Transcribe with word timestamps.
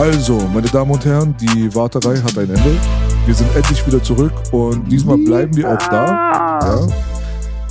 Also, 0.00 0.38
meine 0.54 0.66
Damen 0.66 0.92
und 0.92 1.04
Herren, 1.04 1.36
die 1.36 1.74
Warterei 1.74 2.16
hat 2.16 2.38
ein 2.38 2.48
Ende. 2.48 2.80
Wir 3.26 3.34
sind 3.34 3.54
endlich 3.54 3.86
wieder 3.86 4.02
zurück 4.02 4.32
und 4.50 4.90
diesmal 4.90 5.18
bleiben 5.18 5.54
wir 5.54 5.70
auch 5.70 5.88
da. 5.90 6.58
Ja. 6.62 6.88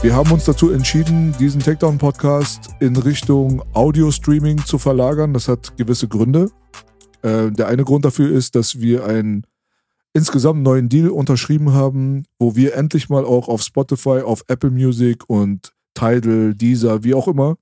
Wir 0.03 0.15
haben 0.15 0.31
uns 0.31 0.45
dazu 0.45 0.69
entschieden, 0.69 1.33
diesen 1.39 1.59
Takedown-Podcast 1.59 2.69
in 2.81 2.95
Richtung 2.97 3.63
Audio-Streaming 3.73 4.63
zu 4.63 4.77
verlagern. 4.77 5.33
Das 5.33 5.47
hat 5.47 5.75
gewisse 5.75 6.07
Gründe. 6.07 6.51
Äh, 7.23 7.49
der 7.49 7.67
eine 7.67 7.83
Grund 7.83 8.05
dafür 8.05 8.29
ist, 8.31 8.53
dass 8.53 8.79
wir 8.79 9.05
einen 9.05 9.47
insgesamt 10.13 10.61
neuen 10.61 10.87
Deal 10.87 11.09
unterschrieben 11.09 11.73
haben, 11.73 12.25
wo 12.37 12.55
wir 12.55 12.75
endlich 12.75 13.09
mal 13.09 13.25
auch 13.25 13.47
auf 13.47 13.63
Spotify, 13.63 14.21
auf 14.23 14.43
Apple 14.47 14.69
Music 14.69 15.23
und 15.27 15.73
Tidal, 15.95 16.53
Deezer, 16.53 17.03
wie 17.03 17.15
auch 17.15 17.27
immer, 17.27 17.55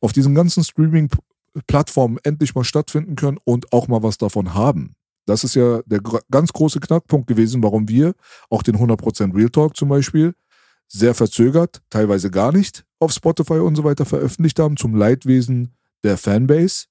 auf 0.00 0.12
diesen 0.12 0.36
ganzen 0.36 0.62
Streaming-Plattformen 1.52 2.18
endlich 2.22 2.54
mal 2.54 2.64
stattfinden 2.64 3.16
können 3.16 3.38
und 3.44 3.72
auch 3.72 3.88
mal 3.88 4.02
was 4.02 4.18
davon 4.18 4.54
haben. 4.54 4.94
Das 5.26 5.44
ist 5.44 5.54
ja 5.54 5.82
der 5.86 6.00
ganz 6.30 6.52
große 6.52 6.80
Knackpunkt 6.80 7.28
gewesen, 7.28 7.62
warum 7.62 7.88
wir 7.88 8.14
auch 8.50 8.62
den 8.62 8.76
100% 8.76 9.34
Real 9.36 9.50
Talk 9.50 9.76
zum 9.76 9.88
Beispiel 9.88 10.34
sehr 10.88 11.14
verzögert, 11.14 11.80
teilweise 11.90 12.30
gar 12.30 12.52
nicht 12.52 12.84
auf 12.98 13.12
Spotify 13.12 13.54
und 13.54 13.76
so 13.76 13.84
weiter 13.84 14.04
veröffentlicht 14.04 14.58
haben, 14.58 14.76
zum 14.76 14.94
Leidwesen 14.94 15.74
der 16.02 16.18
Fanbase, 16.18 16.86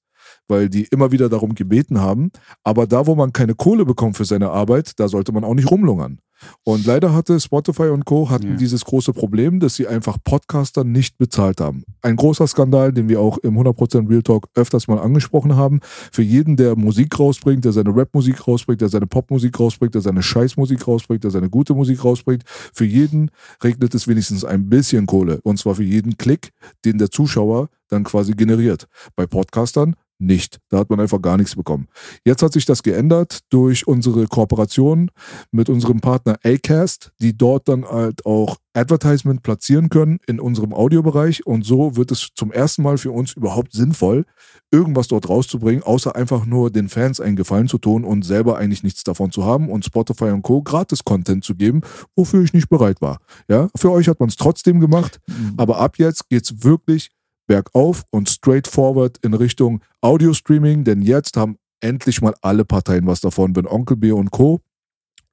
weil 0.48 0.68
die 0.68 0.84
immer 0.84 1.12
wieder 1.12 1.28
darum 1.28 1.54
gebeten 1.54 2.00
haben. 2.00 2.32
Aber 2.64 2.86
da, 2.86 3.06
wo 3.06 3.14
man 3.14 3.32
keine 3.32 3.54
Kohle 3.54 3.84
bekommt 3.84 4.16
für 4.16 4.24
seine 4.24 4.50
Arbeit, 4.50 4.98
da 4.98 5.08
sollte 5.08 5.32
man 5.32 5.44
auch 5.44 5.54
nicht 5.54 5.70
rumlungern. 5.70 6.20
Und 6.64 6.86
leider 6.86 7.14
hatte 7.14 7.38
Spotify 7.40 7.88
und 7.88 8.04
Co. 8.04 8.30
hatten 8.30 8.50
Ja. 8.50 8.56
dieses 8.56 8.84
große 8.84 9.12
Problem, 9.12 9.60
dass 9.60 9.74
sie 9.74 9.86
einfach 9.86 10.16
Podcaster 10.22 10.84
nicht 10.84 11.18
bezahlt 11.18 11.60
haben. 11.60 11.84
Ein 12.02 12.16
großer 12.16 12.46
Skandal, 12.46 12.92
den 12.92 13.08
wir 13.08 13.20
auch 13.20 13.38
im 13.38 13.56
100% 13.58 14.08
Real 14.08 14.22
Talk 14.22 14.48
öfters 14.54 14.88
mal 14.88 14.98
angesprochen 14.98 15.56
haben. 15.56 15.80
Für 15.82 16.22
jeden, 16.22 16.56
der 16.56 16.76
Musik 16.76 17.18
rausbringt, 17.18 17.64
der 17.64 17.72
seine 17.72 17.94
Rapmusik 17.94 18.46
rausbringt, 18.46 18.80
der 18.80 18.88
seine 18.88 19.06
Popmusik 19.06 19.58
rausbringt, 19.58 19.94
der 19.94 20.02
seine 20.02 20.22
Scheißmusik 20.22 20.86
rausbringt, 20.86 21.24
der 21.24 21.30
seine 21.30 21.50
gute 21.50 21.74
Musik 21.74 22.04
rausbringt, 22.04 22.44
für 22.46 22.84
jeden 22.84 23.30
regnet 23.62 23.94
es 23.94 24.08
wenigstens 24.08 24.44
ein 24.44 24.68
bisschen 24.68 25.06
Kohle. 25.06 25.40
Und 25.42 25.58
zwar 25.58 25.74
für 25.74 25.84
jeden 25.84 26.16
Klick, 26.16 26.50
den 26.84 26.98
der 26.98 27.10
Zuschauer 27.10 27.68
dann 27.88 28.04
quasi 28.04 28.32
generiert. 28.32 28.86
Bei 29.16 29.26
Podcastern 29.26 29.94
nicht. 30.22 30.58
Da 30.68 30.78
hat 30.78 30.90
man 30.90 31.00
einfach 31.00 31.20
gar 31.20 31.36
nichts 31.36 31.56
bekommen. 31.56 31.88
Jetzt 32.24 32.42
hat 32.42 32.52
sich 32.52 32.64
das 32.64 32.82
geändert 32.82 33.40
durch 33.50 33.86
unsere 33.86 34.26
Kooperation 34.26 35.10
mit 35.50 35.68
unserem 35.68 36.00
Partner 36.00 36.38
Acast, 36.44 37.12
die 37.20 37.36
dort 37.36 37.68
dann 37.68 37.84
halt 37.84 38.24
auch 38.24 38.56
Advertisement 38.74 39.42
platzieren 39.42 39.90
können 39.90 40.18
in 40.26 40.40
unserem 40.40 40.72
Audiobereich. 40.72 41.46
Und 41.46 41.64
so 41.64 41.96
wird 41.96 42.10
es 42.10 42.30
zum 42.34 42.52
ersten 42.52 42.82
Mal 42.82 42.96
für 42.98 43.10
uns 43.10 43.34
überhaupt 43.34 43.72
sinnvoll, 43.72 44.24
irgendwas 44.70 45.08
dort 45.08 45.28
rauszubringen, 45.28 45.82
außer 45.82 46.16
einfach 46.16 46.46
nur 46.46 46.70
den 46.70 46.88
Fans 46.88 47.20
einen 47.20 47.36
Gefallen 47.36 47.68
zu 47.68 47.78
tun 47.78 48.04
und 48.04 48.24
selber 48.24 48.56
eigentlich 48.56 48.82
nichts 48.82 49.04
davon 49.04 49.30
zu 49.30 49.44
haben 49.44 49.68
und 49.68 49.84
Spotify 49.84 50.30
und 50.30 50.42
Co. 50.42 50.62
gratis 50.62 51.04
Content 51.04 51.44
zu 51.44 51.54
geben, 51.54 51.82
wofür 52.16 52.42
ich 52.42 52.54
nicht 52.54 52.68
bereit 52.68 53.00
war. 53.02 53.18
Ja, 53.48 53.68
für 53.76 53.90
euch 53.90 54.08
hat 54.08 54.20
man 54.20 54.28
es 54.28 54.36
trotzdem 54.36 54.80
gemacht, 54.80 55.20
aber 55.56 55.78
ab 55.78 55.98
jetzt 55.98 56.28
geht's 56.28 56.62
wirklich 56.64 57.10
bergauf 57.52 58.04
und 58.10 58.30
straightforward 58.30 59.18
in 59.18 59.34
Richtung 59.34 59.82
Audio-Streaming, 60.00 60.84
denn 60.84 61.02
jetzt 61.02 61.36
haben 61.36 61.58
endlich 61.82 62.22
mal 62.22 62.34
alle 62.40 62.64
Parteien 62.64 63.06
was 63.06 63.20
davon, 63.20 63.54
wenn 63.54 63.66
Onkel 63.66 63.98
B 63.98 64.10
und 64.10 64.30
Co. 64.30 64.62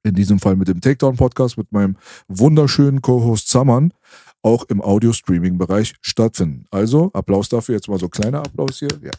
in 0.02 0.14
diesem 0.14 0.38
Fall 0.38 0.54
mit 0.56 0.68
dem 0.68 0.82
Takedown-Podcast 0.82 1.56
mit 1.56 1.72
meinem 1.72 1.96
wunderschönen 2.28 3.00
Co-Host 3.00 3.48
Saman 3.48 3.94
auch 4.42 4.64
im 4.64 4.82
Audio-Streaming-Bereich 4.82 5.94
stattfinden. 6.02 6.66
Also 6.70 7.10
Applaus 7.14 7.48
dafür, 7.48 7.76
jetzt 7.76 7.88
mal 7.88 7.98
so 7.98 8.10
kleiner 8.10 8.40
Applaus 8.40 8.78
hier. 8.78 8.88
Ja, 9.02 9.12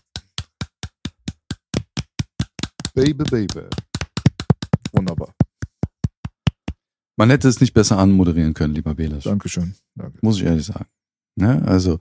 Baby, 2.94 3.24
baby. 3.32 3.66
wunderbar. 4.92 5.34
Man 7.18 7.32
hätte 7.32 7.48
es 7.48 7.60
nicht 7.62 7.74
besser 7.74 7.98
anmoderieren 7.98 8.54
können, 8.54 8.76
lieber 8.76 8.94
Belasch. 8.94 9.24
Dankeschön. 9.24 9.74
Danke. 9.96 10.20
Muss 10.22 10.38
ich 10.38 10.44
ehrlich 10.44 10.68
sagen. 10.68 10.86
Ne? 11.36 11.62
Also, 11.66 12.00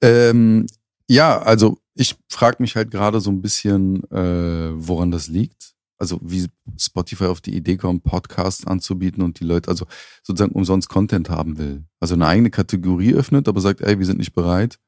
ähm, 0.00 0.66
ja, 1.08 1.40
also 1.40 1.78
ich 1.94 2.16
frage 2.28 2.56
mich 2.60 2.76
halt 2.76 2.90
gerade 2.90 3.20
so 3.20 3.30
ein 3.30 3.42
bisschen, 3.42 4.02
äh, 4.10 4.72
woran 4.74 5.10
das 5.10 5.28
liegt. 5.28 5.74
Also 5.96 6.18
wie 6.22 6.48
Spotify 6.76 7.26
auf 7.26 7.40
die 7.40 7.54
Idee 7.54 7.76
kommt, 7.76 8.02
Podcasts 8.02 8.66
anzubieten 8.66 9.22
und 9.22 9.38
die 9.38 9.44
Leute, 9.44 9.70
also 9.70 9.86
sozusagen 10.22 10.52
umsonst 10.52 10.88
Content 10.88 11.30
haben 11.30 11.56
will. 11.56 11.84
Also 12.00 12.14
eine 12.14 12.26
eigene 12.26 12.50
Kategorie 12.50 13.14
öffnet, 13.14 13.48
aber 13.48 13.60
sagt, 13.60 13.80
ey, 13.80 13.98
wir 13.98 14.06
sind 14.06 14.18
nicht 14.18 14.34
bereit, 14.34 14.80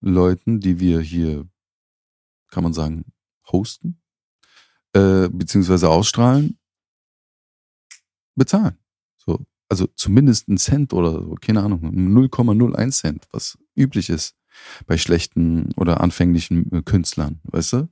Leuten, 0.00 0.60
die 0.60 0.80
wir 0.80 1.00
hier, 1.00 1.46
kann 2.50 2.64
man 2.64 2.72
sagen, 2.72 3.04
hosten, 3.52 4.00
äh, 4.94 5.28
beziehungsweise 5.28 5.90
ausstrahlen, 5.90 6.58
bezahlen. 8.34 8.79
So, 9.70 9.84
also 9.84 9.86
zumindest 9.94 10.48
einen 10.48 10.58
Cent 10.58 10.92
oder 10.92 11.12
so, 11.12 11.36
keine 11.40 11.62
Ahnung, 11.62 11.80
0,01 11.80 12.90
Cent, 12.90 13.28
was 13.32 13.56
üblich 13.76 14.10
ist 14.10 14.34
bei 14.86 14.98
schlechten 14.98 15.72
oder 15.76 16.00
anfänglichen 16.00 16.72
äh, 16.72 16.82
Künstlern, 16.82 17.40
weißt 17.44 17.74
du? 17.74 17.88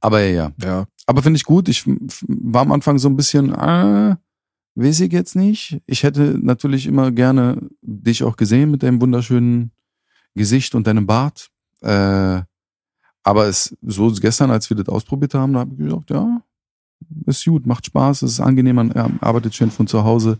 Aber 0.00 0.20
ja, 0.22 0.52
Ja, 0.62 0.86
aber 1.06 1.22
finde 1.22 1.36
ich 1.36 1.44
gut. 1.44 1.68
Ich 1.68 1.84
war 1.86 2.62
am 2.62 2.72
Anfang 2.72 2.98
so 2.98 3.08
ein 3.08 3.16
bisschen, 3.16 3.52
äh, 3.52 4.16
weiß 4.74 5.00
ich 5.00 5.12
jetzt 5.12 5.36
nicht. 5.36 5.80
Ich 5.86 6.02
hätte 6.02 6.38
natürlich 6.40 6.86
immer 6.86 7.12
gerne 7.12 7.68
dich 7.82 8.24
auch 8.24 8.36
gesehen 8.36 8.70
mit 8.70 8.82
deinem 8.82 9.00
wunderschönen 9.00 9.70
Gesicht 10.34 10.74
und 10.74 10.86
deinem 10.86 11.06
Bart. 11.06 11.50
Äh, 11.82 12.42
aber 13.22 13.46
es 13.46 13.76
so 13.82 14.10
gestern, 14.12 14.50
als 14.50 14.70
wir 14.70 14.76
das 14.76 14.88
ausprobiert 14.88 15.34
haben, 15.34 15.52
da 15.52 15.60
habe 15.60 15.72
ich 15.72 15.78
gesagt, 15.78 16.10
ja, 16.10 16.42
ist 17.26 17.44
gut, 17.44 17.66
macht 17.66 17.86
Spaß, 17.86 18.22
es 18.22 18.32
ist 18.32 18.40
angenehm, 18.40 18.76
man 18.76 18.92
arbeitet 18.92 19.54
schön 19.54 19.70
von 19.70 19.86
zu 19.86 20.04
Hause. 20.04 20.38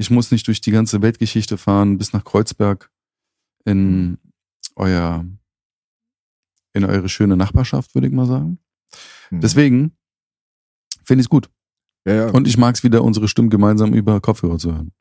Ich 0.00 0.10
muss 0.10 0.30
nicht 0.30 0.46
durch 0.46 0.62
die 0.62 0.70
ganze 0.70 1.02
Weltgeschichte 1.02 1.58
fahren, 1.58 1.98
bis 1.98 2.14
nach 2.14 2.24
Kreuzberg 2.24 2.90
in 3.66 4.16
euer, 4.74 5.26
in 6.72 6.84
eure 6.86 7.10
schöne 7.10 7.36
Nachbarschaft, 7.36 7.94
würde 7.94 8.06
ich 8.06 8.12
mal 8.14 8.24
sagen. 8.24 8.58
hm. 9.28 9.42
Deswegen 9.42 9.92
finde 11.04 11.20
ich 11.20 11.26
es 11.26 11.28
gut. 11.28 11.50
ja, 12.06 12.14
ja. 12.14 12.30
Und 12.30 12.48
ich 12.48 12.56
mag 12.56 12.76
es 12.76 12.82
wieder, 12.82 13.04
unsere 13.04 13.28
Stimmen 13.28 13.50
gemeinsam 13.50 13.92
über 13.92 14.22
Kopfhörer 14.22 14.56
zu 14.56 14.72
hören. 14.72 14.92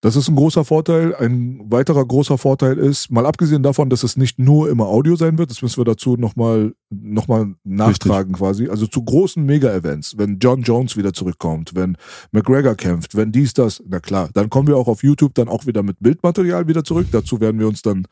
Das 0.00 0.14
ist 0.14 0.28
ein 0.28 0.36
großer 0.36 0.64
Vorteil. 0.64 1.14
Ein 1.16 1.60
weiterer 1.70 2.04
großer 2.04 2.38
Vorteil 2.38 2.78
ist, 2.78 3.10
mal 3.10 3.26
abgesehen 3.26 3.64
davon, 3.64 3.90
dass 3.90 4.04
es 4.04 4.16
nicht 4.16 4.38
nur 4.38 4.70
immer 4.70 4.86
Audio 4.86 5.16
sein 5.16 5.38
wird, 5.38 5.50
das 5.50 5.60
müssen 5.60 5.78
wir 5.80 5.84
dazu 5.84 6.16
nochmal 6.16 6.72
noch 6.90 7.26
mal 7.26 7.54
nachtragen 7.64 8.34
quasi. 8.34 8.68
Also 8.68 8.86
zu 8.86 9.02
großen 9.02 9.44
Mega-Events, 9.44 10.16
wenn 10.16 10.38
John 10.38 10.62
Jones 10.62 10.96
wieder 10.96 11.12
zurückkommt, 11.12 11.74
wenn 11.74 11.96
McGregor 12.30 12.76
kämpft, 12.76 13.16
wenn 13.16 13.32
dies, 13.32 13.54
das, 13.54 13.82
na 13.86 13.98
klar, 13.98 14.30
dann 14.32 14.50
kommen 14.50 14.68
wir 14.68 14.76
auch 14.76 14.88
auf 14.88 15.02
YouTube 15.02 15.34
dann 15.34 15.48
auch 15.48 15.66
wieder 15.66 15.82
mit 15.82 15.96
Bildmaterial 16.00 16.68
wieder 16.68 16.84
zurück. 16.84 17.08
Dazu 17.10 17.40
werden 17.40 17.58
wir 17.58 17.66
uns 17.66 17.82
dann 17.82 18.06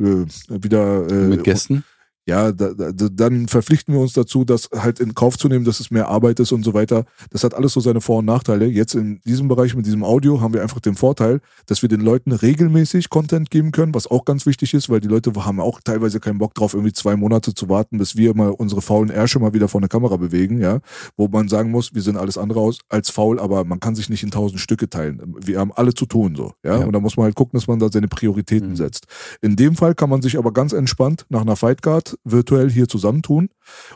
äh, 0.00 0.24
wieder 0.48 1.08
äh, 1.08 1.28
Mit 1.28 1.44
Gästen. 1.44 1.84
Ja, 2.26 2.52
da, 2.52 2.72
da, 2.72 2.90
dann 2.92 3.48
verpflichten 3.48 3.92
wir 3.94 4.00
uns 4.00 4.12
dazu, 4.14 4.44
das 4.44 4.70
halt 4.74 4.98
in 5.00 5.14
Kauf 5.14 5.36
zu 5.36 5.48
nehmen, 5.48 5.64
dass 5.64 5.80
es 5.80 5.90
mehr 5.90 6.08
Arbeit 6.08 6.40
ist 6.40 6.52
und 6.52 6.64
so 6.64 6.72
weiter. 6.72 7.04
Das 7.30 7.44
hat 7.44 7.54
alles 7.54 7.72
so 7.74 7.80
seine 7.80 8.00
Vor- 8.00 8.18
und 8.18 8.24
Nachteile. 8.24 8.66
Jetzt 8.66 8.94
in 8.94 9.20
diesem 9.24 9.48
Bereich 9.48 9.74
mit 9.74 9.84
diesem 9.86 10.02
Audio 10.04 10.40
haben 10.40 10.54
wir 10.54 10.62
einfach 10.62 10.80
den 10.80 10.94
Vorteil, 10.94 11.40
dass 11.66 11.82
wir 11.82 11.88
den 11.88 12.00
Leuten 12.00 12.32
regelmäßig 12.32 13.10
Content 13.10 13.50
geben 13.50 13.72
können, 13.72 13.94
was 13.94 14.06
auch 14.06 14.24
ganz 14.24 14.46
wichtig 14.46 14.72
ist, 14.74 14.88
weil 14.88 15.00
die 15.00 15.08
Leute 15.08 15.32
haben 15.44 15.60
auch 15.60 15.80
teilweise 15.82 16.20
keinen 16.20 16.38
Bock 16.38 16.54
drauf, 16.54 16.74
irgendwie 16.74 16.92
zwei 16.92 17.16
Monate 17.16 17.54
zu 17.54 17.68
warten, 17.68 17.98
bis 17.98 18.16
wir 18.16 18.34
mal 18.34 18.50
unsere 18.50 18.80
faulen 18.80 19.10
Ärsche 19.10 19.38
mal 19.38 19.52
wieder 19.52 19.68
vor 19.68 19.80
eine 19.80 19.88
Kamera 19.88 20.16
bewegen, 20.16 20.60
ja, 20.60 20.80
wo 21.16 21.28
man 21.28 21.48
sagen 21.48 21.70
muss, 21.70 21.94
wir 21.94 22.02
sind 22.02 22.16
alles 22.16 22.38
andere 22.38 22.60
aus, 22.60 22.78
als 22.88 23.10
faul, 23.10 23.38
aber 23.38 23.64
man 23.64 23.80
kann 23.80 23.94
sich 23.94 24.08
nicht 24.08 24.22
in 24.22 24.30
tausend 24.30 24.60
Stücke 24.60 24.88
teilen. 24.88 25.34
Wir 25.44 25.58
haben 25.58 25.72
alle 25.74 25.92
zu 25.94 26.06
tun, 26.06 26.34
so, 26.36 26.52
ja, 26.64 26.78
Ja. 26.80 26.86
und 26.86 26.92
da 26.92 27.00
muss 27.00 27.16
man 27.16 27.24
halt 27.24 27.34
gucken, 27.34 27.58
dass 27.58 27.66
man 27.66 27.78
da 27.78 27.88
seine 27.92 28.08
Prioritäten 28.08 28.70
Mhm. 28.70 28.76
setzt. 28.76 29.06
In 29.42 29.56
dem 29.56 29.76
Fall 29.76 29.94
kann 29.94 30.08
man 30.10 30.22
sich 30.22 30.38
aber 30.38 30.52
ganz 30.52 30.72
entspannt 30.72 31.26
nach 31.28 31.42
einer 31.42 31.56
Fightguard 31.56 32.13
virtuell 32.24 32.70
hier 32.70 32.88
zusammentun. 32.88 33.48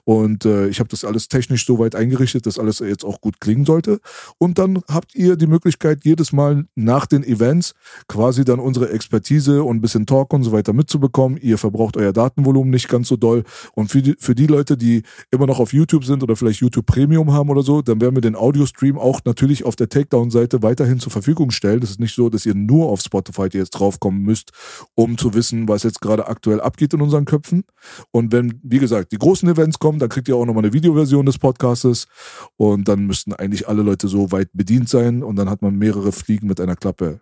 Und 0.05 0.45
äh, 0.45 0.69
ich 0.69 0.81
habe 0.81 0.89
das 0.89 1.05
alles 1.05 1.29
technisch 1.29 1.67
so 1.67 1.79
weit 1.79 1.95
eingerichtet, 1.95 2.47
dass 2.47 2.59
alles 2.59 2.79
jetzt 2.81 3.05
auch 3.05 3.21
gut 3.21 3.41
klingen 3.41 3.65
sollte. 3.65 4.01
Und 4.39 4.59
dann 4.59 4.83
habt 4.89 5.15
ihr 5.15 5.37
die 5.37 5.47
Möglichkeit, 5.47 6.05
jedes 6.05 6.33
Mal 6.33 6.67
nach 6.75 7.07
den 7.07 7.23
Events 7.23 7.75
quasi 8.09 8.45
dann 8.45 8.61
unsere 8.61 8.91
Expertise 8.91 9.63
und 9.63 9.77
ein 9.77 9.81
bisschen 9.81 10.07
Talk 10.07 10.33
und 10.33 10.43
so 10.43 10.53
weiter 10.53 10.73
mitzubekommen. 10.73 11.39
Ihr 11.41 11.59
verbraucht 11.59 11.97
euer 11.97 12.13
Datenvolumen 12.13 12.71
nicht 12.71 12.89
ganz 12.89 13.09
so 13.09 13.17
doll. 13.17 13.45
Und 13.75 13.91
für 13.91 14.03
die, 14.03 14.17
für 14.19 14.35
die 14.35 14.47
Leute, 14.47 14.77
die 14.77 15.03
immer 15.31 15.47
noch 15.47 15.61
auf 15.61 15.73
YouTube 15.73 16.05
sind 16.05 16.23
oder 16.23 16.37
vielleicht 16.37 16.61
YouTube 16.61 16.87
Premium 16.87 17.33
haben 17.33 17.51
oder 17.51 17.63
so, 17.63 17.83
dann 17.83 18.01
werden 18.01 18.17
wir 18.17 18.23
den 18.23 18.37
Audio-Stream 18.37 18.99
auch 18.99 19.21
natürlich 19.25 19.65
auf 19.65 19.77
der 19.77 19.89
Takedown-Seite 19.89 20.63
weiterhin 20.63 21.01
zur 21.01 21.13
Verfügung 21.13 21.51
stellen. 21.51 21.81
Das 21.81 21.91
ist 21.91 22.01
nicht 22.01 22.15
so, 22.15 22.29
dass 22.29 22.47
ihr 22.47 22.55
nur 22.55 22.89
auf 22.89 23.01
Spotify 23.01 23.49
jetzt 23.53 23.71
draufkommen 23.71 24.23
müsst, 24.23 24.53
um 24.95 25.19
zu 25.19 25.35
wissen, 25.35 25.69
was 25.69 25.83
jetzt 25.83 26.01
gerade 26.01 26.27
aktuell 26.27 26.61
abgeht 26.61 26.95
in 26.95 27.01
unseren 27.01 27.25
Köpfen. 27.25 27.65
Und 28.11 28.33
wenn, 28.33 28.59
wie 28.63 28.79
gesagt, 28.79 29.13
die 29.13 29.19
großen 29.19 29.49
Events 29.49 29.79
kommen, 29.79 29.99
dann 29.99 30.09
kriegt 30.09 30.29
ihr 30.29 30.37
auch 30.37 30.47
nochmal 30.47 30.65
eine 30.65 30.73
Videoversion 30.73 31.27
des 31.27 31.39
Podcastes 31.39 32.07
und 32.57 32.89
dann 32.89 33.07
müssten 33.07 33.35
eigentlich 33.35 33.69
alle 33.69 33.83
Leute 33.83 34.09
so 34.09 34.33
weit 34.33 34.49
bedient 34.53 34.89
sein 34.89 35.23
und 35.23 35.37
dann 35.37 35.51
hat 35.51 35.63
man 35.63 35.77
mehrere 35.77 36.13
Fliegen 36.13 36.47
mit 36.47 36.61
einer 36.61 36.77
Klappe 36.77 37.21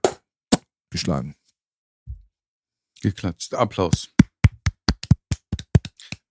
geschlagen. 0.91 1.35
Geklatscht. 3.03 3.55
Applaus. 3.55 4.11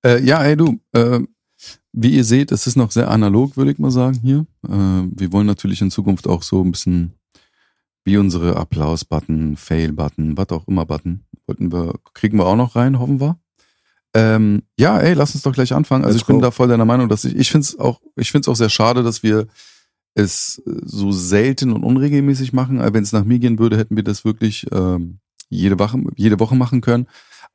Äh, 0.06 0.24
ja, 0.24 0.44
ey 0.44 0.56
du, 0.56 0.80
äh, 0.94 1.20
wie 1.92 2.16
ihr 2.16 2.24
seht, 2.24 2.52
es 2.52 2.68
ist 2.68 2.76
noch 2.76 2.92
sehr 2.92 3.10
analog, 3.10 3.58
würde 3.58 3.72
ich 3.72 3.80
mal 3.80 3.92
sagen, 3.92 4.20
hier. 4.22 4.46
Äh, 4.68 5.10
wir 5.10 5.32
wollen 5.32 5.48
natürlich 5.48 5.82
in 5.82 5.92
Zukunft 5.92 6.28
auch 6.28 6.44
so 6.44 6.64
ein 6.64 6.72
bisschen 6.72 7.14
wie 8.04 8.18
unsere 8.18 8.56
Applaus-Button, 8.56 9.58
Fail-Button, 9.58 10.38
was 10.38 10.50
auch 10.50 10.68
immer 10.68 10.86
Button, 10.86 11.26
wollten 11.48 11.72
wir, 11.72 11.96
kriegen 12.14 12.38
wir 12.38 12.46
auch 12.46 12.56
noch 12.56 12.76
rein, 12.76 13.00
hoffen 13.00 13.20
wir. 13.20 13.40
Ähm, 14.16 14.64
ja, 14.80 14.98
ey, 14.98 15.14
lass 15.14 15.36
uns 15.36 15.44
doch 15.44 15.52
gleich 15.52 15.74
anfangen. 15.74 16.06
Also 16.06 16.16
Let's 16.16 16.24
ich 16.24 16.28
bin 16.28 16.38
go. 16.38 16.44
da 16.44 16.52
voll 16.52 16.70
deiner 16.70 16.86
Meinung, 16.86 17.10
dass 17.10 17.26
ich, 17.26 17.36
ich 17.36 17.52
finde 17.52 17.66
es 17.66 17.78
auch, 17.78 18.00
ich 18.16 18.32
finde 18.32 18.46
es 18.46 18.48
auch 18.48 18.56
sehr 18.56 18.70
schade, 18.70 19.04
dass 19.04 19.24
wir 19.24 19.48
es 20.14 20.62
so 20.66 21.12
selten 21.12 21.74
und 21.74 21.84
unregelmäßig 21.84 22.54
machen. 22.54 22.80
Wenn 22.80 23.04
es 23.04 23.12
nach 23.12 23.26
mir 23.26 23.40
gehen 23.40 23.60
würde, 23.60 23.78
hätten 23.78 23.98
wir 23.98 24.04
das 24.04 24.24
wirklich 24.24 24.68
ähm, 24.72 25.20
jede 25.50 25.78
Woche, 25.78 26.02
jede 26.16 26.40
Woche 26.40 26.56
machen 26.56 26.80
können. 26.80 27.08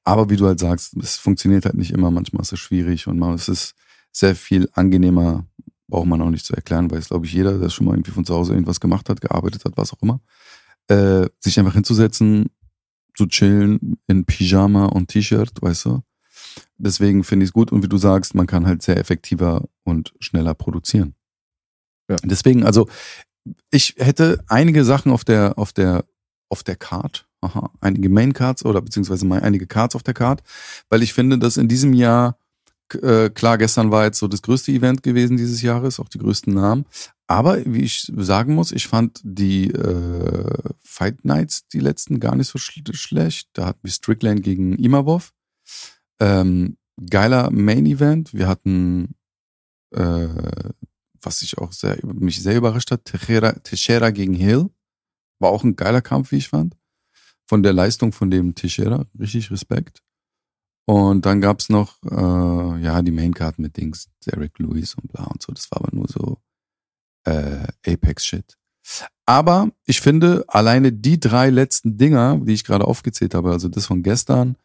Aber 0.05 0.29
wie 0.29 0.37
du 0.37 0.47
halt 0.47 0.61
sagst, 0.61 0.95
es 0.99 1.17
funktioniert 1.17 1.65
halt 1.65 1.77
nicht 1.77 1.93
immer. 1.93 2.11
Manchmal 2.11 2.43
ist 2.43 2.53
es 2.53 2.61
schwierig 2.61 3.07
und 3.07 3.19
man, 3.19 3.33
es 3.33 3.49
ist 3.49 3.75
sehr 4.13 4.37
viel 4.37 4.69
angenehmer, 4.75 5.47
braucht 5.89 6.09
man 6.09 6.21
auch 6.21 6.31
nicht 6.31 6.45
zu 6.45 6.55
erklären, 6.55 6.91
weil 6.91 6.99
es 6.99 7.09
glaube 7.09 7.25
ich 7.25 7.33
jeder, 7.33 7.57
der 7.57 7.71
schon 7.71 7.87
mal 7.87 7.95
irgendwie 7.95 8.11
von 8.11 8.27
zu 8.27 8.35
Hause 8.35 8.53
irgendwas 8.53 8.81
gemacht 8.81 9.09
hat, 9.09 9.23
gearbeitet 9.23 9.65
hat, 9.65 9.77
was 9.77 9.95
auch 9.95 10.03
immer, 10.03 10.21
äh, 10.89 11.27
sich 11.39 11.59
einfach 11.59 11.75
hinzusetzen, 11.75 12.51
zu 13.17 13.27
chillen 13.27 13.99
in 14.07 14.27
Pyjama 14.27 14.87
und 14.87 15.09
T-Shirt, 15.09 15.63
weißt 15.63 15.87
du. 15.87 16.03
Deswegen 16.79 17.25
finde 17.25 17.45
ich 17.45 17.51
es 17.51 17.53
gut 17.53 17.73
und 17.73 17.83
wie 17.83 17.89
du 17.89 17.99
sagst, 17.99 18.35
man 18.35 18.47
kann 18.47 18.67
halt 18.67 18.83
sehr 18.83 18.97
effektiver 18.97 19.69
und 19.85 20.15
schneller 20.21 20.55
produzieren. 20.55 21.15
Ja. 22.09 22.17
Deswegen, 22.25 22.65
also 22.65 22.89
ich 23.71 23.95
hätte 23.99 24.43
einige 24.49 24.85
Sachen 24.85 25.13
auf 25.13 25.25
der 25.25 25.59
auf 25.59 25.73
der 25.73 26.05
auf 26.49 26.63
der 26.63 26.77
Card, 26.77 27.29
aha, 27.41 27.71
einige 27.81 28.09
Main 28.09 28.33
Cards 28.33 28.65
oder 28.65 28.81
beziehungsweise 28.81 29.25
mal 29.25 29.41
einige 29.41 29.67
Cards 29.67 29.95
auf 29.95 30.03
der 30.03 30.15
Card, 30.15 30.43
weil 30.89 31.03
ich 31.03 31.13
finde, 31.13 31.39
dass 31.39 31.57
in 31.57 31.69
diesem 31.69 31.93
Jahr 31.93 32.37
äh, 32.95 33.31
klar, 33.31 33.59
gestern 33.59 33.91
war 33.91 34.05
jetzt 34.05 34.19
so 34.19 34.29
das 34.29 34.43
größte 34.43 34.73
Event 34.73 35.03
gewesen 35.03 35.37
dieses 35.37 35.63
Jahres, 35.63 36.01
auch 36.01 36.09
die 36.09 36.19
größten 36.19 36.53
Namen. 36.53 36.87
Aber 37.27 37.65
wie 37.65 37.83
ich 37.83 38.11
sagen 38.17 38.55
muss, 38.55 38.73
ich 38.73 38.89
fand 38.89 39.21
die 39.23 39.71
äh, 39.71 40.73
Fight 40.83 41.25
Nights, 41.25 41.69
die 41.69 41.79
letzten, 41.79 42.19
gar 42.19 42.35
nicht 42.35 42.49
so 42.49 42.59
schl 42.59 42.83
schlecht. 42.93 43.49
Da 43.53 43.67
hatten 43.67 43.81
wir 43.83 43.93
Strickland 43.93 44.43
gegen 44.43 44.77
Imavov. 44.77 45.33
Ähm, 46.21 46.77
geiler 47.09 47.51
Main 47.51 47.87
Event. 47.87 48.35
Wir 48.35 48.47
hatten, 48.47 49.15
äh, 49.95 50.29
was 51.23 51.43
ich 51.43 51.59
auch 51.59 51.73
sehr, 51.73 51.99
mich 52.05 52.43
sehr 52.43 52.57
überrascht 52.57 52.91
hat, 52.91 53.05
Teixeira, 53.05 53.53
Teixeira 53.53 54.11
gegen 54.11 54.35
Hill. 54.35 54.71
War 55.39 55.51
auch 55.51 55.65
ein 55.65 55.77
geiler 55.77 56.03
Kampf, 56.03 56.33
wie 56.33 56.37
ich 56.37 56.49
fand. 56.49 56.77
Von 57.49 57.63
der 57.63 57.73
Leistung 57.73 58.13
von 58.13 58.31
dem 58.31 58.55
Teixeira. 58.55 59.07
Richtig 59.19 59.51
Respekt. 59.51 60.03
Und 60.87 61.25
dann 61.25 61.41
gab's 61.41 61.69
noch, 61.69 62.03
äh, 62.03 62.83
ja, 62.83 63.01
die 63.03 63.13
Maincard 63.13 63.59
mit 63.59 63.77
Dings, 63.77 64.09
Derek 64.27 64.59
Lewis 64.59 64.95
und 64.95 65.13
bla 65.13 65.25
und 65.25 65.41
so. 65.41 65.53
Das 65.53 65.71
war 65.71 65.83
aber 65.83 65.97
nur 65.97 66.09
so 66.09 66.39
äh, 67.25 67.67
Apex-Shit. 67.87 68.57
Aber 69.27 69.71
ich 69.87 70.01
finde, 70.01 70.45
alleine 70.49 70.93
die 70.93 71.21
drei 71.21 71.51
letzten 71.51 71.97
Dinger, 71.97 72.39
die 72.39 72.55
ich 72.55 72.65
gerade 72.65 72.87
aufgezählt 72.87 73.35
habe, 73.35 73.53
also 73.53 73.69
das 73.69 73.87
von 73.87 74.03
gestern, 74.03 74.57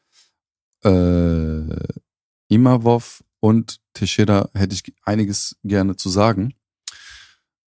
äh, 0.86 2.04
Imavov 2.48 3.24
und 3.40 3.80
Teixeira, 3.94 4.50
hätte 4.54 4.76
ich 4.76 4.94
einiges 5.04 5.58
gerne 5.64 5.96
zu 5.96 6.10
sagen. 6.10 6.54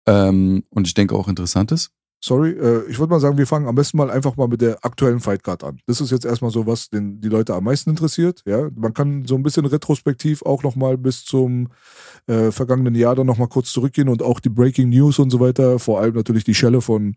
Ähm, 0.07 0.65
und 0.71 0.87
ich 0.87 0.95
denke 0.95 1.17
auch 1.17 1.29
Interessantes. 1.29 1.91
Sorry, 2.25 2.51
äh, 2.51 2.85
ich 2.89 2.99
würde 2.99 3.11
mal 3.11 3.21
sagen, 3.21 3.39
wir 3.39 3.47
fangen 3.47 3.69
am 3.69 3.75
besten 3.75 3.99
mal 3.99 4.11
einfach 4.11 4.37
mal 4.37 4.49
mit 4.49 4.61
der 4.61 4.85
aktuellen 4.85 5.21
Fightcard 5.21 5.63
an. 5.63 5.79
Das 5.87 6.01
ist 6.01 6.11
jetzt 6.11 6.25
erstmal 6.25 6.51
so 6.51 6.67
was, 6.67 6.89
den 6.89 7.21
die 7.21 7.29
Leute 7.29 7.55
am 7.55 7.65
meisten 7.65 7.91
interessiert. 7.91 8.43
Ja, 8.47 8.69
man 8.75 8.95
kann 8.95 9.25
so 9.27 9.35
ein 9.37 9.43
bisschen 9.43 9.67
retrospektiv 9.67 10.43
auch 10.43 10.63
noch 10.63 10.77
mal 10.77 10.97
bis 10.99 11.25
zum 11.25 11.69
äh, 12.27 12.51
vergangenen 12.51 12.95
Jahr 12.95 13.15
dann 13.15 13.27
noch 13.27 13.39
mal 13.39 13.49
kurz 13.49 13.71
zurückgehen 13.71 14.09
und 14.09 14.23
auch 14.23 14.41
die 14.41 14.49
Breaking 14.49 14.89
News 14.89 15.19
und 15.19 15.31
so 15.31 15.41
weiter. 15.41 15.79
Vor 15.79 16.01
allem 16.01 16.15
natürlich 16.15 16.45
die 16.45 16.55
Schelle 16.55 16.81
von 16.81 17.15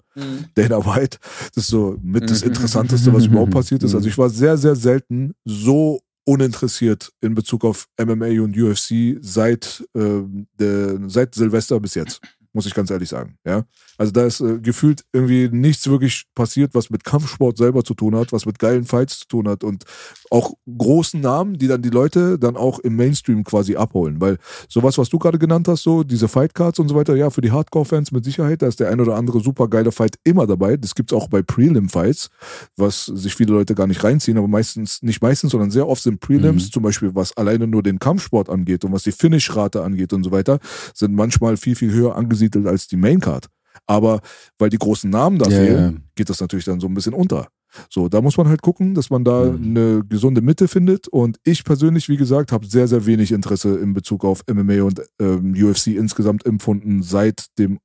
Dana 0.56 0.86
White. 0.86 1.18
Das 1.56 1.63
ist 1.63 1.69
so 1.69 1.98
mit 2.04 2.30
das 2.30 2.42
Mhm. 2.42 2.50
Interessanteste, 2.50 3.13
was 3.13 3.25
überhaupt 3.25 3.51
passiert 3.51 3.84
ist. 3.84 3.96
Also 3.96 4.07
ich 4.07 4.18
war 4.18 4.30
sehr, 4.30 4.57
sehr 4.57 4.75
selten 4.75 5.34
so 5.46 6.01
uninteressiert 6.25 7.12
in 7.22 7.34
Bezug 7.34 7.66
auf 7.66 7.88
MMA 8.00 8.42
und 8.44 8.56
UFC 8.56 9.18
seit, 9.22 9.84
ähm, 9.96 10.46
der, 10.60 11.00
seit 11.10 11.34
Silvester 11.34 11.80
bis 11.80 11.96
jetzt. 11.96 12.22
Muss 12.51 12.66
ich 12.66 12.74
ganz 12.74 12.90
ehrlich 12.90 13.10
sagen. 13.10 13.36
Ja, 13.46 13.63
also 13.98 14.12
da 14.12 14.25
ist 14.25 14.42
äh, 14.42 14.60
gefühlt 14.60 15.04
irgendwie 15.13 15.50
nichts 15.51 15.88
wirklich 15.88 16.24
passiert, 16.34 16.74
was 16.74 16.90
mit 16.90 17.04
Kampfsport 17.04 17.57
selber 17.57 17.84
zu 17.84 17.94
tun 17.94 18.16
hat, 18.16 18.34
was 18.34 18.48
mit 18.48 18.57
geilen 18.57 18.86
Fights 18.86 19.19
zu 19.19 19.28
tun 19.28 19.48
hat 19.48 19.63
und 19.63 19.84
auch 20.31 20.54
großen 20.68 21.22
Namen, 21.22 21.60
die 21.60 21.68
dann 21.68 21.84
die 21.84 21.90
Leute 21.92 22.40
dann 22.40 22.57
auch 22.57 22.80
im 22.80 22.96
Mainstream 22.96 23.44
quasi 23.44 23.75
abholen. 23.75 24.19
Weil 24.19 24.40
sowas, 24.68 24.98
was 24.98 25.10
du 25.10 25.19
gerade 25.19 25.38
genannt 25.38 25.68
hast, 25.68 25.84
so 25.84 26.04
diese 26.04 26.28
Fightcards 26.28 26.80
und 26.80 26.88
so 26.90 26.96
weiter, 26.96 27.16
ja, 27.16 27.30
für 27.30 27.42
die 27.42 27.51
Hardcore-Fans 27.51 28.12
mit 28.12 28.25
Sicherheit, 28.25 28.63
da 28.63 28.68
ist 28.68 28.80
der 28.80 28.90
ein 28.90 29.00
oder 29.00 29.16
andere 29.16 29.42
super 29.42 29.68
geile 29.68 29.92
Fight 29.92 30.16
immer 30.24 30.48
dabei. 30.48 30.75
Das 30.75 30.96
gibt's 30.96 31.13
auch 31.13 31.28
bei 31.28 31.44
Prelim-Fights, 31.44 32.31
was 32.78 33.06
sich 33.06 33.36
viele 33.36 33.54
Leute 33.54 33.75
gar 33.75 33.86
nicht 33.86 34.04
reinziehen, 34.04 34.40
aber 34.40 34.48
meistens, 34.48 35.04
nicht 35.04 35.22
meistens, 35.22 35.51
sondern 35.51 35.69
sehr 35.69 35.88
oft 35.88 36.01
sind 36.01 36.19
Prelims, 36.19 36.66
Mhm. 36.66 36.72
zum 36.72 36.81
Beispiel 36.84 37.13
was 37.13 37.38
alleine 37.38 37.68
nur 37.68 37.84
den 37.84 38.00
Kampfsport 38.00 38.50
angeht 38.50 38.84
und 38.86 38.92
was 38.92 39.04
die 39.04 39.12
Finish-Rate 39.12 39.84
angeht 39.84 40.13
und 40.13 40.24
so 40.24 40.31
weiter, 40.31 40.57
sind 40.96 41.13
manchmal 41.13 41.56
viel, 41.56 41.75
viel 41.75 41.92
höher 41.92 42.16
angesiedelt 42.16 42.38
als 42.65 42.88
die 42.88 42.97
Maincard. 42.97 43.47
Aber 43.86 44.21
weil 44.57 44.69
die 44.69 44.77
großen 44.77 45.09
Namen 45.09 45.38
da 45.39 45.50
Ja, 45.50 45.57
fehlen, 45.57 45.94
ja. 45.95 46.01
geht 46.15 46.30
das 46.30 46.41
natürlich 46.41 46.65
dann 46.65 46.80
so 46.80 46.88
ein 46.88 46.94
bisschen 46.94 47.13
unter. 47.13 47.47
So, 47.89 48.09
da 48.09 48.19
muss 48.21 48.36
man 48.38 48.47
halt 48.47 48.62
gucken, 48.63 48.95
dass 48.95 49.09
man 49.12 49.24
da 49.24 49.46
Mhm. 49.46 49.63
eine 49.77 50.03
gesunde 50.08 50.41
Mitte 50.41 50.67
findet. 50.67 51.08
Und 51.08 51.39
ich 51.43 51.63
persönlich, 51.63 52.10
wie 52.10 52.17
gesagt, 52.17 52.51
habe 52.51 52.65
sehr, 52.65 52.88
sehr 52.88 53.05
wenig 53.05 53.31
Interesse 53.31 53.77
in 53.77 53.93
Bezug 53.93 54.25
auf 54.25 54.43
MMA 54.48 54.81
und 54.84 55.01
ähm, 55.19 55.53
UFC 55.55 55.88
insgesamt 55.96 56.46
empfunden 56.46 57.03
seit 57.03 57.46
dem 57.60 57.79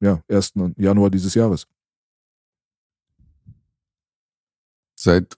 ja, 0.00 0.20
1. 0.28 0.52
Januar 0.76 1.10
dieses 1.10 1.34
Jahres. 1.34 1.66
Seit 4.96 5.36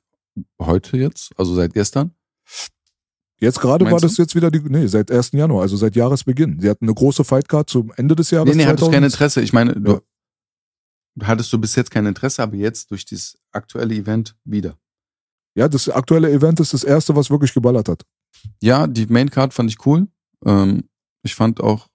heute 0.60 0.98
jetzt, 0.98 1.32
also 1.38 1.54
seit 1.54 1.72
gestern. 1.72 2.10
Jetzt 3.38 3.60
gerade 3.60 3.84
war 3.84 3.92
Meinst 3.92 4.04
das 4.04 4.16
jetzt 4.16 4.34
wieder 4.34 4.50
die, 4.50 4.60
nee, 4.60 4.86
seit 4.86 5.10
1. 5.10 5.32
Januar, 5.32 5.62
also 5.62 5.76
seit 5.76 5.94
Jahresbeginn. 5.94 6.58
Sie 6.60 6.70
hatten 6.70 6.86
eine 6.86 6.94
große 6.94 7.22
Fightcard 7.22 7.68
zum 7.68 7.92
Ende 7.96 8.16
des 8.16 8.30
Jahres. 8.30 8.48
Nee, 8.48 8.56
nee, 8.62 8.64
hattest 8.64 8.84
2000. 8.84 8.94
kein 8.94 9.04
Interesse. 9.04 9.40
Ich 9.42 9.52
meine, 9.52 9.74
du 9.74 10.00
Ja. 11.20 11.26
hattest 11.26 11.52
du 11.52 11.58
bis 11.58 11.74
jetzt 11.74 11.90
kein 11.90 12.06
Interesse, 12.06 12.42
aber 12.42 12.56
jetzt 12.56 12.90
durch 12.90 13.04
dieses 13.04 13.36
aktuelle 13.52 13.94
Event 13.94 14.34
wieder. 14.44 14.78
Ja, 15.54 15.68
das 15.68 15.88
aktuelle 15.88 16.30
Event 16.32 16.60
ist 16.60 16.72
das 16.72 16.84
erste, 16.84 17.14
was 17.14 17.30
wirklich 17.30 17.52
geballert 17.52 17.88
hat. 17.88 18.04
Ja, 18.62 18.86
die 18.86 19.06
Maincard 19.06 19.52
fand 19.52 19.70
ich 19.70 19.84
cool. 19.86 20.06
Ähm, 20.44 20.84
ich 21.22 21.34
fand 21.34 21.60
auch, 21.60 21.88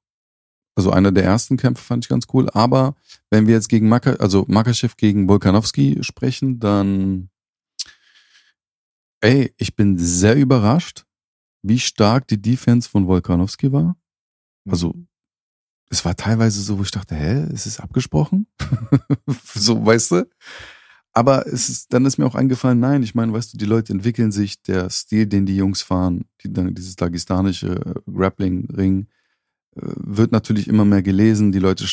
also 0.76 0.92
einer 0.92 1.12
der 1.12 1.24
ersten 1.24 1.58
Kämpfe 1.58 1.84
fand 1.84 2.06
ich 2.06 2.10
ganz 2.10 2.26
cool. 2.34 2.50
Aber 2.54 2.96
wenn 3.32 3.48
wir 3.48 3.56
jetzt 3.56 3.70
gegen 3.70 3.90
Maka, 3.90 4.14
also 4.14 4.46
Makachev 4.48 4.96
gegen 4.96 5.28
Volkanowski 5.28 6.00
sprechen, 6.04 6.60
dann, 6.60 7.30
ey, 9.22 9.54
ich 9.58 9.76
bin 9.76 9.98
sehr 9.98 10.36
überrascht, 10.36 11.06
wie 11.62 11.80
stark 11.80 12.27
die 12.27 12.41
Defense 12.41 12.89
von 12.89 13.08
Volkanowski 13.08 13.72
war. 13.72 13.98
Also, 14.70 14.96
es 15.89 16.06
war 16.06 16.15
teilweise 16.15 16.62
so, 16.62 16.80
wo 16.80 16.84
ich 16.84 16.91
dachte, 16.91 17.15
hä, 17.15 17.48
ist 17.53 17.65
es 17.65 17.80
abgesprochen? 17.80 18.48
so, 19.53 19.86
weißt 19.86 20.12
du? 20.12 20.30
Aber 21.13 21.46
es 21.46 21.68
ist, 21.68 21.94
dann 21.94 22.06
ist 22.06 22.18
mir 22.18 22.25
auch 22.25 22.36
eingefallen, 22.36 22.80
nein, 22.80 23.03
ich 23.03 23.15
meine, 23.15 23.34
weißt 23.34 23.53
du, 23.53 23.58
die 23.58 23.65
Leute 23.65 23.91
entwickeln 23.91 24.32
sich, 24.32 24.62
der 24.62 24.89
Stil, 24.89 25.25
den 25.25 25.46
die 25.46 25.58
Jungs 25.58 25.82
fahren, 25.82 26.24
die, 26.41 26.74
dieses 26.74 26.96
dagestanische 26.96 28.01
Grappling-Ring, 28.10 29.08
äh, 29.75 29.82
wird 29.82 30.32
natürlich 30.32 30.70
immer 30.70 30.86
mehr 30.86 31.03
gelesen, 31.03 31.51
die 31.51 31.60
Leute 31.60 31.86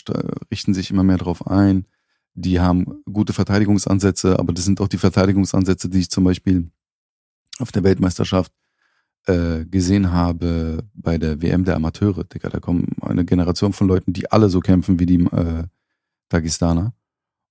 richten 0.52 0.74
sich 0.74 0.92
immer 0.92 1.02
mehr 1.02 1.18
drauf 1.18 1.48
ein, 1.48 1.86
die 2.34 2.60
haben 2.60 3.02
gute 3.12 3.32
Verteidigungsansätze, 3.32 4.38
aber 4.38 4.52
das 4.52 4.64
sind 4.64 4.80
auch 4.80 4.88
die 4.88 4.98
Verteidigungsansätze, 4.98 5.88
die 5.88 5.98
ich 5.98 6.10
zum 6.10 6.22
Beispiel 6.22 6.70
auf 7.58 7.72
der 7.72 7.82
Weltmeisterschaft 7.82 8.52
äh, 9.28 9.64
gesehen 9.66 10.12
habe 10.12 10.84
bei 10.94 11.18
der 11.18 11.42
WM 11.42 11.64
der 11.64 11.76
Amateure, 11.76 12.24
Digga. 12.24 12.48
Da 12.48 12.60
kommen 12.60 12.86
eine 13.00 13.24
Generation 13.24 13.72
von 13.72 13.88
Leuten, 13.88 14.12
die 14.12 14.30
alle 14.30 14.48
so 14.48 14.60
kämpfen 14.60 14.98
wie 14.98 15.06
die 15.06 15.22
äh, 15.24 15.64
Dagestaner. 16.28 16.94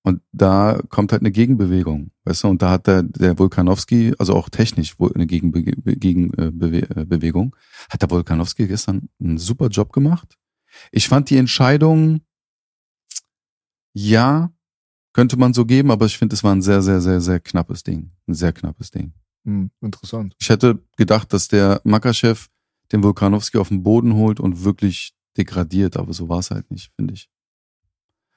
Und 0.03 0.21
da 0.31 0.79
kommt 0.89 1.11
halt 1.11 1.21
eine 1.21 1.31
Gegenbewegung, 1.31 2.11
weißt 2.23 2.45
du, 2.45 2.47
und 2.47 2.61
da 2.61 2.71
hat 2.71 2.87
der, 2.87 3.03
der 3.03 3.37
Volkanowski, 3.37 4.13
also 4.17 4.35
auch 4.35 4.47
technisch 4.47 4.95
eine 4.99 5.27
Gegenbewegung, 5.27 5.83
Gegenbewegung, 5.83 7.55
hat 7.89 8.01
der 8.01 8.09
Volkanowski 8.09 8.67
gestern 8.67 9.09
einen 9.19 9.37
super 9.37 9.67
Job 9.67 9.91
gemacht. 9.91 10.37
Ich 10.93 11.09
fand 11.09 11.29
die 11.29 11.35
Entscheidung, 11.35 12.21
ja, 13.93 14.53
könnte 15.11 15.35
man 15.35 15.53
so 15.53 15.65
geben, 15.65 15.91
aber 15.91 16.05
ich 16.05 16.17
finde, 16.17 16.35
es 16.35 16.43
war 16.43 16.55
ein 16.55 16.61
sehr, 16.61 16.81
sehr, 16.81 17.01
sehr, 17.01 17.19
sehr 17.19 17.41
knappes 17.41 17.83
Ding. 17.83 18.11
Ein 18.27 18.35
sehr 18.35 18.53
knappes 18.53 18.91
Ding. 18.91 19.11
Hm, 19.47 19.71
interessant. 19.79 20.35
Ich 20.39 20.49
hätte 20.49 20.83
gedacht, 20.97 21.31
dass 21.31 21.47
der 21.47 21.79
Makachev 21.85 22.49
den 22.91 23.01
Volkanowski 23.01 23.57
auf 23.57 23.69
den 23.69 23.81
Boden 23.81 24.13
holt 24.13 24.41
und 24.41 24.65
wirklich 24.65 25.13
degradiert, 25.37 25.95
aber 25.95 26.11
so 26.13 26.27
war 26.27 26.39
es 26.39 26.51
halt 26.51 26.69
nicht, 26.69 26.91
finde 26.97 27.13
ich. 27.13 27.29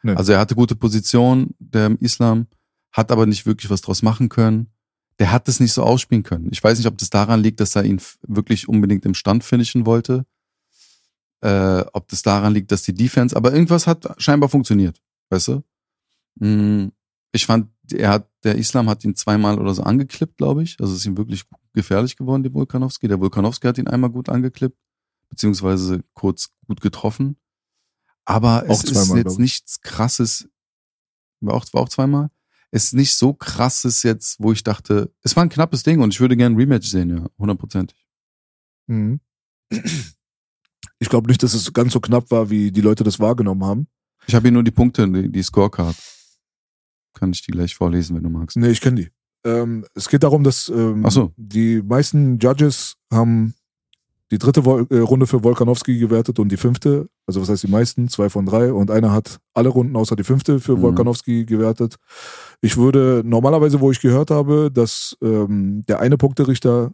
Nee. 0.02 0.14
Also 0.14 0.32
er 0.32 0.38
hatte 0.38 0.54
gute 0.54 0.76
Position, 0.76 1.54
der 1.58 1.96
Islam, 2.00 2.46
hat 2.92 3.10
aber 3.10 3.26
nicht 3.26 3.44
wirklich 3.44 3.70
was 3.70 3.80
draus 3.80 4.02
machen 4.02 4.28
können. 4.28 4.72
Der 5.18 5.32
hat 5.32 5.48
es 5.48 5.58
nicht 5.58 5.72
so 5.72 5.82
ausspielen 5.82 6.22
können. 6.22 6.48
Ich 6.52 6.62
weiß 6.62 6.78
nicht, 6.78 6.86
ob 6.86 6.96
das 6.96 7.10
daran 7.10 7.42
liegt, 7.42 7.58
dass 7.58 7.74
er 7.74 7.84
ihn 7.84 8.00
wirklich 8.26 8.68
unbedingt 8.68 9.04
im 9.04 9.14
Stand 9.14 9.42
finishen 9.42 9.86
wollte. 9.86 10.26
Äh, 11.42 11.84
ob 11.92 12.06
das 12.08 12.22
daran 12.22 12.54
liegt, 12.54 12.70
dass 12.70 12.82
die 12.82 12.94
Defense, 12.94 13.36
aber 13.36 13.52
irgendwas 13.52 13.86
hat 13.86 14.14
scheinbar 14.22 14.48
funktioniert, 14.48 15.00
weißt 15.30 15.48
du? 15.48 15.64
Hm, 16.38 16.92
ich 17.32 17.46
fand, 17.46 17.68
er 17.92 18.10
hat, 18.10 18.30
der 18.44 18.56
Islam 18.56 18.88
hat 18.88 19.04
ihn 19.04 19.14
zweimal 19.14 19.58
oder 19.58 19.74
so 19.74 19.82
angeklippt, 19.82 20.36
glaube 20.36 20.62
ich. 20.62 20.76
Also 20.80 20.94
ist 20.94 21.06
ihm 21.06 21.16
wirklich 21.16 21.44
gefährlich 21.72 22.16
geworden, 22.16 22.42
der 22.42 22.54
Volkanowski. 22.54 23.08
Der 23.08 23.20
Volkanowski 23.20 23.66
hat 23.66 23.78
ihn 23.78 23.88
einmal 23.88 24.10
gut 24.10 24.28
angeklippt, 24.28 24.78
beziehungsweise 25.28 26.02
kurz 26.14 26.50
gut 26.66 26.80
getroffen. 26.80 27.36
Aber 28.24 28.64
auch 28.68 28.82
es 28.82 28.82
zweimal, 28.82 29.18
ist 29.18 29.24
jetzt 29.24 29.38
nichts 29.38 29.80
krasses. 29.80 30.48
War 31.40 31.54
auch, 31.54 31.66
war 31.72 31.82
auch 31.82 31.88
zweimal. 31.88 32.28
Es 32.70 32.84
ist 32.84 32.94
nicht 32.94 33.14
so 33.14 33.32
krasses 33.32 34.02
jetzt, 34.02 34.38
wo 34.38 34.52
ich 34.52 34.62
dachte, 34.62 35.12
es 35.22 35.34
war 35.34 35.42
ein 35.42 35.48
knappes 35.48 35.82
Ding 35.82 36.00
und 36.00 36.14
ich 36.14 36.20
würde 36.20 36.36
gerne 36.36 36.54
ein 36.54 36.58
Rematch 36.58 36.88
sehen, 36.88 37.10
ja, 37.10 37.26
hundertprozentig. 37.38 38.06
Mhm. 38.86 39.20
Ich 40.98 41.08
glaube 41.08 41.28
nicht, 41.28 41.42
dass 41.42 41.54
es 41.54 41.72
ganz 41.72 41.92
so 41.92 42.00
knapp 42.00 42.30
war, 42.30 42.50
wie 42.50 42.70
die 42.70 42.80
Leute 42.82 43.02
das 43.02 43.18
wahrgenommen 43.18 43.64
haben. 43.64 43.88
Ich 44.26 44.34
habe 44.34 44.44
hier 44.44 44.52
nur 44.52 44.62
die 44.62 44.70
Punkte, 44.70 45.08
die, 45.10 45.30
die 45.30 45.42
Scorecard. 45.42 45.96
Kann 47.14 47.32
ich 47.32 47.42
die 47.42 47.50
gleich 47.50 47.74
vorlesen, 47.74 48.16
wenn 48.16 48.22
du 48.22 48.30
magst. 48.30 48.56
Nee, 48.56 48.68
ich 48.68 48.80
kenne 48.80 49.02
die. 49.02 49.08
Ähm, 49.44 49.84
es 49.94 50.08
geht 50.08 50.22
darum, 50.22 50.44
dass 50.44 50.68
ähm, 50.68 51.04
so. 51.08 51.32
die 51.36 51.82
meisten 51.82 52.38
Judges 52.38 52.96
haben 53.10 53.54
die 54.30 54.38
dritte 54.38 54.64
Vol 54.64 54.86
äh, 54.90 54.98
Runde 54.98 55.26
für 55.26 55.42
Volkanowski 55.42 55.98
gewertet 55.98 56.38
und 56.38 56.50
die 56.52 56.56
fünfte, 56.56 57.08
also 57.26 57.40
was 57.40 57.48
heißt 57.48 57.64
die 57.64 57.70
meisten, 57.70 58.08
zwei 58.08 58.28
von 58.28 58.46
drei 58.46 58.72
und 58.72 58.90
einer 58.90 59.12
hat 59.12 59.40
alle 59.54 59.70
Runden 59.70 59.96
außer 59.96 60.14
die 60.14 60.24
fünfte 60.24 60.60
für 60.60 60.76
mhm. 60.76 60.82
Volkanowski 60.82 61.46
gewertet. 61.46 61.96
Ich 62.60 62.76
würde 62.76 63.22
normalerweise, 63.24 63.80
wo 63.80 63.90
ich 63.90 64.00
gehört 64.00 64.30
habe, 64.30 64.70
dass 64.72 65.16
ähm, 65.22 65.82
der 65.88 66.00
eine 66.00 66.16
Punkterichter 66.16 66.92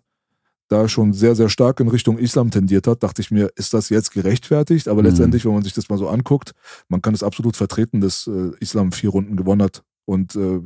da 0.69 0.89
schon 0.89 1.13
sehr, 1.13 1.37
sehr 1.37 1.49
stark 1.49 1.79
in 1.79 1.89
Richtung 1.89 2.19
Islam 2.19 2.51
tendiert 2.51 2.87
hat, 2.87 3.03
dachte 3.03 3.23
ich 3.23 3.31
mir, 3.31 3.51
ist 3.55 3.73
das 3.73 3.89
jetzt 3.89 4.11
gerechtfertigt? 4.13 4.89
Aber 4.89 5.03
mhm. 5.03 5.09
letztendlich, 5.09 5.45
wenn 5.45 5.53
man 5.53 5.63
sich 5.63 5.75
das 5.75 5.89
mal 5.89 5.99
so 5.99 6.09
anguckt, 6.09 6.53
man 6.89 7.03
kann 7.03 7.15
es 7.15 7.23
absolut 7.23 7.57
vertreten, 7.57 8.01
dass 8.01 8.27
äh, 8.27 8.51
Islam 8.61 8.93
vier 8.93 9.11
Runden 9.11 9.37
gewonnen 9.37 9.63
hat 9.63 9.83
und 10.07 10.35
äh, 10.35 10.61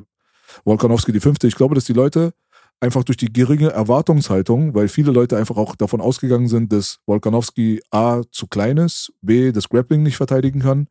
Volkanowski 0.64 1.12
die 1.12 1.20
fünfte. 1.20 1.48
Ich 1.48 1.56
glaube, 1.56 1.74
dass 1.74 1.84
die 1.84 1.92
Leute 1.92 2.32
einfach 2.80 3.04
durch 3.04 3.18
die 3.18 3.32
geringe 3.32 3.70
Erwartungshaltung, 3.70 4.74
weil 4.74 4.88
viele 4.88 5.12
Leute 5.12 5.36
einfach 5.36 5.56
auch 5.56 5.74
davon 5.76 6.00
ausgegangen 6.00 6.48
sind, 6.48 6.72
dass 6.72 6.98
Volkanowski 7.06 7.82
A 7.90 8.22
zu 8.30 8.46
klein 8.46 8.78
ist, 8.78 9.12
B 9.20 9.52
das 9.52 9.68
Grappling 9.68 10.02
nicht 10.02 10.16
verteidigen 10.16 10.60
kann, 10.60 10.88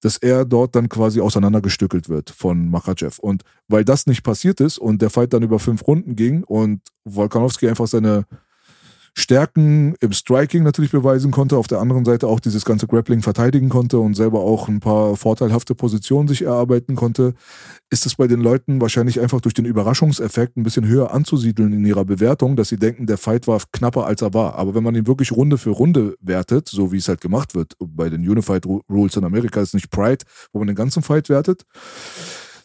dass 0.00 0.16
er 0.16 0.44
dort 0.44 0.74
dann 0.74 0.88
quasi 0.88 1.20
auseinandergestückelt 1.20 2.08
wird 2.08 2.30
von 2.30 2.70
Makachev. 2.70 3.18
Und 3.20 3.42
weil 3.68 3.84
das 3.84 4.06
nicht 4.06 4.22
passiert 4.22 4.60
ist 4.60 4.78
und 4.78 5.02
der 5.02 5.10
Fight 5.10 5.32
dann 5.32 5.42
über 5.42 5.58
fünf 5.58 5.86
Runden 5.86 6.16
ging 6.16 6.42
und 6.44 6.80
Volkanowski 7.04 7.68
einfach 7.68 7.86
seine 7.86 8.24
Stärken 9.16 9.94
im 10.00 10.12
Striking 10.12 10.64
natürlich 10.64 10.90
beweisen 10.90 11.30
konnte, 11.30 11.56
auf 11.56 11.68
der 11.68 11.80
anderen 11.80 12.04
Seite 12.04 12.26
auch 12.26 12.40
dieses 12.40 12.64
ganze 12.64 12.88
Grappling 12.88 13.22
verteidigen 13.22 13.68
konnte 13.68 14.00
und 14.00 14.14
selber 14.14 14.40
auch 14.40 14.68
ein 14.68 14.80
paar 14.80 15.16
vorteilhafte 15.16 15.76
Positionen 15.76 16.26
sich 16.26 16.42
erarbeiten 16.42 16.96
konnte, 16.96 17.34
ist 17.90 18.06
es 18.06 18.16
bei 18.16 18.26
den 18.26 18.40
Leuten 18.40 18.80
wahrscheinlich 18.80 19.20
einfach 19.20 19.40
durch 19.40 19.54
den 19.54 19.66
Überraschungseffekt 19.66 20.56
ein 20.56 20.64
bisschen 20.64 20.86
höher 20.86 21.14
anzusiedeln 21.14 21.72
in 21.72 21.84
ihrer 21.84 22.04
Bewertung, 22.04 22.56
dass 22.56 22.68
sie 22.68 22.76
denken, 22.76 23.06
der 23.06 23.16
Fight 23.16 23.46
war 23.46 23.62
knapper 23.70 24.04
als 24.04 24.20
er 24.20 24.34
war. 24.34 24.56
Aber 24.56 24.74
wenn 24.74 24.82
man 24.82 24.96
ihn 24.96 25.06
wirklich 25.06 25.30
Runde 25.30 25.58
für 25.58 25.70
Runde 25.70 26.16
wertet, 26.20 26.68
so 26.68 26.90
wie 26.90 26.96
es 26.96 27.06
halt 27.06 27.20
gemacht 27.20 27.54
wird 27.54 27.76
bei 27.78 28.10
den 28.10 28.28
Unified 28.28 28.66
Rules 28.66 29.16
in 29.16 29.22
Amerika, 29.22 29.60
ist 29.60 29.74
nicht 29.74 29.90
Pride, 29.90 30.24
wo 30.52 30.58
man 30.58 30.66
den 30.66 30.76
ganzen 30.76 31.04
Fight 31.04 31.28
wertet, 31.28 31.64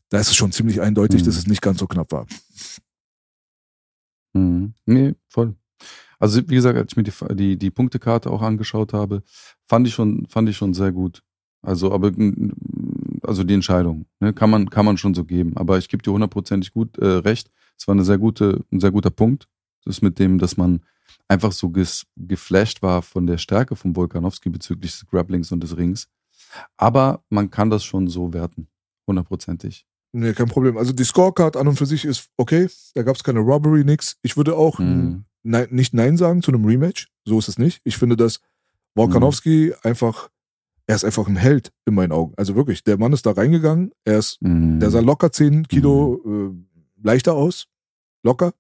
da 0.10 0.20
ist 0.20 0.30
es 0.30 0.36
schon 0.36 0.52
ziemlich 0.52 0.82
eindeutig, 0.82 1.22
mhm. 1.22 1.26
dass 1.28 1.38
es 1.38 1.46
nicht 1.46 1.62
ganz 1.62 1.80
so 1.80 1.86
knapp 1.86 2.12
war. 2.12 2.26
Mhm. 4.34 4.74
Nee, 4.88 5.14
voll. 5.28 5.56
Also 6.20 6.42
wie 6.50 6.56
gesagt, 6.56 6.78
als 6.78 6.92
ich 6.92 6.98
mir 6.98 7.04
die, 7.04 7.36
die, 7.36 7.58
die 7.58 7.72
Punktekarte 7.72 8.30
auch 8.30 8.42
angeschaut 8.42 8.94
habe, 8.94 9.24
fand 9.68 9.88
ich 9.88 9.94
schon, 9.94 10.28
fand 10.28 10.50
ich 10.50 10.58
schon 10.58 10.74
sehr 10.74 10.92
gut. 10.92 11.24
Also, 11.62 11.92
aber 11.92 12.12
also 13.24 13.44
die 13.44 13.54
Entscheidung, 13.54 14.06
ne, 14.20 14.34
kann 14.34 14.50
man, 14.50 14.70
kann 14.70 14.86
man 14.86 14.98
schon 14.98 15.14
so 15.14 15.26
geben. 15.26 15.56
Aber 15.56 15.78
ich 15.78 15.90
gebe 15.90 16.04
dir 16.04 16.12
hundertprozentig 16.12 16.74
gut 16.74 16.98
äh, 16.98 17.06
recht. 17.06 17.50
Es 17.78 17.88
war 17.88 17.96
eine 17.96 18.04
sehr 18.04 18.18
gute, 18.18 18.64
ein 18.72 18.80
sehr 18.80 18.92
guter 18.92 19.10
Punkt. 19.10 19.48
Das 19.86 19.98
ist 19.98 20.02
mit 20.02 20.20
dem, 20.20 20.40
dass 20.40 20.58
man 20.58 20.82
einfach 21.28 21.52
so 21.52 21.70
ges, 21.70 22.06
geflasht 22.16 22.82
war 22.82 23.02
von 23.02 23.28
der 23.28 23.38
Stärke 23.38 23.76
von 23.76 23.96
Volkanowski 23.96 24.50
bezüglich 24.50 24.92
des 24.92 25.08
Grapplings 25.08 25.52
und 25.52 25.62
des 25.62 25.78
Rings. 25.78 26.08
Aber 26.78 27.24
man 27.30 27.50
kann 27.50 27.70
das 27.70 27.84
schon 27.84 28.08
so 28.08 28.34
werten. 28.34 28.68
Hundertprozentig. 29.08 29.86
Nee, 30.12 30.34
kein 30.34 30.48
Problem. 30.48 30.78
Also 30.78 30.92
die 30.92 31.04
Scorecard 31.04 31.56
an 31.56 31.68
und 31.68 31.76
für 31.76 31.86
sich 31.86 32.04
ist 32.04 32.30
okay. 32.38 32.68
Da 32.96 33.04
gab 33.04 33.16
es 33.16 33.24
keine 33.24 33.40
Robbery, 33.40 33.84
nix. 33.84 34.18
Ich 34.24 34.38
würde 34.38 34.56
auch 34.56 34.80
mhm. 34.80 35.24
Nein, 35.50 35.68
nicht 35.72 35.94
Nein 35.94 36.18
sagen 36.18 36.42
zu 36.42 36.52
einem 36.52 36.66
Rematch. 36.66 37.10
So 37.26 37.40
ist 37.40 37.48
es 37.48 37.58
nicht. 37.58 37.82
Ich 37.84 37.98
finde, 37.98 38.16
dass 38.16 38.40
Volkanowski 38.96 39.74
mhm. 39.74 39.90
einfach, 39.90 40.30
er 40.88 40.96
ist 40.96 41.06
einfach 41.06 41.28
ein 41.28 41.36
Held 41.36 41.72
in 41.86 41.96
meinen 41.96 42.12
Augen. 42.12 42.34
Also 42.38 42.56
wirklich, 42.56 42.84
der 42.84 42.98
Mann 42.98 43.14
ist 43.14 43.26
da 43.26 43.32
reingegangen. 43.32 43.92
Er 44.06 44.20
ist, 44.20 44.42
mhm. 44.42 44.80
der 44.80 44.92
sah 44.92 45.00
locker 45.00 45.32
10 45.32 45.68
Kilo 45.68 46.22
mhm. 46.24 46.68
äh, 46.76 47.06
leichter 47.08 47.34
aus. 47.34 47.68
Locker. 48.24 48.54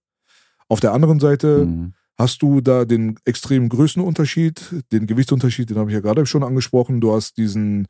Auf 0.68 0.80
der 0.80 0.94
anderen 0.94 1.20
Seite 1.20 1.66
mhm. 1.66 1.94
hast 2.18 2.42
du 2.42 2.62
da 2.62 2.86
den 2.86 3.18
extremen 3.26 3.70
Größenunterschied, 3.70 4.84
den 4.92 5.08
Gewichtsunterschied, 5.08 5.70
den 5.70 5.78
habe 5.78 5.90
ich 5.90 5.96
ja 5.96 6.02
gerade 6.02 6.26
schon 6.26 6.44
angesprochen. 6.44 7.02
Du 7.02 7.14
hast 7.14 7.38
diesen 7.38 7.88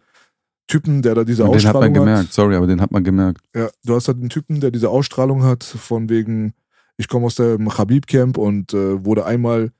Typen, 0.67 1.01
der 1.01 1.15
da 1.15 1.23
diese 1.23 1.43
und 1.43 1.49
Ausstrahlung 1.49 1.81
hat. 1.81 1.89
Den 1.89 1.95
hat 1.95 2.05
man 2.05 2.05
gemerkt, 2.05 2.33
sorry, 2.33 2.55
aber 2.55 2.67
den 2.67 2.81
hat 2.81 2.91
man 2.91 3.03
gemerkt. 3.03 3.41
Ja, 3.55 3.69
du 3.83 3.95
hast 3.95 4.07
halt 4.07 4.19
einen 4.19 4.29
Typen, 4.29 4.61
der 4.61 4.71
diese 4.71 4.89
Ausstrahlung 4.89 5.43
hat, 5.43 5.63
von 5.63 6.09
wegen, 6.09 6.53
ich 6.99 7.07
komme 7.07 7.27
aus 7.27 7.35
dem 7.35 7.75
Habib-Camp 7.77 8.37
und 8.37 8.73
äh, 8.73 9.05
wurde 9.05 9.25
einmal 9.25 9.71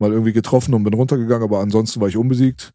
mal 0.00 0.10
irgendwie 0.10 0.32
getroffen 0.32 0.74
und 0.74 0.82
bin 0.82 0.92
runtergegangen, 0.92 1.44
aber 1.44 1.60
ansonsten 1.60 2.00
war 2.00 2.08
ich 2.08 2.16
unbesiegt. 2.16 2.72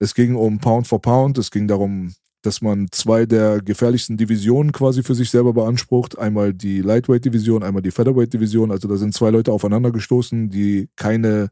Es 0.00 0.14
ging 0.14 0.34
um 0.34 0.58
Pound 0.58 0.88
for 0.88 1.00
Pound, 1.00 1.38
es 1.38 1.52
ging 1.52 1.68
darum, 1.68 2.12
dass 2.42 2.60
man 2.62 2.88
zwei 2.90 3.26
der 3.26 3.60
gefährlichsten 3.60 4.16
Divisionen 4.16 4.72
quasi 4.72 5.04
für 5.04 5.14
sich 5.14 5.30
selber 5.30 5.52
beansprucht. 5.52 6.18
Einmal 6.18 6.52
die 6.52 6.80
Lightweight-Division, 6.80 7.62
einmal 7.62 7.82
die 7.82 7.92
Featherweight-Division. 7.92 8.72
Also 8.72 8.88
da 8.88 8.96
sind 8.96 9.14
zwei 9.14 9.30
Leute 9.30 9.52
aufeinander 9.52 9.92
gestoßen, 9.92 10.50
die 10.50 10.88
keine 10.96 11.50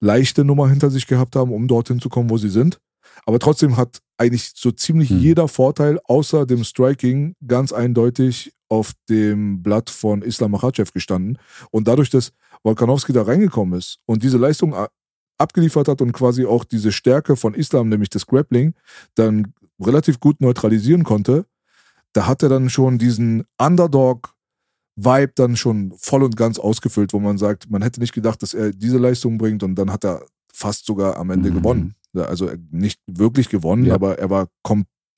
leichte 0.00 0.44
Nummer 0.44 0.68
hinter 0.68 0.90
sich 0.90 1.06
gehabt 1.06 1.36
haben, 1.36 1.52
um 1.52 1.68
dorthin 1.68 2.00
zu 2.00 2.08
kommen, 2.08 2.30
wo 2.30 2.36
sie 2.36 2.50
sind. 2.50 2.80
Aber 3.26 3.38
trotzdem 3.38 3.76
hat 3.76 4.00
eigentlich 4.16 4.52
so 4.56 4.72
ziemlich 4.72 5.10
hm. 5.10 5.20
jeder 5.20 5.46
Vorteil 5.46 6.00
außer 6.04 6.46
dem 6.46 6.64
Striking 6.64 7.36
ganz 7.46 7.72
eindeutig 7.72 8.52
auf 8.72 8.92
dem 9.10 9.62
Blatt 9.62 9.90
von 9.90 10.22
Islam 10.22 10.52
Makhachev 10.52 10.92
gestanden. 10.94 11.36
Und 11.70 11.88
dadurch, 11.88 12.08
dass 12.08 12.32
Volkanowski 12.62 13.12
da 13.12 13.22
reingekommen 13.22 13.78
ist 13.78 13.98
und 14.06 14.22
diese 14.22 14.38
Leistung 14.38 14.74
abgeliefert 15.36 15.88
hat 15.88 16.00
und 16.00 16.12
quasi 16.12 16.46
auch 16.46 16.64
diese 16.64 16.90
Stärke 16.90 17.36
von 17.36 17.52
Islam, 17.52 17.90
nämlich 17.90 18.08
das 18.08 18.26
Grappling, 18.26 18.72
dann 19.14 19.52
relativ 19.78 20.20
gut 20.20 20.40
neutralisieren 20.40 21.04
konnte, 21.04 21.44
da 22.14 22.26
hat 22.26 22.42
er 22.42 22.48
dann 22.48 22.70
schon 22.70 22.96
diesen 22.96 23.44
Underdog-Vibe 23.58 25.32
dann 25.34 25.56
schon 25.56 25.92
voll 25.98 26.22
und 26.22 26.38
ganz 26.38 26.58
ausgefüllt, 26.58 27.12
wo 27.12 27.20
man 27.20 27.36
sagt, 27.36 27.70
man 27.70 27.82
hätte 27.82 28.00
nicht 28.00 28.14
gedacht, 28.14 28.42
dass 28.42 28.54
er 28.54 28.70
diese 28.70 28.96
Leistung 28.96 29.36
bringt 29.36 29.62
und 29.62 29.74
dann 29.74 29.92
hat 29.92 30.04
er 30.04 30.24
fast 30.50 30.86
sogar 30.86 31.18
am 31.18 31.28
Ende 31.28 31.50
mhm. 31.50 31.54
gewonnen. 31.56 31.94
Also 32.14 32.50
nicht 32.70 33.00
wirklich 33.06 33.50
gewonnen, 33.50 33.84
ja. 33.84 33.94
aber 33.94 34.18
er 34.18 34.30
war 34.30 34.48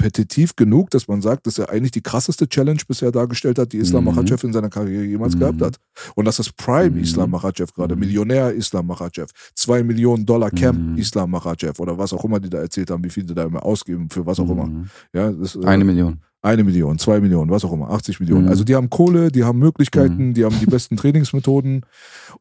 kompetitiv 0.04 0.56
genug, 0.56 0.90
dass 0.90 1.08
man 1.08 1.22
sagt, 1.22 1.46
dass 1.46 1.58
er 1.58 1.70
eigentlich 1.70 1.92
die 1.92 2.02
krasseste 2.02 2.48
Challenge 2.48 2.80
bisher 2.86 3.10
dargestellt 3.10 3.58
hat, 3.58 3.72
die 3.72 3.78
Islam 3.78 4.04
mhm. 4.04 4.14
Makhachev 4.14 4.46
in 4.46 4.52
seiner 4.52 4.68
Karriere 4.68 5.04
jemals 5.04 5.34
mhm. 5.34 5.40
gehabt 5.40 5.62
hat. 5.62 5.76
Und 6.14 6.26
das 6.26 6.38
ist 6.38 6.56
Prime 6.56 6.90
mhm. 6.90 7.02
Islam 7.02 7.30
Makhachev 7.30 7.72
gerade, 7.74 7.94
mhm. 7.94 8.00
Millionär 8.00 8.52
Islam 8.52 8.86
Makhachev, 8.86 9.28
zwei 9.54 9.82
Millionen 9.82 10.26
Dollar 10.26 10.50
Camp 10.50 10.78
mhm. 10.78 10.98
Islam 10.98 11.30
Makhachev 11.30 11.80
oder 11.80 11.96
was 11.96 12.12
auch 12.12 12.24
immer 12.24 12.40
die 12.40 12.50
da 12.50 12.58
erzählt 12.58 12.90
haben, 12.90 13.04
wie 13.04 13.10
viel 13.10 13.26
sie 13.26 13.34
da 13.34 13.44
immer 13.44 13.64
ausgeben, 13.64 14.08
für 14.10 14.26
was 14.26 14.38
auch 14.40 14.50
immer. 14.50 14.68
Ja, 15.12 15.30
das, 15.30 15.56
äh, 15.56 15.64
eine 15.64 15.84
Million. 15.84 16.20
Eine 16.44 16.62
Million, 16.62 16.98
zwei 16.98 17.20
Millionen, 17.20 17.50
was 17.50 17.64
auch 17.64 17.72
immer, 17.72 17.90
80 17.90 18.20
Millionen. 18.20 18.44
Mhm. 18.44 18.48
Also 18.50 18.64
die 18.64 18.74
haben 18.74 18.90
Kohle, 18.90 19.32
die 19.32 19.44
haben 19.44 19.58
Möglichkeiten, 19.58 20.34
die 20.34 20.44
haben 20.44 20.58
die 20.60 20.66
besten 20.66 20.96
Trainingsmethoden. 20.98 21.86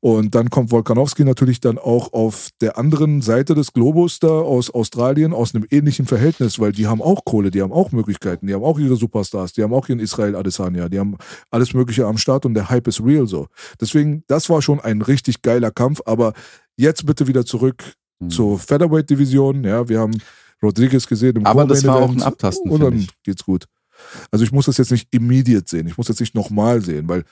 Und 0.02 0.36
dann 0.36 0.50
kommt 0.50 0.72
Volkanowski 0.72 1.24
natürlich 1.24 1.62
dann 1.62 1.78
auch 1.78 2.12
auf 2.12 2.50
der 2.60 2.78
anderen 2.78 3.22
Seite 3.22 3.56
des 3.56 3.72
Globus 3.72 4.20
da 4.20 4.28
aus 4.28 4.70
Australien 4.70 5.34
aus 5.34 5.56
einem 5.56 5.66
ähnlichen 5.72 6.06
Verhältnis, 6.06 6.60
weil 6.60 6.74
die 6.74 6.88
haben 6.88 7.02
auch 7.02 7.24
Kohle, 7.24 7.50
die 7.50 7.62
haben 7.62 7.72
auch 7.72 7.92
Möglichkeiten, 7.94 8.48
die 8.48 8.54
haben 8.54 8.64
auch 8.64 8.78
ihre 8.78 8.98
Superstars, 8.98 9.54
die 9.54 9.64
haben 9.64 9.74
auch 9.74 9.88
ihren 9.88 10.00
Israel 10.00 10.36
Adesanya, 10.36 10.90
die 10.90 11.00
haben 11.00 11.16
alles 11.50 11.74
Mögliche 11.74 12.06
am 12.06 12.18
Start 12.18 12.46
und 12.46 12.56
der 12.56 12.70
Hype 12.70 12.88
ist 12.88 13.02
real 13.04 13.26
so. 13.26 13.48
Deswegen, 13.80 14.24
das 14.28 14.50
war 14.50 14.62
schon 14.62 14.82
ein 14.82 15.02
richtig 15.02 15.42
geiler 15.42 15.72
Kampf, 15.72 16.02
aber 16.06 16.34
jetzt 16.76 17.06
bitte 17.06 17.28
wieder 17.28 17.46
zurück 17.46 17.84
Mhm. 18.24 18.30
zur 18.30 18.60
Featherweight-Division. 18.60 19.64
Ja, 19.64 19.88
wir 19.88 20.00
haben 20.00 20.14
Rodriguez 20.62 21.08
gesehen 21.08 21.36
im 21.38 21.46
Aber 21.46 21.66
das 21.66 21.86
war 21.86 21.98
auch 21.98 22.12
ein 22.12 22.22
Abtasten, 22.22 22.72
Und 22.72 22.80
dann 22.82 23.08
geht's 23.24 23.44
gut. 23.44 23.66
Also 24.32 24.46
ich 24.46 24.52
muss 24.52 24.66
das 24.66 24.78
jetzt 24.78 24.92
nicht 24.92 25.08
immediate 25.14 25.66
sehen. 25.68 25.88
Ich 25.88 25.98
muss 25.98 26.08
jetzt 26.08 26.20
nicht 26.20 26.36
nochmal 26.36 26.82
sehen, 26.82 27.08
weil 27.10 27.24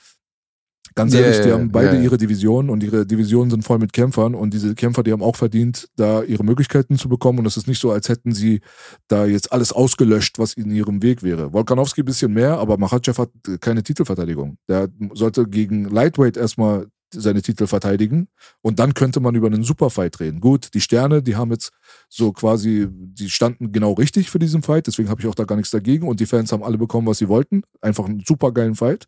ganz 0.95 1.13
ehrlich, 1.13 1.37
ja, 1.37 1.43
die 1.43 1.51
haben 1.53 1.71
beide 1.71 1.95
ja. 1.95 2.01
ihre 2.01 2.17
Divisionen 2.17 2.69
und 2.69 2.83
ihre 2.83 3.05
Divisionen 3.05 3.49
sind 3.49 3.63
voll 3.63 3.79
mit 3.79 3.93
Kämpfern 3.93 4.35
und 4.35 4.53
diese 4.53 4.75
Kämpfer, 4.75 5.03
die 5.03 5.11
haben 5.11 5.23
auch 5.23 5.35
verdient, 5.35 5.89
da 5.95 6.23
ihre 6.23 6.43
Möglichkeiten 6.43 6.97
zu 6.97 7.09
bekommen 7.09 7.39
und 7.39 7.45
es 7.45 7.57
ist 7.57 7.67
nicht 7.67 7.79
so, 7.79 7.91
als 7.91 8.09
hätten 8.09 8.33
sie 8.33 8.61
da 9.07 9.25
jetzt 9.25 9.51
alles 9.51 9.71
ausgelöscht, 9.71 10.39
was 10.39 10.53
in 10.53 10.71
ihrem 10.71 11.01
Weg 11.01 11.23
wäre. 11.23 11.53
Volkanowski 11.53 12.01
ein 12.01 12.05
bisschen 12.05 12.33
mehr, 12.33 12.57
aber 12.57 12.77
Makhachev 12.77 13.21
hat 13.21 13.29
keine 13.61 13.83
Titelverteidigung. 13.83 14.57
Der 14.67 14.89
sollte 15.13 15.45
gegen 15.47 15.85
Lightweight 15.85 16.37
erstmal 16.37 16.87
seine 17.13 17.41
Titel 17.41 17.67
verteidigen 17.67 18.27
und 18.61 18.79
dann 18.79 18.93
könnte 18.93 19.19
man 19.19 19.35
über 19.35 19.47
einen 19.47 19.63
Superfight 19.63 20.19
reden. 20.19 20.39
Gut, 20.39 20.73
die 20.73 20.81
Sterne, 20.81 21.21
die 21.21 21.35
haben 21.35 21.51
jetzt 21.51 21.71
so 22.09 22.31
quasi, 22.31 22.87
die 22.89 23.29
standen 23.29 23.71
genau 23.71 23.93
richtig 23.93 24.29
für 24.29 24.39
diesen 24.39 24.63
Fight, 24.63 24.87
deswegen 24.87 25.09
habe 25.09 25.21
ich 25.21 25.27
auch 25.27 25.35
da 25.35 25.43
gar 25.43 25.55
nichts 25.55 25.71
dagegen 25.71 26.07
und 26.07 26.19
die 26.19 26.25
Fans 26.25 26.51
haben 26.51 26.63
alle 26.63 26.77
bekommen, 26.77 27.07
was 27.07 27.17
sie 27.17 27.29
wollten. 27.29 27.63
Einfach 27.81 28.05
einen 28.05 28.21
super 28.25 28.51
geilen 28.51 28.75
Fight. 28.75 29.07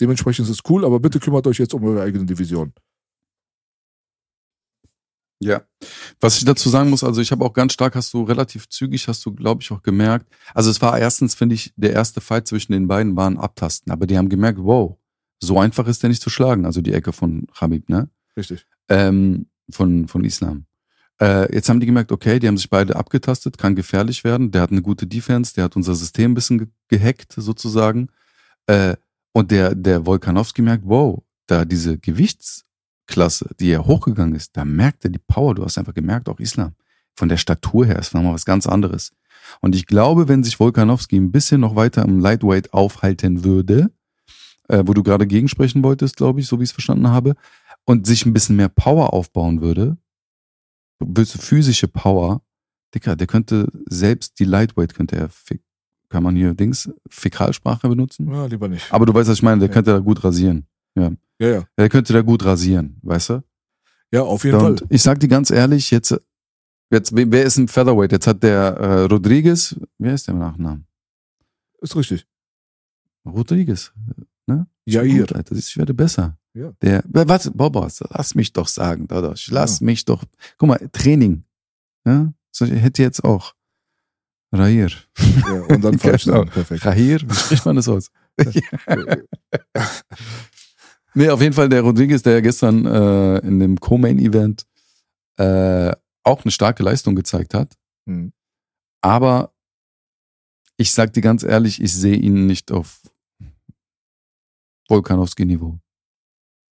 Dementsprechend 0.00 0.48
ist 0.48 0.54
es 0.54 0.70
cool, 0.70 0.84
aber 0.84 1.00
bitte 1.00 1.20
kümmert 1.20 1.46
euch 1.46 1.58
jetzt 1.58 1.74
um 1.74 1.84
eure 1.84 2.02
eigene 2.02 2.26
Division. 2.26 2.72
Ja. 5.40 5.62
Was 6.20 6.38
ich 6.38 6.44
dazu 6.44 6.68
sagen 6.70 6.90
muss, 6.90 7.04
also 7.04 7.20
ich 7.20 7.30
habe 7.30 7.44
auch 7.44 7.52
ganz 7.52 7.74
stark, 7.74 7.94
hast 7.94 8.14
du 8.14 8.22
relativ 8.22 8.68
zügig, 8.68 9.08
hast 9.08 9.24
du, 9.26 9.34
glaube 9.34 9.62
ich, 9.62 9.70
auch 9.72 9.82
gemerkt. 9.82 10.26
Also 10.54 10.70
es 10.70 10.80
war 10.80 10.98
erstens, 10.98 11.34
finde 11.34 11.54
ich, 11.54 11.72
der 11.76 11.92
erste 11.92 12.20
Fight 12.20 12.46
zwischen 12.46 12.72
den 12.72 12.88
beiden 12.88 13.14
war 13.16 13.28
ein 13.28 13.38
Abtasten, 13.38 13.92
aber 13.92 14.06
die 14.06 14.16
haben 14.16 14.28
gemerkt, 14.28 14.58
wow, 14.62 14.96
so 15.44 15.58
einfach 15.58 15.86
ist 15.86 16.02
der 16.02 16.10
nicht 16.10 16.22
zu 16.22 16.30
schlagen, 16.30 16.66
also 16.66 16.80
die 16.80 16.92
Ecke 16.92 17.12
von 17.12 17.46
Khabib, 17.56 17.88
ne? 17.88 18.08
Richtig. 18.36 18.66
ähm, 18.88 19.46
von, 19.70 20.08
von 20.08 20.24
Islam. 20.24 20.66
Äh, 21.20 21.54
jetzt 21.54 21.68
haben 21.68 21.80
die 21.80 21.86
gemerkt, 21.86 22.10
okay, 22.12 22.38
die 22.38 22.48
haben 22.48 22.56
sich 22.56 22.70
beide 22.70 22.96
abgetastet, 22.96 23.58
kann 23.58 23.76
gefährlich 23.76 24.24
werden. 24.24 24.50
Der 24.50 24.62
hat 24.62 24.72
eine 24.72 24.82
gute 24.82 25.06
Defense, 25.06 25.54
der 25.54 25.64
hat 25.64 25.76
unser 25.76 25.94
System 25.94 26.32
ein 26.32 26.34
bisschen 26.34 26.58
ge 26.58 26.68
gehackt, 26.88 27.32
sozusagen. 27.32 28.08
Äh, 28.66 28.96
und 29.32 29.50
der, 29.50 29.74
der 29.74 30.06
Volkanowski 30.06 30.62
merkt, 30.62 30.84
wow, 30.86 31.22
da 31.46 31.64
diese 31.64 31.98
Gewichtsklasse, 31.98 33.50
die 33.58 33.70
er 33.70 33.86
hochgegangen 33.86 34.34
ist, 34.34 34.56
da 34.56 34.64
merkt 34.64 35.04
er 35.04 35.10
die 35.10 35.18
Power. 35.18 35.54
Du 35.54 35.64
hast 35.64 35.78
einfach 35.78 35.94
gemerkt, 35.94 36.28
auch 36.28 36.40
Islam. 36.40 36.74
Von 37.16 37.28
der 37.28 37.36
Statur 37.36 37.86
her 37.86 37.98
ist 37.98 38.14
nochmal 38.14 38.34
was 38.34 38.44
ganz 38.44 38.66
anderes. 38.66 39.12
Und 39.60 39.74
ich 39.74 39.86
glaube, 39.86 40.28
wenn 40.28 40.42
sich 40.42 40.58
Volkanowski 40.58 41.16
ein 41.16 41.32
bisschen 41.32 41.60
noch 41.60 41.76
weiter 41.76 42.04
im 42.04 42.18
Lightweight 42.20 42.72
aufhalten 42.72 43.44
würde, 43.44 43.90
äh, 44.68 44.82
wo 44.86 44.94
du 44.94 45.02
gerade 45.02 45.26
gegensprechen 45.26 45.82
wolltest, 45.82 46.16
glaube 46.16 46.40
ich, 46.40 46.46
so 46.46 46.58
wie 46.58 46.64
ich 46.64 46.70
es 46.70 46.72
verstanden 46.74 47.08
habe, 47.08 47.34
und 47.86 48.06
sich 48.06 48.24
ein 48.24 48.32
bisschen 48.32 48.56
mehr 48.56 48.68
Power 48.68 49.12
aufbauen 49.12 49.60
würde, 49.60 49.96
böse 50.98 51.38
physische 51.38 51.88
Power, 51.88 52.42
Dicker, 52.94 53.16
der 53.16 53.26
könnte 53.26 53.68
selbst 53.88 54.38
die 54.38 54.44
Lightweight 54.44 54.94
könnte 54.94 55.16
er, 55.16 55.28
fi- 55.28 55.60
kann 56.08 56.22
man 56.22 56.36
hier 56.36 56.54
Dings, 56.54 56.88
Fäkalsprache 57.10 57.88
benutzen? 57.88 58.30
Ja, 58.32 58.46
lieber 58.46 58.68
nicht. 58.68 58.92
Aber 58.92 59.04
du 59.04 59.12
weißt, 59.12 59.28
was 59.28 59.36
ich 59.38 59.42
meine, 59.42 59.58
der 59.60 59.68
Ja. 59.68 59.74
könnte 59.74 59.90
da 59.90 59.98
gut 59.98 60.22
rasieren. 60.22 60.66
Ja, 60.96 61.10
ja. 61.40 61.64
Der 61.76 61.88
könnte 61.88 62.12
da 62.12 62.22
gut 62.22 62.44
rasieren, 62.44 62.98
weißt 63.02 63.30
du? 63.30 63.42
Ja, 64.12 64.22
auf 64.22 64.44
jeden 64.44 64.60
Und 64.60 64.78
Fall. 64.80 64.88
ich 64.90 65.02
sag 65.02 65.18
dir 65.18 65.26
ganz 65.28 65.50
ehrlich, 65.50 65.90
jetzt, 65.90 66.14
jetzt, 66.90 67.10
wer 67.14 67.44
ist 67.44 67.58
im 67.58 67.66
Featherweight? 67.66 68.12
Jetzt 68.12 68.28
hat 68.28 68.42
der 68.44 68.76
äh, 68.76 69.00
Rodriguez, 69.02 69.74
wer 69.98 70.14
ist 70.14 70.28
der 70.28 70.34
Nachnamen? 70.36 70.86
Ist 71.80 71.96
richtig. 71.96 72.24
Rodriguez. 73.26 73.92
Jair. 74.86 75.20
Gut, 75.20 75.32
Alter, 75.34 75.54
ich 75.56 75.76
werde 75.76 75.94
besser. 75.94 76.36
Ja. 76.54 76.72
Der, 76.82 77.02
warte, 77.08 77.50
Boba, 77.50 77.88
lass 78.10 78.34
mich 78.34 78.52
doch 78.52 78.68
sagen, 78.68 79.08
Dadosch, 79.08 79.48
lass 79.50 79.80
Ja. 79.80 79.86
mich 79.86 80.04
doch. 80.04 80.24
Guck 80.58 80.68
mal, 80.68 80.88
Training. 80.92 81.44
Ja? 82.06 82.32
So, 82.52 82.64
ich 82.66 82.72
hätte 82.82 83.02
jetzt 83.02 83.24
auch. 83.24 83.54
Rahir. 84.52 84.90
Ja, 85.18 85.62
und 85.74 85.82
dann 85.82 85.98
falsch 85.98 86.24
Genau. 86.26 86.44
Perfekt. 86.44 86.84
Rahir, 86.84 87.20
wie 87.28 87.34
spricht 87.34 87.66
man 87.66 87.76
das 87.76 87.88
aus? 87.88 88.10
nee, 91.14 91.28
auf 91.28 91.40
jeden 91.40 91.54
Fall 91.54 91.68
der 91.68 91.82
Rodriguez, 91.82 92.22
der 92.22 92.34
ja 92.34 92.40
gestern 92.40 92.86
äh, 92.86 93.38
in 93.38 93.58
dem 93.58 93.80
Co-Main-Event 93.80 94.66
äh, 95.38 95.92
auch 96.22 96.44
eine 96.44 96.50
starke 96.52 96.82
Leistung 96.82 97.14
gezeigt 97.16 97.54
hat. 97.54 97.76
Hm. 98.08 98.32
Aber 99.02 99.52
ich 100.76 100.92
sag 100.92 101.12
dir 101.12 101.20
ganz 101.20 101.42
ehrlich, 101.42 101.80
ich 101.82 101.92
sehe 101.92 102.16
ihn 102.16 102.46
nicht 102.46 102.70
auf 102.72 103.00
Volkanowski-Niveau. 104.88 105.78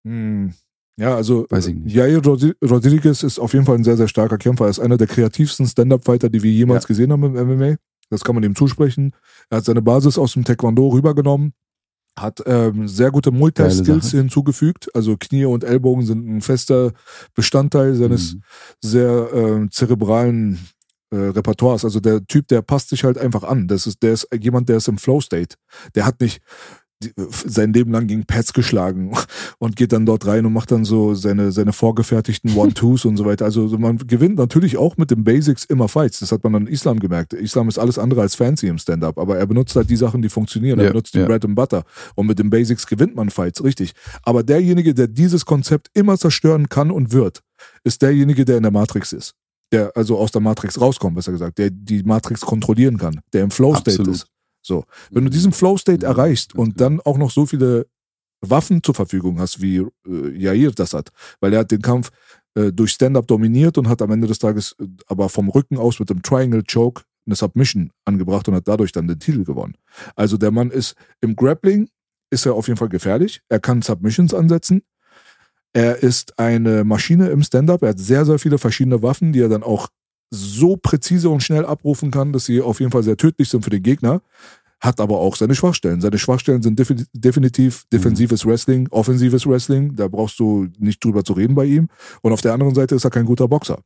Hm. 0.06 0.54
Ja, 1.00 1.15
also 1.15 1.46
Weiß 1.50 1.67
ich 1.67 1.76
nicht. 1.76 1.96
Jair 1.96 2.22
Rodriguez 2.24 3.22
ist 3.24 3.38
auf 3.39 3.54
jeden 3.54 3.65
Fall 3.65 3.76
ein 3.76 3.84
sehr, 3.84 3.98
sehr 3.98 4.08
starker 4.08 4.38
Kämpfer. 4.38 4.65
Er 4.65 4.70
ist 4.72 4.80
einer 4.80 4.98
der 4.98 5.08
kreativsten 5.08 5.67
Stand-Up-Fighter, 5.67 6.30
die 6.30 6.41
wir 6.41 6.52
jemals 6.52 6.86
Ja. 6.86 6.88
gesehen 6.88 7.12
haben 7.12 7.24
im 7.24 7.36
MMA. 7.36 7.76
Das 8.10 8.24
kann 8.24 8.36
man 8.36 8.43
ihm 8.43 8.56
zusprechen. 8.56 9.12
Er 9.50 9.58
hat 9.58 9.65
seine 9.65 9.82
Basis 9.82 10.17
aus 10.17 10.34
dem 10.34 10.43
Taekwondo 10.43 10.88
rübergenommen, 10.88 11.54
hat 12.17 12.41
ähm, 12.48 12.88
sehr 12.88 13.12
gute 13.12 13.30
Multi-Skills 13.32 14.12
hinzugefügt. 14.12 14.88
Also 14.96 15.17
Knie 15.20 15.46
und 15.46 15.63
Ellbogen 15.63 16.04
sind 16.06 16.26
ein 16.28 16.41
fester 16.41 16.93
Bestandteil 17.36 17.93
seines 17.93 18.36
Mhm. 18.36 18.41
sehr 18.82 19.30
ähm, 19.34 19.72
zerebralen 19.72 20.58
äh, 21.12 21.15
Repertoires. 21.17 21.86
Also 21.86 22.00
der 22.00 22.26
Typ, 22.26 22.48
der 22.48 22.62
passt 22.63 22.89
sich 22.89 23.04
halt 23.04 23.17
einfach 23.20 23.43
an. 23.43 23.67
Das 23.67 23.86
ist, 23.86 24.02
der 24.02 24.13
ist 24.13 24.28
jemand, 24.41 24.67
der 24.67 24.78
ist 24.78 24.88
im 24.88 24.98
Flow-State. 24.98 25.56
Der 25.93 26.06
hat 26.06 26.20
nicht 26.22 26.41
sein 27.29 27.73
Leben 27.73 27.91
lang 27.91 28.07
gegen 28.07 28.25
Pads 28.25 28.53
geschlagen 28.53 29.15
und 29.60 29.75
geht 29.75 29.93
dann 29.93 30.05
dort 30.05 30.25
rein 30.25 30.45
und 30.45 30.53
macht 30.53 30.71
dann 30.71 30.83
so 30.83 31.13
seine, 31.13 31.51
seine 31.51 31.73
vorgefertigten 31.73 32.55
One-Twos 32.55 33.05
und 33.05 33.17
so 33.17 33.25
weiter. 33.25 33.45
Also 33.45 33.67
so 33.67 33.77
man 33.77 33.97
gewinnt 33.97 34.38
natürlich 34.38 34.77
auch 34.77 34.97
mit 34.97 35.12
den 35.12 35.23
Basics 35.23 35.63
immer 35.65 35.88
Fights. 35.88 36.19
Das 36.19 36.31
hat 36.31 36.43
man 36.43 36.55
an 36.55 36.67
Islam 36.67 36.99
gemerkt. 36.99 37.33
Islam 37.33 37.69
ist 37.69 37.77
alles 37.77 37.99
andere 37.99 38.21
als 38.21 38.36
fancy 38.36 38.67
im 38.67 38.79
Stand-Up, 38.79 39.19
aber 39.19 39.38
er 39.38 39.45
benutzt 39.45 39.75
halt 39.75 39.89
die 39.89 39.95
Sachen, 39.95 40.21
die 40.21 40.29
funktionieren. 40.29 40.79
Er 40.79 40.86
Ja, 40.86 40.91
benutzt 40.91 41.13
die 41.13 41.19
ja. 41.19 41.25
Bread 41.25 41.45
and 41.45 41.55
Butter. 41.55 41.83
Und 42.15 42.27
mit 42.27 42.39
den 42.39 42.49
Basics 42.49 42.88
gewinnt 42.88 43.15
man 43.15 43.29
Fights, 43.29 43.63
richtig. 43.63 43.93
Aber 44.23 44.41
derjenige, 44.43 44.93
der 44.93 45.07
dieses 45.07 45.45
Konzept 45.45 45.89
immer 45.93 46.17
zerstören 46.17 46.67
kann 46.69 46.89
und 46.89 47.12
wird, 47.12 47.41
ist 47.83 48.01
derjenige, 48.01 48.43
der 48.43 48.57
in 48.57 48.63
der 48.63 48.71
Matrix 48.71 49.13
ist. 49.13 49.36
Der 49.71 49.91
also 49.95 50.17
aus 50.17 50.31
der 50.31 50.41
Matrix 50.41 50.79
rauskommt, 50.79 51.15
besser 51.15 51.33
gesagt, 51.33 51.57
der 51.57 51.69
die 51.69 52.03
Matrix 52.03 52.41
kontrollieren 52.41 52.97
kann, 52.97 53.19
der 53.33 53.43
im 53.43 53.51
Flow-State 53.51 54.10
ist. 54.10 54.27
So. 54.67 54.84
Wenn 55.10 55.23
du 55.23 55.30
diesen 55.32 55.53
Flow-State 55.53 56.06
Mhm. 56.06 56.12
erreichst 56.12 56.53
Ganz 56.53 56.67
und 56.67 56.82
dann 56.82 56.99
auch 57.01 57.17
noch 57.17 57.32
so 57.32 57.45
viele 57.45 57.88
Waffen 58.41 58.84
zur 58.84 58.93
Verfügung 58.93 59.39
hast, 59.39 59.62
wie 59.62 59.77
äh, 59.77 60.30
Jair 60.38 60.71
das 60.71 60.93
hat, 60.93 61.10
weil 61.39 61.53
er 61.53 61.60
hat 61.62 61.71
den 61.71 61.82
Kampf 61.82 62.12
äh, 62.56 62.71
durch 62.71 62.91
Stand-Up 62.91 63.27
dominiert 63.27 63.77
und 63.77 63.88
hat 63.88 64.01
am 64.01 64.12
Ende 64.12 64.27
des 64.27 64.39
Tages 64.39 64.75
äh, 64.80 64.86
aber 65.08 65.30
vom 65.30 65.49
Rücken 65.49 65.77
aus 65.77 65.99
mit 65.99 66.10
dem 66.10 66.21
Triangle 66.21 66.63
Choke 66.71 67.03
eine 67.25 67.36
Submission 67.36 67.91
angebracht 68.06 68.47
und 68.47 68.56
hat 68.56 68.67
dadurch 68.67 68.91
dann 68.91 69.08
den 69.08 69.19
Titel 69.19 69.43
gewonnen. 69.43 69.75
Also 70.15 70.38
der 70.38 70.51
Mann 70.51 70.69
ist 70.71 70.95
im 71.21 71.36
Grappling 71.36 71.89
ist 72.30 72.45
er 72.45 72.53
auf 72.56 72.67
jeden 72.67 72.77
Fall 72.77 72.89
gefährlich. 72.89 73.41
Er 73.49 73.60
kann 73.60 73.82
Submissions 73.82 74.34
ansetzen. 74.34 74.82
Er 75.73 76.01
ist 76.03 76.38
eine 76.39 76.84
Maschine 76.84 77.30
im 77.30 77.41
Stand-up. 77.43 77.82
Er 77.84 77.89
hat 77.89 77.99
sehr, 77.99 78.25
sehr 78.25 78.39
viele 78.39 78.58
verschiedene 78.58 79.01
Waffen, 79.01 79.32
die 79.34 79.41
er 79.41 79.49
dann 79.49 79.63
auch 79.63 79.88
so 80.30 80.78
präzise 80.78 81.30
und 81.30 81.42
schnell 81.42 81.66
abrufen 81.66 82.12
kann, 82.12 82.34
dass 82.34 82.46
sie 82.46 82.62
auf 82.62 82.80
jeden 82.80 82.92
Fall 82.92 83.04
sehr 83.04 83.18
tödlich 83.18 83.50
sind 83.50 83.63
für 83.63 83.70
den 83.70 83.84
Gegner. 83.84 84.22
Hat 84.80 85.00
aber 85.00 85.20
auch 85.20 85.36
seine 85.36 85.56
Schwachstellen. 85.56 86.02
Seine 86.02 86.20
Schwachstellen 86.20 86.62
sind 86.62 86.78
defi 86.78 86.96
definitiv 87.13 87.86
defensives 87.92 88.46
Wrestling, 88.46 88.88
offensives 88.92 89.48
Wrestling. 89.48 89.96
Da 89.96 90.08
brauchst 90.08 90.38
du 90.40 90.68
nicht 90.78 91.04
drüber 91.04 91.24
zu 91.24 91.34
reden 91.34 91.56
bei 91.56 91.66
ihm. 91.66 91.88
Und 92.22 92.32
auf 92.32 92.42
der 92.42 92.54
anderen 92.54 92.76
Seite 92.76 92.94
ist 92.94 93.04
er 93.04 93.10
kein 93.10 93.26
guter 93.26 93.48
Boxer. 93.48 93.80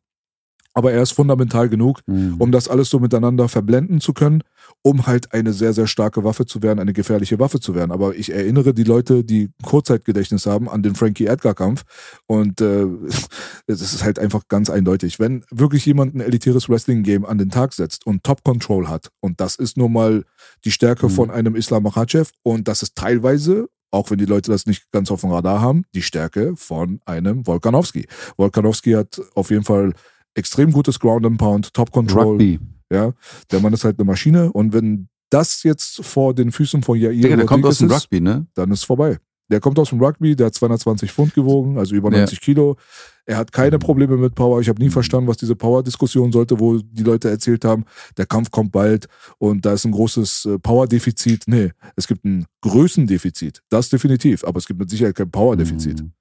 Aber 0.74 0.92
er 0.92 1.02
ist 1.02 1.12
fundamental 1.12 1.70
genug, 1.70 2.02
Mhm. 2.08 2.36
um 2.40 2.52
das 2.52 2.68
alles 2.68 2.90
so 2.90 3.00
miteinander 3.00 3.48
verblenden 3.48 4.02
zu 4.02 4.14
können, 4.14 4.42
um 4.82 5.08
halt 5.08 5.34
eine 5.34 5.54
sehr, 5.54 5.74
sehr 5.74 5.88
starke 5.88 6.24
Waffe 6.24 6.46
zu 6.46 6.62
werden, 6.62 6.80
eine 6.80 6.94
gefährliche 6.94 7.40
Waffe 7.40 7.60
zu 7.60 7.76
werden. 7.76 7.92
Aber 7.92 8.16
ich 8.16 8.32
erinnere 8.32 8.74
die 8.74 8.84
Leute, 8.84 9.24
die 9.24 9.50
Kurzzeitgedächtnis 9.64 10.46
haben, 10.46 10.70
an 10.70 10.84
den 10.84 10.96
Frankie 10.96 11.26
Edgar-Kampf. 11.26 11.84
Und 12.28 12.62
äh, 12.62 12.86
es 13.68 13.82
ist 13.82 14.04
halt 14.04 14.20
einfach 14.20 14.48
ganz 14.48 14.70
eindeutig. 14.70 15.20
Wenn 15.20 15.44
wirklich 15.52 15.86
jemand 15.86 16.16
ein 16.16 16.22
elitäres 16.22 16.70
Wrestling-Game 16.70 17.26
an 17.26 17.38
den 17.38 17.50
Tag 17.50 17.74
setzt 17.74 18.06
und 18.06 18.24
Top-Control 18.24 18.88
hat, 18.88 19.10
und 19.20 19.40
das 19.40 19.56
ist 19.56 19.78
nun 19.78 19.94
mal 19.94 20.24
die 20.66 20.72
Stärke 20.72 21.08
Mhm. 21.08 21.12
von 21.12 21.32
einem 21.32 21.56
Islam 21.56 21.84
Makhachev, 21.84 22.32
und 22.44 22.68
das 22.68 22.84
ist 22.84 22.96
teilweise 22.96 23.68
auch 23.94 24.10
wenn 24.10 24.18
die 24.18 24.26
Leute 24.26 24.52
das 24.52 24.66
nicht 24.66 24.90
ganz 24.92 25.12
auf 25.12 25.20
dem 25.20 25.32
Radar 25.32 25.60
haben, 25.60 25.84
die 25.94 26.02
Stärke 26.02 26.54
von 26.56 27.02
einem 27.06 27.46
Volkanowski. 27.46 28.08
Volkanowski 28.38 28.94
hat 28.94 29.22
auf 29.36 29.50
jeden 29.50 29.66
Fall 29.66 29.94
extrem 30.34 30.72
gutes 30.72 31.00
Ground 31.00 31.26
and 31.26 31.38
Pound, 31.38 31.74
Top 31.74 31.92
Control. 31.92 32.38
Rugby. 32.38 32.60
Ja, 32.92 33.14
der 33.52 33.60
Mann 33.62 33.74
ist 33.74 33.86
halt 33.86 33.98
eine 33.98 34.06
Maschine 34.06 34.52
und 34.52 34.74
wenn 34.74 35.08
das 35.30 35.64
jetzt 35.64 36.04
vor 36.04 36.36
den 36.36 36.52
Füßen 36.52 36.84
von 36.84 37.00
Jair 37.00 37.14
Digga, 37.14 37.38
der 37.38 37.46
kommt 37.46 37.66
aus 37.66 37.78
dem 37.78 37.90
ist, 37.90 38.04
Rugby, 38.04 38.20
ne? 38.20 38.48
dann 38.54 38.70
ist 38.72 38.80
es 38.80 38.86
vorbei. 38.86 39.18
Der 39.50 39.60
kommt 39.60 39.78
aus 39.80 39.90
dem 39.90 40.02
Rugby, 40.02 40.36
der 40.36 40.48
hat 40.48 40.56
220 40.56 41.12
Pfund 41.12 41.34
gewogen, 41.34 41.78
also 41.78 41.94
über 41.96 42.10
90 42.10 42.40
Kilo. 42.40 42.78
Er 43.26 43.38
hat 43.38 43.52
keine 43.52 43.80
Probleme 43.80 44.16
mit 44.16 44.34
Power. 44.34 44.62
Ich 44.62 44.70
habe 44.70 44.82
nie 44.82 44.90
verstanden, 44.90 45.28
was 45.28 45.38
diese 45.38 45.56
Power-Diskussion 45.56 46.32
sollte, 46.32 46.60
wo 46.60 46.78
die 46.78 47.04
Leute 47.04 47.30
erzählt 47.30 47.66
haben, 47.66 47.84
der 48.18 48.26
Kampf 48.26 48.50
kommt 48.50 48.72
bald 48.72 49.08
und 49.40 49.66
da 49.66 49.74
ist 49.74 49.86
ein 49.86 49.92
großes 49.92 50.46
äh, 50.46 50.60
Power-Defizit. 50.60 51.44
Nee, 51.48 51.72
es 51.96 52.08
gibt 52.08 52.24
ein 52.24 52.46
Größendefizit. 52.62 53.62
Das 53.70 53.90
definitiv, 53.90 54.44
aber 54.46 54.58
es 54.58 54.66
gibt 54.66 54.80
mit 54.80 54.90
Sicherheit 54.90 55.16
kein 55.16 55.30
Power-Defizit. 55.30 56.02
Mhm. 56.02 56.14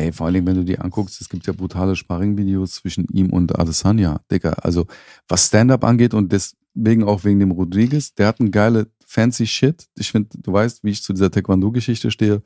Ey, 0.00 0.12
vor 0.12 0.28
allem, 0.28 0.46
wenn 0.46 0.54
du 0.54 0.64
dir 0.64 0.82
anguckst, 0.82 1.20
es 1.20 1.28
gibt 1.28 1.46
ja 1.46 1.52
brutale 1.52 1.94
Sparring-Videos 1.94 2.76
zwischen 2.76 3.04
ihm 3.12 3.28
und 3.34 3.58
Adesanya. 3.58 4.22
Digga, 4.30 4.52
also 4.52 4.86
was 5.28 5.48
Stand-Up 5.48 5.84
angeht 5.84 6.14
und 6.14 6.32
deswegen 6.32 7.04
auch 7.04 7.24
wegen 7.24 7.38
dem 7.38 7.50
Rodriguez, 7.50 8.14
der 8.14 8.28
hat 8.28 8.40
einen 8.40 8.50
geile 8.50 8.86
fancy 9.04 9.46
Shit. 9.46 9.88
Ich 9.98 10.10
finde, 10.10 10.30
du 10.38 10.54
weißt, 10.54 10.84
wie 10.84 10.90
ich 10.90 11.02
zu 11.02 11.12
dieser 11.12 11.30
Taekwondo-Geschichte 11.30 12.10
stehe. 12.10 12.42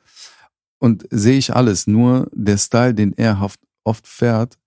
Und 0.79 1.07
sehe 1.11 1.37
ich 1.37 1.55
alles. 1.55 1.87
Nur 1.87 2.29
der 2.33 2.57
Style, 2.57 2.93
den 2.93 3.13
er 3.13 3.39
oft, 3.85 4.05
fährt, 4.05 4.57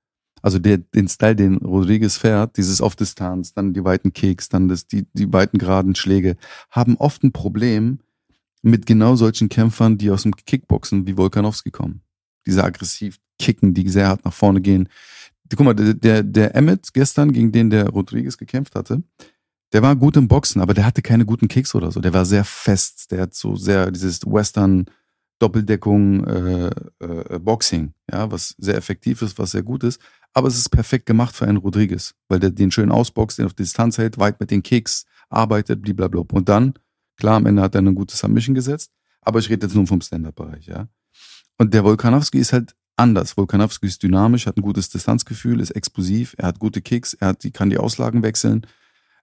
also 0.41 0.59
der, 0.59 0.79
den 0.79 1.09
Style, 1.09 1.37
den 1.37 1.59
Rodriguez 1.59 2.17
fährt, 2.17 2.57
dieses 2.57 2.81
auf 2.81 2.97
Distanz, 2.97 3.53
dann 3.53 3.75
die 3.75 3.85
weiten 3.85 4.15
Kicks, 4.15 4.49
dann 4.49 4.67
das, 4.69 4.87
die, 4.87 5.07
die 5.13 5.31
weiten 5.31 5.59
geraden 5.59 5.95
Schläge, 5.95 6.39
haben 6.71 6.97
oft 6.97 7.23
ein 7.23 7.33
Problem 7.33 7.99
mit 8.63 8.87
genau 8.87 9.15
solchen 9.15 9.51
Kämpfern, 9.51 9.99
die 9.99 10.11
aus 10.11 10.23
dem 10.23 10.35
Kickboxen 10.35 11.07
wie 11.07 11.19
Volkanowski 11.19 11.71
kommen. 11.71 12.01
Diese 12.49 12.65
aggressiv 12.65 13.19
kicken, 13.39 13.75
die 13.75 13.89
sehr 13.89 14.09
hart 14.09 14.25
nach 14.25 14.33
vorne 14.33 14.61
gehen. 14.61 14.89
Guck 15.55 15.65
mal, 15.65 15.75
der, 15.75 15.95
der, 15.95 16.23
der 16.23 16.55
Emmett 16.55 16.93
gestern, 16.93 17.33
gegen 17.33 17.53
den 17.53 17.71
der 17.71 17.89
Rodriguez 17.89 18.37
gekämpft 18.37 18.75
hatte, 18.75 19.03
der 19.73 19.83
war 19.83 19.95
gut 19.97 20.17
im 20.17 20.29
Boxen, 20.29 20.61
aber 20.61 20.75
der 20.75 20.87
hatte 20.87 21.03
keine 21.03 21.27
guten 21.27 21.49
Kicks 21.49 21.75
oder 21.75 21.93
so. 21.93 22.01
Der 22.01 22.15
war 22.15 22.25
sehr 22.25 22.45
fest. 22.45 23.11
Der 23.11 23.23
hat 23.23 23.35
so 23.35 23.55
sehr 23.55 23.91
dieses 23.91 24.25
Western 24.25 24.87
Doppeldeckung 25.39 26.25
äh, 26.25 26.71
äh, 27.01 27.39
Boxing, 27.39 27.93
ja, 28.11 28.31
was 28.31 28.55
sehr 28.59 28.77
effektiv 28.77 29.23
ist, 29.23 29.39
was 29.39 29.53
sehr 29.53 29.63
gut 29.63 29.85
ist. 29.85 30.01
Aber 30.33 30.49
es 30.49 30.59
ist 30.59 30.71
perfekt 30.71 31.07
gemacht 31.07 31.35
für 31.35 31.47
einen 31.47 31.59
Rodriguez, 31.59 32.15
weil 32.29 32.41
der 32.41 32.51
den 32.51 32.71
schön 32.71 32.91
ausboxt, 32.91 33.39
den 33.39 33.47
auf 33.47 33.55
Distanz 33.55 33.99
hält, 33.99 34.19
weit 34.19 34.41
mit 34.41 34.51
den 34.51 34.63
Kicks 34.63 35.07
arbeitet, 35.29 35.83
blablabla. 35.83 36.25
Und 36.33 36.49
dann, 36.49 36.75
klar, 37.17 37.37
am 37.37 37.47
Ende 37.47 37.63
hat 37.63 37.75
er 37.75 37.81
eine 37.81 37.95
gute 37.95 38.17
Submission 38.17 38.55
gesetzt, 38.55 38.93
aber 39.21 39.39
ich 39.39 39.49
rede 39.49 39.67
jetzt 39.67 39.77
nur 39.77 39.87
vom 39.87 40.01
Stand-Up-Bereich, 40.01 40.67
ja. 40.67 40.89
Und 41.59 41.75
der 41.75 41.85
Volkanowski 41.85 42.39
ist 42.39 42.53
halt 42.53 42.75
anders. 42.97 43.37
Volkanowski 43.37 43.87
ist 43.87 44.03
dynamisch, 44.03 44.47
hat 44.47 44.57
ein 44.57 44.63
gutes 44.63 44.89
Distanzgefühl, 44.91 45.61
ist 45.61 45.71
explosiv, 45.73 46.35
er 46.39 46.49
hat 46.49 46.59
gute 46.59 46.81
Kicks, 46.81 47.15
er 47.15 47.29
hat, 47.29 47.45
die, 47.45 47.51
kann 47.51 47.71
die 47.71 47.79
Auslagen 47.79 48.23
wechseln. 48.23 48.67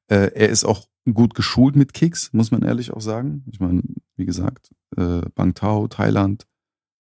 Äh, 0.08 0.32
er 0.34 0.50
ist 0.50 0.66
auch 0.66 0.88
gut 1.14 1.34
geschult 1.36 1.76
mit 1.76 1.94
Kicks, 1.94 2.32
muss 2.34 2.52
man 2.52 2.62
ehrlich 2.62 2.92
auch 2.92 3.02
sagen. 3.02 3.44
Ich 3.52 3.60
meine, 3.60 3.84
wie 4.16 4.26
gesagt, 4.26 4.72
äh, 4.98 5.22
Bang 5.36 5.54
Tao, 5.54 5.88
Thailand, 5.88 6.46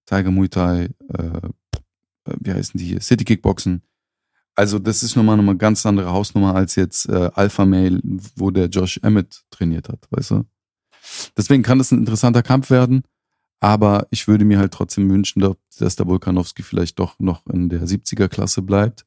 Tiger 0.05 0.31
Muay 0.31 0.49
Thai, 0.49 0.89
äh, 1.13 1.23
äh, 1.23 2.35
wie 2.39 2.53
heißen 2.53 2.77
die 2.77 2.85
hier? 2.85 3.01
City 3.01 3.23
Kickboxen. 3.23 3.81
Also 4.55 4.79
das 4.79 5.03
ist 5.03 5.15
nochmal 5.15 5.37
eine 5.37 5.57
ganz 5.57 5.85
andere 5.85 6.11
Hausnummer 6.11 6.55
als 6.55 6.75
jetzt 6.75 7.09
äh, 7.09 7.29
Alpha 7.33 7.65
Male, 7.65 7.99
wo 8.35 8.51
der 8.51 8.67
Josh 8.67 8.99
Emmett 9.03 9.43
trainiert 9.49 9.89
hat, 9.89 10.07
weißt 10.11 10.31
du? 10.31 10.45
Deswegen 11.37 11.61
kann 11.61 11.77
das 11.77 11.91
ein 11.91 11.99
interessanter 11.99 12.41
Kampf 12.41 12.69
werden, 12.69 13.03
aber 13.59 14.07
ich 14.11 14.27
würde 14.27 14.45
mir 14.45 14.59
halt 14.59 14.73
trotzdem 14.73 15.09
wünschen, 15.09 15.41
dass 15.79 15.95
der 15.95 16.07
Volkanowski 16.07 16.63
vielleicht 16.63 16.99
doch 16.99 17.17
noch 17.19 17.45
in 17.47 17.69
der 17.69 17.83
70er 17.87 18.27
Klasse 18.27 18.61
bleibt, 18.61 19.05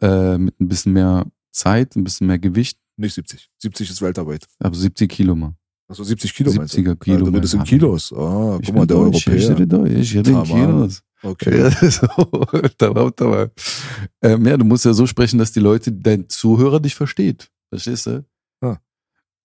äh, 0.00 0.38
mit 0.38 0.60
ein 0.60 0.68
bisschen 0.68 0.92
mehr 0.92 1.26
Zeit, 1.52 1.96
ein 1.96 2.04
bisschen 2.04 2.26
mehr 2.26 2.38
Gewicht. 2.38 2.78
Nicht 2.96 3.14
70. 3.14 3.48
70 3.58 3.90
ist 3.90 4.02
Welterweight. 4.02 4.46
Aber 4.58 4.74
70 4.74 5.10
Kilo 5.10 5.34
mal. 5.34 5.54
Also 5.88 6.02
70 6.02 6.34
Kilo 6.34 6.52
meinst 6.52 6.74
du? 6.76 6.80
70er 6.80 6.96
Kilo. 6.96 7.16
Ja, 7.18 7.24
du 7.24 7.30
redest 7.36 7.54
in 7.54 7.62
Kilos. 7.64 8.12
Ah, 8.12 8.58
Ich 8.60 8.66
guck 8.66 8.74
mal, 8.76 8.86
der 8.86 8.96
Deutsch, 8.96 9.26
Ich 9.26 9.28
Europäer. 9.28 9.50
rede 9.50 9.66
Deutsch, 9.68 9.92
ich 9.92 10.16
rede 10.16 10.30
in 10.30 10.36
Tamam. 10.44 10.46
Kilos. 10.66 11.02
Okay. 11.22 11.58
Ja, 11.60 11.70
so, 11.90 12.06
tamam, 12.76 13.14
tamam. 13.14 13.50
Ähm, 14.22 14.46
ja, 14.46 14.56
du 14.56 14.64
musst 14.64 14.84
ja 14.84 14.92
so 14.92 15.06
sprechen, 15.06 15.38
dass 15.38 15.52
die 15.52 15.60
Leute, 15.60 15.92
dein 15.92 16.28
Zuhörer 16.28 16.80
dich 16.80 16.94
versteht. 16.94 17.50
Verstehst 17.68 18.06
du? 18.06 18.24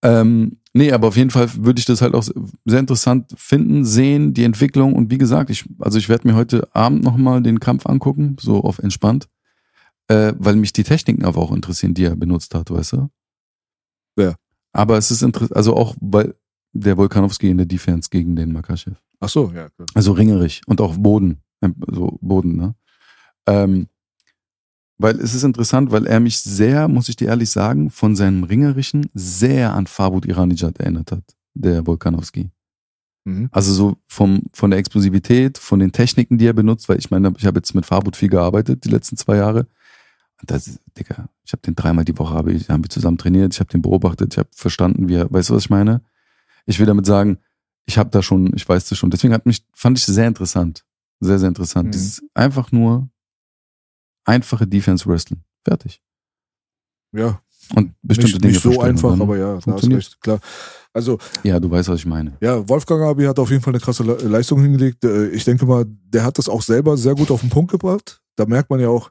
Ähm, 0.04 0.58
nee, 0.74 0.92
aber 0.92 1.08
auf 1.08 1.18
jeden 1.18 1.30
Fall 1.30 1.50
würde 1.56 1.80
ich 1.80 1.86
das 1.86 2.02
halt 2.02 2.14
auch 2.14 2.24
sehr 2.24 2.80
interessant 2.80 3.34
finden, 3.38 3.86
sehen, 3.86 4.34
die 4.34 4.44
Entwicklung. 4.44 4.94
Und 4.96 5.12
wie 5.12 5.18
gesagt, 5.18 5.50
ich, 5.50 5.66
also 5.80 5.98
ich 5.98 6.10
werde 6.10 6.28
mir 6.28 6.36
heute 6.36 6.68
Abend 6.76 7.04
nochmal 7.04 7.42
den 7.42 7.60
Kampf 7.60 7.86
angucken, 7.86 8.36
so 8.40 8.62
auf 8.62 8.80
entspannt, 8.80 9.28
äh, 10.08 10.34
weil 10.38 10.56
mich 10.56 10.74
die 10.74 10.84
Techniken 10.84 11.26
aber 11.26 11.42
auch 11.42 11.52
interessieren, 11.52 11.94
die 11.94 12.06
er 12.06 12.16
benutzt 12.16 12.56
hat, 12.56 12.72
weißt 12.72 12.94
du? 12.94 13.10
Wer? 14.16 14.36
Aber 14.74 14.98
es 14.98 15.12
ist 15.12 15.22
interessant, 15.22 15.56
also 15.56 15.76
auch, 15.76 15.96
weil 16.00 16.36
der 16.74 16.98
Volkanowski 16.98 17.50
in 17.50 17.58
der 17.58 17.66
Defense 17.66 18.10
gegen 18.10 18.36
den 18.36 18.52
Makaschew. 18.54 18.94
Ach 19.20 19.30
so, 19.30 19.52
ja. 19.54 19.70
Klar. 19.70 19.88
Also 19.94 20.14
ringerig 20.14 20.62
und 20.66 20.82
auch 20.82 20.96
Boden. 20.98 21.42
ähm, 21.62 21.76
So 21.88 22.18
Boden, 22.22 22.56
ne? 22.56 22.76
Ähm, 23.46 23.88
weil 25.02 25.20
es 25.20 25.34
ist 25.34 25.44
interessant, 25.44 25.92
weil 25.92 26.06
er 26.06 26.20
mich 26.20 26.40
sehr, 26.40 26.88
muss 26.88 27.10
ich 27.10 27.16
dir 27.16 27.30
ehrlich 27.30 27.50
sagen, 27.50 27.90
von 27.90 28.16
seinem 28.16 28.44
Ringerischen 28.44 29.10
sehr 29.14 29.74
an 29.74 29.88
Fabut 29.88 30.26
Iranijad 30.26 30.80
erinnert 30.80 31.12
hat, 31.12 31.24
der 31.54 31.86
Volkanowski. 31.86 32.50
Mhm. 33.24 33.50
Also 33.52 33.74
so 33.74 33.98
vom, 34.08 34.44
von 34.54 34.72
der 34.72 34.80
Explosivität, 34.80 35.58
von 35.58 35.80
den 35.80 35.92
Techniken, 35.92 36.38
die 36.38 36.48
er 36.48 36.54
benutzt, 36.54 36.90
weil 36.90 36.98
ich 36.98 37.12
meine, 37.12 37.34
ich 37.38 37.46
habe 37.46 37.60
jetzt 37.60 37.74
mit 37.76 37.86
Fabut 37.86 38.16
viel 38.16 38.30
gearbeitet 38.30 38.86
die 38.86 38.90
letzten 38.90 39.18
zwei 39.18 39.38
Jahre. 39.38 39.68
Und 40.42 40.50
das, 40.50 40.80
Digga, 40.98 41.30
ich 41.46 41.54
habe 41.54 41.62
den 41.62 41.76
dreimal 41.76 42.04
die 42.04 42.18
Woche, 42.18 42.34
habe 42.34 42.52
ich, 42.52 42.70
haben 42.70 42.84
wir 42.84 42.90
zusammen 42.90 43.18
trainiert, 43.18 43.54
ich 43.54 43.60
habe 43.60 43.70
den 43.70 43.82
beobachtet, 43.82 44.34
ich 44.34 44.38
habe 44.40 44.50
verstanden, 44.52 45.08
wie 45.08 45.16
er, 45.16 45.32
weißt 45.32 45.50
du, 45.50 45.54
was 45.54 45.64
ich 45.64 45.70
meine? 45.70 46.02
Ich 46.66 46.80
will 46.80 46.88
damit 46.88 47.06
sagen, 47.06 47.38
ich 47.86 47.98
habe 47.98 48.10
da 48.10 48.24
schon, 48.24 48.52
ich 48.56 48.68
weiß 48.68 48.90
das 48.90 48.98
schon. 48.98 49.12
Deswegen 49.12 49.34
hat 49.34 49.46
mich, 49.46 49.66
fand 49.74 49.98
ich 49.98 50.06
sehr 50.06 50.28
interessant. 50.28 50.84
Sehr, 51.20 51.38
sehr 51.38 51.50
interessant. 51.50 51.88
Mhm. 51.88 51.92
Dieses 51.92 52.24
einfach 52.34 52.72
nur 52.72 53.10
einfache 54.26 54.68
Defense 54.68 55.06
Wrestling. 55.08 55.42
Fertig. 55.66 56.02
Ja, 57.14 57.42
Und 57.76 57.94
bestimmte 58.02 58.34
nicht, 58.34 58.44
Dinge 58.44 58.54
nicht 58.54 58.64
so 58.64 58.82
einfach, 58.82 59.20
aber 59.20 59.38
ja, 59.38 59.60
funktioniert. 59.60 60.00
recht, 60.00 60.22
klar. 60.22 60.40
Also, 60.94 61.18
Ja, 61.44 61.60
du 61.60 61.70
weißt, 61.70 61.90
was 61.90 62.00
ich 62.00 62.06
meine. 62.06 62.38
ja, 62.42 62.68
Wolfgang 62.68 63.02
Abi 63.04 63.24
hat 63.26 63.40
auf 63.40 63.50
jeden 63.50 63.62
Fall 63.62 63.74
eine 63.74 63.80
krasse 63.82 64.04
Le 64.04 64.16
Leistung 64.16 64.62
hingelegt. 64.62 65.04
Äh, 65.06 65.28
Ich 65.30 65.44
denke 65.46 65.66
mal, 65.66 65.86
der 65.88 66.24
hat 66.24 66.38
das 66.38 66.50
auch 66.50 66.62
selber 66.62 66.98
sehr 66.98 67.16
gut 67.16 67.32
auf 67.32 67.42
den 67.42 67.50
Punkt 67.50 67.72
gebracht. 67.72 68.22
Da 68.36 68.46
merkt 68.46 68.70
man 68.70 68.80
ja 68.80 68.90
auch, 68.90 69.10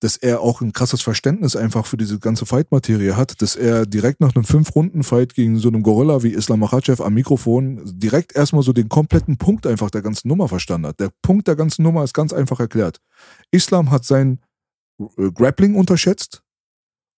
dass 0.00 0.16
er 0.16 0.40
auch 0.40 0.60
ein 0.62 0.72
krasses 0.72 1.02
Verständnis 1.02 1.56
einfach 1.56 1.86
für 1.86 1.96
diese 1.96 2.18
ganze 2.18 2.46
Fight-Materie 2.46 3.16
hat, 3.16 3.40
dass 3.42 3.54
er 3.54 3.84
direkt 3.86 4.20
nach 4.20 4.34
einem 4.34 4.44
Fünf-Runden-Fight 4.44 5.34
gegen 5.34 5.58
so 5.58 5.68
einen 5.68 5.82
Gorilla 5.82 6.22
wie 6.22 6.32
Islam 6.32 6.60
Makhachev 6.60 7.02
am 7.02 7.14
Mikrofon 7.14 7.80
direkt 7.84 8.34
erstmal 8.34 8.62
so 8.62 8.72
den 8.72 8.88
kompletten 8.88 9.36
Punkt 9.36 9.66
einfach 9.66 9.90
der 9.90 10.02
ganzen 10.02 10.28
Nummer 10.28 10.48
verstanden 10.48 10.86
hat. 10.88 11.00
Der 11.00 11.10
Punkt 11.22 11.48
der 11.48 11.56
ganzen 11.56 11.82
Nummer 11.82 12.02
ist 12.02 12.14
ganz 12.14 12.32
einfach 12.32 12.60
erklärt. 12.60 12.98
Islam 13.50 13.90
hat 13.90 14.04
sein 14.04 14.40
äh, 14.98 15.30
Grappling 15.32 15.74
unterschätzt 15.74 16.42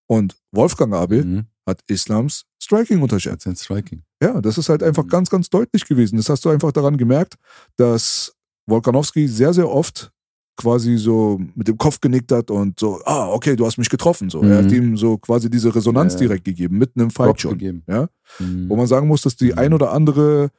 und 0.08 0.36
Wolfgang 0.52 0.92
Abel 0.94 1.24
Mhm. 1.24 1.46
hat 1.66 1.80
Islams 1.86 2.44
Striking 2.62 3.00
unterschätzt. 3.02 3.44
That's 3.44 3.64
Striking. 3.64 4.02
Ja, 4.22 4.40
das 4.40 4.58
ist 4.58 4.68
halt 4.68 4.82
einfach 4.82 5.06
ganz, 5.06 5.30
ganz 5.30 5.48
deutlich 5.50 5.84
gewesen. 5.84 6.16
Das 6.16 6.28
hast 6.28 6.44
du 6.44 6.50
einfach 6.50 6.72
daran 6.72 6.96
gemerkt, 6.96 7.34
dass 7.76 8.34
Volkanowski 8.66 9.26
sehr, 9.28 9.52
sehr 9.52 9.68
oft 9.68 10.12
quasi 10.56 10.96
so 10.98 11.40
mit 11.54 11.66
dem 11.68 11.78
Kopf 11.78 12.00
genickt 12.00 12.30
hat 12.32 12.50
und 12.50 12.78
so, 12.78 13.00
ah, 13.04 13.28
okay, 13.30 13.56
du 13.56 13.64
hast 13.66 13.78
mich 13.78 13.88
getroffen. 13.88 14.30
So. 14.30 14.42
Er 14.42 14.44
Mhm. 14.60 14.64
hat 14.64 14.72
ihm 14.72 14.96
so 14.96 15.16
quasi 15.18 15.48
diese 15.50 15.74
Resonanz 15.74 16.14
Ja, 16.14 16.18
direkt 16.20 16.44
gegeben, 16.44 16.78
mitten 16.78 17.00
im 17.00 17.10
Fight 17.10 17.40
schon. 17.40 17.52
gegeben. 17.52 17.82
Ja? 17.88 18.08
Mhm. 18.38 18.68
Wo 18.68 18.76
man 18.76 18.86
sagen 18.86 19.08
muss, 19.08 19.22
dass 19.22 19.36
die 19.36 19.52
Mhm. 19.52 19.58
ein 19.58 19.72
oder 19.74 19.92
andere 19.92 20.50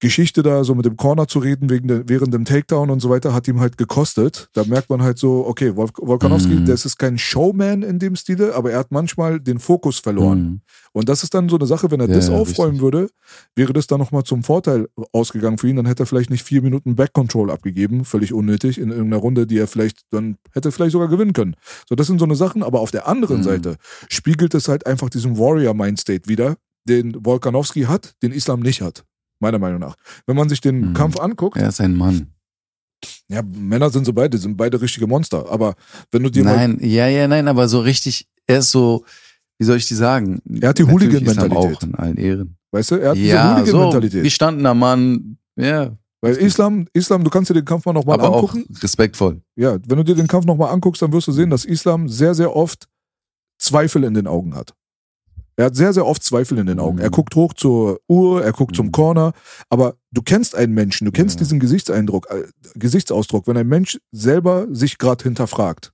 Geschichte 0.00 0.42
da 0.42 0.64
so 0.64 0.74
mit 0.74 0.86
dem 0.86 0.96
Corner 0.96 1.28
zu 1.28 1.38
reden 1.40 1.68
wegen 1.68 1.86
der, 1.88 2.08
während 2.08 2.32
dem 2.32 2.44
Takedown 2.46 2.88
und 2.90 3.00
so 3.00 3.10
weiter 3.10 3.34
hat 3.34 3.46
ihm 3.48 3.60
halt 3.60 3.76
gekostet. 3.76 4.48
Da 4.54 4.64
merkt 4.64 4.88
man 4.88 5.02
halt 5.02 5.18
so, 5.18 5.46
okay, 5.46 5.76
Wolf, 5.76 5.90
Volkanowski, 5.98 6.54
Mhm. 6.54 6.66
das 6.66 6.86
ist 6.86 6.98
kein 6.98 7.18
Showman 7.18 7.82
in 7.82 7.98
dem 7.98 8.16
Stile, 8.16 8.54
aber 8.54 8.72
er 8.72 8.78
hat 8.78 8.90
manchmal 8.92 9.40
den 9.40 9.58
Fokus 9.58 9.98
verloren. 9.98 10.40
Mhm. 10.42 10.60
Und 10.92 11.08
das 11.08 11.22
ist 11.22 11.34
dann 11.34 11.48
so 11.50 11.56
eine 11.56 11.66
Sache, 11.66 11.90
wenn 11.90 12.00
er 12.00 12.08
Ja, 12.08 12.14
das 12.14 12.28
ja, 12.28 12.34
aufräumen 12.34 12.80
richtig. 12.80 12.82
würde, 12.82 13.08
wäre 13.54 13.72
das 13.74 13.86
dann 13.86 14.00
nochmal 14.00 14.24
zum 14.24 14.42
Vorteil 14.42 14.88
ausgegangen 15.12 15.58
für 15.58 15.68
ihn. 15.68 15.76
Dann 15.76 15.86
hätte 15.86 16.02
er 16.04 16.06
vielleicht 16.06 16.30
nicht 16.30 16.42
vier 16.44 16.62
Minuten 16.62 16.96
Back-Control 16.96 17.50
abgegeben, 17.50 18.04
völlig 18.04 18.32
unnötig, 18.32 18.78
in 18.78 18.88
irgendeiner 18.90 19.20
Runde, 19.20 19.46
die 19.46 19.58
er 19.58 19.66
vielleicht 19.66 20.00
dann 20.10 20.36
hätte 20.52 20.72
vielleicht 20.72 20.92
sogar 20.92 21.08
gewinnen 21.08 21.34
können. 21.34 21.54
So, 21.88 21.94
das 21.94 22.06
sind 22.06 22.18
so 22.18 22.24
eine 22.24 22.36
Sachen, 22.36 22.62
aber 22.62 22.80
auf 22.80 22.90
der 22.90 23.06
anderen 23.06 23.38
Mhm. 23.38 23.44
Seite 23.44 23.76
spiegelt 24.08 24.54
es 24.54 24.66
halt 24.68 24.86
einfach 24.86 25.10
diesen 25.10 25.38
Warrior-Mindstate 25.38 26.26
wieder, 26.26 26.56
den 26.88 27.14
Volkanowski 27.24 27.82
hat, 27.82 28.14
den 28.22 28.32
Islam 28.32 28.60
nicht 28.60 28.80
hat. 28.80 29.04
Meiner 29.40 29.58
Meinung 29.58 29.80
nach. 29.80 29.96
Wenn 30.26 30.36
man 30.36 30.48
sich 30.48 30.60
den 30.60 30.90
Mhm. 30.90 30.94
Kampf 30.94 31.18
anguckt, 31.18 31.56
Er 31.56 31.68
ist 31.70 31.80
ein 31.80 31.96
Mann. 31.96 32.28
ja, 33.28 33.42
Männer 33.42 33.90
sind 33.90 34.04
so 34.04 34.12
beide, 34.12 34.36
sind 34.38 34.56
beide 34.56 34.80
richtige 34.80 35.06
Monster. 35.06 35.50
Aber 35.50 35.74
wenn 36.12 36.22
du 36.22 36.30
dir 36.30 36.44
Nein, 36.44 36.78
ja, 36.82 37.08
ja, 37.08 37.26
nein, 37.26 37.48
aber 37.48 37.68
so 37.68 37.80
richtig, 37.80 38.28
er 38.46 38.58
ist 38.58 38.70
so, 38.70 39.04
wie 39.58 39.64
soll 39.64 39.78
ich 39.78 39.88
die 39.88 39.94
sagen? 39.94 40.40
Er 40.60 40.68
hat 40.70 40.78
die 40.78 40.84
Hooligan-Mentalität. 40.84 41.56
Auch 41.76 41.82
in 41.82 41.94
allen 41.94 42.16
Ehren. 42.16 42.56
Weißt 42.70 42.90
du, 42.92 42.96
er 42.96 43.10
hat 43.10 43.16
diese 43.16 43.28
Ja, 43.28 43.56
so, 43.56 43.60
Hooligan-Mentalität. 43.72 44.22
gestandener 44.24 44.74
Mann, 44.74 45.38
ja. 45.56 45.96
Weil 46.22 46.36
Islam, 46.36 46.86
Islam, 46.92 47.24
du 47.24 47.30
kannst 47.30 47.48
dir 47.48 47.54
den 47.54 47.64
Kampf 47.64 47.86
mal 47.86 47.94
nochmal 47.94 48.20
angucken. 48.20 48.66
auch 48.76 48.82
respektvoll. 48.82 49.40
Ja, 49.56 49.78
wenn 49.88 49.96
du 49.96 50.04
dir 50.04 50.14
den 50.14 50.26
Kampf 50.26 50.44
nochmal 50.44 50.70
anguckst, 50.70 51.00
dann 51.00 51.12
wirst 51.14 51.28
du 51.28 51.32
sehen, 51.32 51.48
dass 51.48 51.64
Islam 51.64 52.08
sehr, 52.10 52.34
sehr 52.34 52.54
oft 52.54 52.86
Zweifel 53.58 54.04
in 54.04 54.12
den 54.12 54.26
Augen 54.26 54.54
hat. 54.54 54.74
Er 55.60 55.66
hat 55.66 55.76
sehr, 55.76 55.92
sehr 55.92 56.06
oft 56.06 56.24
Zweifel 56.24 56.56
in 56.56 56.64
den 56.64 56.80
Augen. 56.80 56.96
Mhm. 56.96 57.02
Er 57.02 57.10
guckt 57.10 57.34
hoch 57.36 57.52
zur 57.52 58.00
Uhr, 58.08 58.42
er 58.42 58.52
guckt 58.52 58.74
zum 58.74 58.86
Mhm. 58.86 58.92
Corner, 58.92 59.32
aber 59.68 59.96
du 60.10 60.22
kennst 60.22 60.54
einen 60.54 60.72
Menschen, 60.72 61.04
du 61.04 61.12
kennst 61.12 61.34
Ja. 61.36 61.40
diesen 61.44 61.60
Gesichtseindruck, 61.60 62.28
äh, 62.30 62.44
Gesichtsausdruck, 62.76 63.46
wenn 63.46 63.58
ein 63.58 63.68
Mensch 63.68 63.98
selber 64.10 64.66
sich 64.70 64.96
gerade 64.96 65.22
hinterfragt. 65.22 65.92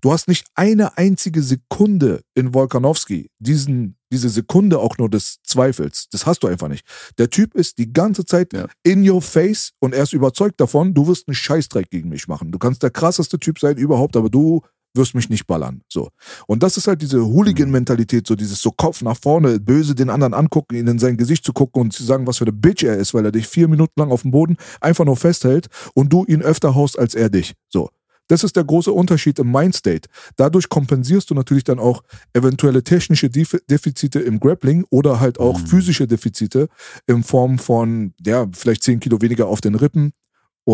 Du 0.00 0.12
hast 0.12 0.28
nicht 0.28 0.46
eine 0.54 0.96
einzige 0.96 1.42
Sekunde 1.42 2.22
in 2.36 2.54
Wolkanowski, 2.54 3.30
diesen, 3.40 3.96
diese 4.12 4.28
Sekunde 4.28 4.78
auch 4.78 4.96
nur 4.98 5.10
des 5.10 5.38
Zweifels. 5.42 6.06
Das 6.12 6.24
hast 6.26 6.44
du 6.44 6.46
einfach 6.46 6.68
nicht. 6.68 6.86
Der 7.18 7.30
Typ 7.30 7.54
ist 7.56 7.78
die 7.78 7.92
ganze 7.92 8.24
Zeit 8.24 8.52
Ja. 8.52 8.68
in 8.84 9.08
your 9.08 9.22
face 9.22 9.72
und 9.80 9.92
er 9.92 10.04
ist 10.04 10.12
überzeugt 10.12 10.60
davon, 10.60 10.94
du 10.94 11.08
wirst 11.08 11.26
einen 11.26 11.34
Scheißdreck 11.34 11.90
gegen 11.90 12.10
mich 12.10 12.28
machen. 12.28 12.52
Du 12.52 12.58
kannst 12.60 12.84
der 12.84 12.90
krasseste 12.90 13.40
Typ 13.40 13.58
sein 13.58 13.76
überhaupt, 13.76 14.16
aber 14.16 14.30
du 14.30 14.62
wirst 14.94 15.14
mich 15.14 15.28
nicht 15.28 15.46
ballern. 15.46 15.82
So. 15.88 16.08
Und 16.46 16.62
das 16.62 16.76
ist 16.76 16.86
halt 16.88 17.02
diese 17.02 17.24
Hooligan-Mentalität, 17.24 18.26
so 18.26 18.34
dieses 18.34 18.60
so 18.60 18.70
Kopf 18.70 19.02
nach 19.02 19.16
vorne, 19.16 19.60
böse 19.60 19.94
den 19.94 20.10
anderen 20.10 20.34
angucken, 20.34 20.76
ihn 20.76 20.86
in 20.88 20.98
sein 20.98 21.16
Gesicht 21.16 21.44
zu 21.44 21.52
gucken 21.52 21.82
und 21.82 21.92
zu 21.92 22.04
sagen, 22.04 22.26
was 22.26 22.38
für 22.38 22.44
eine 22.44 22.52
Bitch 22.52 22.82
er 22.82 22.96
ist, 22.96 23.14
weil 23.14 23.24
er 23.24 23.32
dich 23.32 23.46
vier 23.46 23.68
Minuten 23.68 23.98
lang 24.00 24.10
auf 24.10 24.22
dem 24.22 24.30
Boden 24.30 24.56
einfach 24.80 25.04
nur 25.04 25.16
festhält 25.16 25.68
und 25.94 26.12
du 26.12 26.24
ihn 26.24 26.42
öfter 26.42 26.74
haust 26.74 26.98
als 26.98 27.14
er 27.14 27.30
dich. 27.30 27.54
So. 27.68 27.90
Das 28.28 28.44
ist 28.44 28.54
der 28.54 28.62
große 28.62 28.92
Unterschied 28.92 29.40
im 29.40 29.50
Mindstate. 29.50 30.08
Dadurch 30.36 30.68
kompensierst 30.68 31.30
du 31.30 31.34
natürlich 31.34 31.64
dann 31.64 31.80
auch 31.80 32.04
eventuelle 32.32 32.84
technische 32.84 33.28
Def 33.28 33.56
Defizite 33.68 34.20
im 34.20 34.38
Grappling 34.38 34.84
oder 34.90 35.18
halt 35.18 35.40
auch 35.40 35.58
Mhm. 35.58 35.66
physische 35.66 36.06
Defizite 36.06 36.68
in 37.08 37.24
Form 37.24 37.58
von, 37.58 38.14
ja, 38.24 38.46
vielleicht 38.52 38.84
10 38.84 39.00
Kilo 39.00 39.20
weniger 39.20 39.48
auf 39.48 39.60
den 39.60 39.74
Rippen 39.74 40.12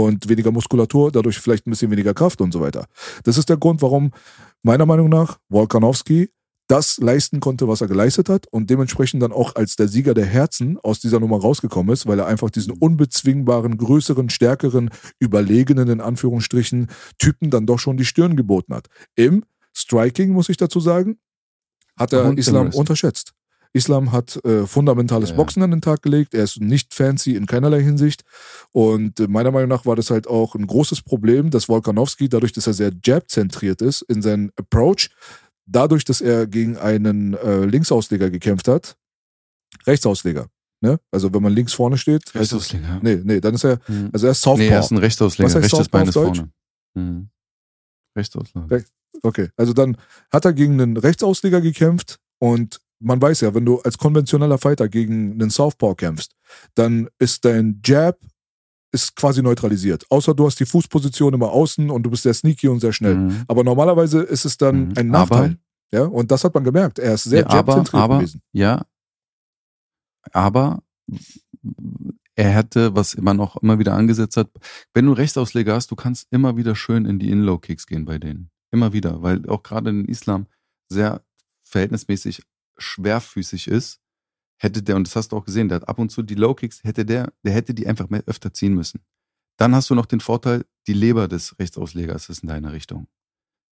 und 0.04 0.28
weniger 0.28 0.50
Muskulatur, 0.50 1.10
dadurch 1.10 1.38
vielleicht 1.38 1.66
ein 1.66 1.70
bisschen 1.70 1.90
weniger 1.90 2.12
Kraft 2.12 2.42
und 2.42 2.52
so 2.52 2.60
weiter. 2.60 2.86
Das 3.24 3.38
ist 3.38 3.48
der 3.48 3.56
Grund, 3.56 3.80
warum 3.80 4.10
meiner 4.62 4.84
Meinung 4.84 5.08
nach 5.08 5.38
Volkanowski 5.48 6.28
das 6.68 6.98
leisten 6.98 7.40
konnte, 7.40 7.66
was 7.68 7.80
er 7.80 7.86
geleistet 7.86 8.28
hat 8.28 8.46
und 8.48 8.68
dementsprechend 8.68 9.22
dann 9.22 9.32
auch 9.32 9.54
als 9.54 9.76
der 9.76 9.88
Sieger 9.88 10.12
der 10.12 10.26
Herzen 10.26 10.78
aus 10.82 11.00
dieser 11.00 11.20
Nummer 11.20 11.40
rausgekommen 11.40 11.94
ist, 11.94 12.06
weil 12.06 12.18
er 12.18 12.26
einfach 12.26 12.50
diesen 12.50 12.72
unbezwingbaren, 12.72 13.78
größeren, 13.78 14.28
stärkeren, 14.28 14.90
überlegenen, 15.18 15.88
in 15.88 16.00
Anführungsstrichen, 16.00 16.88
Typen 17.18 17.50
dann 17.50 17.66
doch 17.66 17.78
schon 17.78 17.96
die 17.96 18.04
Stirn 18.04 18.36
geboten 18.36 18.74
hat. 18.74 18.88
Im 19.14 19.44
Striking, 19.74 20.30
muss 20.30 20.48
ich 20.48 20.56
dazu 20.56 20.80
sagen, 20.80 21.18
hat 21.96 22.12
er 22.12 22.26
Und 22.26 22.38
Islam 22.38 22.70
unterschätzt. 22.70 23.32
Islam 23.76 24.10
hat 24.12 24.42
äh, 24.44 24.66
fundamentales 24.66 25.30
Ja. 25.30 25.36
Boxen 25.36 25.62
an 25.62 25.70
den 25.70 25.80
Tag 25.80 26.02
gelegt. 26.02 26.34
Er 26.34 26.44
ist 26.44 26.60
nicht 26.60 26.94
fancy 26.94 27.36
in 27.36 27.46
keinerlei 27.46 27.82
Hinsicht. 27.82 28.22
Und 28.72 29.20
äh, 29.20 29.28
meiner 29.28 29.50
Meinung 29.52 29.68
nach 29.68 29.86
war 29.86 29.94
das 29.96 30.10
halt 30.10 30.26
auch 30.26 30.54
ein 30.54 30.66
großes 30.66 31.02
Problem, 31.02 31.50
dass 31.50 31.68
Volkanowski, 31.68 32.28
dadurch, 32.28 32.52
dass 32.52 32.66
er 32.66 32.74
sehr 32.74 32.92
Jab-zentriert 33.04 33.80
ist 33.82 34.02
in 34.02 34.22
seinem 34.22 34.50
Approach, 34.56 35.10
dadurch, 35.66 36.04
dass 36.04 36.20
er 36.20 36.46
gegen 36.46 36.76
einen 36.76 37.34
äh, 37.34 37.64
Linksausleger 37.64 38.30
gekämpft 38.30 38.66
hat, 38.68 38.96
Rechtsausleger. 39.86 40.46
Ne? 40.80 40.98
Also 41.10 41.32
wenn 41.32 41.42
man 41.42 41.52
links 41.54 41.72
vorne 41.72 41.96
steht, 41.98 42.34
Rechtsausleger. 42.34 43.00
nee, 43.02 43.20
nee, 43.24 43.40
dann 43.40 43.54
ist 43.54 43.64
er, 43.64 43.78
Mhm. 43.88 44.10
also 44.12 44.26
er 44.26 44.32
ist 44.32 44.42
Southpaw. 44.42 44.62
Nee, 44.62 44.68
er 44.68 44.80
ist 44.80 44.90
ein 44.90 44.98
Rechtsausleger. 44.98 45.46
Was 45.48 45.54
heißt 45.54 45.64
Rechtes 45.64 45.78
Southpaw 45.78 45.98
Bein 45.98 46.08
ist 46.08 46.16
Deutsch? 46.16 46.36
vorne. 46.38 46.50
Mhm. 46.94 47.28
Rechtsausleger. 48.16 48.70
Recht- 48.70 48.92
Okay, 49.22 49.48
also 49.56 49.72
dann 49.72 49.96
hat 50.30 50.44
er 50.44 50.52
gegen 50.52 50.74
einen 50.80 50.96
Rechtsausleger 50.98 51.62
gekämpft 51.62 52.18
und 52.38 52.80
man 53.00 53.20
weiß 53.20 53.42
ja, 53.42 53.54
wenn 53.54 53.64
du 53.66 53.80
als 53.80 53.98
konventioneller 53.98 54.58
Fighter 54.58 54.88
gegen 54.88 55.32
einen 55.32 55.50
Southpaw 55.50 55.94
kämpfst, 55.94 56.32
dann 56.74 57.08
ist 57.18 57.44
dein 57.44 57.80
Jab 57.84 58.18
ist 58.92 59.14
quasi 59.16 59.42
neutralisiert. 59.42 60.06
Außer 60.10 60.32
du 60.32 60.46
hast 60.46 60.58
die 60.60 60.64
Fußposition 60.64 61.34
immer 61.34 61.50
außen 61.50 61.90
und 61.90 62.02
du 62.04 62.10
bist 62.10 62.22
sehr 62.22 62.32
sneaky 62.32 62.68
und 62.68 62.80
sehr 62.80 62.92
schnell. 62.94 63.16
Mhm. 63.16 63.44
Aber 63.48 63.62
normalerweise 63.64 64.22
ist 64.22 64.44
es 64.46 64.56
dann 64.56 64.88
Mhm. 64.88 64.94
ein 64.96 65.14
Aber- 65.14 65.36
Nachteil. 65.36 65.58
ja, 65.92 66.04
und 66.04 66.30
das 66.30 66.44
hat 66.44 66.54
man 66.54 66.64
gemerkt. 66.64 66.98
Er 66.98 67.14
ist 67.14 67.24
sehr 67.24 67.40
Ja, 67.40 67.46
aber, 67.48 67.72
jab-zentriert 67.74 68.02
aber, 68.02 68.18
gewesen. 68.18 68.40
ja, 68.52 68.86
aber 70.32 70.82
er 72.34 72.50
hätte, 72.50 72.94
was 72.94 73.14
immer 73.14 73.34
noch 73.34 73.56
immer 73.62 73.78
wieder 73.78 73.94
angesetzt 73.94 74.36
hat, 74.36 74.50
wenn 74.94 75.06
du 75.06 75.12
Rechtsausleger 75.12 75.74
hast, 75.74 75.90
du 75.90 75.96
kannst 75.96 76.26
immer 76.30 76.56
wieder 76.56 76.74
schön 76.76 77.04
in 77.06 77.18
die 77.18 77.30
In-Low-Kicks 77.30 77.86
gehen 77.86 78.04
bei 78.04 78.18
denen. 78.18 78.50
Immer 78.70 78.92
wieder, 78.92 79.22
weil 79.22 79.46
auch 79.48 79.62
gerade 79.62 79.90
in 79.90 80.04
Islam 80.06 80.46
sehr 80.90 81.22
verhältnismäßig 81.62 82.42
schwerfüßig 82.78 83.68
ist, 83.68 84.00
hätte 84.58 84.82
der, 84.82 84.96
und 84.96 85.06
das 85.06 85.16
hast 85.16 85.32
du 85.32 85.36
auch 85.36 85.44
gesehen, 85.44 85.68
der 85.68 85.76
hat 85.76 85.88
ab 85.88 85.98
und 85.98 86.10
zu 86.10 86.22
die 86.22 86.34
Low-Kicks, 86.34 86.84
hätte 86.84 87.04
der, 87.04 87.32
der 87.44 87.52
hätte 87.52 87.74
die 87.74 87.86
einfach 87.86 88.08
mehr 88.08 88.24
öfter 88.26 88.52
ziehen 88.52 88.74
müssen. 88.74 89.00
Dann 89.58 89.74
hast 89.74 89.90
du 89.90 89.94
noch 89.94 90.06
den 90.06 90.20
Vorteil, 90.20 90.64
die 90.86 90.92
Leber 90.92 91.28
des 91.28 91.58
Rechtsauslegers 91.58 92.28
ist 92.28 92.42
in 92.42 92.48
deine 92.48 92.72
Richtung. 92.72 93.08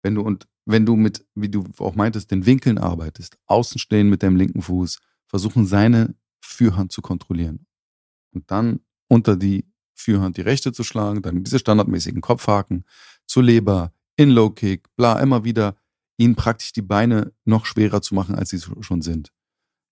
Wenn 0.02 0.14
du 0.14 0.22
und 0.22 0.48
wenn 0.64 0.86
du 0.86 0.96
mit, 0.96 1.26
wie 1.34 1.48
du 1.48 1.64
auch 1.78 1.94
meintest, 1.94 2.30
den 2.30 2.46
Winkeln 2.46 2.78
arbeitest, 2.78 3.38
außen 3.46 3.78
stehen 3.78 4.08
mit 4.08 4.22
deinem 4.22 4.36
linken 4.36 4.62
Fuß, 4.62 4.98
versuchen 5.26 5.66
seine 5.66 6.14
Führhand 6.40 6.92
zu 6.92 7.02
kontrollieren 7.02 7.66
und 8.32 8.50
dann 8.50 8.80
unter 9.08 9.36
die 9.36 9.66
Führhand 9.94 10.36
die 10.36 10.42
rechte 10.42 10.72
zu 10.72 10.84
schlagen, 10.84 11.22
dann 11.22 11.42
diese 11.42 11.58
standardmäßigen 11.58 12.20
Kopfhaken 12.20 12.84
zur 13.26 13.42
Leber, 13.42 13.92
in 14.16 14.30
Low 14.30 14.50
Kick, 14.50 14.94
bla, 14.96 15.18
immer 15.20 15.44
wieder 15.44 15.76
ihn 16.18 16.34
praktisch 16.34 16.72
die 16.72 16.82
Beine 16.82 17.32
noch 17.44 17.64
schwerer 17.64 18.02
zu 18.02 18.14
machen, 18.14 18.34
als 18.34 18.50
sie 18.50 18.60
schon 18.80 19.02
sind. 19.02 19.32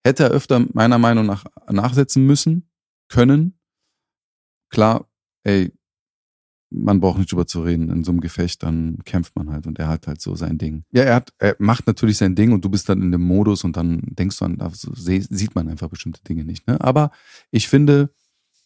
Hätte 0.05 0.25
er 0.25 0.31
öfter 0.31 0.65
meiner 0.73 0.99
Meinung 0.99 1.27
nach 1.27 1.45
nachsetzen 1.71 2.27
müssen, 2.27 2.69
können. 3.09 3.59
Klar, 4.69 5.09
ey, 5.45 5.73
man 6.71 7.01
braucht 7.01 7.19
nicht 7.19 7.31
drüber 7.31 7.47
zu 7.47 7.63
reden. 7.63 7.91
In 7.91 8.05
so 8.05 8.11
einem 8.11 8.21
Gefecht, 8.21 8.63
dann 8.63 8.99
kämpft 9.05 9.37
man 9.37 9.51
halt 9.51 9.67
und 9.67 9.79
er 9.79 9.89
hat 9.89 10.07
halt 10.07 10.21
so 10.21 10.35
sein 10.35 10.59
Ding. 10.59 10.85
Ja, 10.91 11.05
er 11.05 11.15
hat, 11.15 11.33
er 11.39 11.57
macht 11.59 11.87
natürlich 11.87 12.19
sein 12.19 12.35
Ding 12.35 12.53
und 12.53 12.65
du 12.65 12.69
bist 12.69 12.89
dann 12.89 13.03
in 13.03 13.13
dem 13.13 13.23
Modus 13.23 13.65
und 13.65 13.77
dann 13.77 14.01
denkst 14.05 14.39
du 14.39 14.45
an, 14.45 14.61
also 14.61 14.93
sieht 14.95 15.55
man 15.55 15.69
einfach 15.69 15.89
bestimmte 15.89 16.23
Dinge 16.25 16.45
nicht. 16.45 16.67
Ne? 16.67 16.81
Aber 16.81 17.11
ich 17.51 17.69
finde, 17.69 18.13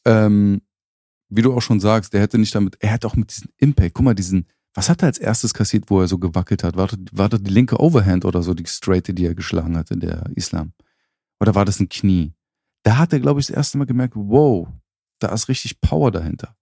ähm, 0.05 0.63
wie 1.29 1.43
du 1.43 1.55
auch 1.55 1.63
schon 1.63 1.81
sagst, 1.81 2.13
der 2.13 2.21
hätte 2.21 2.39
nicht 2.39 2.55
damit, 2.55 2.77
er 2.81 2.93
hat 2.93 3.05
auch 3.05 3.17
mit 3.17 3.31
diesem 3.31 3.51
Impact, 3.59 3.95
guck 3.95 4.05
mal, 4.05 4.15
diesen, 4.15 4.47
was 4.75 4.89
hat 4.89 5.03
er 5.03 5.07
als 5.07 5.19
erstes 5.19 5.53
kassiert, 5.53 5.85
wo 5.89 6.01
er 6.01 6.09
so 6.09 6.19
gewackelt 6.19 6.63
hat? 6.63 6.77
War 6.77 6.87
das, 6.87 6.99
war 7.13 7.29
das 7.29 7.43
die 7.43 7.51
linke 7.51 7.81
Overhand 7.81 8.25
oder 8.25 8.43
so, 8.43 8.55
die 8.55 8.67
Straighte, 8.67 9.15
die 9.15 9.27
er 9.27 9.35
geschlagen 9.35 9.77
hat 9.77 9.91
in 9.91 10.01
der 10.01 10.31
Islam? 10.35 10.73
Oder 11.41 11.55
war 11.55 11.65
das 11.65 11.81
ein 11.81 11.89
Knie? 11.89 12.35
Da 12.83 12.99
hat 12.99 13.13
er, 13.13 13.21
glaube 13.21 13.41
ich, 13.41 13.47
das 13.47 13.57
erste 13.57 13.79
Mal 13.79 13.87
gemerkt, 13.87 14.15
wow, 14.17 14.69
da 15.19 15.29
ist 15.33 15.49
richtig 15.49 15.81
Power 15.81 16.11
dahinter. 16.11 16.57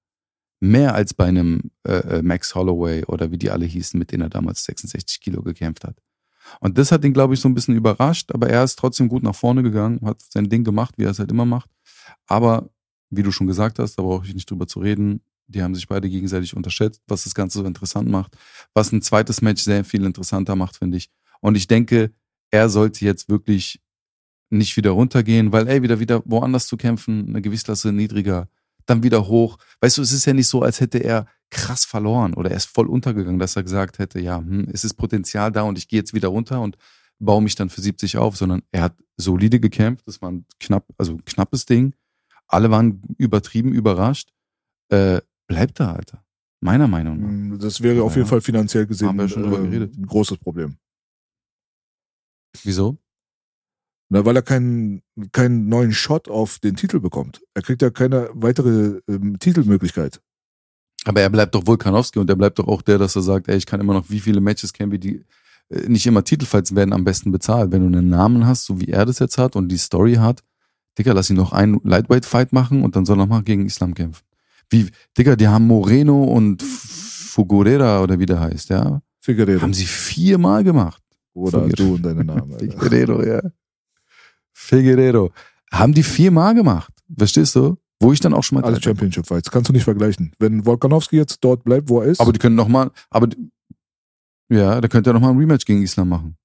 Mehr 0.60 0.94
als 0.94 1.14
bei 1.14 1.26
einem 1.26 1.70
äh, 1.86 2.18
äh, 2.18 2.22
Max 2.22 2.54
Holloway 2.54 3.04
oder 3.04 3.30
wie 3.30 3.38
die 3.38 3.50
alle 3.50 3.66
hießen, 3.66 3.98
mit 3.98 4.10
denen 4.10 4.22
er 4.22 4.30
damals 4.30 4.64
66 4.64 5.20
Kilo 5.20 5.42
gekämpft 5.42 5.84
hat. 5.84 5.96
Und 6.60 6.78
das 6.78 6.90
hat 6.90 7.04
ihn, 7.04 7.12
glaube 7.12 7.34
ich, 7.34 7.40
so 7.40 7.48
ein 7.48 7.54
bisschen 7.54 7.76
überrascht, 7.76 8.32
aber 8.32 8.48
er 8.48 8.64
ist 8.64 8.76
trotzdem 8.76 9.08
gut 9.08 9.22
nach 9.22 9.34
vorne 9.34 9.62
gegangen, 9.62 10.00
hat 10.02 10.20
sein 10.22 10.48
Ding 10.48 10.64
gemacht, 10.64 10.94
wie 10.96 11.04
er 11.04 11.10
es 11.10 11.18
halt 11.18 11.30
immer 11.30 11.44
macht. 11.44 11.70
Aber, 12.26 12.70
wie 13.10 13.22
du 13.22 13.30
schon 13.30 13.46
gesagt 13.46 13.78
hast, 13.78 13.96
da 13.96 14.02
brauche 14.02 14.26
ich 14.26 14.34
nicht 14.34 14.50
drüber 14.50 14.66
zu 14.66 14.80
reden, 14.80 15.20
die 15.48 15.62
haben 15.62 15.74
sich 15.74 15.88
beide 15.88 16.08
gegenseitig 16.08 16.56
unterschätzt, 16.56 17.02
was 17.06 17.24
das 17.24 17.34
Ganze 17.34 17.58
so 17.58 17.64
interessant 17.64 18.08
macht, 18.08 18.36
was 18.74 18.92
ein 18.92 19.02
zweites 19.02 19.42
Match 19.42 19.62
sehr 19.62 19.84
viel 19.84 20.04
interessanter 20.04 20.56
macht, 20.56 20.76
finde 20.76 20.98
ich. 20.98 21.10
Und 21.40 21.56
ich 21.56 21.66
denke, 21.66 22.12
er 22.50 22.68
sollte 22.68 23.04
jetzt 23.04 23.28
wirklich 23.28 23.80
nicht 24.50 24.76
wieder 24.76 24.90
runtergehen, 24.90 25.52
weil, 25.52 25.68
ey, 25.68 25.82
wieder, 25.82 26.00
wieder 26.00 26.22
woanders 26.24 26.66
zu 26.66 26.76
kämpfen, 26.76 27.28
eine 27.28 27.42
Gewichtsklasse 27.42 27.92
niedriger, 27.92 28.48
dann 28.86 29.02
wieder 29.02 29.28
hoch. 29.28 29.58
Weißt 29.80 29.98
du, 29.98 30.02
es 30.02 30.12
ist 30.12 30.24
ja 30.24 30.32
nicht 30.32 30.48
so, 30.48 30.62
als 30.62 30.80
hätte 30.80 30.98
er 30.98 31.26
krass 31.50 31.84
verloren 31.84 32.34
oder 32.34 32.50
er 32.50 32.56
ist 32.56 32.66
voll 32.66 32.86
untergegangen, 32.86 33.38
dass 33.38 33.56
er 33.56 33.62
gesagt 33.62 33.98
hätte, 33.98 34.20
ja, 34.20 34.38
hm, 34.38 34.68
es 34.72 34.84
ist 34.84 34.94
Potenzial 34.94 35.52
da 35.52 35.62
und 35.62 35.78
ich 35.78 35.88
gehe 35.88 35.98
jetzt 35.98 36.14
wieder 36.14 36.28
runter 36.28 36.60
und 36.60 36.76
baue 37.18 37.42
mich 37.42 37.54
dann 37.54 37.68
für 37.70 37.80
70 37.80 38.16
auf, 38.16 38.36
sondern 38.36 38.62
er 38.70 38.82
hat 38.82 38.96
solide 39.16 39.60
gekämpft, 39.60 40.06
das 40.06 40.22
war 40.22 40.30
ein 40.30 40.46
knapp, 40.60 40.86
also 40.96 41.12
ein 41.12 41.24
knappes 41.24 41.66
Ding. 41.66 41.94
Alle 42.46 42.70
waren 42.70 43.02
übertrieben 43.18 43.72
überrascht. 43.72 44.30
Äh, 44.90 45.20
bleibt 45.48 45.80
da, 45.80 45.92
Alter. 45.92 46.22
Meiner 46.60 46.86
Meinung 46.88 47.20
nach. 47.20 47.28
Mm, 47.56 47.58
Das 47.60 47.80
wäre 47.82 48.02
auf 48.02 48.12
Ja. 48.12 48.18
jeden 48.18 48.28
Fall 48.28 48.40
finanziell 48.40 48.86
gesehen 48.86 49.08
Haben 49.08 49.18
wir 49.18 49.28
schon 49.28 49.42
drüber 49.42 49.58
äh, 49.60 49.64
geredet. 49.64 49.96
ein 49.96 50.06
großes 50.06 50.38
Problem. 50.38 50.76
Wieso? 52.64 52.98
Na, 54.10 54.24
weil 54.24 54.36
er 54.36 54.42
keinen, 54.42 55.02
keinen 55.32 55.68
neuen 55.68 55.92
Shot 55.92 56.28
auf 56.28 56.58
den 56.60 56.76
Titel 56.76 56.98
bekommt. 56.98 57.42
Er 57.54 57.62
kriegt 57.62 57.82
ja 57.82 57.90
keine 57.90 58.30
weitere 58.32 59.00
ähm, 59.08 59.38
Titelmöglichkeit. 59.38 60.20
Aber 61.04 61.20
er 61.20 61.30
bleibt 61.30 61.54
doch 61.54 61.66
Volkanowski 61.66 62.18
und 62.18 62.28
er 62.30 62.36
bleibt 62.36 62.58
doch 62.58 62.66
auch 62.68 62.82
der, 62.82 62.98
dass 62.98 63.16
er 63.16 63.22
sagt, 63.22 63.48
ey, 63.48 63.56
ich 63.56 63.66
kann 63.66 63.80
immer 63.80 63.92
noch, 63.94 64.08
wie 64.10 64.20
viele 64.20 64.40
Matches 64.40 64.72
kennen 64.72 64.90
wir, 64.92 64.98
die 64.98 65.24
äh, 65.68 65.88
nicht 65.88 66.06
immer 66.06 66.24
Titelfights 66.24 66.74
werden 66.74 66.92
am 66.94 67.04
besten 67.04 67.30
bezahlt. 67.32 67.70
Wenn 67.70 67.82
du 67.82 67.98
einen 67.98 68.08
Namen 68.08 68.46
hast, 68.46 68.64
so 68.64 68.80
wie 68.80 68.86
er 68.88 69.04
das 69.06 69.18
jetzt 69.18 69.36
hat 69.38 69.54
und 69.56 69.68
die 69.68 69.76
Story 69.78 70.14
hat, 70.14 70.42
Digga, 70.98 71.12
lass 71.12 71.30
ihn 71.30 71.36
noch 71.36 71.52
einen 71.52 71.78
Lightweight-Fight 71.84 72.52
machen 72.52 72.82
und 72.82 72.96
dann 72.96 73.04
soll 73.04 73.16
er 73.16 73.26
noch 73.26 73.28
mal 73.28 73.42
gegen 73.42 73.66
Islam 73.66 73.94
kämpfen. 73.94 74.24
Wie, 74.70 74.90
Digga, 75.16 75.36
die 75.36 75.48
haben 75.48 75.66
Moreno 75.66 76.24
und 76.24 76.62
Fugurera 76.62 78.02
oder 78.02 78.18
wie 78.18 78.26
der 78.26 78.40
heißt, 78.40 78.68
ja. 78.70 79.00
Figueredo. 79.20 79.62
Haben 79.62 79.74
sie 79.74 79.86
viermal 79.86 80.64
gemacht. 80.64 81.02
Oder 81.34 81.60
Figueredo. 81.64 81.84
du 81.84 81.94
und 81.94 82.02
deine 82.02 82.24
Namen. 82.24 82.52
Alter. 82.52 82.64
Figueredo, 82.72 83.22
ja. 83.24 83.40
Figueredo. 84.52 85.30
Haben 85.72 85.92
die 85.94 86.02
viermal 86.02 86.54
gemacht. 86.54 86.92
Verstehst 87.16 87.54
du? 87.56 87.76
Wo 88.00 88.12
ich 88.12 88.20
dann 88.20 88.32
auch 88.34 88.44
schon 88.44 88.60
mal. 88.60 88.64
Alles 88.66 88.82
Championship 88.82 89.26
Fights. 89.26 89.50
Kannst 89.50 89.68
du 89.68 89.72
nicht 89.72 89.84
vergleichen. 89.84 90.32
Wenn 90.38 90.64
Volkanowski 90.64 91.16
jetzt 91.16 91.38
dort 91.42 91.64
bleibt, 91.64 91.88
wo 91.88 92.00
er 92.00 92.06
ist, 92.08 92.20
Aber 92.20 92.32
die 92.32 92.38
können 92.38 92.54
noch 92.56 92.68
mal, 92.68 92.90
aber 93.10 93.28
ja, 94.50 94.80
da 94.80 94.88
könnte 94.88 95.10
er 95.10 95.14
noch 95.14 95.20
mal 95.20 95.30
ein 95.30 95.38
Rematch 95.38 95.64
gegen 95.64 95.82
Islam 95.82 96.08
machen. 96.08 96.36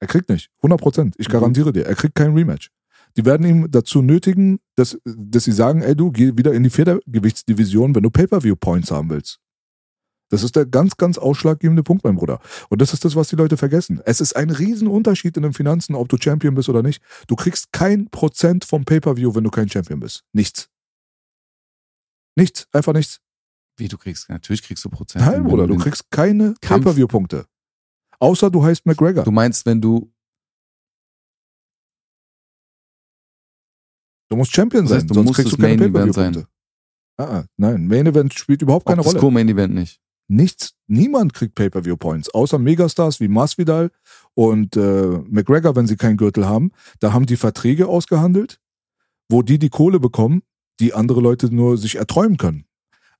Er 0.00 0.06
kriegt 0.08 0.28
nicht. 0.28 0.50
100 0.62 0.80
Prozent. 0.80 1.14
Ich 1.18 1.28
Mhm. 1.28 1.32
garantiere 1.32 1.72
dir. 1.72 1.86
Er 1.86 1.94
kriegt 1.94 2.14
kein 2.14 2.32
Rematch. 2.32 2.70
Die 3.16 3.24
werden 3.24 3.46
ihm 3.46 3.70
dazu 3.70 4.02
nötigen, 4.02 4.60
dass, 4.76 4.98
dass 5.04 5.44
sie 5.44 5.52
sagen, 5.52 5.82
ey, 5.82 5.96
du 5.96 6.10
geh 6.10 6.36
wieder 6.36 6.52
in 6.52 6.62
die 6.62 6.70
Federgewichtsdivision, 6.70 7.94
wenn 7.94 8.02
du 8.02 8.10
Pay-Per-View-Points 8.10 8.90
haben 8.90 9.10
willst. 9.10 9.40
Das 10.30 10.42
ist 10.42 10.56
der 10.56 10.66
ganz, 10.66 10.96
ganz 10.96 11.16
ausschlaggebende 11.16 11.82
Punkt, 11.82 12.04
mein 12.04 12.16
Bruder. 12.16 12.40
Und 12.68 12.82
das 12.82 12.92
ist 12.92 13.04
das, 13.04 13.16
was 13.16 13.28
die 13.28 13.36
Leute 13.36 13.56
vergessen. 13.56 14.00
Es 14.04 14.20
ist 14.20 14.36
ein 14.36 14.50
Riesenunterschied 14.50 15.36
in 15.36 15.42
den 15.42 15.54
Finanzen, 15.54 15.94
ob 15.94 16.08
du 16.08 16.18
Champion 16.20 16.54
bist 16.54 16.68
oder 16.68 16.82
nicht. 16.82 17.02
Du 17.26 17.34
kriegst 17.34 17.72
kein 17.72 18.10
Prozent 18.10 18.64
vom 18.64 18.84
Pay-Per-View, 18.84 19.34
wenn 19.34 19.44
du 19.44 19.50
kein 19.50 19.70
Champion 19.70 20.00
bist. 20.00 20.24
Nichts. 20.32 20.68
Nichts. 22.36 22.68
Einfach 22.72 22.92
nichts. 22.92 23.20
Wie 23.78 23.88
du 23.88 23.96
kriegst, 23.96 24.28
natürlich 24.28 24.62
kriegst 24.62 24.84
du 24.84 24.90
Prozent. 24.90 25.24
Nein, 25.24 25.44
Bruder, 25.44 25.66
du 25.66 25.76
kriegst 25.76 26.10
keine 26.10 26.54
Pay-Per-View-Punkte. 26.60 27.46
Außer 28.18 28.50
du 28.50 28.64
heißt 28.64 28.84
McGregor. 28.86 29.24
Du 29.24 29.30
meinst, 29.30 29.64
wenn 29.66 29.80
du, 29.80 30.12
Du 34.28 34.36
musst 34.36 34.54
Champion 34.54 34.84
Das 34.84 34.90
sein, 34.90 34.98
heißt, 35.00 35.10
du 35.10 35.14
sonst 35.14 35.26
musst 35.26 35.36
kriegst 35.36 35.52
du 35.52 35.56
das 35.56 35.64
keine 35.64 35.76
Main 35.76 35.90
Event 35.90 36.14
Pay-Per-View-Punkte. 36.14 36.48
Ah, 37.16 37.24
ah, 37.24 37.44
nein, 37.56 37.86
Main 37.86 38.06
Event 38.06 38.34
spielt 38.34 38.62
überhaupt 38.62 38.86
auch 38.86 38.90
keine 38.90 39.02
das 39.02 39.12
Rolle. 39.12 39.20
Co-Main 39.20 39.48
Event 39.48 39.74
nicht. 39.74 40.00
Nichts, 40.28 40.74
niemand 40.86 41.32
kriegt 41.32 41.54
Pay-Per-View-Points, 41.54 42.34
außer 42.34 42.58
Megastars 42.58 43.18
wie 43.18 43.28
Masvidal 43.28 43.90
und 44.34 44.76
äh, 44.76 45.18
McGregor, 45.26 45.74
wenn 45.74 45.86
sie 45.86 45.96
keinen 45.96 46.18
Gürtel 46.18 46.46
haben. 46.46 46.70
Da 47.00 47.14
haben 47.14 47.24
die 47.24 47.36
Verträge 47.36 47.88
ausgehandelt, 47.88 48.60
wo 49.30 49.42
die 49.42 49.58
die 49.58 49.70
Kohle 49.70 49.98
bekommen, 49.98 50.42
die 50.80 50.92
andere 50.92 51.20
Leute 51.20 51.52
nur 51.52 51.78
sich 51.78 51.96
erträumen 51.96 52.36
können. 52.36 52.66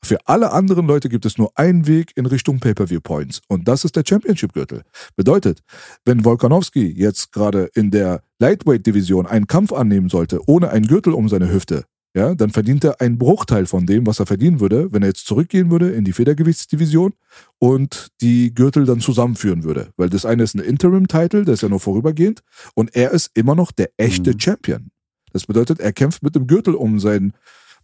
Für 0.04 0.18
alle 0.26 0.52
anderen 0.52 0.86
Leute 0.86 1.08
gibt 1.08 1.26
es 1.26 1.38
nur 1.38 1.50
einen 1.56 1.86
Weg 1.86 2.12
in 2.14 2.26
Richtung 2.26 2.60
Pay-Per-View-Points 2.60 3.40
und 3.48 3.66
das 3.66 3.84
ist 3.84 3.96
der 3.96 4.04
Championship-Gürtel. 4.06 4.82
Bedeutet, 5.16 5.62
wenn 6.04 6.24
Volkanovski 6.24 6.92
jetzt 6.96 7.32
gerade 7.32 7.70
in 7.74 7.90
der 7.90 8.22
Lightweight-Division 8.40 9.26
einen 9.26 9.46
Kampf 9.46 9.72
annehmen 9.72 10.08
sollte, 10.08 10.40
ohne 10.48 10.70
einen 10.70 10.86
Gürtel 10.86 11.12
um 11.12 11.28
seine 11.28 11.52
Hüfte, 11.52 11.84
ja, 12.14 12.34
dann 12.34 12.50
verdient 12.50 12.84
er 12.84 13.00
einen 13.00 13.18
Bruchteil 13.18 13.66
von 13.66 13.86
dem, 13.86 14.06
was 14.06 14.18
er 14.18 14.26
verdienen 14.26 14.60
würde, 14.60 14.92
wenn 14.92 15.02
er 15.02 15.08
jetzt 15.08 15.26
zurückgehen 15.26 15.70
würde 15.70 15.90
in 15.90 16.04
die 16.04 16.12
Federgewichtsdivision 16.12 17.12
und 17.58 18.08
die 18.22 18.54
Gürtel 18.54 18.86
dann 18.86 19.00
zusammenführen 19.00 19.62
würde. 19.62 19.90
Weil 19.96 20.08
das 20.08 20.24
eine 20.24 20.42
ist 20.42 20.54
ein 20.54 20.60
Interim-Title, 20.60 21.44
der 21.44 21.54
ist 21.54 21.62
ja 21.62 21.68
nur 21.68 21.80
vorübergehend 21.80 22.42
und 22.74 22.94
er 22.96 23.10
ist 23.10 23.30
immer 23.34 23.54
noch 23.54 23.72
der 23.72 23.90
echte 23.98 24.32
Mhm. 24.32 24.40
Champion. 24.40 24.90
Das 25.32 25.46
bedeutet, 25.46 25.80
er 25.80 25.92
kämpft 25.92 26.22
mit 26.22 26.34
dem 26.34 26.46
Gürtel 26.46 26.74
um 26.74 26.98
seinen 26.98 27.34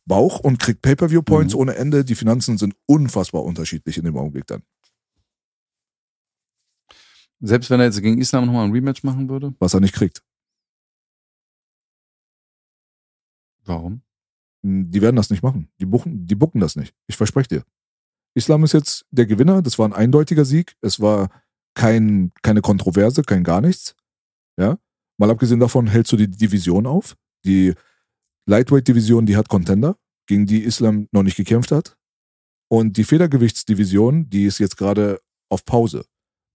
Bauch 0.06 0.40
und 0.40 0.58
kriegt 0.58 0.82
Pay-Per-View-Points 0.82 1.54
Mhm. 1.54 1.60
ohne 1.60 1.74
Ende. 1.76 2.04
Die 2.04 2.14
Finanzen 2.14 2.56
sind 2.58 2.74
unfassbar 2.86 3.44
unterschiedlich 3.44 3.98
in 3.98 4.04
dem 4.04 4.16
Augenblick 4.16 4.46
dann. 4.46 4.62
Selbst 7.40 7.68
wenn 7.70 7.80
er 7.80 7.86
jetzt 7.86 8.00
gegen 8.00 8.18
Islam 8.18 8.46
nochmal 8.46 8.64
ein 8.64 8.72
Rematch 8.72 9.02
machen 9.04 9.28
würde? 9.28 9.54
Was 9.58 9.74
er 9.74 9.80
nicht 9.80 9.94
kriegt. 9.94 10.22
Warum? 13.64 14.03
Die 14.62 15.03
werden 15.03 15.16
das 15.16 15.31
nicht 15.31 15.42
machen. 15.42 15.68
Die 15.79 15.87
buchen, 15.87 16.27
die 16.27 16.35
bucken 16.35 16.61
das 16.61 16.77
nicht. 16.77 16.94
Ich 17.07 17.16
verspreche 17.16 17.48
dir. 17.48 17.64
Islam 18.35 18.64
ist 18.64 18.72
jetzt 18.72 19.07
der 19.11 19.27
Gewinner. 19.27 19.62
Das 19.62 19.79
war 19.79 19.87
ein 19.87 19.92
eindeutiger 19.92 20.44
Sieg. 20.44 20.77
Es 20.81 21.00
war 21.00 21.29
kein, 21.74 22.33
keine 22.42 22.62
Kontroverse, 22.62 23.22
kein 23.22 23.44
gar 23.44 23.61
nichts. 23.61 23.94
Ja. 24.59 24.79
Mal 25.18 25.31
abgesehen 25.31 25.61
davon 25.61 25.87
hältst 25.87 26.12
du 26.12 26.16
die 26.16 26.31
Division 26.31 26.87
auf. 26.87 27.16
Die 27.44 27.74
Lightweight-Division, 28.46 29.27
die 29.27 29.37
hat 29.37 29.48
Contender, 29.48 29.96
gegen 30.27 30.46
die 30.46 30.62
Islam 30.62 31.09
noch 31.12 31.22
nicht 31.22 31.37
gekämpft 31.37 31.70
hat. 31.70 31.96
Und 32.68 32.96
die 32.96 33.05
Federgewichtsdivision, 33.05 34.29
die 34.31 34.44
ist 34.44 34.59
jetzt 34.59 34.77
gerade 34.77 35.20
auf 35.50 35.64
Pause. 35.64 36.07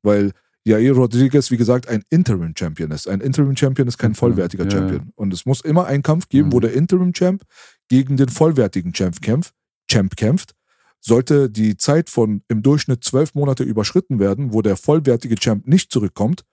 Weil 0.04 0.34
Jair 0.70 0.94
Rodriguez, 0.94 1.50
wie 1.52 1.58
gesagt, 1.58 1.88
ein 1.88 2.04
Interim-Champion 2.10 2.92
ist. 2.92 3.08
Ein 3.08 3.22
Interim-Champion 3.22 3.88
ist 3.88 3.98
kein 3.98 4.14
vollwertiger 4.14 4.66
ja, 4.66 4.72
Champion. 4.72 5.12
Und 5.16 5.34
es 5.34 5.46
muss 5.46 5.62
immer 5.62 5.86
einen 5.88 6.04
Kampf 6.04 6.30
geben, 6.30 6.52
wo 6.52 6.58
Mhm. 6.58 6.62
der 6.62 6.74
Interim-Champ 6.74 7.44
gegen 7.88 8.18
den 8.18 8.30
vollwertigen 8.30 8.94
Champ 8.94 9.20
kämpft. 9.22 9.54
Champ 9.90 10.16
kämpft. 10.16 10.54
Sollte 11.02 11.50
die 11.50 11.76
Zeit 11.78 12.10
von 12.10 12.44
im 12.50 12.62
Durchschnitt 12.62 13.04
zwölf 13.04 13.34
Monate 13.34 13.64
überschritten 13.64 14.20
werden, 14.20 14.54
wo 14.54 14.62
der 14.62 14.76
vollwertige 14.78 15.36
Champ 15.36 15.66
nicht 15.68 15.92
zurückkommt, 15.92 16.44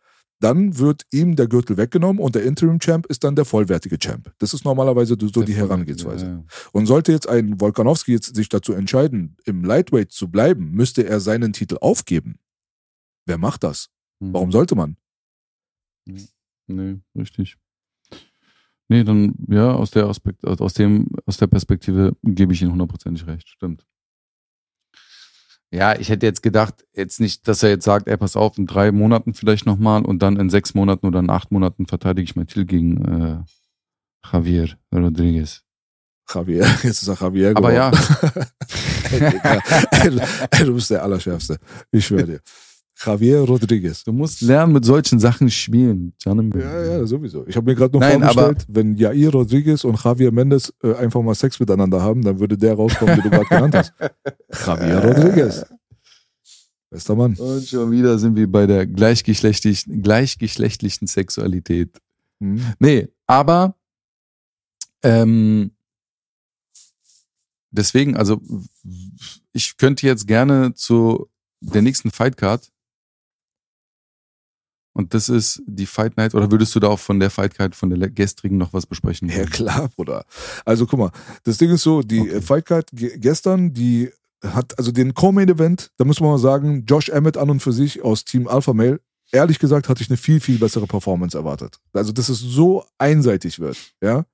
dann 0.40 0.78
wird 0.78 1.02
ihm 1.12 1.34
der 1.34 1.46
Gürtel 1.48 1.76
weggenommen 1.76 2.22
und 2.22 2.34
der 2.34 2.44
Interim-Champ 2.44 3.06
ist 3.06 3.24
dann 3.24 3.36
der 3.36 3.44
vollwertige 3.44 3.98
Champ. 3.98 4.32
Das 4.38 4.54
ist 4.54 4.64
normalerweise 4.64 5.16
so 5.20 5.42
die 5.42 5.54
Herangehensweise. 5.54 6.26
Ja. 6.26 6.44
Und 6.72 6.86
sollte 6.86 7.12
jetzt 7.12 7.28
ein 7.28 7.60
Volkanowski 7.60 8.12
jetzt 8.12 8.34
sich 8.36 8.48
dazu 8.48 8.72
entscheiden, 8.72 9.36
im 9.44 9.64
Lightweight 9.64 10.12
zu 10.12 10.30
bleiben, 10.30 10.70
müsste 10.72 11.06
er 11.06 11.20
seinen 11.20 11.52
Titel 11.52 11.78
aufgeben. 11.80 12.38
Wer 13.26 13.38
macht 13.38 13.64
das? 13.64 13.88
Mhm. 14.20 14.32
Warum 14.32 14.52
sollte 14.52 14.74
man? 14.74 14.96
Nee, 16.66 16.98
richtig. 17.14 17.56
Nee, 18.88 19.02
dann, 19.02 19.34
ja, 19.48 19.72
aus 19.72 19.90
der 19.90 20.06
Aspekt, 20.06 20.46
aus 20.46 20.74
dem, 20.74 21.08
aus 21.26 21.36
der 21.38 21.48
Perspektive 21.48 22.16
gebe 22.22 22.52
ich 22.52 22.62
Ihnen 22.62 22.72
hundertprozentig 22.72 23.26
recht. 23.26 23.48
Stimmt. 23.48 23.84
Ja, 25.72 25.98
ich 25.98 26.08
hätte 26.08 26.24
jetzt 26.26 26.42
gedacht, 26.42 26.86
jetzt 26.94 27.18
nicht, 27.18 27.48
dass 27.48 27.62
er 27.64 27.70
jetzt 27.70 27.84
sagt, 27.84 28.06
ey, 28.06 28.16
pass 28.16 28.36
auf, 28.36 28.56
in 28.56 28.66
drei 28.66 28.92
Monaten 28.92 29.34
vielleicht 29.34 29.66
nochmal 29.66 30.04
und 30.04 30.22
dann 30.22 30.36
in 30.38 30.48
sechs 30.48 30.74
Monaten 30.74 31.06
oder 31.06 31.18
in 31.18 31.28
acht 31.28 31.50
Monaten 31.50 31.86
verteidige 31.86 32.24
ich 32.24 32.36
meinen 32.36 32.46
Titel 32.46 32.64
gegen 32.64 33.04
äh, 33.04 33.38
Javier 34.32 34.78
Rodriguez. 34.94 35.64
Javier, 36.32 36.64
jetzt 36.84 37.02
ist 37.02 37.08
er 37.08 37.16
Javier 37.20 37.50
Aber 37.56 37.72
geworden. 37.72 37.74
ja, 37.74 37.90
ey, 39.10 40.10
du, 40.10 40.20
ey, 40.52 40.64
du 40.64 40.74
bist 40.74 40.90
der 40.90 41.02
Allerschärfste. 41.02 41.58
Ich 41.90 42.06
schwöre 42.06 42.26
dir. 42.26 42.40
Javier 42.98 43.40
Rodriguez. 43.40 44.04
du 44.04 44.12
musst 44.12 44.40
lernen, 44.40 44.72
mit 44.72 44.84
solchen 44.84 45.18
Sachen 45.18 45.50
spielen. 45.50 46.14
Gianni. 46.18 46.50
Ja, 46.58 46.82
ja, 46.82 47.06
sowieso. 47.06 47.46
Ich 47.46 47.56
habe 47.56 47.70
mir 47.70 47.76
gerade 47.76 47.92
nur 47.92 48.00
Nein, 48.00 48.22
vorgestellt, 48.22 48.64
wenn 48.68 48.96
Jair 48.96 49.30
Rodriguez 49.30 49.84
und 49.84 50.02
Javier 50.02 50.32
Mendes 50.32 50.72
äh, 50.82 50.94
einfach 50.94 51.20
mal 51.20 51.34
Sex 51.34 51.60
miteinander 51.60 52.02
haben, 52.02 52.22
dann 52.22 52.40
würde 52.40 52.56
der 52.56 52.74
rauskommen, 52.74 53.16
den 53.16 53.24
du 53.24 53.30
gerade 53.30 53.46
genannt 53.46 53.74
hast. 53.74 53.92
Javier 54.66 54.98
Rodriguez. 54.98 55.66
Bester 56.88 57.14
Mann. 57.14 57.34
Und 57.34 57.66
schon 57.66 57.90
wieder 57.90 58.18
sind 58.18 58.36
wir 58.36 58.50
bei 58.50 58.66
der 58.66 58.86
gleichgeschlechtlichen, 58.86 60.02
gleichgeschlechtlichen 60.02 61.06
Sexualität. 61.06 62.00
Hm. 62.40 62.60
Nee, 62.78 63.08
aber 63.26 63.76
ähm, 65.02 65.72
deswegen, 67.70 68.16
also 68.16 68.40
ich 69.52 69.76
könnte 69.76 70.06
jetzt 70.06 70.26
gerne 70.26 70.72
zu 70.74 71.28
der 71.60 71.82
nächsten 71.82 72.10
Fightcard 72.10 72.72
und 74.96 75.14
das 75.14 75.28
ist 75.28 75.62
die 75.66 75.86
Fight 75.86 76.16
Night 76.16 76.34
oder 76.34 76.50
würdest 76.50 76.74
du 76.74 76.80
da 76.80 76.88
auch 76.88 76.98
von 76.98 77.20
der 77.20 77.30
Fightcard 77.30 77.74
von 77.76 77.90
der 77.90 78.10
gestrigen 78.10 78.56
noch 78.56 78.72
was 78.72 78.86
besprechen? 78.86 79.28
Ja, 79.28 79.44
klar, 79.44 79.88
Bruder. 79.94 80.24
Also 80.64 80.86
guck 80.86 80.98
mal, 80.98 81.10
das 81.44 81.58
Ding 81.58 81.70
ist 81.70 81.82
so, 81.82 82.02
die 82.02 82.20
Okay. 82.20 82.30
okay. 82.30 82.40
Fightcard 82.42 82.90
ge- 82.92 83.18
gestern, 83.18 83.72
die 83.72 84.10
hat, 84.42 84.78
also 84.78 84.92
den 84.92 85.14
Co-Main-Event, 85.14 85.90
da 85.96 86.04
muss 86.04 86.20
man 86.20 86.30
mal 86.30 86.38
sagen, 86.38 86.84
Josh 86.86 87.08
Emmett 87.08 87.36
an 87.36 87.50
und 87.50 87.60
für 87.60 87.72
sich 87.72 88.02
aus 88.02 88.24
Team 88.24 88.48
Alpha 88.48 88.72
Male, 88.72 89.00
ehrlich 89.32 89.58
gesagt 89.58 89.88
hatte 89.88 90.02
ich 90.02 90.10
eine 90.10 90.16
viel, 90.16 90.40
viel 90.40 90.58
bessere 90.58 90.86
Performance 90.86 91.36
erwartet. 91.36 91.76
Also, 91.92 92.12
dass 92.12 92.28
es 92.28 92.38
so 92.40 92.84
einseitig 92.98 93.58
wird, 93.58 93.76
ja, 94.00 94.24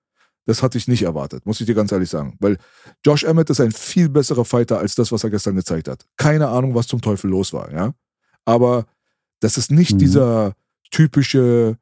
das 0.44 0.62
hatte 0.62 0.76
ich 0.76 0.88
nicht 0.88 1.02
erwartet, 1.02 1.46
muss 1.46 1.60
ich 1.60 1.66
dir 1.66 1.74
ganz 1.74 1.92
ehrlich 1.92 2.10
sagen. 2.10 2.36
Weil 2.40 2.58
Josh 3.06 3.22
Emmett 3.24 3.48
ist 3.50 3.60
ein 3.60 3.70
viel 3.72 4.08
besserer 4.08 4.44
Fighter 4.44 4.78
als 4.78 4.94
das, 4.96 5.12
was 5.12 5.22
er 5.24 5.30
gestern 5.30 5.54
gezeigt 5.54 5.88
hat. 5.88 6.04
Keine 6.16 6.48
Ahnung, 6.48 6.74
was 6.74 6.88
zum 6.88 7.00
Teufel 7.00 7.30
los 7.30 7.52
war, 7.52 7.72
ja. 7.72 7.94
Aber 8.44 8.86
das 9.42 9.56
ist 9.58 9.70
nicht 9.70 9.92
Mhm. 9.94 9.98
dieser 9.98 10.52
typische 10.90 11.76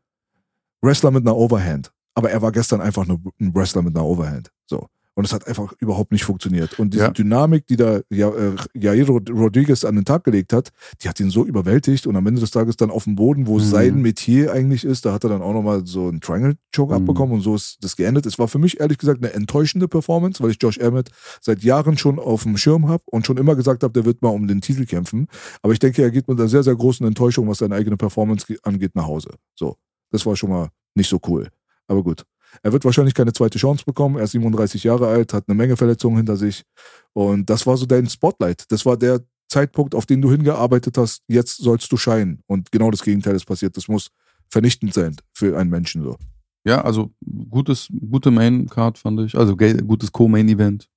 Wrestler 0.83 1.11
mit 1.11 1.27
einer 1.27 1.37
Overhand. 1.37 1.93
Aber 2.15 2.31
er 2.31 2.43
war 2.43 2.53
gestern 2.53 2.81
einfach 2.81 3.07
nur 3.07 3.21
ein 3.41 3.55
Wrestler 3.55 3.83
mit 3.83 3.95
einer 3.97 4.05
Overhand. 4.05 4.51
So. 4.67 4.89
Und 5.21 5.27
es 5.27 5.35
hat 5.35 5.47
einfach 5.47 5.75
überhaupt 5.81 6.13
nicht 6.13 6.25
funktioniert. 6.25 6.79
Und 6.79 6.95
diese 6.95 7.05
Ja. 7.05 7.11
Dynamik, 7.11 7.67
die 7.67 7.77
da 7.77 7.99
äh, 8.09 8.55
Jair 8.73 9.07
Rod- 9.07 9.29
Rodriguez 9.29 9.85
an 9.85 9.97
den 9.97 10.07
Tag 10.07 10.25
gelegt 10.25 10.55
hat, 10.55 10.71
die 11.03 11.11
hat 11.11 11.21
ihn 11.21 11.29
so 11.29 11.45
überwältigt. 11.45 12.07
Und 12.07 12.17
am 12.17 12.27
Ende 12.27 12.41
des 12.41 12.51
Tages 12.53 12.79
dann 12.79 12.91
auf 12.91 13.05
dem 13.05 13.17
Boden, 13.17 13.47
wo 13.47 13.59
Mhm. 13.59 13.63
sein 13.63 14.01
Metier 14.01 14.51
eigentlich 14.51 14.83
ist, 14.87 15.05
da 15.05 15.13
hat 15.13 15.25
er 15.25 15.29
dann 15.29 15.43
auch 15.43 15.53
nochmal 15.53 15.83
so 15.85 16.09
einen 16.09 16.23
Triangle-Choke 16.23 16.95
Mhm. 16.95 17.03
abbekommen 17.03 17.35
und 17.35 17.43
so 17.43 17.55
ist 17.55 17.77
das 17.85 17.97
geendet. 17.97 18.25
Es 18.25 18.39
war 18.39 18.49
für 18.49 18.59
mich 18.59 18.81
ehrlich 18.81 18.97
gesagt 18.97 19.23
eine 19.23 19.35
enttäuschende 19.35 19.89
Performance, 19.89 20.43
weil 20.43 20.53
ich 20.53 20.57
Josh 20.59 20.79
Emmett 20.79 21.11
seit 21.43 21.63
Jahren 21.63 21.99
schon 21.99 22.19
auf 22.19 22.45
dem 22.45 22.57
Schirm 22.57 22.89
habe 22.89 23.03
und 23.05 23.27
schon 23.27 23.37
immer 23.37 23.57
gesagt 23.57 23.83
habe, 23.83 23.93
der 23.93 24.07
wird 24.07 24.23
mal 24.23 24.31
um 24.31 24.49
den 24.49 24.63
Titel 24.63 24.87
kämpfen. 24.87 25.27
Aber 25.61 25.75
ich 25.75 25.81
denke, 25.81 26.01
er 26.01 26.11
geht 26.11 26.29
mit 26.29 26.41
einer 26.41 26.49
sehr, 26.49 26.63
sehr 26.63 26.77
großen 26.77 27.07
Enttäuschung, 27.07 27.47
was 27.47 27.59
seine 27.59 27.75
eigene 27.75 27.99
Performance 27.99 28.47
ge- 28.47 28.57
angeht, 28.63 28.95
nach 28.95 29.07
Hause. 29.07 29.33
So, 29.55 29.77
das 30.13 30.25
war 30.25 30.35
schon 30.35 30.49
mal 30.49 30.69
nicht 30.95 31.11
so 31.11 31.19
cool. 31.29 31.49
Aber 31.89 32.03
gut. 32.03 32.25
Er 32.63 32.73
wird 32.73 32.85
wahrscheinlich 32.85 33.15
keine 33.15 33.33
zweite 33.33 33.59
Chance 33.59 33.85
bekommen. 33.85 34.17
Er 34.17 34.25
ist 34.25 34.33
37 34.33 34.85
Jahre 34.85 35.09
alt, 35.09 35.33
hat 35.33 35.45
eine 35.49 35.57
Menge 35.57 35.77
Verletzungen 35.77 36.17
hinter 36.17 36.37
sich. 36.37 36.65
Und 37.13 37.49
das 37.49 37.67
war 37.67 37.77
so 37.77 37.87
dein 37.87 38.09
Spotlight. 38.09 38.65
Das 38.71 38.85
war 38.85 38.97
der 38.97 39.21
Zeitpunkt, 39.49 39.95
auf 39.95 40.07
den 40.07 40.23
du 40.23 40.31
hingearbeitet 40.31 40.97
hast. 40.99 41.23
Jetzt 41.29 41.57
sollst 41.59 41.91
du 41.91 41.97
scheinen. 41.97 42.43
Und 42.47 42.71
genau 42.73 42.91
das 42.91 43.03
Gegenteil 43.03 43.35
ist 43.35 43.47
passiert. 43.47 43.77
Das 43.77 43.89
muss 43.89 44.11
vernichtend 44.49 44.95
sein 44.95 45.17
für 45.33 45.59
einen 45.59 45.71
Menschen 45.71 46.03
so. 46.03 46.17
Ja, 46.65 46.83
also 46.83 47.13
gutes, 47.49 47.89
gute 48.11 48.31
Main 48.31 48.69
Card 48.69 48.99
fand 48.99 49.21
ich. 49.21 49.37
Also 49.37 49.57
gutes 49.57 50.13
Co-Main 50.13 50.49
Event. 50.49 50.89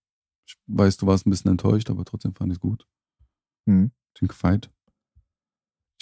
Ich 0.46 0.58
weiß, 0.68 0.98
du 0.98 1.08
warst 1.08 1.26
ein 1.26 1.30
bisschen 1.30 1.52
enttäuscht, 1.52 1.90
aber 1.90 2.04
trotzdem 2.04 2.36
fand 2.36 2.52
ich 2.52 2.58
es 2.58 2.60
gut. 2.60 2.86
Mhm. 3.66 3.92
Den 4.20 4.30
Fight. 4.30 4.70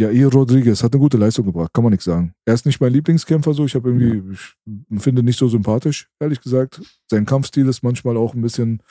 Jair 0.02 0.30
Rodriguez 0.30 0.82
hat 0.82 0.94
eine 0.94 1.00
gute 1.00 1.18
Leistung 1.18 1.46
gebracht, 1.46 1.72
kann 1.74 1.84
man 1.84 1.92
nichts 1.92 2.06
sagen. 2.06 2.34
Er 2.46 2.56
ist 2.56 2.66
nicht 2.66 2.82
mein 2.82 2.92
Lieblingskämpfer 2.92 3.54
so, 3.54 3.66
ich 3.66 3.76
habe 3.76 3.90
irgendwie, 3.90 4.34
ich 4.34 5.02
finde 5.02 5.22
ihn 5.22 5.26
nicht 5.26 5.38
so 5.38 5.48
sympathisch, 5.48 6.10
ehrlich 6.20 6.42
gesagt. 6.42 6.82
Sein 7.10 7.26
Kampfstil 7.26 7.68
ist 7.68 7.84
manchmal 7.84 8.18
auch 8.18 8.34
ein 8.34 8.42
bisschen, 8.42 8.82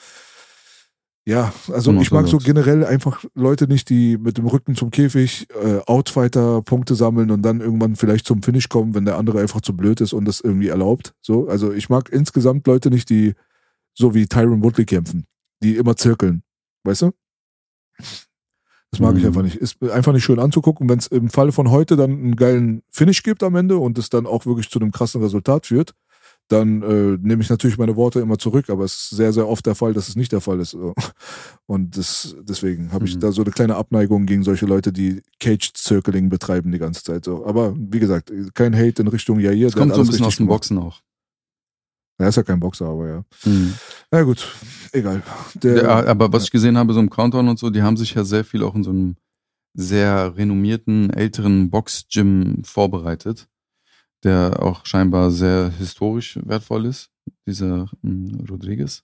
ja, 1.25 1.53
also 1.71 1.93
ich 1.99 2.11
mag 2.11 2.27
so 2.27 2.37
generell 2.37 2.85
einfach 2.85 3.25
Leute 3.35 3.67
nicht, 3.67 3.89
die 3.89 4.17
mit 4.17 4.37
dem 4.37 4.47
Rücken 4.47 4.75
zum 4.75 4.89
Käfig 4.89 5.47
äh, 5.61 5.79
Outfighter 5.85 6.61
Punkte 6.61 6.95
sammeln 6.95 7.29
und 7.29 7.41
dann 7.41 7.59
irgendwann 7.59 7.97
vielleicht 7.97 8.25
zum 8.25 8.41
Finish 8.41 8.69
kommen, 8.69 8.95
wenn 8.95 9.05
der 9.05 9.17
andere 9.17 9.41
einfach 9.41 9.61
zu 9.61 9.75
blöd 9.75 9.99
ist 9.99 10.13
und 10.13 10.25
das 10.25 10.39
irgendwie 10.39 10.69
erlaubt. 10.69 11.13
So, 11.21 11.47
also 11.47 11.73
ich 11.73 11.89
mag 11.89 12.09
insgesamt 12.09 12.65
Leute 12.67 12.89
nicht, 12.89 13.09
die 13.09 13.33
so 13.93 14.15
wie 14.15 14.27
Tyron 14.27 14.63
Woodley 14.63 14.85
kämpfen, 14.85 15.25
die 15.61 15.75
immer 15.75 15.97
zirkeln, 15.97 16.43
weißt 16.85 17.01
du? 17.03 17.11
Das 18.91 18.99
mag 18.99 19.13
mhm. 19.13 19.19
ich 19.19 19.25
einfach 19.25 19.41
nicht. 19.41 19.55
Ist 19.55 19.81
einfach 19.83 20.13
nicht 20.13 20.23
schön 20.23 20.39
anzugucken. 20.39 20.89
Wenn 20.89 20.99
es 20.99 21.07
im 21.07 21.29
Falle 21.29 21.51
von 21.51 21.71
heute 21.71 21.95
dann 21.95 22.11
einen 22.11 22.35
geilen 22.35 22.83
Finish 22.89 23.23
gibt 23.23 23.41
am 23.41 23.55
Ende 23.55 23.77
und 23.77 23.97
es 23.97 24.09
dann 24.09 24.25
auch 24.25 24.45
wirklich 24.45 24.69
zu 24.69 24.79
einem 24.79 24.91
krassen 24.91 25.21
Resultat 25.21 25.67
führt, 25.67 25.93
dann 26.49 26.81
äh, 26.81 27.17
nehme 27.21 27.41
ich 27.41 27.49
natürlich 27.49 27.77
meine 27.77 27.95
Worte 27.95 28.19
immer 28.19 28.37
zurück, 28.37 28.69
aber 28.69 28.83
es 28.83 28.93
ist 28.93 29.09
sehr, 29.11 29.31
sehr 29.31 29.47
oft 29.47 29.65
der 29.65 29.75
Fall, 29.75 29.93
dass 29.93 30.09
es 30.09 30.17
nicht 30.17 30.33
der 30.33 30.41
Fall 30.41 30.59
ist. 30.59 30.75
Und 31.65 31.97
das, 31.97 32.35
deswegen 32.41 32.91
habe 32.91 33.05
ich 33.05 33.15
mhm. 33.15 33.21
da 33.21 33.31
so 33.31 33.41
eine 33.41 33.51
kleine 33.51 33.77
Abneigung 33.77 34.25
gegen 34.25 34.43
solche 34.43 34.65
Leute, 34.65 34.91
die 34.91 35.21
Cage 35.39 35.71
Circling 35.77 36.27
betreiben 36.29 36.71
die 36.71 36.79
ganze 36.79 37.03
Zeit. 37.03 37.23
So. 37.23 37.45
Aber 37.45 37.73
wie 37.77 37.99
gesagt, 37.99 38.31
kein 38.53 38.75
Hate 38.75 39.01
in 39.01 39.07
Richtung 39.07 39.39
Jair. 39.39 39.67
Das 39.67 39.75
kommt 39.75 39.95
so 39.95 40.01
ein 40.01 40.07
bisschen 40.07 40.25
aus 40.25 40.35
dem 40.35 40.47
Boxen 40.47 40.77
auch. 40.77 40.99
Er 42.21 42.29
ist 42.29 42.35
ja 42.35 42.43
kein 42.43 42.59
Boxer, 42.59 42.85
aber 42.85 43.07
ja. 43.07 43.25
Mhm. 43.45 43.73
Na 44.11 44.23
gut, 44.23 44.47
egal. 44.91 45.23
Der, 45.55 45.75
Der, 45.75 46.07
aber 46.07 46.31
was 46.31 46.43
ich 46.43 46.51
gesehen 46.51 46.77
habe, 46.77 46.93
so 46.93 46.99
im 46.99 47.09
Countdown 47.09 47.47
und 47.47 47.59
so, 47.59 47.69
die 47.69 47.81
haben 47.81 47.97
sich 47.97 48.13
ja 48.13 48.23
sehr 48.23 48.45
viel 48.45 48.63
auch 48.63 48.75
in 48.75 48.83
so 48.83 48.91
einem 48.91 49.15
sehr 49.73 50.35
renommierten, 50.35 51.09
älteren 51.11 51.69
Box-Gym 51.69 52.63
vorbereitet, 52.63 53.47
der 54.23 54.61
auch 54.61 54.85
scheinbar 54.85 55.31
sehr 55.31 55.71
historisch 55.71 56.39
wertvoll 56.43 56.85
ist, 56.85 57.09
dieser 57.47 57.89
hm, 58.01 58.45
Rodriguez. 58.49 59.03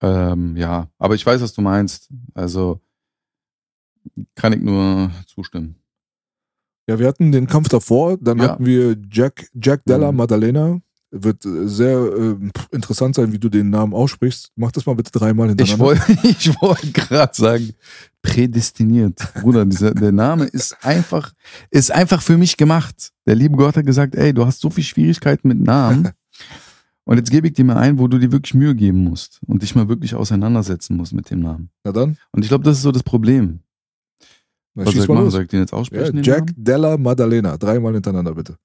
Ähm, 0.00 0.56
ja, 0.56 0.88
aber 0.98 1.14
ich 1.14 1.24
weiß, 1.24 1.40
was 1.40 1.52
du 1.52 1.60
meinst. 1.60 2.08
Also 2.34 2.80
kann 4.34 4.52
ich 4.52 4.60
nur 4.60 5.10
zustimmen. 5.26 5.76
Ja, 6.88 6.98
wir 6.98 7.06
hatten 7.06 7.32
den 7.32 7.46
Kampf 7.46 7.68
davor, 7.68 8.16
dann 8.16 8.38
ja. 8.38 8.44
hatten 8.44 8.64
wir 8.64 8.96
Jack, 9.10 9.48
Jack 9.54 9.84
Della 9.84 10.10
mhm. 10.10 10.18
Maddalena 10.18 10.80
wird 11.10 11.44
äh, 11.44 11.68
sehr 11.68 11.98
äh, 11.98 12.36
interessant 12.70 13.14
sein, 13.14 13.32
wie 13.32 13.38
du 13.38 13.48
den 13.48 13.70
Namen 13.70 13.94
aussprichst. 13.94 14.50
Mach 14.56 14.72
das 14.72 14.86
mal 14.86 14.94
bitte 14.94 15.10
dreimal 15.10 15.48
hintereinander. 15.48 16.04
Ich 16.24 16.48
wollte 16.60 16.60
wollt 16.60 16.94
gerade 16.94 17.34
sagen, 17.34 17.70
prädestiniert. 18.22 19.32
Bruder, 19.40 19.64
dieser, 19.64 19.94
der 19.94 20.12
Name 20.12 20.44
ist 20.44 20.76
einfach, 20.84 21.32
ist 21.70 21.90
einfach 21.90 22.22
für 22.22 22.36
mich 22.36 22.56
gemacht. 22.56 23.12
Der 23.26 23.34
liebe 23.34 23.56
Gott 23.56 23.76
hat 23.76 23.86
gesagt, 23.86 24.14
ey, 24.14 24.32
du 24.32 24.44
hast 24.44 24.60
so 24.60 24.70
viel 24.70 24.84
Schwierigkeiten 24.84 25.48
mit 25.48 25.60
Namen. 25.60 26.10
Und 27.04 27.16
jetzt 27.16 27.30
gebe 27.30 27.46
ich 27.46 27.54
dir 27.54 27.64
mal 27.64 27.76
ein, 27.76 27.98
wo 27.98 28.06
du 28.06 28.18
dir 28.18 28.30
wirklich 28.32 28.52
Mühe 28.52 28.74
geben 28.74 29.04
musst 29.04 29.40
und 29.46 29.62
dich 29.62 29.74
mal 29.74 29.88
wirklich 29.88 30.14
auseinandersetzen 30.14 30.94
musst 30.94 31.14
mit 31.14 31.30
dem 31.30 31.40
Namen. 31.40 31.70
Na 31.84 31.92
dann. 31.92 32.18
Und 32.32 32.42
ich 32.42 32.48
glaube, 32.48 32.64
das 32.64 32.76
ist 32.76 32.82
so 32.82 32.92
das 32.92 33.02
Problem. 33.02 33.60
Na, 34.74 34.84
Was 34.84 34.92
soll 34.92 35.04
ich 35.04 35.08
machen? 35.08 35.30
Soll 35.30 35.42
ich 35.44 35.48
den 35.48 35.60
jetzt 35.60 35.72
aussprechen? 35.72 36.18
Ja, 36.18 36.22
Jack 36.22 36.52
Della 36.54 36.98
Maddalena. 36.98 37.56
Dreimal 37.56 37.94
hintereinander, 37.94 38.34
bitte. 38.34 38.58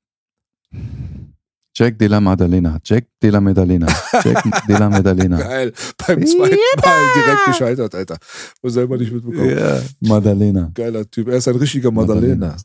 Jack 1.75 1.97
de 1.97 2.07
la 2.07 2.19
Maddalena. 2.19 2.79
Jack 2.83 3.07
de 3.19 3.31
la 3.31 3.41
Maddalena. 3.41 3.87
Jack 4.23 4.67
de 4.67 4.73
la 4.73 4.89
Maddalena. 4.89 5.37
Geil. 5.49 5.73
Beim 5.97 6.25
zweiten 6.25 6.57
yeah. 6.57 6.85
Mal 6.85 7.13
direkt 7.15 7.45
gescheitert, 7.45 7.95
Alter. 7.95 8.17
Wo 8.61 8.69
selber 8.69 8.97
nicht 8.97 9.11
mitbekommen. 9.11 9.49
Ja, 9.49 9.55
yeah. 9.55 9.83
Maddalena. 10.01 10.71
Geiler 10.73 11.09
Typ. 11.09 11.27
Er 11.29 11.37
ist 11.37 11.47
ein 11.47 11.55
richtiger 11.55 11.91
Maddalena. 11.91 12.57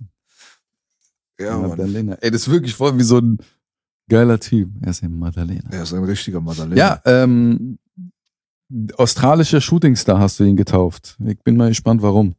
Ja, 1.41 1.57
Maddalena. 1.57 2.11
Mann. 2.11 2.19
Ey, 2.21 2.31
das 2.31 2.43
ist 2.43 2.51
wirklich 2.51 2.75
voll 2.75 2.99
wie 2.99 3.03
so 3.03 3.19
ein 3.19 3.39
geiler 4.11 4.39
Typ. 4.39 4.69
Er 4.83 4.91
ist 4.91 5.03
ein 5.03 5.19
Maddalena. 5.19 5.71
Er 5.71 5.83
ist 5.85 5.95
ein 5.95 6.05
richtiger 6.05 6.41
Maddalena. 6.41 6.77
Ja, 6.77 7.01
ähm, 7.07 7.79
australischer 8.97 9.63
Shootingstar 9.63 10.19
hast 10.19 10.39
du 10.39 10.45
ihn 10.45 10.57
getauft. 10.57 11.17
Ich 11.25 11.39
bin 11.43 11.57
mal 11.57 11.69
gespannt, 11.69 12.03
warum. 12.03 12.35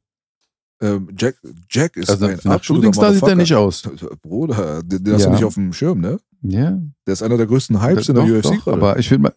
Ähm, 0.82 1.10
Jack, 1.18 1.36
Jack 1.70 1.98
ist 1.98 2.10
also, 2.10 2.26
ein 2.26 2.64
Shootingstar 2.64 3.14
sieht 3.14 3.24
er 3.24 3.36
nicht 3.36 3.54
aus. 3.54 3.84
Bruder, 4.22 4.82
den, 4.82 5.04
den 5.04 5.14
hast 5.14 5.24
ja. 5.24 5.28
du 5.28 5.34
nicht 5.34 5.44
auf 5.44 5.56
dem 5.56 5.74
Schirm, 5.74 6.00
ne? 6.00 6.20
Ja. 6.42 6.82
Der 7.06 7.14
ist 7.14 7.22
einer 7.22 7.38
der 7.38 7.48
größten 7.48 7.82
Hypes 7.82 8.08
das 8.08 8.10
in 8.10 8.16
der 8.16 8.26
doch, 8.26 8.52
UFC 8.52 8.64
doch, 8.64 8.74
Aber 8.74 8.98
ich 8.98 9.12
will 9.12 9.20
mal. 9.20 9.34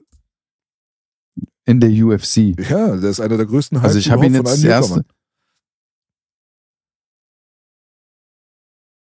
In 1.64 1.80
der 1.80 1.90
UFC. 1.90 2.58
Ja, 2.68 2.96
der 2.96 3.10
ist 3.10 3.20
einer 3.20 3.36
der 3.36 3.46
größten 3.46 3.78
Hypes. 3.78 3.88
Also 3.88 3.98
ich 3.98 4.10
habe 4.10 4.26
ihn 4.26 4.34
jetzt 4.34 4.46
das 4.46 4.64
erste. 4.64 5.04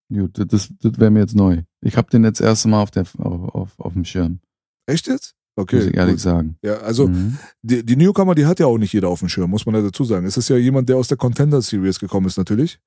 Gut, 0.10 0.38
das, 0.38 0.70
das 0.80 1.00
wäre 1.00 1.12
mir 1.12 1.20
jetzt 1.20 1.36
neu. 1.36 1.64
Ich 1.82 1.98
habe 1.98 2.10
den 2.10 2.24
jetzt 2.24 2.40
das 2.40 2.48
erste 2.48 2.68
Mal 2.70 2.82
auf, 2.82 2.92
der, 2.92 3.04
auf, 3.20 3.56
auf, 3.56 3.80
auf 3.80 3.94
dem 3.94 4.06
Schirm. 4.06 4.40
Echt 4.86 5.08
jetzt? 5.08 5.37
Okay. 5.58 5.78
Muss 5.78 5.86
ich 5.86 5.96
ehrlich 5.96 6.16
gut. 6.16 6.22
sagen. 6.22 6.58
Ja, 6.62 6.78
also 6.78 7.08
mhm. 7.08 7.38
die, 7.64 7.84
die 7.84 7.96
Newcomer, 7.96 8.36
die 8.36 8.46
hat 8.46 8.60
ja 8.60 8.68
auch 8.68 8.78
nicht 8.78 8.94
jeder 8.94 9.10
auf 9.10 9.20
dem 9.20 9.28
Schirm, 9.28 9.50
muss 9.50 9.66
man 9.66 9.74
ja 9.74 9.82
dazu 9.82 10.04
sagen. 10.04 10.26
Es 10.28 10.38
ist 10.38 10.50
ja 10.50 10.56
jemand, 10.56 10.88
der 10.88 10.98
aus 10.98 11.08
der 11.08 11.18
Contender 11.18 11.62
Series 11.62 12.00
gekommen 12.00 12.28
ist, 12.28 12.38
natürlich. 12.38 12.80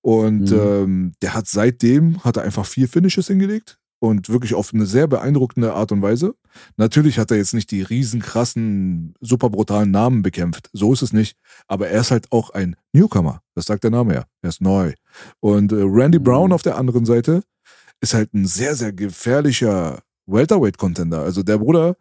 Und 0.00 0.50
mhm. 0.50 0.58
ähm, 0.58 1.12
der 1.22 1.34
hat 1.34 1.48
seitdem, 1.48 2.22
hat 2.22 2.36
er 2.36 2.44
einfach 2.44 2.66
vier 2.66 2.88
Finishes 2.88 3.26
hingelegt 3.26 3.78
und 3.98 4.28
wirklich 4.28 4.54
auf 4.54 4.72
eine 4.72 4.86
sehr 4.86 5.08
beeindruckende 5.08 5.72
Art 5.72 5.90
und 5.90 6.02
Weise. 6.02 6.34
Natürlich 6.76 7.18
hat 7.18 7.32
er 7.32 7.38
jetzt 7.38 7.54
nicht 7.54 7.70
die 7.70 7.82
riesen 7.82 8.20
krassen, 8.20 9.14
super 9.20 9.50
brutalen 9.50 9.90
Namen 9.90 10.22
bekämpft. 10.22 10.70
So 10.72 10.92
ist 10.92 11.02
es 11.02 11.12
nicht. 11.12 11.36
Aber 11.66 11.88
er 11.88 12.02
ist 12.02 12.12
halt 12.12 12.30
auch 12.30 12.50
ein 12.50 12.76
Newcomer. 12.92 13.40
Das 13.54 13.64
sagt 13.64 13.82
der 13.82 13.90
Name 13.90 14.14
ja. 14.14 14.24
Er 14.42 14.50
ist 14.50 14.60
neu. 14.60 14.92
Und 15.40 15.72
äh, 15.72 15.76
Randy 15.80 16.18
mhm. 16.20 16.24
Brown 16.24 16.52
auf 16.52 16.62
der 16.62 16.76
anderen 16.76 17.06
Seite 17.06 17.42
ist 18.00 18.14
halt 18.14 18.34
ein 18.34 18.46
sehr, 18.46 18.76
sehr 18.76 18.92
gefährlicher 18.92 20.02
Welterweight-Contender. 20.26 21.20
Also 21.20 21.42
der 21.42 21.58
Bruder, 21.58 21.96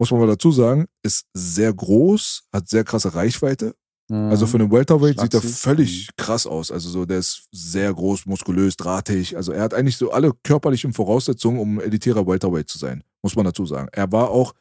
muss 0.00 0.10
man 0.10 0.18
mal 0.18 0.26
dazu 0.26 0.50
sagen, 0.50 0.86
ist 1.04 1.26
sehr 1.32 1.72
groß, 1.72 2.48
hat 2.52 2.68
sehr 2.68 2.82
krasse 2.82 3.14
Reichweite 3.14 3.74
also 4.10 4.48
für 4.48 4.58
einen 4.58 4.72
Welterweight 4.72 5.20
sieht 5.20 5.34
er 5.34 5.40
völlig 5.40 6.08
mhm. 6.08 6.12
krass 6.16 6.44
aus. 6.44 6.72
Also 6.72 6.90
so, 6.90 7.04
der 7.06 7.18
ist 7.18 7.48
sehr 7.52 7.94
groß, 7.94 8.26
muskulös, 8.26 8.76
drahtig. 8.76 9.36
Also 9.36 9.52
er 9.52 9.62
hat 9.62 9.72
eigentlich 9.72 9.96
so 9.96 10.10
alle 10.10 10.32
körperlichen 10.42 10.92
Voraussetzungen, 10.92 11.60
um 11.60 11.80
elitärer 11.80 12.26
Welterweight 12.26 12.68
zu 12.68 12.76
sein, 12.78 13.04
muss 13.22 13.36
man 13.36 13.44
dazu 13.44 13.66
sagen. 13.66 13.88
Er 13.92 14.10
war 14.10 14.30
auch 14.30 14.54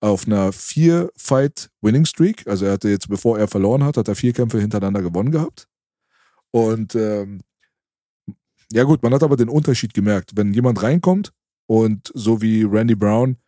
auf 0.00 0.26
einer 0.26 0.52
Vier-Fight-Winning-Streak. 0.52 2.46
Also 2.46 2.66
er 2.66 2.72
hatte 2.72 2.90
jetzt, 2.90 3.08
bevor 3.08 3.38
er 3.38 3.48
verloren 3.48 3.82
hat, 3.82 3.96
hat 3.96 4.08
er 4.08 4.14
vier 4.14 4.34
Kämpfe 4.34 4.60
hintereinander 4.60 5.00
gewonnen 5.00 5.30
gehabt. 5.30 5.68
Und 6.50 6.94
ähm, 6.94 7.40
ja 8.70 8.82
gut, 8.84 9.02
man 9.02 9.14
hat 9.14 9.22
aber 9.22 9.36
den 9.36 9.48
Unterschied 9.48 9.94
gemerkt. 9.94 10.32
Wenn 10.34 10.52
jemand 10.52 10.82
reinkommt 10.82 11.32
und 11.66 12.12
so 12.14 12.42
wie 12.42 12.64
Randy 12.64 12.94
Brown 12.94 13.38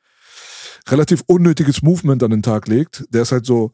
relativ 0.89 1.23
unnötiges 1.27 1.83
Movement 1.83 2.23
an 2.23 2.31
den 2.31 2.43
Tag 2.43 2.69
legt, 2.69 3.05
der 3.11 3.23
ist 3.23 3.33
halt 3.33 3.47
so, 3.47 3.73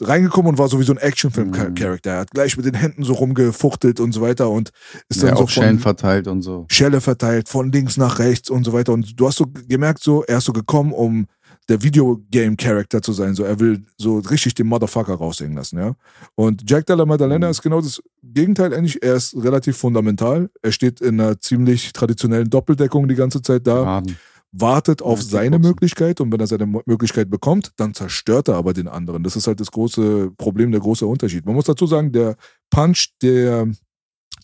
reingekommen 0.00 0.50
und 0.50 0.58
war 0.58 0.68
sowieso 0.68 0.92
ein 0.92 0.98
Actionfilm-Charakter. 0.98 2.10
Er 2.10 2.20
hat 2.20 2.30
gleich 2.30 2.56
mit 2.56 2.66
den 2.66 2.74
Händen 2.74 3.04
so 3.04 3.12
rumgefuchtelt 3.12 4.00
und 4.00 4.12
so 4.12 4.20
weiter 4.20 4.50
und 4.50 4.70
ist 5.08 5.22
ja, 5.22 5.28
dann 5.28 5.38
so 5.38 5.46
Schellen 5.46 5.78
verteilt 5.78 6.26
und 6.26 6.42
so. 6.42 6.66
Schelle 6.68 7.00
verteilt, 7.00 7.48
von 7.48 7.70
links 7.70 7.96
nach 7.96 8.18
rechts 8.18 8.50
und 8.50 8.64
so 8.64 8.72
weiter. 8.72 8.92
Und 8.92 9.18
du 9.18 9.26
hast 9.26 9.36
so 9.36 9.46
gemerkt, 9.68 10.02
so, 10.02 10.24
er 10.24 10.38
ist 10.38 10.44
so 10.44 10.52
gekommen, 10.52 10.92
um 10.92 11.26
der 11.68 11.82
Videogame-Charakter 11.82 13.00
zu 13.00 13.12
sein. 13.12 13.34
So, 13.34 13.44
er 13.44 13.58
will 13.60 13.84
so 13.96 14.18
richtig 14.18 14.54
den 14.54 14.66
Motherfucker 14.66 15.14
raushängen 15.14 15.56
lassen, 15.56 15.78
ja. 15.78 15.94
Und 16.34 16.68
Jack 16.68 16.86
Della 16.86 17.06
Maddalena 17.06 17.46
mhm. 17.46 17.50
ist 17.52 17.62
genau 17.62 17.80
das 17.80 18.02
Gegenteil 18.22 18.74
eigentlich. 18.74 19.02
Er 19.02 19.14
ist 19.14 19.34
relativ 19.36 19.76
fundamental. 19.78 20.50
Er 20.60 20.72
steht 20.72 21.00
in 21.00 21.20
einer 21.20 21.40
ziemlich 21.40 21.92
traditionellen 21.92 22.50
Doppeldeckung 22.50 23.08
die 23.08 23.14
ganze 23.14 23.40
Zeit 23.40 23.66
da. 23.66 23.82
Graden 23.82 24.16
wartet 24.56 25.02
auf 25.02 25.18
ja, 25.18 25.24
seine 25.24 25.58
Möglichkeit 25.58 26.20
und 26.20 26.32
wenn 26.32 26.38
er 26.38 26.46
seine 26.46 26.66
Möglichkeit 26.66 27.28
bekommt, 27.28 27.72
dann 27.76 27.92
zerstört 27.92 28.48
er 28.48 28.54
aber 28.54 28.72
den 28.72 28.86
anderen. 28.86 29.24
Das 29.24 29.34
ist 29.34 29.48
halt 29.48 29.58
das 29.58 29.70
große 29.70 30.30
Problem, 30.36 30.70
der 30.70 30.80
große 30.80 31.06
Unterschied. 31.06 31.44
Man 31.44 31.56
muss 31.56 31.64
dazu 31.64 31.86
sagen, 31.86 32.12
der 32.12 32.36
Punch, 32.70 33.08
der 33.20 33.68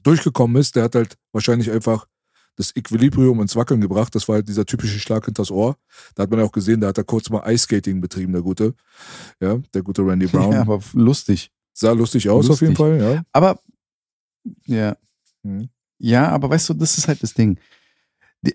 durchgekommen 0.03 0.57
ist, 0.57 0.75
der 0.75 0.85
hat 0.85 0.97
halt 0.97 1.17
wahrscheinlich 1.33 1.71
einfach 1.71 2.07
das 2.57 2.75
Equilibrium 2.75 3.41
ins 3.41 3.55
Wackeln 3.55 3.81
gebracht. 3.81 4.15
Das 4.15 4.29
war 4.29 4.37
halt 4.37 4.49
dieser 4.49 4.67
typische 4.67 4.99
Schlag 4.99 5.25
hinters 5.25 5.51
Ohr. 5.51 5.77
Da 6.15 6.25
hat 6.25 6.31
man 6.31 6.41
ja 6.41 6.45
auch 6.45 6.53
gesehen, 6.53 6.81
da 6.81 6.89
hat 6.89 6.99
er 6.99 7.05
kurz 7.05 7.31
mal 7.31 7.49
Ice 7.51 7.65
Skating 7.65 8.01
betrieben, 8.01 8.33
der 8.33 8.43
gute. 8.43 8.75
Ja, 9.41 9.59
der 9.73 9.83
gute 9.83 10.03
Randy 10.03 10.27
Brown. 10.33 10.53
Ja, 10.53 10.61
aber 10.63 10.81
lustig. 10.93 11.53
Sah 11.73 11.93
lustig 11.93 12.29
aus 12.29 12.49
lustig. 12.49 12.53
auf 12.53 12.61
jeden 12.63 12.77
Fall, 12.77 13.01
ja. 13.01 13.23
Aber, 13.33 13.61
ja. 14.67 14.97
Hm. 15.45 15.69
Ja, 15.99 16.29
aber 16.31 16.51
weißt 16.51 16.71
du, 16.71 16.75
das 16.75 16.99
ist 16.99 17.07
halt 17.07 17.23
das 17.23 17.33
Ding. 17.33 17.59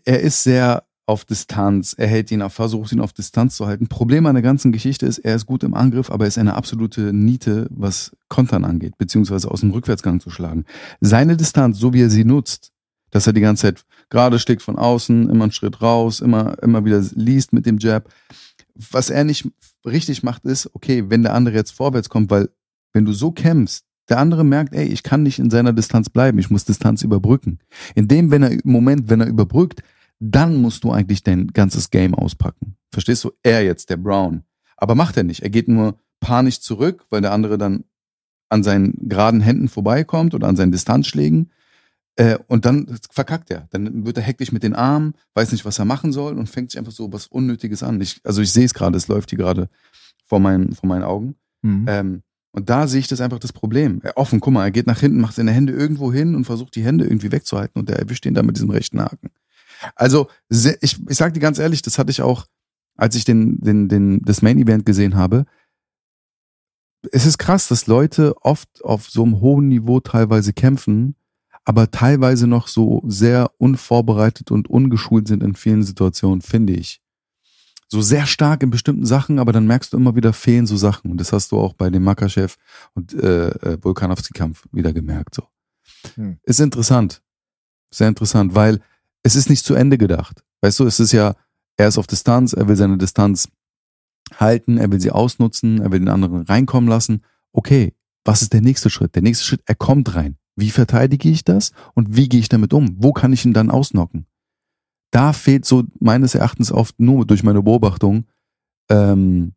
Er 0.04 0.20
ist 0.20 0.44
sehr 0.44 0.84
auf 1.06 1.26
Distanz. 1.26 1.94
Er 1.98 2.08
hält 2.08 2.32
ihn, 2.32 2.48
versucht 2.50 2.92
ihn 2.92 3.00
auf 3.00 3.14
Distanz 3.14 3.56
zu 3.56 3.68
halten. 3.68 3.88
Problem 3.88 4.26
an 4.26 4.36
der 4.36 4.42
ganzen 4.42 4.72
Geschichte 4.72 5.06
ist, 5.06 5.20
er 5.20 5.36
ist 5.36 5.46
gut 5.46 5.64
im 5.64 5.74
Angriff, 5.74 6.10
aber 6.10 6.26
er 6.26 6.30
ist 6.30 6.38
eine 6.38 6.56
absolute 6.56 7.14
Niete, 7.14 7.68
was 7.70 8.16
Kontern 8.28 8.66
angeht, 8.66 8.98
beziehungsweise 8.98 9.52
aus 9.52 9.62
dem 9.62 9.72
Rückwärtsgang 9.72 10.20
zu 10.20 10.30
schlagen. 10.30 10.66
Seine 11.02 11.38
Distanz, 11.38 11.78
so 11.78 11.94
wie 11.94 12.02
er 12.02 12.10
sie 12.10 12.26
nutzt, 12.26 12.72
dass 13.12 13.28
er 13.28 13.34
die 13.34 13.42
ganze 13.42 13.62
Zeit 13.62 13.86
gerade 14.10 14.40
steckt 14.40 14.62
von 14.62 14.78
außen, 14.78 15.30
immer 15.30 15.46
einen 15.46 15.52
Schritt 15.52 15.82
raus, 15.82 16.20
immer, 16.20 16.62
immer 16.64 16.86
wieder 16.86 17.04
liest 17.14 17.54
mit 17.54 17.66
dem 17.66 17.78
Jab. 17.78 18.10
Was 18.74 19.10
er 19.10 19.24
nicht 19.24 19.48
richtig 19.86 20.24
macht, 20.24 20.46
ist, 20.46 20.70
okay, 20.74 21.06
wenn 21.10 21.24
der 21.24 21.34
andere 21.34 21.56
jetzt 21.56 21.72
vorwärts 21.72 22.10
kommt, 22.10 22.30
weil 22.30 22.50
wenn 22.94 23.06
du 23.06 23.14
so 23.14 23.32
kämpfst, 23.32 23.86
Der 24.08 24.20
andere 24.20 24.44
merkt, 24.44 24.76
ey, 24.76 24.86
ich 24.86 25.04
kann 25.04 25.24
nicht 25.24 25.40
in 25.40 25.50
seiner 25.50 25.74
Distanz 25.74 26.10
bleiben, 26.10 26.38
ich 26.38 26.52
muss 26.52 26.66
Distanz 26.66 27.02
überbrücken. 27.02 27.60
In 27.96 28.08
dem 28.08 28.30
wenn 28.30 28.44
er, 28.44 28.52
im 28.52 28.62
Moment, 28.64 29.10
wenn 29.10 29.22
er 29.22 29.28
überbrückt, 29.28 29.82
dann 30.20 30.62
musst 30.62 30.84
du 30.84 30.92
eigentlich 30.92 31.24
dein 31.24 31.48
ganzes 31.48 31.90
Game 31.90 32.16
auspacken. 32.16 32.78
Verstehst 32.92 33.24
du? 33.24 33.32
Er 33.44 33.64
jetzt, 33.64 33.90
der 33.90 33.98
Brown. 33.98 34.44
Aber 34.78 34.96
macht 34.96 35.18
er 35.18 35.24
nicht. 35.24 35.44
Er 35.44 35.50
geht 35.50 35.68
nur 35.68 36.00
panisch 36.20 36.62
zurück, 36.62 37.06
weil 37.10 37.22
der 37.22 37.32
andere 37.32 37.58
dann 37.58 37.84
an 38.50 38.64
seinen 38.64 39.10
geraden 39.10 39.42
Händen 39.42 39.68
vorbeikommt 39.68 40.34
oder 40.34 40.48
an 40.48 40.56
seinen 40.56 40.72
Distanzschlägen. 40.72 41.52
Äh, 42.16 42.38
und 42.48 42.66
dann 42.66 42.98
verkackt 43.12 43.52
er. 43.52 43.68
Dann 43.72 44.06
wird 44.06 44.18
er 44.18 44.24
hektisch 44.24 44.52
mit 44.52 44.64
den 44.64 44.76
Armen, 44.76 45.16
weiß 45.34 45.52
nicht, 45.52 45.66
was 45.66 45.80
er 45.80 45.86
machen 45.86 46.14
soll 46.14 46.38
und 46.38 46.50
fängt 46.50 46.72
sich 46.72 46.80
einfach 46.80 46.94
so 46.94 47.12
was 47.12 47.28
Unnötiges 47.28 47.84
an. 47.84 48.00
Ich, 48.00 48.22
also 48.24 48.42
ich 48.42 48.52
sehe 48.52 48.66
es 48.66 48.74
gerade, 48.74 48.96
es 48.96 49.08
läuft 49.08 49.32
hier 49.32 49.40
gerade 49.40 49.70
vor 50.26 50.40
meinen, 50.40 50.74
vor 50.74 50.88
meinen 50.88 51.04
Augen. 51.04 51.36
Mhm. 51.62 51.86
Ähm, 51.88 52.24
und 52.52 52.70
da 52.70 52.88
sehe 52.88 53.02
ich 53.02 53.10
das 53.10 53.20
einfach 53.20 53.40
das 53.40 53.52
Problem. 53.52 54.00
Er 54.04 54.16
offen, 54.16 54.40
guck 54.40 54.54
mal, 54.54 54.64
er 54.64 54.72
geht 54.72 54.88
nach 54.88 55.02
hinten, 55.02 55.20
macht 55.20 55.36
seine 55.36 55.52
Hände 55.52 55.74
irgendwo 55.74 56.14
hin 56.14 56.36
und 56.36 56.46
versucht 56.46 56.76
die 56.78 56.86
Hände 56.86 57.04
irgendwie 57.04 57.34
wegzuhalten 57.34 57.78
und 57.78 57.90
der 57.90 58.00
erwischt 58.00 58.26
ihn 58.26 58.34
dann 58.34 58.46
mit 58.46 58.56
diesem 58.56 58.70
rechten 58.70 59.02
Haken. 59.02 59.30
Also, 59.96 60.28
ich, 60.50 60.98
ich 61.08 61.18
sag 61.18 61.34
dir 61.34 61.40
ganz 61.40 61.60
ehrlich, 61.60 61.82
das 61.82 61.98
hatte 61.98 62.12
ich 62.12 62.22
auch, 62.22 62.46
als 62.96 63.16
ich 63.16 63.26
den, 63.26 63.60
den, 63.60 63.90
den, 63.90 64.22
das 64.24 64.42
Main 64.42 64.58
Event 64.58 64.86
gesehen 64.86 65.16
habe. 65.16 65.46
Es 67.12 67.26
ist 67.26 67.38
krass, 67.38 67.68
dass 67.68 67.88
Leute 67.88 68.36
oft 68.42 68.84
auf 68.84 69.10
so 69.10 69.24
einem 69.24 69.40
hohen 69.40 69.68
Niveau 69.68 70.00
teilweise 70.00 70.54
kämpfen, 70.54 71.16
aber 71.64 71.92
teilweise 71.92 72.48
noch 72.48 72.68
so 72.68 73.04
sehr 73.06 73.52
unvorbereitet 73.58 74.52
und 74.52 74.70
ungeschult 74.70 75.28
sind 75.28 75.44
in 75.44 75.56
vielen 75.56 75.84
Situationen, 75.84 76.42
finde 76.42 76.74
ich. 76.74 77.02
So 77.88 78.02
sehr 78.02 78.26
stark 78.26 78.64
in 78.64 78.72
bestimmten 78.72 79.06
Sachen, 79.06 79.38
aber 79.40 79.52
dann 79.52 79.68
merkst 79.68 79.94
du 79.94 79.98
immer 79.98 80.16
wieder 80.16 80.34
fehlen 80.34 80.66
so 80.66 80.76
Sachen. 80.78 81.12
Und 81.12 81.18
das 81.18 81.32
hast 81.34 81.52
du 81.52 81.60
auch 81.60 81.74
bei 81.74 81.90
dem 81.90 82.04
Makachev 82.04 82.56
und 82.94 83.14
äh, 83.14 83.50
äh, 83.50 83.78
Volkanovski-Kampf 83.82 84.66
wieder 84.72 84.92
gemerkt. 84.94 85.36
So. 85.36 85.44
Hm. 86.16 86.38
Ist 86.44 86.60
interessant. 86.60 87.22
Sehr 87.92 88.08
interessant, 88.08 88.56
weil 88.56 88.82
es 89.26 89.36
ist 89.36 89.50
nicht 89.50 89.66
zu 89.66 89.74
Ende 89.74 89.98
gedacht. 89.98 90.44
Weißt 90.62 90.80
du, 90.80 90.86
es 90.86 91.00
ist 91.00 91.12
ja, 91.12 91.34
er 91.78 91.88
ist 91.88 91.98
auf 91.98 92.06
Distanz, 92.06 92.54
er 92.54 92.68
will 92.68 92.76
seine 92.76 93.00
Distanz 93.00 93.50
halten, 94.36 94.78
er 94.78 94.92
will 94.92 95.02
sie 95.02 95.10
ausnutzen, 95.10 95.82
er 95.82 95.92
will 95.92 95.98
den 95.98 96.10
anderen 96.10 96.44
reinkommen 96.44 96.88
lassen. 96.88 97.24
Okay, 97.52 97.96
was 98.24 98.44
ist 98.44 98.54
der 98.54 98.62
nächste 98.62 98.92
Schritt? 98.92 99.16
Der 99.16 99.24
nächste 99.24 99.44
Schritt, 99.44 99.64
er 99.66 99.74
kommt 99.74 100.14
rein. 100.14 100.38
Wie 100.56 100.70
verteidige 100.70 101.28
ich 101.28 101.44
das 101.44 101.72
und 101.96 102.16
wie 102.16 102.30
gehe 102.30 102.40
ich 102.40 102.50
damit 102.50 102.72
um? 102.72 102.98
Wo 103.00 103.14
kann 103.14 103.34
ich 103.34 103.44
ihn 103.46 103.54
dann 103.54 103.72
ausnocken? 103.72 104.28
Da 105.10 105.34
fehlt 105.34 105.66
so 105.66 105.84
meines 106.00 106.36
Erachtens 106.36 106.72
oft 106.72 107.00
nur 107.00 107.26
durch 107.26 107.42
meine 107.42 107.64
Beobachtung 107.64 108.26
ähm, 108.92 109.54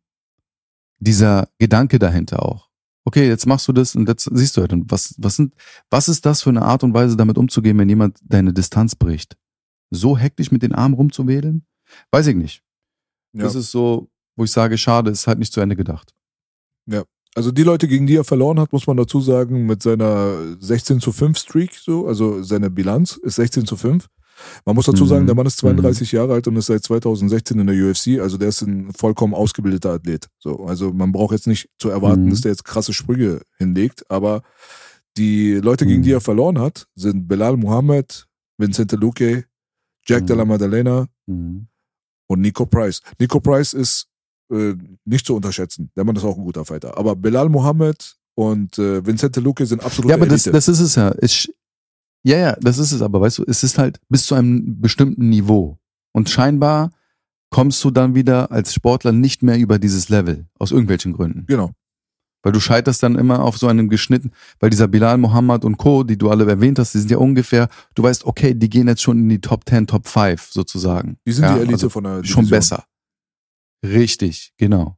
dieser 0.97 1.47
Gedanke 1.59 1.99
dahinter 1.99 2.43
auch. 2.43 2.69
Okay, 3.05 3.27
jetzt 3.27 3.45
machst 3.45 3.67
du 3.67 3.73
das 3.73 3.95
und 3.95 4.09
jetzt 4.09 4.27
siehst 4.33 4.57
du 4.57 4.61
halt, 4.61 4.73
was, 4.89 5.13
was, 5.19 5.35
sind, 5.35 5.53
was 5.91 6.09
ist 6.09 6.25
das 6.25 6.41
für 6.41 6.49
eine 6.49 6.63
Art 6.63 6.83
und 6.83 6.95
Weise, 6.95 7.15
damit 7.15 7.37
umzugehen, 7.37 7.77
wenn 7.77 7.89
jemand 7.89 8.19
deine 8.23 8.51
Distanz 8.51 8.95
bricht? 8.95 9.37
So 9.89 10.17
hektisch 10.17 10.51
mit 10.51 10.61
den 10.61 10.73
Armen 10.73 10.95
rumzuwedeln? 10.95 11.65
Weiß 12.11 12.27
ich 12.27 12.35
nicht. 12.35 12.63
Ja. 13.33 13.43
Das 13.43 13.55
ist 13.55 13.71
so, 13.71 14.09
wo 14.35 14.43
ich 14.43 14.51
sage, 14.51 14.77
schade, 14.77 15.11
ist 15.11 15.27
halt 15.27 15.39
nicht 15.39 15.53
zu 15.53 15.61
Ende 15.61 15.75
gedacht. 15.75 16.13
Ja. 16.85 17.03
Also 17.35 17.51
die 17.51 17.63
Leute, 17.63 17.87
gegen 17.87 18.07
die 18.07 18.15
er 18.15 18.23
verloren 18.23 18.59
hat, 18.59 18.73
muss 18.73 18.87
man 18.87 18.97
dazu 18.97 19.21
sagen, 19.21 19.65
mit 19.67 19.83
seiner 19.83 20.57
16 20.59 20.99
zu 20.99 21.11
5 21.11 21.37
Streak, 21.37 21.73
so, 21.73 22.07
also 22.07 22.41
seine 22.41 22.69
Bilanz 22.69 23.17
ist 23.17 23.35
16 23.35 23.65
zu 23.65 23.77
5. 23.77 24.07
Man 24.65 24.75
muss 24.75 24.85
dazu 24.85 25.05
sagen, 25.05 25.23
mhm. 25.23 25.27
der 25.27 25.35
Mann 25.35 25.45
ist 25.45 25.57
32 25.57 26.11
mhm. 26.11 26.17
Jahre 26.17 26.33
alt 26.33 26.47
und 26.47 26.55
ist 26.55 26.67
seit 26.67 26.83
2016 26.83 27.59
in 27.59 27.67
der 27.67 27.75
UFC, 27.75 28.19
also 28.19 28.37
der 28.37 28.49
ist 28.49 28.61
ein 28.61 28.91
vollkommen 28.93 29.33
ausgebildeter 29.33 29.91
Athlet. 29.91 30.27
So, 30.39 30.65
also 30.65 30.91
man 30.91 31.11
braucht 31.11 31.33
jetzt 31.33 31.47
nicht 31.47 31.69
zu 31.77 31.89
erwarten, 31.89 32.25
mhm. 32.25 32.29
dass 32.31 32.41
der 32.41 32.51
jetzt 32.51 32.65
krasse 32.65 32.93
Sprünge 32.93 33.41
hinlegt, 33.57 34.09
aber 34.09 34.41
die 35.17 35.55
Leute, 35.55 35.85
gegen 35.85 36.01
die 36.01 36.09
mhm. 36.09 36.15
er 36.15 36.21
verloren 36.21 36.59
hat, 36.59 36.87
sind 36.95 37.27
Belal 37.27 37.57
Muhammad, 37.57 38.27
Vincente 38.57 38.95
Luque, 38.95 39.45
Jack 40.09 40.23
mhm. 40.23 40.27
Della 40.27 40.45
Maddalena 40.45 41.07
mhm. 41.27 41.67
und 42.27 42.41
Nico 42.41 42.65
Price. 42.65 43.01
Nico 43.19 43.39
Price 43.39 43.73
ist 43.73 44.07
äh, 44.51 44.73
nicht 45.05 45.25
zu 45.25 45.35
unterschätzen. 45.35 45.91
Der 45.95 46.03
Mann 46.03 46.15
ist 46.15 46.23
auch 46.23 46.37
ein 46.37 46.43
guter 46.43 46.65
Fighter. 46.65 46.97
Aber 46.97 47.15
Belal 47.15 47.49
Mohammed 47.49 48.17
und 48.35 48.77
äh, 48.79 49.05
Vincente 49.05 49.39
Luque 49.39 49.65
sind 49.65 49.83
absolut 49.83 50.09
Ja, 50.09 50.15
aber 50.15 50.25
das, 50.25 50.43
das 50.43 50.67
ist 50.67 50.79
es 50.79 50.95
ja. 50.95 51.13
Ich, 51.21 51.53
ja, 52.23 52.37
ja, 52.37 52.55
das 52.59 52.79
ist 52.79 52.91
es 52.91 53.01
aber. 53.01 53.21
Weißt 53.21 53.37
du, 53.37 53.43
es 53.45 53.63
ist 53.63 53.77
halt 53.77 53.99
bis 54.09 54.25
zu 54.25 54.35
einem 54.35 54.81
bestimmten 54.81 55.29
Niveau. 55.29 55.77
Und 56.11 56.29
scheinbar 56.29 56.91
kommst 57.51 57.83
du 57.83 57.91
dann 57.91 58.15
wieder 58.15 58.51
als 58.51 58.73
Sportler 58.73 59.11
nicht 59.11 59.43
mehr 59.43 59.57
über 59.59 59.77
dieses 59.77 60.09
Level. 60.09 60.47
Aus 60.57 60.71
irgendwelchen 60.71 61.13
Gründen. 61.13 61.45
Genau. 61.47 61.71
Weil 62.41 62.53
du 62.53 62.59
scheiterst 62.59 63.03
dann 63.03 63.15
immer 63.15 63.43
auf 63.43 63.57
so 63.57 63.67
einem 63.67 63.89
geschnitten, 63.89 64.31
weil 64.59 64.69
dieser 64.69 64.87
Bilal 64.87 65.17
Mohammed 65.17 65.65
und 65.65 65.77
Co., 65.77 66.03
die 66.03 66.17
du 66.17 66.29
alle 66.29 66.45
erwähnt 66.45 66.79
hast, 66.79 66.93
die 66.93 66.99
sind 66.99 67.11
ja 67.11 67.17
ungefähr, 67.17 67.67
du 67.95 68.03
weißt, 68.03 68.25
okay, 68.25 68.53
die 68.53 68.69
gehen 68.69 68.87
jetzt 68.87 69.01
schon 69.01 69.19
in 69.19 69.29
die 69.29 69.41
Top 69.41 69.67
10, 69.67 69.87
Top 69.87 70.07
5 70.07 70.49
sozusagen. 70.51 71.17
Die 71.25 71.33
sind 71.33 71.43
ja, 71.43 71.55
die 71.55 71.59
Elite 71.59 71.73
also 71.73 71.89
von 71.89 72.03
der 72.05 72.17
Division. 72.17 72.43
Schon 72.43 72.49
besser. 72.49 72.85
Richtig, 73.83 74.53
genau. 74.57 74.97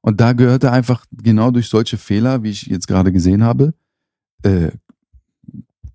Und 0.00 0.20
da 0.20 0.32
gehört 0.32 0.64
er 0.64 0.72
einfach 0.72 1.04
genau 1.12 1.50
durch 1.50 1.68
solche 1.68 1.98
Fehler, 1.98 2.42
wie 2.42 2.50
ich 2.50 2.62
jetzt 2.62 2.88
gerade 2.88 3.12
gesehen 3.12 3.44
habe, 3.44 3.74
äh, 4.42 4.70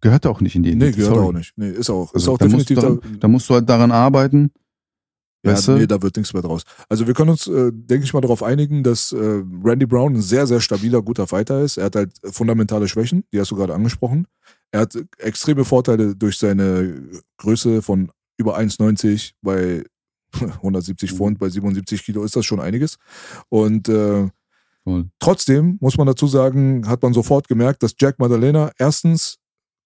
gehört 0.02 0.26
er 0.26 0.32
auch 0.32 0.42
nicht 0.42 0.56
in 0.56 0.64
die 0.64 0.70
Elite. 0.70 0.86
Nee, 0.86 0.92
gehört 0.92 1.16
Sorry. 1.16 1.28
auch 1.28 1.34
nicht. 1.34 1.54
Nee, 1.56 1.70
ist 1.72 1.90
auch, 1.90 2.10
ist 2.10 2.16
also, 2.16 2.34
auch 2.34 2.38
da 2.38 2.46
definitiv. 2.46 2.78
Musst 2.78 2.88
du, 2.88 3.10
da, 3.10 3.18
da 3.20 3.28
musst 3.28 3.50
du 3.50 3.54
halt 3.56 3.68
daran 3.68 3.92
arbeiten, 3.92 4.52
weißt 5.52 5.68
du? 5.70 5.72
nee, 5.74 5.88
da 5.88 6.02
wird 6.02 6.16
nichts 6.18 6.34
mehr 6.34 6.42
draus. 6.42 6.64
Also 6.90 7.08
wir 7.08 7.14
können 7.14 7.32
uns, 7.32 7.48
äh, 7.48 7.72
denke 7.72 8.06
ich 8.06 8.14
mal, 8.14 8.22
darauf 8.22 8.44
einigen, 8.44 8.84
dass 8.84 9.12
äh, 9.12 9.44
Randy 9.64 9.86
Brown 9.86 10.16
ein 10.16 10.22
sehr, 10.22 10.48
sehr 10.48 10.62
stabiler, 10.62 11.02
guter 11.02 11.28
Fighter 11.28 11.62
ist. 11.62 11.78
Er 11.78 11.86
hat 11.86 11.96
halt 11.96 12.14
fundamentale 12.24 12.88
Schwächen, 12.88 13.24
die 13.32 13.40
hast 13.40 13.52
du 13.52 13.56
gerade 13.56 13.74
angesprochen. 13.74 14.28
Er 14.72 14.82
hat 14.82 14.98
extreme 15.18 15.66
Vorteile 15.66 16.16
durch 16.16 16.38
seine 16.38 17.02
Größe 17.38 17.82
von 17.82 18.12
über 18.38 18.58
1,90 18.58 19.32
bei 19.42 19.84
170 20.34 21.12
mhm. 21.12 21.18
Pfund, 21.18 21.40
bei 21.40 21.50
77 21.50 22.04
Kilo 22.04 22.24
ist 22.24 22.36
das 22.36 22.46
schon 22.46 22.60
einiges. 22.60 22.98
Und 23.50 23.88
äh, 23.90 24.30
cool. 24.86 25.10
trotzdem 25.20 25.78
muss 25.80 25.98
man 25.98 26.08
dazu 26.08 26.28
sagen, 26.28 26.88
hat 26.88 27.02
man 27.02 27.14
sofort 27.14 27.48
gemerkt, 27.48 27.84
dass 27.84 27.96
Jack 28.00 28.20
Madalena 28.20 28.72
erstens 28.78 29.38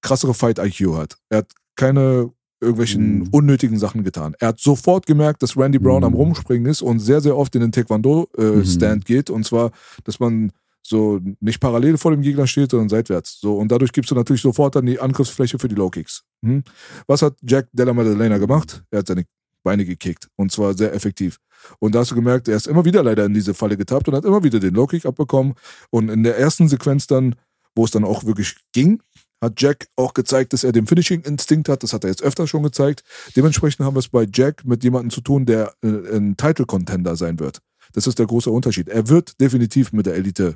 krassere 0.01 0.33
Fight-IQ 0.33 0.95
hat. 0.95 1.17
Er 1.29 1.39
hat 1.39 1.51
keine 1.75 2.31
irgendwelchen 2.61 3.19
mhm. 3.19 3.27
unnötigen 3.31 3.79
Sachen 3.79 4.03
getan. 4.03 4.35
Er 4.39 4.49
hat 4.49 4.59
sofort 4.59 5.05
gemerkt, 5.05 5.41
dass 5.43 5.57
Randy 5.57 5.79
Brown 5.79 5.99
mhm. 5.99 6.05
am 6.05 6.13
Rumspringen 6.13 6.69
ist 6.69 6.81
und 6.81 6.99
sehr, 6.99 7.21
sehr 7.21 7.37
oft 7.37 7.55
in 7.55 7.61
den 7.61 7.71
Taekwondo-Stand 7.71 8.83
äh, 8.83 8.95
mhm. 8.95 9.03
geht. 9.03 9.29
Und 9.29 9.45
zwar, 9.45 9.71
dass 10.03 10.19
man 10.19 10.51
so 10.81 11.19
nicht 11.39 11.59
parallel 11.59 11.97
vor 11.97 12.11
dem 12.11 12.21
Gegner 12.21 12.47
steht, 12.47 12.71
sondern 12.71 12.89
seitwärts. 12.89 13.39
So, 13.39 13.57
und 13.57 13.71
dadurch 13.71 13.91
gibst 13.91 14.11
du 14.11 14.15
natürlich 14.15 14.41
sofort 14.41 14.75
dann 14.75 14.85
die 14.85 14.99
Angriffsfläche 14.99 15.59
für 15.59 15.67
die 15.67 15.75
Low 15.75 15.89
Kicks. 15.89 16.23
Hm? 16.43 16.63
Was 17.07 17.21
hat 17.21 17.35
Jack 17.41 17.67
Della 17.71 17.93
Maddalena 17.93 18.37
gemacht? 18.37 18.83
Er 18.91 18.99
hat 18.99 19.07
seine 19.07 19.25
Beine 19.63 19.85
gekickt. 19.85 20.27
Und 20.35 20.51
zwar 20.51 20.73
sehr 20.73 20.93
effektiv. 20.93 21.37
Und 21.79 21.93
da 21.93 21.99
hast 21.99 22.11
du 22.11 22.15
gemerkt, 22.15 22.47
er 22.47 22.55
ist 22.55 22.67
immer 22.67 22.85
wieder 22.85 23.03
leider 23.03 23.25
in 23.25 23.33
diese 23.33 23.53
Falle 23.53 23.77
getappt 23.77 24.07
und 24.07 24.15
hat 24.15 24.25
immer 24.25 24.43
wieder 24.43 24.59
den 24.59 24.73
Low 24.73 24.87
Kick 24.87 25.05
abbekommen. 25.05 25.53
Und 25.91 26.09
in 26.09 26.23
der 26.23 26.37
ersten 26.37 26.67
Sequenz 26.69 27.07
dann, 27.07 27.35
wo 27.75 27.85
es 27.85 27.91
dann 27.91 28.05
auch 28.05 28.25
wirklich 28.25 28.55
ging, 28.71 29.01
hat 29.41 29.61
Jack 29.61 29.87
auch 29.95 30.13
gezeigt, 30.13 30.53
dass 30.53 30.63
er 30.63 30.71
den 30.71 30.87
Finishing-Instinkt 30.87 31.69
hat. 31.69 31.83
Das 31.83 31.93
hat 31.93 32.03
er 32.03 32.09
jetzt 32.09 32.23
öfter 32.23 32.47
schon 32.47 32.63
gezeigt. 32.63 33.03
Dementsprechend 33.35 33.85
haben 33.85 33.95
wir 33.95 33.99
es 33.99 34.09
bei 34.09 34.27
Jack 34.31 34.65
mit 34.65 34.83
jemandem 34.83 35.11
zu 35.11 35.21
tun, 35.21 35.45
der 35.45 35.73
äh, 35.81 35.87
ein 35.87 36.37
Title-Contender 36.37 37.15
sein 37.15 37.39
wird. 37.39 37.59
Das 37.93 38.07
ist 38.07 38.19
der 38.19 38.27
große 38.27 38.51
Unterschied. 38.51 38.89
Er 38.89 39.07
wird 39.09 39.39
definitiv 39.41 39.93
mit 39.93 40.05
der 40.05 40.15
Elite 40.15 40.55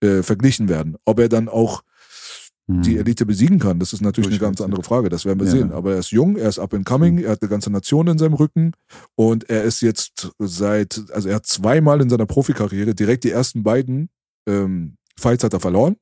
äh, 0.00 0.22
verglichen 0.22 0.68
werden. 0.68 0.96
Ob 1.04 1.18
er 1.18 1.28
dann 1.28 1.48
auch 1.48 1.82
hm. 2.66 2.82
die 2.82 2.98
Elite 2.98 3.24
besiegen 3.24 3.58
kann, 3.58 3.78
das 3.78 3.92
ist 3.92 4.02
natürlich 4.02 4.30
eine 4.30 4.38
ganz 4.38 4.60
andere 4.60 4.82
Frage. 4.82 5.08
Das 5.08 5.24
werden 5.24 5.38
wir 5.40 5.46
ja. 5.46 5.52
sehen. 5.52 5.72
Aber 5.72 5.92
er 5.92 5.98
ist 6.00 6.10
jung, 6.10 6.36
er 6.36 6.48
ist 6.48 6.58
up 6.58 6.74
and 6.74 6.84
coming, 6.84 7.18
hm. 7.18 7.24
er 7.24 7.30
hat 7.32 7.42
eine 7.42 7.48
ganze 7.48 7.70
Nation 7.70 8.08
in 8.08 8.18
seinem 8.18 8.34
Rücken 8.34 8.72
und 9.14 9.48
er 9.48 9.62
ist 9.62 9.80
jetzt 9.80 10.30
seit, 10.38 11.02
also 11.12 11.28
er 11.28 11.36
hat 11.36 11.46
zweimal 11.46 12.00
in 12.00 12.10
seiner 12.10 12.26
Profikarriere 12.26 12.94
direkt 12.94 13.24
die 13.24 13.30
ersten 13.30 13.62
beiden 13.62 14.10
ähm, 14.46 14.96
Fights 15.18 15.44
hat 15.44 15.52
er 15.52 15.60
verloren. 15.60 15.96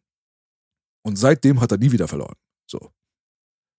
Und 1.07 1.14
seitdem 1.14 1.61
hat 1.61 1.70
er 1.70 1.78
nie 1.78 1.92
wieder 1.92 2.09
verloren. 2.09 2.34
So. 2.66 2.90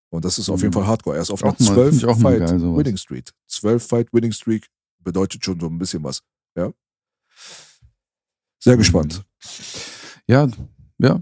Und 0.10 0.24
das 0.24 0.40
ist 0.40 0.48
auf 0.48 0.62
jeden 0.62 0.70
mhm. 0.70 0.76
Fall 0.76 0.88
Hardcore. 0.88 1.18
Er 1.18 1.24
ist 1.24 1.30
auf 1.30 1.44
einer 1.44 1.58
12 1.58 2.00
Fight 2.22 2.40
geil, 2.40 2.62
Winning 2.62 2.96
Streak. 2.96 3.34
12 3.48 3.86
Fight 3.86 4.14
Winning 4.14 4.32
Streak 4.32 4.70
bedeutet 5.00 5.44
schon 5.44 5.60
so 5.60 5.68
ein 5.68 5.78
bisschen 5.78 6.02
was. 6.06 6.24
Ja. 6.56 6.72
Sehr 8.60 8.76
mhm. 8.76 8.80
gespannt. 8.80 9.26
Ja, 10.26 10.48
ja. 11.00 11.22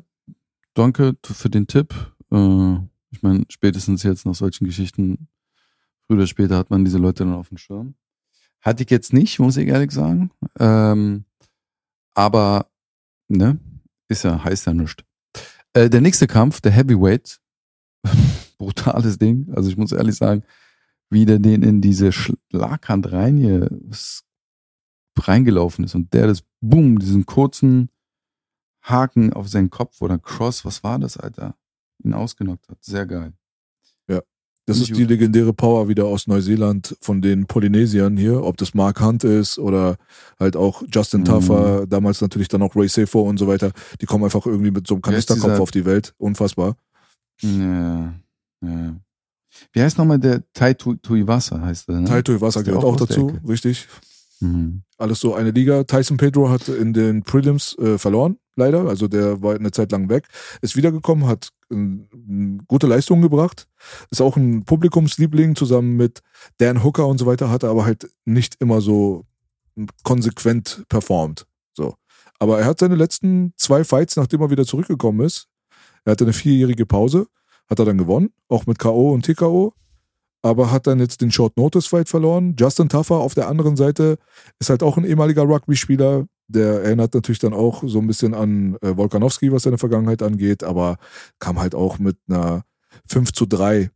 Danke 0.76 1.18
für 1.24 1.50
den 1.50 1.66
Tipp. 1.66 1.96
Äh, 2.32 2.76
ich 3.10 3.24
meine, 3.24 3.46
spätestens 3.50 4.04
jetzt 4.04 4.28
nach 4.28 4.36
solchen 4.36 4.66
Geschichten, 4.66 5.28
früher 6.06 6.18
oder 6.18 6.28
später 6.28 6.58
hat 6.58 6.70
man 6.70 6.86
diese 6.86 7.00
Leute 7.00 7.24
dann 7.24 7.34
auf 7.34 7.50
dem 7.50 7.58
Schirm. 7.58 7.96
Hatte 8.62 8.84
ich 8.84 8.92
jetzt 8.92 9.12
nicht, 9.12 9.40
muss 9.40 9.58
ich 9.58 9.68
ehrlich 9.68 9.92
sagen. 9.92 10.30
Ähm, 10.60 11.26
aber, 12.14 12.70
ne, 13.28 13.60
ist 14.08 14.24
ja, 14.24 14.44
heißt 14.44 14.68
ja 14.68 14.74
nichts. 14.76 15.04
Äh, 15.76 15.90
der 15.90 16.02
nächste 16.02 16.26
Kampf, 16.26 16.62
der 16.62 16.72
Heavyweight, 16.72 17.40
brutales 18.58 19.18
Ding. 19.18 19.52
Also 19.54 19.70
ich 19.70 19.78
muss 19.78 19.92
ehrlich 19.92 20.16
sagen, 20.16 20.44
wie 21.10 21.26
der 21.26 21.40
den 21.40 21.64
in 21.64 21.82
diese 21.82 22.12
Schlaghand 22.12 23.12
rein 23.12 23.38
hier 23.38 23.70
reingelaufen 25.18 25.86
ist 25.86 25.96
und 25.96 26.14
der 26.14 26.28
das, 26.28 26.44
boom, 26.62 27.00
diesen 27.00 27.26
kurzen 27.26 27.90
Haken 28.82 29.34
auf 29.34 29.50
seinen 29.50 29.70
Kopf 29.70 30.02
oder 30.02 30.18
Cross, 30.18 30.66
was 30.66 30.84
war 30.84 31.00
das, 31.00 31.18
Alter? 31.18 31.56
Ihn 32.04 32.14
ausgenockt 32.14 32.70
hat. 32.70 32.84
Sehr 32.84 33.06
geil. 33.06 33.34
Das 34.68 34.80
ist 34.80 34.96
die 34.96 35.04
legendäre 35.06 35.54
Power 35.54 35.88
wieder 35.88 36.06
aus 36.06 36.26
Neuseeland 36.26 36.98
von 37.00 37.22
den 37.22 37.46
Polynesiern 37.46 38.18
hier, 38.18 38.44
ob 38.44 38.58
das 38.58 38.74
Mark 38.74 39.00
Hunt 39.00 39.24
ist 39.24 39.60
oder 39.60 39.98
halt 40.40 40.56
auch 40.56 40.82
Justin 40.92 41.22
Mhm. 41.22 41.26
Taffer, 41.26 41.86
damals 41.88 42.20
natürlich 42.22 42.48
dann 42.48 42.64
auch 42.64 42.76
Ray 42.76 42.88
Safo 42.88 43.22
und 43.22 43.38
so 43.38 43.48
weiter. 43.48 43.72
Die 44.02 44.08
kommen 44.08 44.24
einfach 44.24 44.46
irgendwie 44.48 44.72
mit 44.72 44.88
so 44.88 44.96
einem 44.96 45.02
Kanisterkopf 45.04 45.60
auf 45.60 45.72
die 45.72 45.86
Welt. 45.86 46.14
Unfassbar. 46.18 46.76
Ja, 47.42 48.14
ja. 48.62 48.96
Wie 49.72 49.82
heißt 49.82 49.98
nochmal 49.98 50.20
der 50.20 50.44
Tai 50.54 50.74
Tu- 50.74 50.96
Tuivasa 50.96 51.62
heißt 51.62 51.88
der, 51.88 51.96
ne? 52.02 52.04
Ist 52.04 52.56
der 52.56 52.64
gehört 52.64 52.84
auch 52.84 52.94
auch 52.94 52.96
dazu, 52.96 53.38
richtig. 53.48 53.88
Mhm. 54.42 54.82
Alles 54.98 55.20
so 55.20 55.34
eine 55.36 55.52
Liga. 55.52 55.84
Tyson 55.84 56.18
Pedro 56.18 56.50
hat 56.50 56.68
in 56.68 56.92
den 56.94 57.24
Prelims 57.24 57.78
äh, 57.78 57.98
verloren, 57.98 58.38
leider. 58.56 58.88
Also 58.88 59.08
der 59.08 59.42
war 59.42 59.56
eine 59.56 59.72
Zeit 59.72 59.92
lang 59.94 60.10
weg. 60.10 60.28
Ist 60.62 60.76
wiedergekommen, 60.76 61.28
hat 61.28 61.50
ähm, 61.72 62.62
gute 62.68 62.88
Leistungen 62.88 63.22
gebracht. 63.22 63.68
Ist 64.10 64.22
auch 64.22 64.38
ein 64.38 64.66
Publikumsliebling 64.66 65.56
zusammen 65.56 65.98
mit 65.98 66.22
Dan 66.58 66.84
Hooker 66.84 67.08
und 67.08 67.18
so 67.18 67.26
weiter, 67.26 67.50
hat 67.50 67.64
er 67.64 67.70
aber 67.70 67.86
halt 67.86 68.10
nicht 68.26 68.56
immer 68.60 68.82
so 68.82 69.26
konsequent 70.04 70.84
performt. 70.90 71.46
So. 71.74 71.96
Aber 72.40 72.60
er 72.60 72.66
hat 72.66 72.80
seine 72.80 72.96
letzten 72.96 73.54
zwei 73.58 73.84
Fights, 73.84 74.16
nachdem 74.16 74.42
er 74.42 74.50
wieder 74.50 74.66
zurückgekommen 74.66 75.26
ist, 75.26 75.48
er 76.06 76.12
hatte 76.12 76.26
eine 76.26 76.34
vierjährige 76.34 76.86
Pause, 76.86 77.28
hat 77.68 77.80
er 77.80 77.86
dann 77.86 77.98
gewonnen, 77.98 78.32
auch 78.48 78.68
mit 78.68 78.78
K.O. 78.80 79.12
und 79.12 79.26
TKO, 79.26 79.74
aber 80.42 80.72
hat 80.72 80.86
dann 80.86 81.00
jetzt 81.00 81.22
den 81.22 81.32
Short 81.32 81.58
Notice 81.58 81.88
Fight 81.88 82.08
verloren. 82.08 82.56
Justin 82.60 82.90
Taffer 82.90 83.16
auf 83.16 83.34
der 83.34 83.48
anderen 83.48 83.76
Seite 83.76 84.18
ist 84.60 84.70
halt 84.70 84.84
auch 84.84 84.98
ein 84.98 85.06
ehemaliger 85.06 85.42
Rugby-Spieler. 85.44 86.28
Der 86.48 86.84
erinnert 86.84 87.16
natürlich 87.16 87.40
dann 87.40 87.54
auch 87.54 87.84
so 87.88 87.98
ein 87.98 88.06
bisschen 88.06 88.36
an 88.36 88.78
äh, 88.82 88.96
Volkanowski, 88.96 89.52
was 89.52 89.64
seine 89.64 89.80
Vergangenheit 89.80 90.22
angeht, 90.22 90.64
aber 90.64 90.98
kam 91.40 91.60
halt 91.60 91.74
auch 91.74 91.98
mit 91.98 92.18
einer 92.30 92.64
5 93.08 93.32
zu 93.34 93.46
3 93.46 93.90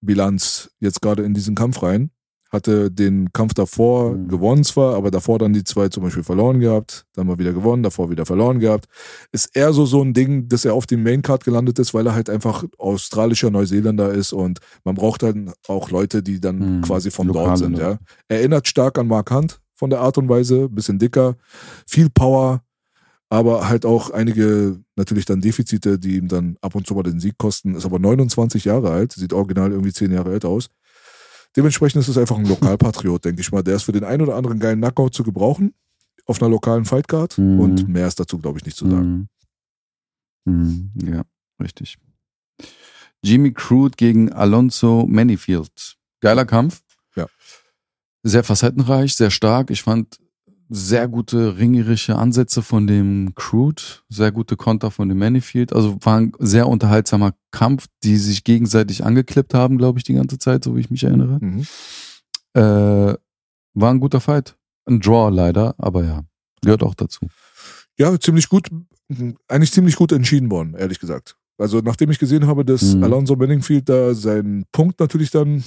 Bilanz 0.00 0.70
jetzt 0.80 1.00
gerade 1.00 1.22
in 1.22 1.34
diesen 1.34 1.54
Kampf 1.54 1.82
rein. 1.82 2.10
Hatte 2.50 2.90
den 2.90 3.32
Kampf 3.32 3.54
davor 3.54 4.12
Mhm. 4.14 4.28
gewonnen 4.28 4.62
zwar, 4.64 4.94
aber 4.94 5.10
davor 5.10 5.38
dann 5.38 5.54
die 5.54 5.64
zwei 5.64 5.88
zum 5.88 6.02
Beispiel 6.02 6.22
verloren 6.22 6.60
gehabt, 6.60 7.06
dann 7.14 7.26
mal 7.26 7.38
wieder 7.38 7.54
gewonnen, 7.54 7.82
davor 7.82 8.10
wieder 8.10 8.26
verloren 8.26 8.58
gehabt. 8.58 8.88
Ist 9.32 9.56
eher 9.56 9.72
so 9.72 9.86
so 9.86 10.02
ein 10.02 10.12
Ding, 10.12 10.48
dass 10.48 10.66
er 10.66 10.74
auf 10.74 10.84
dem 10.86 11.02
Maincard 11.02 11.44
gelandet 11.44 11.78
ist, 11.78 11.94
weil 11.94 12.06
er 12.06 12.14
halt 12.14 12.28
einfach 12.28 12.64
australischer 12.76 13.50
Neuseeländer 13.50 14.12
ist 14.12 14.34
und 14.34 14.58
man 14.84 14.96
braucht 14.96 15.22
dann 15.22 15.52
auch 15.66 15.88
Leute, 15.90 16.22
die 16.22 16.40
dann 16.40 16.78
Mhm. 16.78 16.82
quasi 16.82 17.10
von 17.10 17.26
Lokale 17.28 17.46
dort 17.46 17.58
sind. 17.58 17.78
Ja. 17.78 17.98
Erinnert 18.28 18.68
stark 18.68 18.98
an 18.98 19.06
Mark 19.06 19.30
Hunt 19.30 19.60
von 19.74 19.88
der 19.88 20.00
Art 20.00 20.18
und 20.18 20.28
Weise, 20.28 20.68
bisschen 20.68 20.98
dicker, 20.98 21.36
viel 21.86 22.10
Power, 22.10 22.62
aber 23.32 23.66
halt 23.66 23.86
auch 23.86 24.10
einige 24.10 24.78
natürlich 24.94 25.24
dann 25.24 25.40
Defizite, 25.40 25.98
die 25.98 26.16
ihm 26.16 26.28
dann 26.28 26.58
ab 26.60 26.74
und 26.74 26.86
zu 26.86 26.92
mal 26.94 27.02
den 27.02 27.18
Sieg 27.18 27.38
kosten. 27.38 27.74
Ist 27.74 27.86
aber 27.86 27.98
29 27.98 28.66
Jahre 28.66 28.90
alt, 28.90 29.12
sieht 29.12 29.32
original 29.32 29.72
irgendwie 29.72 29.92
10 29.92 30.12
Jahre 30.12 30.32
alt 30.32 30.44
aus. 30.44 30.68
Dementsprechend 31.56 32.00
ist 32.02 32.08
es 32.08 32.18
einfach 32.18 32.36
ein 32.36 32.44
Lokalpatriot, 32.44 33.24
denke 33.24 33.40
ich 33.40 33.50
mal. 33.50 33.62
Der 33.62 33.76
ist 33.76 33.84
für 33.84 33.92
den 33.92 34.04
einen 34.04 34.20
oder 34.20 34.36
anderen 34.36 34.58
geilen 34.58 34.80
Knockout 34.80 35.14
zu 35.14 35.22
gebrauchen 35.22 35.72
auf 36.26 36.42
einer 36.42 36.50
lokalen 36.50 36.84
Fightcard 36.84 37.38
Mhm. 37.38 37.60
und 37.60 37.88
mehr 37.88 38.06
ist 38.06 38.20
dazu, 38.20 38.38
glaube 38.38 38.58
ich, 38.58 38.66
nicht 38.66 38.76
zu 38.76 38.88
sagen. 38.90 39.28
Mhm. 40.44 40.90
Mhm. 40.94 41.08
Ja, 41.14 41.22
richtig. 41.58 41.96
Jimmy 43.24 43.52
Crude 43.54 43.96
gegen 43.96 44.30
Alonso 44.30 45.06
Manifield. 45.08 45.96
Geiler 46.20 46.44
Kampf. 46.44 46.82
Ja. 47.16 47.26
Sehr 48.22 48.44
facettenreich, 48.44 49.14
sehr 49.14 49.30
stark. 49.30 49.70
Ich 49.70 49.82
fand 49.82 50.18
sehr 50.74 51.06
gute 51.06 51.58
ringerische 51.58 52.16
Ansätze 52.16 52.62
von 52.62 52.86
dem 52.86 53.34
Crude, 53.34 53.82
sehr 54.08 54.32
gute 54.32 54.56
Konter 54.56 54.90
von 54.90 55.08
dem 55.08 55.18
Manifield. 55.18 55.72
Also 55.74 55.98
war 56.00 56.18
ein 56.18 56.32
sehr 56.38 56.66
unterhaltsamer 56.66 57.34
Kampf, 57.50 57.88
die 58.02 58.16
sich 58.16 58.42
gegenseitig 58.42 59.04
angeklippt 59.04 59.52
haben, 59.52 59.76
glaube 59.76 59.98
ich, 59.98 60.04
die 60.04 60.14
ganze 60.14 60.38
Zeit, 60.38 60.64
so 60.64 60.74
wie 60.74 60.80
ich 60.80 60.90
mich 60.90 61.04
erinnere. 61.04 61.38
Mhm. 61.40 61.66
Äh, 62.54 63.14
war 63.74 63.90
ein 63.90 64.00
guter 64.00 64.20
Fight. 64.20 64.56
Ein 64.86 65.00
Draw 65.00 65.30
leider, 65.30 65.74
aber 65.76 66.04
ja, 66.04 66.22
gehört 66.62 66.82
auch 66.82 66.94
dazu. 66.94 67.26
Ja, 67.98 68.18
ziemlich 68.18 68.48
gut, 68.48 68.68
eigentlich 69.48 69.72
ziemlich 69.72 69.96
gut 69.96 70.12
entschieden 70.12 70.50
worden, 70.50 70.74
ehrlich 70.74 70.98
gesagt. 70.98 71.36
Also 71.58 71.80
nachdem 71.80 72.10
ich 72.10 72.18
gesehen 72.18 72.46
habe, 72.46 72.64
dass 72.64 72.94
Mhm. 72.94 73.04
Alonso 73.04 73.36
Benningfield 73.36 73.88
da 73.88 74.14
seinen 74.14 74.64
Punkt 74.72 74.98
natürlich 75.00 75.30
dann 75.30 75.62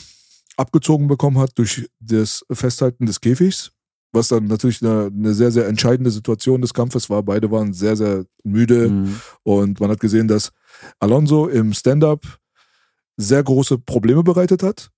abgezogen 0.57 1.07
bekommen 1.07 1.37
hat 1.37 1.51
durch 1.57 1.87
das 1.99 2.43
Festhalten 2.51 3.05
des 3.05 3.21
Käfigs, 3.21 3.71
was 4.15 4.29
dann 4.29 4.45
natürlich 4.45 4.81
eine, 4.81 5.11
eine 5.13 5.33
sehr, 5.33 5.51
sehr 5.51 5.67
entscheidende 5.67 6.09
Situation 6.09 6.61
des 6.61 6.73
Kampfes 6.73 7.09
war. 7.09 7.21
Beide 7.21 7.51
waren 7.51 7.73
sehr, 7.73 7.95
sehr 7.95 8.25
müde 8.43 8.89
Mhm. 8.89 9.15
und 9.43 9.79
man 9.79 9.91
hat 9.91 9.99
gesehen, 9.99 10.27
dass 10.27 10.51
Alonso 10.99 11.47
im 11.47 11.73
Stand-up 11.73 12.21
sehr 13.17 13.43
große 13.43 13.77
Probleme 13.77 14.23
bereitet 14.23 14.63
hat 14.63 14.89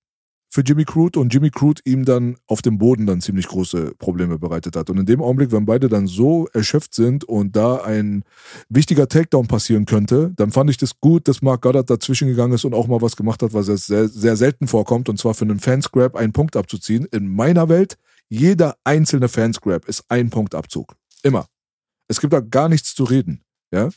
für 0.50 0.62
Jimmy 0.62 0.86
Crude 0.86 1.20
und 1.20 1.34
Jimmy 1.34 1.50
Crude 1.50 1.82
ihm 1.86 2.06
dann 2.06 2.38
auf 2.48 2.62
dem 2.62 2.78
Boden 2.78 3.06
dann 3.06 3.20
ziemlich 3.22 3.48
große 3.48 3.94
Probleme 4.00 4.40
bereitet 4.40 4.76
hat. 4.76 4.90
Und 4.90 4.98
in 4.98 5.06
dem 5.06 5.22
Augenblick, 5.22 5.52
wenn 5.52 5.66
beide 5.66 5.90
dann 5.90 6.08
so 6.08 6.48
erschöpft 6.54 6.96
sind 6.96 7.26
und 7.26 7.56
da 7.56 7.84
ein 7.84 8.24
wichtiger 8.70 9.08
Takedown 9.10 9.48
passieren 9.48 9.86
könnte, 9.86 10.32
dann 10.38 10.52
fand 10.52 10.70
ich 10.70 10.78
das 10.78 11.00
gut, 11.00 11.28
dass 11.28 11.42
Mark 11.42 11.62
Goddard 11.62 11.90
dazwischen 11.90 12.30
gegangen 12.30 12.54
ist 12.54 12.64
und 12.64 12.74
auch 12.74 12.88
mal 12.88 13.02
was 13.02 13.18
gemacht 13.18 13.44
hat, 13.44 13.54
was 13.54 13.66
sehr, 13.66 14.08
sehr 14.08 14.38
selten 14.38 14.68
vorkommt, 14.68 15.10
und 15.10 15.20
zwar 15.20 15.34
für 15.34 15.44
einen 15.46 15.60
Fanscrap 15.60 16.16
einen 16.16 16.32
Punkt 16.32 16.56
abzuziehen. 16.56 17.06
In 17.12 17.28
meiner 17.28 17.68
Welt, 17.68 17.98
jeder 18.30 18.78
einzelne 18.84 19.28
Fanscrap 19.30 19.86
ist 19.88 20.04
ein 20.10 20.30
Punktabzug. 20.30 20.96
Immer. 21.24 21.48
Es 22.08 22.20
gibt 22.22 22.34
da 22.34 22.40
gar 22.40 22.70
nichts 22.70 22.94
zu 22.96 23.04
reden. 23.04 23.44
Ja? 23.72 23.90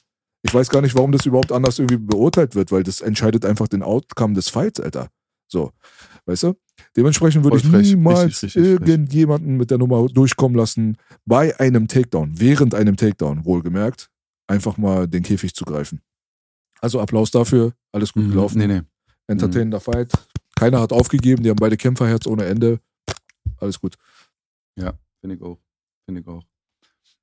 Ich 0.43 0.53
weiß 0.55 0.71
gar 0.71 0.81
nicht, 0.83 0.95
warum 0.95 1.13
das 1.13 1.27
überhaupt 1.27 1.53
anders 1.53 1.79
irgendwie 1.79 1.99
beurteilt 1.99 2.55
wird, 2.55 2.73
weil 2.73 2.83
das 2.83 3.01
entscheidet 3.01 3.45
einfach 3.45 3.69
den 3.69 3.83
Outcome 3.83 4.35
des 4.35 4.49
Fights, 4.49 4.81
Alter. 4.81 5.09
So, 5.49 5.73
weißt 6.27 6.45
du? 6.45 6.55
Dementsprechend 6.97 7.45
würde 7.45 7.59
ich 7.59 7.65
niemals 7.65 8.43
richtig, 8.43 8.57
richtig 8.57 8.79
frech. 8.79 8.89
irgendjemanden 8.89 9.57
mit 9.57 9.71
der 9.71 9.79
Nummer 9.79 10.07
durchkommen 10.07 10.57
lassen, 10.57 10.97
bei 11.27 11.59
einem 11.61 11.89
Takedown, 11.89 12.39
während 12.41 12.75
einem 12.75 12.97
Takedown, 12.97 13.45
wohlgemerkt, 13.45 14.09
einfach 14.47 14.77
mal 14.79 15.07
den 15.09 15.23
Käfig 15.23 15.55
zu 15.55 15.65
greifen. 15.65 16.01
Also 16.81 17.01
Applaus 17.01 17.31
dafür, 17.31 17.75
alles 17.93 18.13
gut 18.13 18.25
Mhm. 18.25 18.31
gelaufen, 18.31 18.59
Nee, 18.59 18.67
nee. 18.69 18.81
entertainender 19.27 19.81
Fight. 19.81 20.11
Keiner 20.57 20.81
hat 20.81 20.93
aufgegeben, 20.93 21.43
die 21.43 21.51
haben 21.51 21.57
beide 21.57 21.77
Kämpferherz 21.77 22.27
ohne 22.27 22.45
Ende. 22.47 22.81
Alles 23.59 23.79
gut. 23.81 23.97
Finde 25.21 25.37
ich 25.37 25.43
auch. 25.43 25.59
Finde 26.07 26.21
ich 26.23 26.27
auch. 26.27 26.43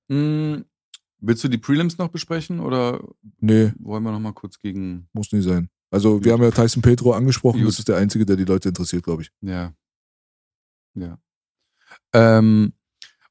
Hm, 0.10 0.64
willst 1.20 1.44
du 1.44 1.48
die 1.48 1.58
Prelims 1.58 1.98
noch 1.98 2.10
besprechen 2.10 2.60
oder 2.60 3.02
Nee, 3.40 3.74
wollen 3.80 4.04
wir 4.04 4.12
noch 4.12 4.20
mal 4.20 4.34
kurz 4.34 4.60
gegen. 4.60 5.08
muss 5.14 5.32
nie 5.34 5.42
sein. 5.42 5.70
Also 5.90 6.16
Gut. 6.16 6.26
wir 6.26 6.34
haben 6.34 6.44
ja 6.44 6.52
Tyson 6.52 6.82
Pedro 6.82 7.14
angesprochen, 7.14 7.60
Gut. 7.60 7.68
das 7.70 7.80
ist 7.80 7.88
der 7.88 7.98
Einzige, 7.98 8.26
der 8.26 8.36
die 8.36 8.44
Leute 8.46 8.70
interessiert, 8.70 9.04
glaube 9.04 9.24
ich. 9.24 9.32
Ja. 9.42 9.74
Ja. 10.96 11.18
Ähm, 12.14 12.74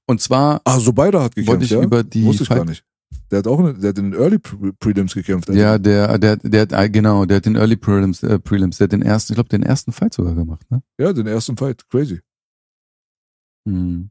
und 0.06 0.20
zwar 0.20 0.60
Ah, 0.64 0.78
so 0.80 0.92
beide 0.92 1.20
hat 1.22 1.34
gekämpft, 1.34 1.48
wollte 1.48 1.64
ich 1.64 1.70
ja? 1.70 1.82
über 1.82 2.02
die 2.04 2.24
Wusste 2.24 2.42
ich 2.44 2.48
Fight- 2.48 2.58
gar 2.58 2.64
nicht. 2.64 2.84
Der 3.30 3.38
hat 3.40 3.46
auch 3.46 3.58
in, 3.60 3.80
der 3.80 3.88
hat 3.90 3.98
in 3.98 4.10
den 4.12 4.20
Early 4.20 4.38
Pre- 4.38 4.72
Prelims 4.74 5.14
gekämpft. 5.14 5.48
also. 5.48 5.60
Ja, 5.60 5.78
der, 5.78 6.16
der, 6.18 6.36
der 6.36 6.62
hat, 6.62 6.72
äh, 6.72 6.88
genau, 6.90 7.24
der 7.24 7.38
hat 7.38 7.46
den 7.46 7.56
Early 7.56 7.76
Prelims, 7.76 8.22
äh, 8.22 8.38
Prelims, 8.38 8.78
der 8.78 8.84
hat 8.86 8.92
den 8.92 9.02
ersten, 9.02 9.32
ich 9.32 9.36
glaube, 9.36 9.48
den 9.48 9.62
ersten 9.62 9.92
Fight 9.92 10.12
sogar 10.14 10.34
gemacht, 10.34 10.68
ne? 10.70 10.82
Ja, 10.98 11.12
den 11.12 11.26
ersten 11.26 11.56
Fight. 11.56 11.86
Crazy. 11.88 12.20
Hm. 13.66 14.10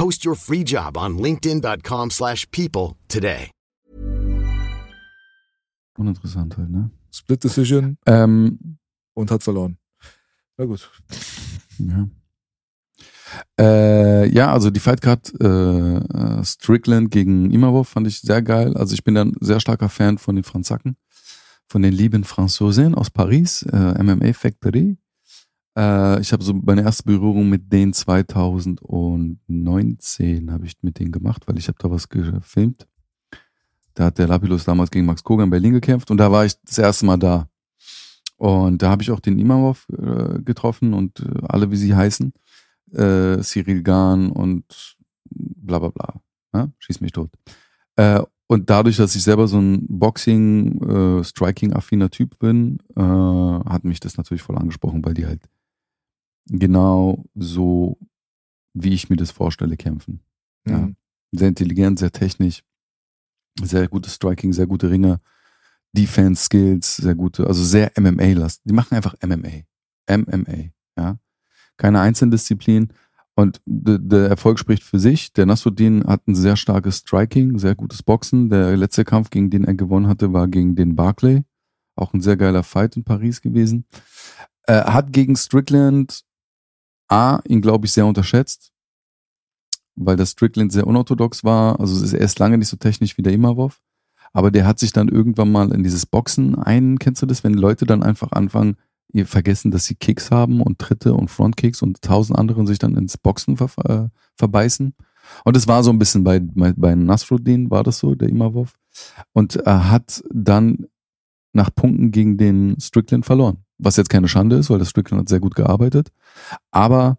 Post 0.00 0.24
your 0.24 0.34
free 0.34 0.64
job 0.64 0.96
on 0.96 1.18
linkedin.com/people 1.18 2.08
slash 2.10 2.46
people 2.50 2.96
today. 3.06 3.50
Uninteressant 5.98 6.56
halt, 6.56 6.70
ne? 6.70 6.90
Split 7.12 7.44
Decision 7.44 7.98
Ähm, 8.06 8.78
und 9.12 9.30
hat 9.30 9.42
verloren. 9.42 9.76
Na 10.56 10.64
gut. 10.64 10.90
Ja. 11.78 12.08
Äh, 13.60 14.26
ja, 14.32 14.50
also 14.50 14.70
die 14.70 14.80
Fightcard 14.80 15.34
äh, 15.38 15.46
äh, 15.46 16.44
Strickland 16.44 17.10
gegen 17.10 17.50
Imavov 17.50 17.88
fand 17.88 18.06
ich 18.06 18.22
sehr 18.22 18.40
geil. 18.40 18.74
Also 18.78 18.94
ich 18.94 19.04
bin 19.04 19.14
dann 19.14 19.34
sehr 19.40 19.60
starker 19.60 19.90
Fan 19.90 20.16
von 20.16 20.34
den 20.34 20.44
Franzaken, 20.44 20.96
von 21.66 21.82
den 21.82 21.92
lieben 21.92 22.24
Franzosen 22.24 22.94
aus 22.94 23.10
Paris, 23.10 23.64
äh, 23.70 24.02
MMA 24.02 24.32
Factory. 24.32 24.96
Äh, 25.76 26.20
ich 26.20 26.32
habe 26.32 26.42
so 26.42 26.54
meine 26.54 26.82
erste 26.82 27.04
Berührung 27.04 27.48
mit 27.48 27.72
denen 27.72 27.92
2019 27.92 30.50
habe 30.50 30.66
ich 30.66 30.74
mit 30.82 30.98
denen 30.98 31.12
gemacht, 31.12 31.46
weil 31.46 31.58
ich 31.58 31.68
habe 31.68 31.78
da 31.80 31.88
was 31.90 32.08
gefilmt. 32.08 32.88
Da 33.94 34.06
hat 34.06 34.18
der 34.18 34.26
Lapilus 34.28 34.64
damals 34.64 34.90
gegen 34.90 35.06
Max 35.06 35.22
Koga 35.22 35.44
in 35.44 35.50
Berlin 35.50 35.74
gekämpft 35.74 36.10
und 36.10 36.16
da 36.18 36.32
war 36.32 36.44
ich 36.44 36.60
das 36.62 36.78
erste 36.78 37.06
Mal 37.06 37.18
da. 37.18 37.48
Und 38.36 38.80
da 38.80 38.90
habe 38.90 39.02
ich 39.02 39.10
auch 39.10 39.20
den 39.20 39.38
Imamov 39.38 39.86
äh, 39.90 40.40
getroffen 40.42 40.94
und 40.94 41.20
äh, 41.20 41.42
alle, 41.48 41.70
wie 41.70 41.76
sie 41.76 41.94
heißen. 41.94 42.32
Äh, 42.92 43.42
Cyril 43.42 43.82
Gahn 43.82 44.30
und 44.30 44.96
bla 45.30 45.78
bla 45.78 45.90
bla. 45.90 46.14
Ja? 46.54 46.70
Schieß 46.78 47.02
mich 47.02 47.12
tot. 47.12 47.30
Äh, 47.96 48.22
und 48.46 48.70
dadurch, 48.70 48.96
dass 48.96 49.14
ich 49.14 49.22
selber 49.22 49.46
so 49.46 49.60
ein 49.60 49.86
Boxing, 49.88 50.80
äh, 50.82 51.22
Striking-affiner 51.22 52.08
Typ 52.10 52.38
bin, 52.38 52.78
äh, 52.96 53.00
hat 53.00 53.84
mich 53.84 54.00
das 54.00 54.16
natürlich 54.16 54.42
voll 54.42 54.56
angesprochen, 54.56 55.04
weil 55.04 55.14
die 55.14 55.26
halt 55.26 55.42
genau 56.50 57.24
so, 57.34 57.98
wie 58.74 58.92
ich 58.92 59.08
mir 59.08 59.16
das 59.16 59.30
vorstelle, 59.30 59.76
kämpfen. 59.76 60.20
Ja. 60.66 60.78
Mhm. 60.78 60.96
Sehr 61.32 61.48
intelligent, 61.48 61.98
sehr 61.98 62.12
technisch, 62.12 62.62
sehr 63.62 63.88
gutes 63.88 64.14
Striking, 64.14 64.52
sehr 64.52 64.66
gute 64.66 64.90
Ringer, 64.90 65.20
Defense 65.92 66.44
Skills, 66.44 66.96
sehr 66.96 67.14
gute, 67.14 67.46
also 67.46 67.64
sehr 67.64 67.92
MMA-last. 67.96 68.62
Die 68.64 68.72
machen 68.72 68.94
einfach 68.94 69.14
MMA. 69.24 69.62
MMA, 70.08 70.70
ja. 70.96 71.18
Keine 71.76 72.00
Einzeldisziplin. 72.00 72.92
Und 73.36 73.62
der 73.64 74.28
Erfolg 74.28 74.58
spricht 74.58 74.82
für 74.82 74.98
sich. 74.98 75.32
Der 75.32 75.46
Nasruddin 75.46 76.04
hat 76.06 76.26
ein 76.26 76.34
sehr 76.34 76.56
starkes 76.56 76.98
Striking, 76.98 77.58
sehr 77.58 77.74
gutes 77.74 78.02
Boxen. 78.02 78.50
Der 78.50 78.76
letzte 78.76 79.04
Kampf, 79.04 79.30
gegen 79.30 79.50
den 79.50 79.64
er 79.64 79.74
gewonnen 79.74 80.08
hatte, 80.08 80.32
war 80.32 80.46
gegen 80.46 80.74
den 80.74 80.94
Barclay. 80.94 81.44
Auch 81.96 82.12
ein 82.12 82.20
sehr 82.20 82.36
geiler 82.36 82.64
Fight 82.64 82.96
in 82.96 83.04
Paris 83.04 83.40
gewesen. 83.40 83.86
Er 84.64 84.92
hat 84.92 85.12
gegen 85.12 85.36
Strickland 85.36 86.24
A, 87.10 87.40
ihn 87.46 87.60
glaube 87.60 87.86
ich 87.86 87.92
sehr 87.92 88.06
unterschätzt, 88.06 88.72
weil 89.96 90.16
der 90.16 90.26
Strickland 90.26 90.72
sehr 90.72 90.86
unorthodox 90.86 91.44
war. 91.44 91.80
Also 91.80 92.16
er 92.16 92.22
ist 92.22 92.38
lange 92.38 92.58
nicht 92.58 92.68
so 92.68 92.76
technisch 92.76 93.18
wie 93.18 93.22
der 93.22 93.32
Imavov. 93.32 93.80
Aber 94.32 94.50
der 94.50 94.66
hat 94.66 94.78
sich 94.78 94.92
dann 94.92 95.08
irgendwann 95.08 95.50
mal 95.50 95.72
in 95.72 95.82
dieses 95.82 96.06
Boxen 96.06 96.54
ein, 96.54 96.98
kennst 96.98 97.20
du 97.20 97.26
das, 97.26 97.42
wenn 97.42 97.54
Leute 97.54 97.84
dann 97.84 98.02
einfach 98.02 98.30
anfangen, 98.30 98.76
ihr 99.12 99.26
vergessen, 99.26 99.72
dass 99.72 99.86
sie 99.86 99.96
Kicks 99.96 100.30
haben 100.30 100.60
und 100.60 100.78
Tritte 100.78 101.14
und 101.14 101.30
Frontkicks 101.30 101.82
und 101.82 102.00
tausend 102.00 102.38
anderen 102.38 102.68
sich 102.68 102.78
dann 102.78 102.96
ins 102.96 103.18
Boxen 103.18 103.56
ver 103.56 103.70
äh, 103.84 104.08
verbeißen. 104.36 104.94
Und 105.44 105.56
es 105.56 105.66
war 105.66 105.82
so 105.82 105.90
ein 105.90 105.98
bisschen 105.98 106.22
bei, 106.22 106.40
bei, 106.40 106.72
bei 106.76 106.94
Nasruddin 106.94 107.70
war 107.70 107.82
das 107.82 107.98
so, 107.98 108.14
der 108.14 108.28
Imavov. 108.28 108.74
Und 109.32 109.56
er 109.56 109.90
hat 109.90 110.22
dann 110.32 110.86
nach 111.52 111.74
Punkten 111.74 112.10
gegen 112.10 112.36
den 112.36 112.78
Strickland 112.80 113.26
verloren. 113.26 113.64
Was 113.78 113.96
jetzt 113.96 114.10
keine 114.10 114.28
Schande 114.28 114.56
ist, 114.56 114.70
weil 114.70 114.78
das 114.78 114.90
Strickland 114.90 115.22
hat 115.22 115.28
sehr 115.28 115.40
gut 115.40 115.54
gearbeitet. 115.54 116.12
Aber 116.70 117.18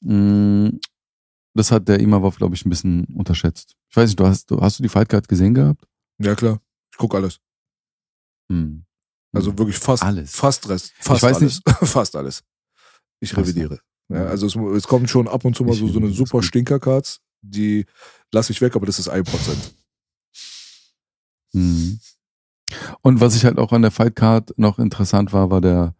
mh, 0.00 0.72
das 1.54 1.70
hat 1.70 1.88
der 1.88 2.00
Imavov, 2.00 2.36
glaube 2.36 2.54
ich, 2.54 2.64
ein 2.66 2.70
bisschen 2.70 3.04
unterschätzt. 3.14 3.76
Ich 3.90 3.96
weiß 3.96 4.10
nicht, 4.10 4.20
du 4.20 4.26
hast, 4.26 4.50
du, 4.50 4.60
hast 4.60 4.78
du 4.78 4.82
die 4.82 4.88
Fightcard 4.88 5.28
gesehen 5.28 5.54
gehabt? 5.54 5.86
Ja, 6.18 6.34
klar. 6.34 6.60
Ich 6.92 6.98
gucke 6.98 7.16
alles. 7.16 7.40
Hm. 8.50 8.84
Also 9.32 9.56
wirklich 9.58 9.78
fast 9.78 10.02
Alles. 10.02 10.34
Fast 10.34 10.68
Rest. 10.68 10.92
Fast 10.98 11.22
weiß 11.22 11.36
alles. 11.38 11.60
fast 11.82 12.16
alles. 12.16 12.42
Ich 13.20 13.32
Fast 13.32 13.48
revidiere. 13.48 13.80
Ja, 14.08 14.26
also 14.26 14.46
es, 14.46 14.54
es 14.54 14.86
kommt 14.86 15.08
schon 15.10 15.28
ab 15.28 15.44
und 15.44 15.56
zu 15.56 15.64
mal 15.64 15.72
Ich 15.72 15.78
so, 15.78 15.88
so 15.88 15.98
eine 15.98 16.10
super. 16.10 16.42
Stinkercards, 16.42 17.20
die 17.40 17.86
lasse 18.32 18.52
ich 18.52 18.60
weg, 18.60 18.76
aber 18.76 18.86
das 18.86 18.98
ist 18.98 19.08
ein 19.08 19.24
Prozent. 19.24 19.74
Mhm. 21.52 21.98
Und 23.02 23.20
was 23.20 23.36
ich 23.36 23.44
halt 23.44 23.58
auch 23.58 23.72
an 23.72 23.82
der 23.82 23.90
Fightcard 23.90 24.54
noch 24.56 24.78
interessant 24.78 25.32
war, 25.32 25.50
war 25.50 25.60
der 25.60 25.94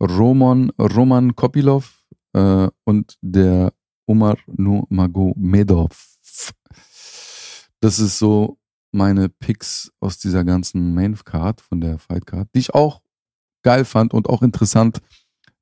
Roman, 0.00 0.70
Roman 0.78 1.34
Kopilov 1.36 2.04
äh, 2.32 2.68
und 2.84 3.16
der 3.20 3.72
Umar 4.06 4.36
Nurmagomedov. 4.46 6.14
Das 7.80 7.98
ist 7.98 8.18
so 8.18 8.58
meine 8.92 9.28
Picks 9.28 9.92
aus 10.00 10.18
dieser 10.18 10.44
ganzen 10.44 10.94
Main-Card 10.94 11.60
von 11.60 11.80
der 11.80 11.98
Fightcard, 11.98 12.48
die 12.54 12.60
ich 12.60 12.74
auch 12.74 13.02
geil 13.62 13.84
fand 13.84 14.14
und 14.14 14.28
auch 14.28 14.42
interessant 14.42 15.02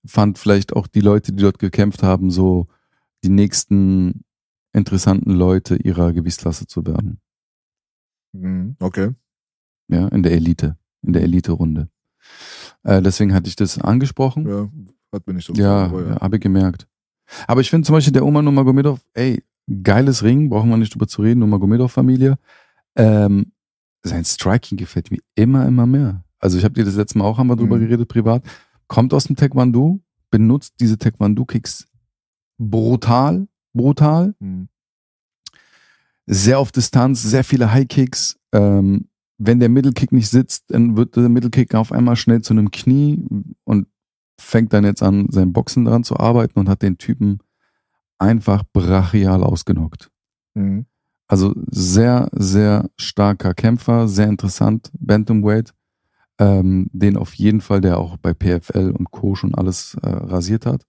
fand, 0.06 0.38
vielleicht 0.38 0.74
auch 0.74 0.86
die 0.86 1.00
Leute, 1.00 1.32
die 1.32 1.42
dort 1.42 1.58
gekämpft 1.58 2.02
haben, 2.02 2.30
so 2.30 2.68
die 3.24 3.30
nächsten 3.30 4.24
interessanten 4.72 5.30
Leute 5.30 5.76
ihrer 5.76 6.12
Gewichtsklasse 6.12 6.66
zu 6.66 6.86
werden. 6.86 7.20
Mhm, 8.32 8.76
Okay. 8.80 9.14
Ja, 9.88 10.08
in 10.08 10.22
der 10.22 10.32
Elite, 10.32 10.76
in 11.02 11.12
der 11.12 11.22
Elite-Runde. 11.22 11.88
Äh, 12.84 13.02
deswegen 13.02 13.34
hatte 13.34 13.48
ich 13.48 13.56
das 13.56 13.78
angesprochen. 13.78 14.48
Ja, 14.48 14.68
hat 15.12 15.26
mir 15.26 15.34
nicht 15.34 15.46
so 15.46 15.52
Ja, 15.54 15.86
ja 15.88 16.20
habe 16.20 16.36
ich 16.36 16.42
gemerkt. 16.42 16.86
Aber 17.46 17.60
ich 17.60 17.70
finde 17.70 17.86
zum 17.86 17.94
Beispiel 17.94 18.12
der 18.12 18.24
Oma 18.24 18.42
Nurmagomedov, 18.42 19.00
ey, 19.14 19.42
geiles 19.82 20.22
Ring, 20.22 20.48
brauchen 20.50 20.70
wir 20.70 20.76
nicht 20.76 20.94
drüber 20.94 21.06
zu 21.06 21.22
reden, 21.22 21.40
Nurmagomedov-Familie. 21.40 22.38
Ähm, 22.96 23.52
sein 24.02 24.24
Striking 24.24 24.76
gefällt 24.76 25.10
mir 25.10 25.20
immer, 25.34 25.66
immer 25.66 25.86
mehr. 25.86 26.22
Also 26.38 26.58
ich 26.58 26.64
habe 26.64 26.74
dir 26.74 26.84
das 26.84 26.96
letzte 26.96 27.18
Mal 27.18 27.24
auch 27.24 27.38
wir 27.42 27.56
drüber 27.56 27.76
Mhm. 27.76 27.80
geredet, 27.88 28.08
privat. 28.08 28.44
Kommt 28.88 29.14
aus 29.14 29.24
dem 29.24 29.36
Taekwondo, 29.36 30.00
benutzt 30.30 30.74
diese 30.80 30.98
Taekwondo-Kicks 30.98 31.86
brutal, 32.58 33.48
brutal. 33.72 34.34
Mhm. 34.38 34.68
sehr 36.26 36.58
auf 36.58 36.72
Distanz, 36.72 37.22
sehr 37.22 37.44
viele 37.44 37.70
High 37.72 37.86
Kicks. 37.86 38.38
Ähm, 38.52 39.08
wenn 39.38 39.60
der 39.60 39.68
Mittelkick 39.68 40.12
nicht 40.12 40.28
sitzt, 40.28 40.64
dann 40.68 40.96
wird 40.96 41.16
der 41.16 41.28
Mittelkick 41.28 41.74
auf 41.74 41.92
einmal 41.92 42.16
schnell 42.16 42.42
zu 42.42 42.52
einem 42.52 42.70
Knie 42.70 43.24
und 43.64 43.86
fängt 44.40 44.72
dann 44.72 44.84
jetzt 44.84 45.02
an, 45.02 45.28
sein 45.30 45.52
Boxen 45.52 45.84
dran 45.84 46.04
zu 46.04 46.16
arbeiten 46.18 46.58
und 46.58 46.68
hat 46.68 46.82
den 46.82 46.98
Typen 46.98 47.38
einfach 48.18 48.62
brachial 48.72 49.42
ausgenockt. 49.42 50.10
Mhm. 50.54 50.86
Also 51.26 51.54
sehr, 51.70 52.28
sehr 52.32 52.90
starker 52.96 53.54
Kämpfer, 53.54 54.08
sehr 54.08 54.28
interessant, 54.28 54.90
Bantamweight, 54.98 55.72
ähm, 56.38 56.88
den 56.92 57.16
auf 57.16 57.34
jeden 57.34 57.60
Fall, 57.60 57.80
der 57.80 57.98
auch 57.98 58.16
bei 58.18 58.34
PFL 58.34 58.90
und 58.96 59.10
Co. 59.10 59.34
schon 59.34 59.54
alles 59.54 59.96
äh, 60.02 60.08
rasiert 60.08 60.66
hat, 60.66 60.84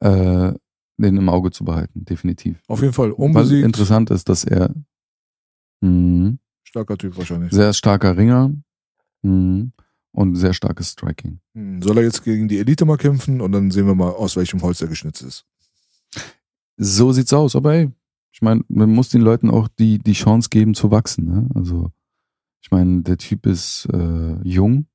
äh, 0.00 0.52
den 0.96 1.16
im 1.16 1.28
Auge 1.28 1.50
zu 1.50 1.64
behalten, 1.64 2.04
definitiv. 2.04 2.60
Auf 2.68 2.82
jeden 2.82 2.92
Fall 2.92 3.10
Was 3.10 3.18
unbesiegt. 3.18 3.64
interessant 3.64 4.10
ist, 4.10 4.28
dass 4.28 4.44
er 4.44 4.72
mh, 5.80 6.36
Starker 6.74 6.98
Typ 6.98 7.16
wahrscheinlich. 7.16 7.52
sehr 7.52 7.72
starker 7.72 8.16
Ringer 8.16 8.52
mh, 9.22 9.70
und 10.10 10.34
sehr 10.34 10.52
starkes 10.52 10.90
Striking. 10.90 11.38
Mhm. 11.52 11.80
Soll 11.80 11.98
er 11.98 12.02
jetzt 12.02 12.24
gegen 12.24 12.48
die 12.48 12.58
Elite 12.58 12.84
mal 12.84 12.96
kämpfen 12.96 13.40
und 13.40 13.52
dann 13.52 13.70
sehen 13.70 13.86
wir 13.86 13.94
mal, 13.94 14.10
aus 14.10 14.34
welchem 14.34 14.60
Holz 14.60 14.82
er 14.82 14.88
geschnitzt 14.88 15.22
ist. 15.22 15.46
So 16.76 17.12
sieht's 17.12 17.32
aus. 17.32 17.54
Aber 17.54 17.74
ey, 17.74 17.92
ich 18.32 18.42
meine, 18.42 18.64
man 18.66 18.90
muss 18.90 19.08
den 19.08 19.20
Leuten 19.20 19.50
auch 19.50 19.68
die, 19.68 20.00
die 20.00 20.14
Chance 20.14 20.48
geben 20.48 20.74
zu 20.74 20.90
wachsen. 20.90 21.26
Ne? 21.26 21.48
Also, 21.54 21.92
ich 22.60 22.72
meine, 22.72 23.02
der 23.02 23.18
Typ 23.18 23.46
ist 23.46 23.86
äh, 23.92 24.36
jung. 24.42 24.88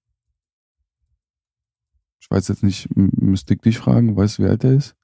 Ich 2.20 2.30
weiß 2.30 2.50
jetzt 2.50 2.64
nicht, 2.64 2.90
müsste 2.94 3.54
ich 3.54 3.62
dich 3.62 3.78
fragen, 3.78 4.18
weißt 4.18 4.40
du, 4.40 4.44
wie 4.44 4.48
alt 4.50 4.66
er 4.66 4.74
ist? 4.74 4.98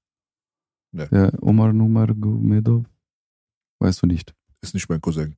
Nee. 0.92 1.08
Der 1.08 1.42
Omar 1.42 1.72
Numargomedov? 1.72 2.84
Weißt 3.80 4.02
du 4.02 4.08
nicht. 4.08 4.36
Ist 4.60 4.74
nicht 4.74 4.90
mein 4.90 5.00
Cousin. 5.00 5.38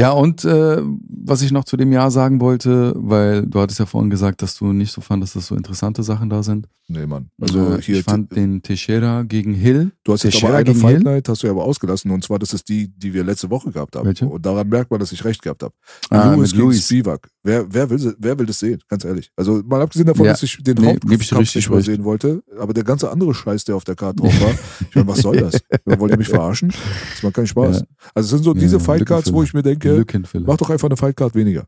Ja, 0.00 0.10
und 0.12 0.44
äh, 0.44 0.82
was 1.22 1.42
ich 1.42 1.52
noch 1.52 1.64
zu 1.64 1.76
dem 1.76 1.92
Jahr 1.92 2.10
sagen 2.10 2.40
wollte, 2.40 2.92
weil 2.96 3.46
du 3.46 3.60
hattest 3.60 3.78
ja 3.78 3.86
vorhin 3.86 4.10
gesagt, 4.10 4.42
dass 4.42 4.56
du 4.56 4.72
nicht 4.72 4.92
so 4.92 5.00
fandest, 5.00 5.36
dass 5.36 5.46
so 5.46 5.54
interessante 5.54 6.02
Sachen 6.02 6.30
da 6.30 6.42
sind. 6.42 6.66
Nee, 6.88 7.06
Mann. 7.06 7.28
Also 7.40 7.74
äh, 7.74 7.80
hier, 7.82 7.98
ich 7.98 8.04
fand 8.04 8.34
den 8.34 8.62
Teixeira 8.62 9.22
gegen 9.22 9.54
Hill. 9.54 9.92
du 10.02 10.12
hast 10.12 10.24
jetzt 10.24 10.32
Teixeira 10.32 10.58
aber 10.58 10.66
eine 10.70 10.74
Fight 10.74 10.94
Hill? 10.96 11.02
Night, 11.04 11.28
hast 11.28 11.42
du 11.42 11.46
ja 11.46 11.52
aber 11.52 11.62
ausgelassen. 11.64 12.10
Und 12.10 12.24
zwar, 12.24 12.40
das 12.40 12.52
ist 12.52 12.68
die, 12.68 12.88
die 12.96 13.14
wir 13.14 13.22
letzte 13.22 13.48
Woche 13.48 13.70
gehabt 13.70 13.94
haben. 13.94 14.06
Welche? 14.06 14.26
Und 14.26 14.44
daran 14.44 14.68
merkt 14.68 14.90
man, 14.90 14.98
dass 14.98 15.12
ich 15.12 15.24
recht 15.24 15.40
gehabt 15.40 15.62
habe. 15.62 15.72
Ah, 16.08 16.34
Lewis 16.34 16.50
gegen 16.50 16.64
Luis. 16.64 16.84
Spivak. 16.84 17.28
Wer, 17.44 17.72
wer, 17.72 17.88
will, 17.90 18.16
wer 18.18 18.36
will 18.38 18.46
das 18.46 18.58
sehen? 18.58 18.80
Ganz 18.88 19.04
ehrlich. 19.04 19.30
Also 19.36 19.62
mal 19.64 19.80
abgesehen 19.80 20.06
davon, 20.08 20.24
Ja. 20.26 20.32
dass 20.32 20.42
ich 20.42 20.58
den 20.62 20.78
Nee, 20.78 20.86
Hauptkampf 20.94 21.54
nicht 21.54 21.70
mal 21.70 21.76
recht. 21.76 21.86
sehen 21.86 22.02
wollte, 22.04 22.42
aber 22.58 22.74
der 22.74 22.82
ganze 22.84 23.08
andere 23.10 23.34
Scheiß, 23.34 23.64
der 23.66 23.76
auf 23.76 23.84
der 23.84 23.94
Karte 23.94 24.22
drauf 24.22 24.40
war, 24.40 24.50
ich 24.88 24.94
meine, 24.96 25.06
was 25.06 25.18
soll 25.20 25.36
das? 25.36 25.60
Wollt 25.84 26.10
ihr 26.12 26.18
mich 26.18 26.28
verarschen? 26.28 26.72
Das 27.14 27.22
macht 27.22 27.34
keinen 27.34 27.46
Spaß. 27.46 27.80
Ja. 27.80 27.86
Also 28.14 28.26
es 28.26 28.30
sind 28.30 28.42
so 28.44 28.54
Ja, 28.54 28.60
diese 28.60 28.80
Fightcards, 28.80 29.32
wo 29.32 29.40
Lückenfüller. 29.42 29.44
ich 29.44 29.54
mir 29.54 29.62
denke, 29.62 29.89
Lückenfüller. 29.98 30.46
mach 30.46 30.56
doch 30.56 30.70
einfach 30.70 30.88
eine 30.88 30.96
Fightcard 30.96 31.34
weniger. 31.34 31.66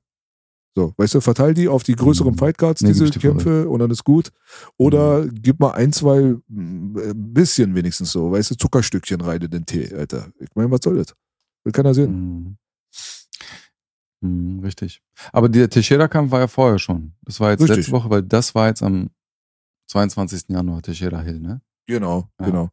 So, 0.75 0.95
weißt 0.97 1.15
du, 1.15 1.21
verteil 1.21 1.53
die 1.53 1.69
auf 1.69 1.83
die 1.83 1.95
größeren 1.95 2.33
Mhm. 2.33 2.39
Fightcards, 2.39 2.81
Nee, 2.81 2.89
diese 2.89 3.07
voll 3.07 3.21
Kämpfe, 3.21 3.69
und 3.69 3.79
dann 3.81 3.91
ist 3.91 4.05
gut. 4.05 4.33
Oder 4.79 5.27
gib 5.29 5.61
mal 5.61 5.73
ein, 5.73 5.93
zwei, 5.93 6.35
ein 6.49 7.13
bisschen 7.35 7.75
wenigstens 7.75 8.13
so, 8.13 8.33
weißt 8.33 8.53
du, 8.53 8.55
Zuckerstückchen 8.57 9.21
rein 9.21 9.43
in 9.43 9.51
den 9.51 9.67
Tee, 9.67 9.95
Alter. 9.95 10.29
Ich 10.41 10.49
meine, 10.55 10.71
was 10.71 10.81
soll 10.83 10.97
das? 10.97 11.15
Will 11.65 11.73
keiner 11.73 11.93
sehen. 11.93 12.57
Mhm. 14.21 14.29
Mhm, 14.57 14.61
richtig. 14.61 15.03
Aber 15.33 15.49
der 15.49 15.69
Teixeira-Kampf 15.69 16.31
war 16.31 16.41
ja 16.41 16.47
vorher 16.49 16.79
schon. 16.79 17.13
Das 17.23 17.41
war 17.41 17.51
jetzt 17.51 17.61
Richtig. 17.61 17.79
letzte 17.79 17.93
Woche, 17.93 18.09
weil 18.09 18.23
das 18.23 18.55
war 18.55 18.69
jetzt 18.69 18.83
am 18.83 19.11
22. 19.89 20.45
Januar 20.49 20.81
Teixeira 20.81 21.21
Hill, 21.21 21.41
ne? 21.41 21.61
Genau, 21.87 22.29
Ja. 22.41 22.47
genau. 22.47 22.71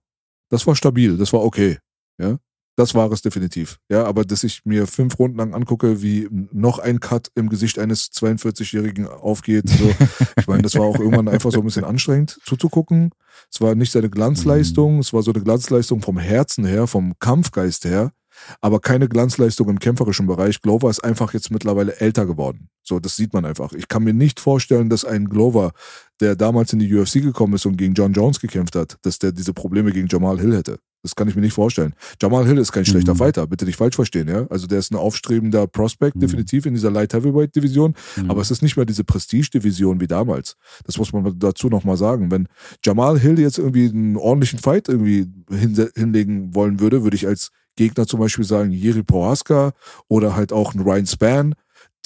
Das 0.50 0.66
war 0.68 0.76
stabil, 0.76 1.18
das 1.18 1.34
war 1.34 1.42
okay. 1.44 1.80
Ja. 2.20 2.38
Das 2.80 2.96
war 2.96 3.12
es 3.12 3.22
definitiv. 3.22 3.78
Ja, 3.90 4.06
aber 4.06 4.24
dass 4.24 4.46
ich 4.46 4.62
mir 4.64 4.88
fünf 4.88 5.20
Runden 5.20 5.38
lang 5.38 5.54
angucke, 5.54 6.02
wie 6.02 6.30
noch 6.32 6.80
ein 6.80 7.02
Cut 7.02 7.30
im 7.36 7.50
Gesicht 7.50 7.78
eines 7.78 8.10
42-Jährigen 8.14 9.06
aufgeht. 9.06 9.68
So. 9.68 9.94
ich 10.38 10.48
meine, 10.48 10.62
das 10.62 10.76
war 10.76 10.84
auch 10.86 10.98
irgendwann 10.98 11.28
einfach 11.28 11.52
so 11.52 11.60
ein 11.60 11.66
bisschen 11.66 11.84
anstrengend 11.84 12.40
zuzugucken. 12.46 13.10
Es 13.52 13.60
war 13.60 13.76
nicht 13.76 13.92
seine 13.92 14.10
Glanzleistung, 14.10 14.94
Mhm. 14.94 15.00
es 15.02 15.12
war 15.12 15.24
so 15.24 15.34
eine 15.34 15.44
Glanzleistung 15.44 16.02
vom 16.02 16.18
Herzen 16.18 16.64
her, 16.66 16.88
vom 16.88 17.16
Kampfgeist 17.20 17.84
her, 17.84 18.14
aber 18.62 18.80
keine 18.80 19.10
Glanzleistung 19.10 19.68
im 19.68 19.80
kämpferischen 19.80 20.26
Bereich. 20.26 20.62
Glover 20.62 20.90
ist 20.90 21.04
einfach 21.04 21.34
jetzt 21.34 21.52
mittlerweile 21.52 22.00
älter 22.00 22.26
geworden. 22.26 22.70
So, 22.82 23.02
das 23.02 23.18
sieht 23.18 23.34
man 23.34 23.44
einfach. 23.44 23.74
Ich 23.74 23.90
kann 23.90 24.06
mir 24.06 24.14
nicht 24.14 24.40
vorstellen, 24.40 24.90
dass 24.90 25.04
ein 25.04 25.28
Glover, 25.28 25.74
der 26.22 26.38
damals 26.38 26.72
in 26.72 26.80
die 26.80 26.94
UFC 26.96 27.16
gekommen 27.22 27.56
ist 27.56 27.66
und 27.66 27.76
gegen 27.76 27.94
John 27.94 28.14
Jones 28.14 28.40
gekämpft 28.40 28.78
hat, 28.78 28.98
dass 29.02 29.20
der 29.20 29.34
diese 29.34 29.54
Probleme 29.54 29.92
gegen 29.92 30.08
Jamal 30.08 30.40
Hill 30.40 30.56
hätte. 30.56 30.80
Das 31.02 31.16
kann 31.16 31.30
ich 31.30 31.36
mir 31.36 31.42
nicht 31.42 31.54
vorstellen. 31.54 31.94
Jamal 32.22 32.46
Hill 32.46 32.58
ist 32.58 32.72
kein 32.74 32.86
schlechter 32.86 33.14
Mhm. 33.14 33.18
Fighter, 33.20 33.48
bitte 33.48 33.64
nicht 33.66 33.78
falsch 33.78 33.96
verstehen, 33.96 34.28
ja. 34.28 34.46
Also 34.50 34.68
der 34.68 34.80
ist 34.80 34.92
ein 34.92 34.98
aufstrebender 34.98 35.66
Prospect, 35.66 36.16
Mhm. 36.18 36.20
definitiv 36.20 36.66
in 36.66 36.74
dieser 36.74 36.92
Light 36.92 37.14
Heavyweight 37.14 37.56
Division, 37.56 37.96
Mhm. 38.18 38.30
aber 38.30 38.42
es 38.42 38.52
ist 38.52 38.62
nicht 38.62 38.76
mehr 38.76 38.86
diese 38.86 39.04
Prestige-Division 39.06 40.02
wie 40.02 40.08
damals. 40.08 40.56
Das 40.86 40.98
muss 40.98 41.14
man 41.14 41.40
dazu 41.40 41.70
nochmal 41.70 41.96
sagen. 41.96 42.32
Wenn 42.32 42.48
Jamal 42.84 43.18
Hill 43.20 43.40
jetzt 43.40 43.58
irgendwie 43.60 43.88
einen 43.88 44.18
ordentlichen 44.18 44.60
Fight 44.60 44.90
irgendwie 44.90 45.28
hin, 45.50 45.90
hinlegen 45.96 46.54
wollen 46.54 46.80
würde, 46.82 47.04
würde 47.04 47.16
ich 47.16 47.28
als 47.28 47.50
Gegner 47.78 48.06
zum 48.06 48.20
Beispiel 48.20 48.44
sagen, 48.44 48.72
Jiri 48.72 49.04
Prohaska 49.04 49.72
oder 50.10 50.36
halt 50.36 50.52
auch 50.52 50.74
ein 50.74 50.82
Ryan 50.82 51.08
Span. 51.08 51.54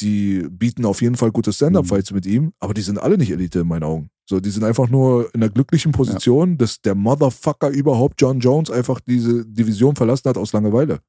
Die 0.01 0.45
bieten 0.49 0.85
auf 0.85 1.01
jeden 1.01 1.15
Fall 1.15 1.31
gute 1.31 1.51
Stand-Up-Fights 1.53 2.11
mit 2.11 2.25
ihm, 2.27 2.51
aber 2.59 2.73
die 2.75 2.81
sind 2.81 2.99
alle 2.99 3.17
nicht 3.17 3.31
Elite 3.31 3.59
in 3.61 3.67
meinen 3.67 3.83
Augen. 3.83 4.09
So, 4.25 4.39
die 4.39 4.49
sind 4.51 4.63
einfach 4.63 4.89
nur 4.89 5.33
in 5.33 5.41
der 5.41 5.49
glücklichen 5.49 5.91
Position, 5.91 6.57
dass 6.57 6.81
der 6.81 6.95
Motherfucker 6.95 7.69
überhaupt 7.69 8.21
John 8.21 8.39
Jones 8.39 8.71
einfach 8.71 8.99
diese 9.01 9.45
Division 9.45 9.95
verlassen 9.95 10.29
hat 10.29 10.37
aus 10.37 10.53
Langeweile. 10.53 11.01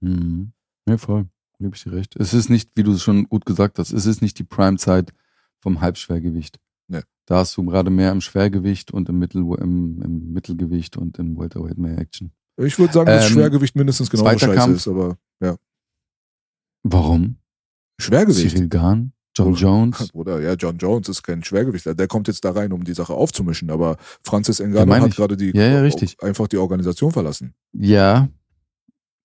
Mhm. 0.00 0.52
Ja, 0.88 0.96
voll. 0.96 1.26
Gebe 1.58 1.74
ich 1.74 1.82
dir 1.82 1.92
recht. 1.92 2.16
Es 2.16 2.32
ist 2.32 2.48
nicht, 2.48 2.70
wie 2.76 2.82
du 2.82 2.92
es 2.92 3.02
schon 3.02 3.28
gut 3.28 3.44
gesagt 3.44 3.78
hast, 3.78 3.92
es 3.92 4.06
ist 4.06 4.22
nicht 4.22 4.38
die 4.38 4.44
Prime-Zeit 4.44 5.12
vom 5.60 5.80
Halbschwergewicht. 5.80 6.58
Nee. 6.86 7.02
Da 7.26 7.38
hast 7.38 7.56
du 7.56 7.64
gerade 7.64 7.90
mehr 7.90 8.12
im 8.12 8.20
Schwergewicht 8.20 8.92
und 8.92 9.08
im, 9.08 9.18
Mittel, 9.18 9.42
im, 9.42 10.00
im 10.00 10.32
Mittelgewicht 10.32 10.96
und 10.96 11.18
im 11.18 11.36
Welterweight 11.36 11.76
mehr 11.76 11.98
Action. 11.98 12.32
Ich 12.56 12.78
würde 12.78 12.92
sagen, 12.92 13.06
dass 13.06 13.26
Ähm, 13.26 13.32
Schwergewicht 13.34 13.76
mindestens 13.76 14.08
genauso 14.08 14.30
zweiter 14.30 14.46
scheiße 14.46 14.56
Kampf. 14.56 14.76
ist, 14.76 14.88
aber 14.88 15.18
ja. 15.40 15.56
Warum? 16.84 17.36
Schwergewicht. 18.00 18.50
Cyril 18.50 18.68
Gahn, 18.68 19.12
John 19.38 19.52
Bruder. 19.52 19.60
Jones. 19.60 20.08
Oder 20.14 20.40
ja, 20.40 20.54
John 20.54 20.78
Jones 20.78 21.08
ist 21.08 21.22
kein 21.22 21.42
Schwergewichtler. 21.42 21.94
Der 21.94 22.08
kommt 22.08 22.28
jetzt 22.28 22.44
da 22.44 22.50
rein, 22.50 22.72
um 22.72 22.84
die 22.84 22.94
Sache 22.94 23.14
aufzumischen. 23.14 23.70
Aber 23.70 23.96
Francis 24.22 24.58
Ja, 24.58 24.66
Ngannou 24.66 24.86
meine 24.86 25.04
hat 25.06 25.16
gerade 25.16 25.36
die 25.36 25.56
Ja, 25.56 25.84
ja, 25.84 25.90
einfach 26.20 26.48
die 26.48 26.58
Organisation 26.58 27.12
verlassen. 27.12 27.54
Ja, 27.72 28.28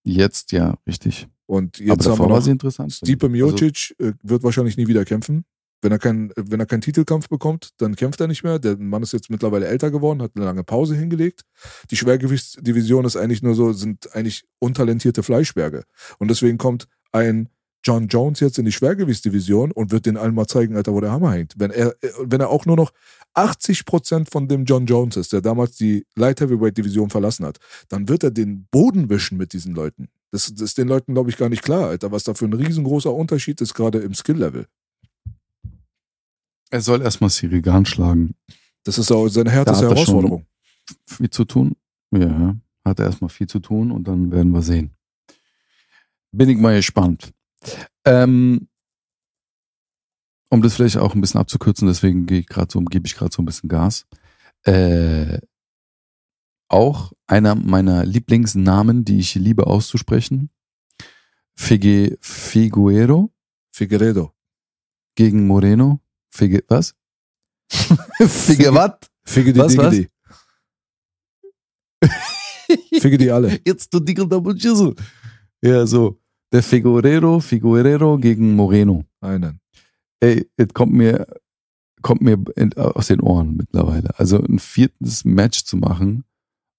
jetzt 0.03 0.51
ja, 0.51 0.78
richtig. 0.88 1.28
Und 1.45 1.78
Aber 1.78 1.86
jetzt 1.86 1.91
haben 1.91 2.11
davor 2.11 2.26
wir 2.26 2.30
war 2.30 2.38
noch 2.38 2.45
sie 2.45 2.51
interessant. 2.51 2.93
Stipe 2.93 3.26
Also, 3.26 3.32
Miocic 3.32 3.95
äh, 3.99 4.14
wird 4.24 4.43
wahrscheinlich 4.43 4.78
nie 4.78 4.88
wieder 4.88 5.05
kämpfen. 5.05 5.45
Wenn 5.82 5.91
er, 5.91 5.99
kein, 5.99 6.32
wenn 6.38 6.61
er 6.61 6.66
keinen 6.66 6.80
Titelkampf 6.80 7.28
bekommt, 7.28 7.72
dann 7.78 7.97
kämpft 7.97 8.22
er 8.22 8.28
nicht 8.28 8.45
mehr. 8.45 8.57
Der 8.57 8.78
Mann 8.78 9.03
ist 9.03 9.11
jetzt 9.11 9.30
mittlerweile 9.30 9.68
älter 9.68 9.91
geworden, 9.91 10.22
hat 10.22 10.32
eine 10.36 10.45
lange 10.45 10.64
Pause 10.64 10.95
hingelegt. 10.95 11.41
Die 11.91 11.97
Schwergewichtsdivision 11.97 13.03
ist 13.03 13.18
eigentlich 13.18 13.43
nur 13.43 13.53
so, 13.53 13.74
sind 13.74 14.16
eigentlich 14.16 14.45
untalentierte 14.59 15.24
Fleischberge. 15.24 15.84
Und 16.20 16.30
deswegen 16.30 16.57
kommt 16.57 16.88
ein 17.11 17.49
John 17.84 18.08
Jones 18.08 18.40
jetzt 18.40 18.58
in 18.58 18.66
die 18.66 18.72
Schwergewichtsdivision 18.72 19.72
und 19.72 19.92
wird 19.92 20.06
den 20.06 20.18
allen 20.18 20.34
mal 20.34 20.48
zeigen, 20.48 20.76
Alter, 20.76 20.94
wo 20.94 21.02
der 21.02 21.12
Hammer 21.12 21.34
hängt. 21.34 21.54
Wenn 21.58 21.72
er, 21.72 21.96
äh, 22.02 22.10
wenn 22.22 22.42
er 22.42 22.50
auch 22.50 22.66
nur 22.66 22.78
noch 22.78 22.92
80% 23.36 24.30
von 24.30 24.48
dem 24.48 24.66
John 24.66 24.86
Jones 24.86 25.18
ist, 25.18 25.34
der 25.34 25.42
damals 25.42 25.76
die 25.76 26.06
Light 26.16 26.40
Heavyweight 26.40 26.78
Division 26.78 27.10
verlassen 27.10 27.46
hat, 27.46 27.58
dann 27.90 28.08
wird 28.08 28.24
er 28.24 28.32
den 28.32 28.68
Boden 28.72 29.10
wischen 29.10 29.38
mit 29.38 29.54
diesen 29.54 29.74
Leuten. 29.74 30.08
Das, 30.32 30.52
das 30.52 30.62
ist 30.62 30.78
den 30.78 30.88
Leuten, 30.88 31.14
glaube 31.14 31.30
ich, 31.30 31.38
gar 31.38 31.50
nicht 31.50 31.64
klar, 31.64 31.90
Alter, 31.90 32.12
was 32.12 32.24
da 32.24 32.34
für 32.34 32.46
ein 32.46 32.54
riesengroßer 32.54 33.14
Unterschied 33.14 33.60
ist, 33.62 33.74
gerade 33.74 34.00
im 34.00 34.14
Skill-Level. 34.14 34.68
er 36.72 36.82
soll 36.82 37.02
erstmal 37.02 37.30
Cyril 37.30 37.62
Gahn 37.62 37.86
schlagen. 37.86 38.36
Das 38.84 38.98
ist 38.98 39.12
auch 39.12 39.28
seine 39.28 39.52
härteste 39.52 39.86
er 39.86 39.92
Herausforderung. 39.92 40.46
Viel 41.08 41.30
zu 41.30 41.46
tun? 41.46 41.76
Ja, 42.12 42.56
hat 42.84 43.00
er 43.00 43.06
erstmal 43.06 43.30
viel 43.30 43.48
zu 43.48 43.60
tun 43.60 43.92
und 43.92 44.08
dann 44.08 44.32
werden 44.32 44.52
wir 44.52 44.62
sehen. 44.62 44.92
Bin 46.32 46.50
ich 46.50 46.58
mal 46.58 46.76
gespannt. 46.76 47.32
Ähm, 48.05 48.68
um 50.49 50.61
das 50.61 50.76
vielleicht 50.76 50.97
auch 50.97 51.16
ein 51.16 51.22
bisschen 51.22 51.39
abzukürzen, 51.39 51.88
deswegen 51.88 52.26
gehe 52.26 52.39
ich 52.39 52.47
gerade 52.47 52.72
so, 52.72 52.80
gebe 52.82 53.07
ich 53.07 53.16
gerade 53.16 53.34
so 53.34 53.41
ein 53.41 53.45
bisschen 53.45 53.70
Gas. 53.70 54.05
Äh, 54.64 55.39
auch 56.70 57.14
einer 57.28 57.55
meiner 57.55 58.05
Lieblingsnamen, 58.05 59.05
die 59.05 59.20
ich 59.20 59.36
liebe 59.36 59.68
auszusprechen. 59.68 60.49
Fige, 61.55 62.18
Figuero 62.20 63.32
Figueredo. 63.72 64.34
gegen 65.16 65.47
Moreno. 65.47 65.99
Fige, 66.32 66.64
was? 66.68 66.95
Fige, 67.72 68.74
was? 68.74 68.99
Figge 69.26 69.53
die 69.53 69.59
Was, 69.59 69.78
was? 69.78 69.95
Figge 72.99 73.18
die 73.18 73.32
alle. 73.32 73.59
Jetzt 73.66 73.93
du 73.93 73.99
Dickel 73.99 74.28
Double 74.28 74.55
Chisel. 74.55 74.95
Ja, 75.61 75.86
so. 75.86 76.20
Der 76.54 76.62
Figuerero, 76.64 77.39
Figuerero 77.39 78.18
gegen 78.18 78.56
Moreno. 78.56 79.04
Einen. 79.22 79.60
Ey, 80.20 80.47
es 80.56 80.68
kommt 80.74 80.93
mir, 80.93 81.26
kommt 82.01 82.22
mir 82.22 82.38
in, 82.56 82.74
aus 82.78 83.08
den 83.08 83.20
Ohren 83.22 83.58
mittlerweile. 83.58 84.18
Also 84.20 84.38
ein 84.41 84.60
viertes 84.60 85.26
Match 85.26 85.64
zu 85.66 85.78
machen 85.78 86.24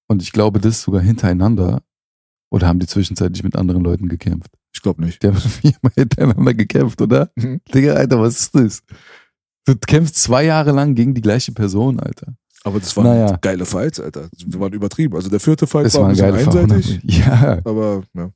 und 0.07 0.23
ich 0.23 0.33
glaube, 0.33 0.61
das 0.61 0.81
sogar 0.81 1.03
hintereinander. 1.03 1.83
Oder 2.51 2.69
haben 2.69 2.79
die 2.79 2.87
zwischenzeitlich 2.87 3.43
mit 3.43 3.57
anderen 3.57 3.83
Leuten 3.83 4.09
gekämpft? 4.09 4.53
Ich 4.73 4.81
glaube 4.81 5.05
nicht. 5.05 5.23
Die 5.23 5.27
haben 5.27 5.37
viermal 5.39 5.93
hintereinander 5.97 6.55
gekämpft, 6.55 7.03
oder? 7.03 7.31
Mhm. 7.35 7.61
Digga, 7.75 7.95
Alter, 7.95 8.21
was 8.21 8.39
ist 8.41 8.55
das? 8.55 8.83
Du 9.67 9.75
kämpfst 9.75 10.15
zwei 10.17 10.45
Jahre 10.45 10.71
lang 10.71 10.95
gegen 10.95 11.15
die 11.15 11.21
gleiche 11.21 11.51
Person, 11.51 11.99
Alter. 11.99 12.33
Aber 12.63 12.79
das 12.79 12.97
waren 12.97 13.07
Naja. 13.07 13.39
geile 13.41 13.67
Fights, 13.67 13.99
Alter. 13.99 14.29
Die 14.39 14.59
waren 14.61 14.73
übertrieben. 14.73 15.17
Also 15.17 15.29
der 15.31 15.41
vierte 15.41 15.67
Fight 15.67 15.87
Es 15.87 15.95
war 15.97 16.05
ein 16.09 16.13
bisschen 16.13 16.33
einseitig, 16.33 17.01
Ja, 17.05 17.59
aber 17.65 18.05
ja. 18.15 18.31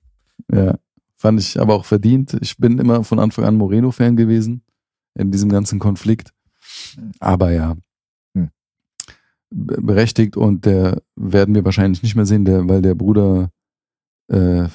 Ja, 0.52 0.78
fand 1.18 1.40
ich 1.40 1.60
aber 1.60 1.74
auch 1.74 1.84
verdient. 1.84 2.36
Ich 2.40 2.56
bin 2.56 2.78
immer 2.78 3.02
von 3.04 3.18
Anfang 3.18 3.44
an 3.44 3.56
Moreno-Fan 3.56 4.16
gewesen 4.16 4.62
in 5.14 5.30
diesem 5.32 5.48
ganzen 5.50 5.78
Konflikt. 5.78 6.32
Aber 7.18 7.50
ja, 7.50 7.76
Hm. 8.34 8.50
be- 9.50 9.82
berechtigt 9.82 10.36
und 10.36 10.64
der 10.64 11.02
werden 11.16 11.54
wir 11.54 11.64
wahrscheinlich 11.64 12.02
nicht 12.02 12.14
mehr 12.14 12.26
sehen, 12.26 12.44
der, 12.44 12.68
weil 12.68 12.82
der 12.82 12.94
Bruder 12.94 13.50
äh, 14.28 14.68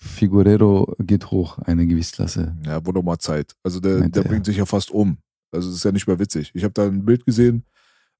Figueredo 0.00 0.94
geht 0.98 1.30
hoch, 1.30 1.58
eine 1.58 1.86
Gewichtsklasse. 1.86 2.56
Ja, 2.64 2.84
wurde 2.84 3.02
mal 3.02 3.18
Zeit. 3.18 3.54
Also 3.62 3.80
der, 3.80 4.08
der 4.08 4.22
er. 4.24 4.28
bringt 4.28 4.46
sich 4.46 4.56
ja 4.58 4.66
fast 4.66 4.90
um. 4.90 5.18
Also 5.50 5.68
es 5.70 5.76
ist 5.76 5.84
ja 5.84 5.92
nicht 5.92 6.06
mehr 6.06 6.18
witzig. 6.18 6.50
Ich 6.54 6.64
habe 6.64 6.74
da 6.74 6.84
ein 6.86 7.04
Bild 7.04 7.24
gesehen 7.24 7.64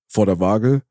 vor 0.09 0.27
der 0.27 0.39
Waage. 0.41 0.83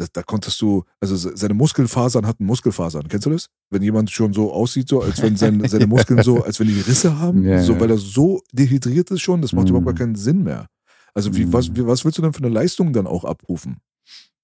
Da, 0.00 0.06
da 0.10 0.22
konntest 0.22 0.58
du, 0.62 0.84
also 0.98 1.14
se- 1.14 1.36
seine 1.36 1.52
Muskelfasern 1.52 2.26
hatten 2.26 2.46
Muskelfasern. 2.46 3.06
Kennst 3.08 3.26
du 3.26 3.30
das? 3.30 3.48
Wenn 3.68 3.82
jemand 3.82 4.10
schon 4.10 4.32
so 4.32 4.50
aussieht, 4.50 4.88
so 4.88 5.02
als 5.02 5.20
wenn 5.20 5.36
sein, 5.36 5.62
seine 5.68 5.86
Muskeln 5.86 6.22
so, 6.22 6.42
als 6.42 6.58
wenn 6.58 6.68
die 6.68 6.80
Risse 6.80 7.18
haben, 7.18 7.44
Ja, 7.44 7.62
so 7.62 7.78
weil 7.78 7.90
er 7.90 7.98
so 7.98 8.40
dehydriert 8.52 9.10
ist 9.10 9.20
schon, 9.20 9.42
das 9.42 9.52
macht 9.52 9.64
Mhm. 9.66 9.70
überhaupt 9.76 9.86
gar 9.86 9.94
keinen 10.06 10.14
Sinn 10.14 10.42
mehr. 10.42 10.68
Also 11.12 11.34
wie, 11.36 11.44
Mhm. 11.44 11.52
was, 11.52 11.74
wie, 11.76 11.86
was 11.86 12.04
willst 12.06 12.16
du 12.16 12.22
denn 12.22 12.32
für 12.32 12.42
eine 12.42 12.48
Leistung 12.48 12.94
dann 12.94 13.06
auch 13.06 13.24
abrufen? 13.26 13.76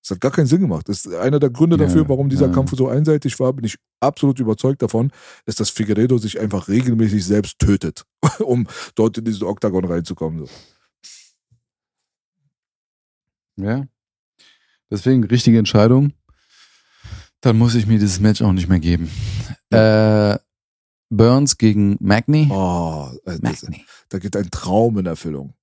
Das 0.02 0.10
hat 0.10 0.20
gar 0.20 0.30
keinen 0.30 0.46
Sinn 0.46 0.60
gemacht. 0.60 0.88
Das 0.88 1.06
ist 1.06 1.14
einer 1.14 1.40
der 1.40 1.50
Gründe 1.50 1.76
Ja, 1.78 1.84
dafür, 1.86 2.06
warum 2.08 2.28
dieser 2.28 2.46
ja. 2.48 2.52
Kampf 2.52 2.72
so 2.76 2.86
einseitig 2.88 3.40
war, 3.40 3.52
bin 3.54 3.64
ich 3.64 3.76
absolut 4.00 4.38
überzeugt 4.38 4.82
davon, 4.82 5.10
ist, 5.46 5.58
dass 5.58 5.70
Figueredo 5.70 6.18
sich 6.18 6.38
einfach 6.38 6.68
regelmäßig 6.68 7.24
selbst 7.24 7.58
tötet, 7.58 8.04
um 8.44 8.68
dort 8.94 9.16
in 9.18 9.24
diesen 9.24 9.44
Oktagon 9.44 9.84
reinzukommen. 9.86 10.46
So. 10.46 10.52
Ja. 13.56 13.84
Deswegen 14.90 15.24
richtige 15.24 15.58
Entscheidung. 15.58 16.12
Dann 17.40 17.58
muss 17.58 17.74
ich 17.74 17.86
mir 17.86 17.98
dieses 17.98 18.20
Match 18.20 18.42
auch 18.42 18.52
nicht 18.52 18.68
mehr 18.68 18.80
geben. 18.80 19.10
Äh, 19.70 20.38
Burns 21.10 21.58
gegen 21.58 21.96
Magny. 22.00 22.48
Oh, 22.50 23.10
äh, 23.24 23.38
das, 23.40 23.66
da 24.08 24.18
geht 24.18 24.36
ein 24.36 24.50
Traum 24.50 24.98
in 24.98 25.06
Erfüllung. 25.06 25.54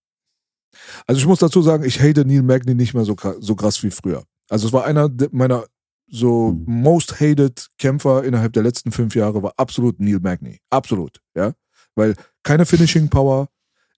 Also 1.07 1.19
ich 1.19 1.27
muss 1.27 1.39
dazu 1.39 1.61
sagen, 1.61 1.83
ich 1.83 2.01
hate 2.01 2.25
Neil 2.25 2.41
Magny 2.41 2.75
nicht 2.75 2.93
mehr 2.93 3.05
so, 3.05 3.15
so 3.39 3.55
krass 3.55 3.81
wie 3.83 3.91
früher. 3.91 4.23
Also 4.49 4.67
es 4.67 4.73
war 4.73 4.85
einer 4.85 5.09
meiner 5.31 5.65
so 6.07 6.49
Hm. 6.49 6.63
most 6.67 7.19
hated 7.19 7.69
Kämpfer 7.77 8.23
innerhalb 8.23 8.53
der 8.53 8.63
letzten 8.63 8.91
fünf 8.91 9.15
Jahre 9.15 9.41
war 9.41 9.53
absolut 9.57 9.99
Neil 9.99 10.19
Magny. 10.19 10.59
Absolut, 10.69 11.21
ja. 11.35 11.53
Weil 11.95 12.15
keine 12.43 12.65
Finishing 12.65 13.09
Power, 13.09 13.49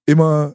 immer, 0.06 0.54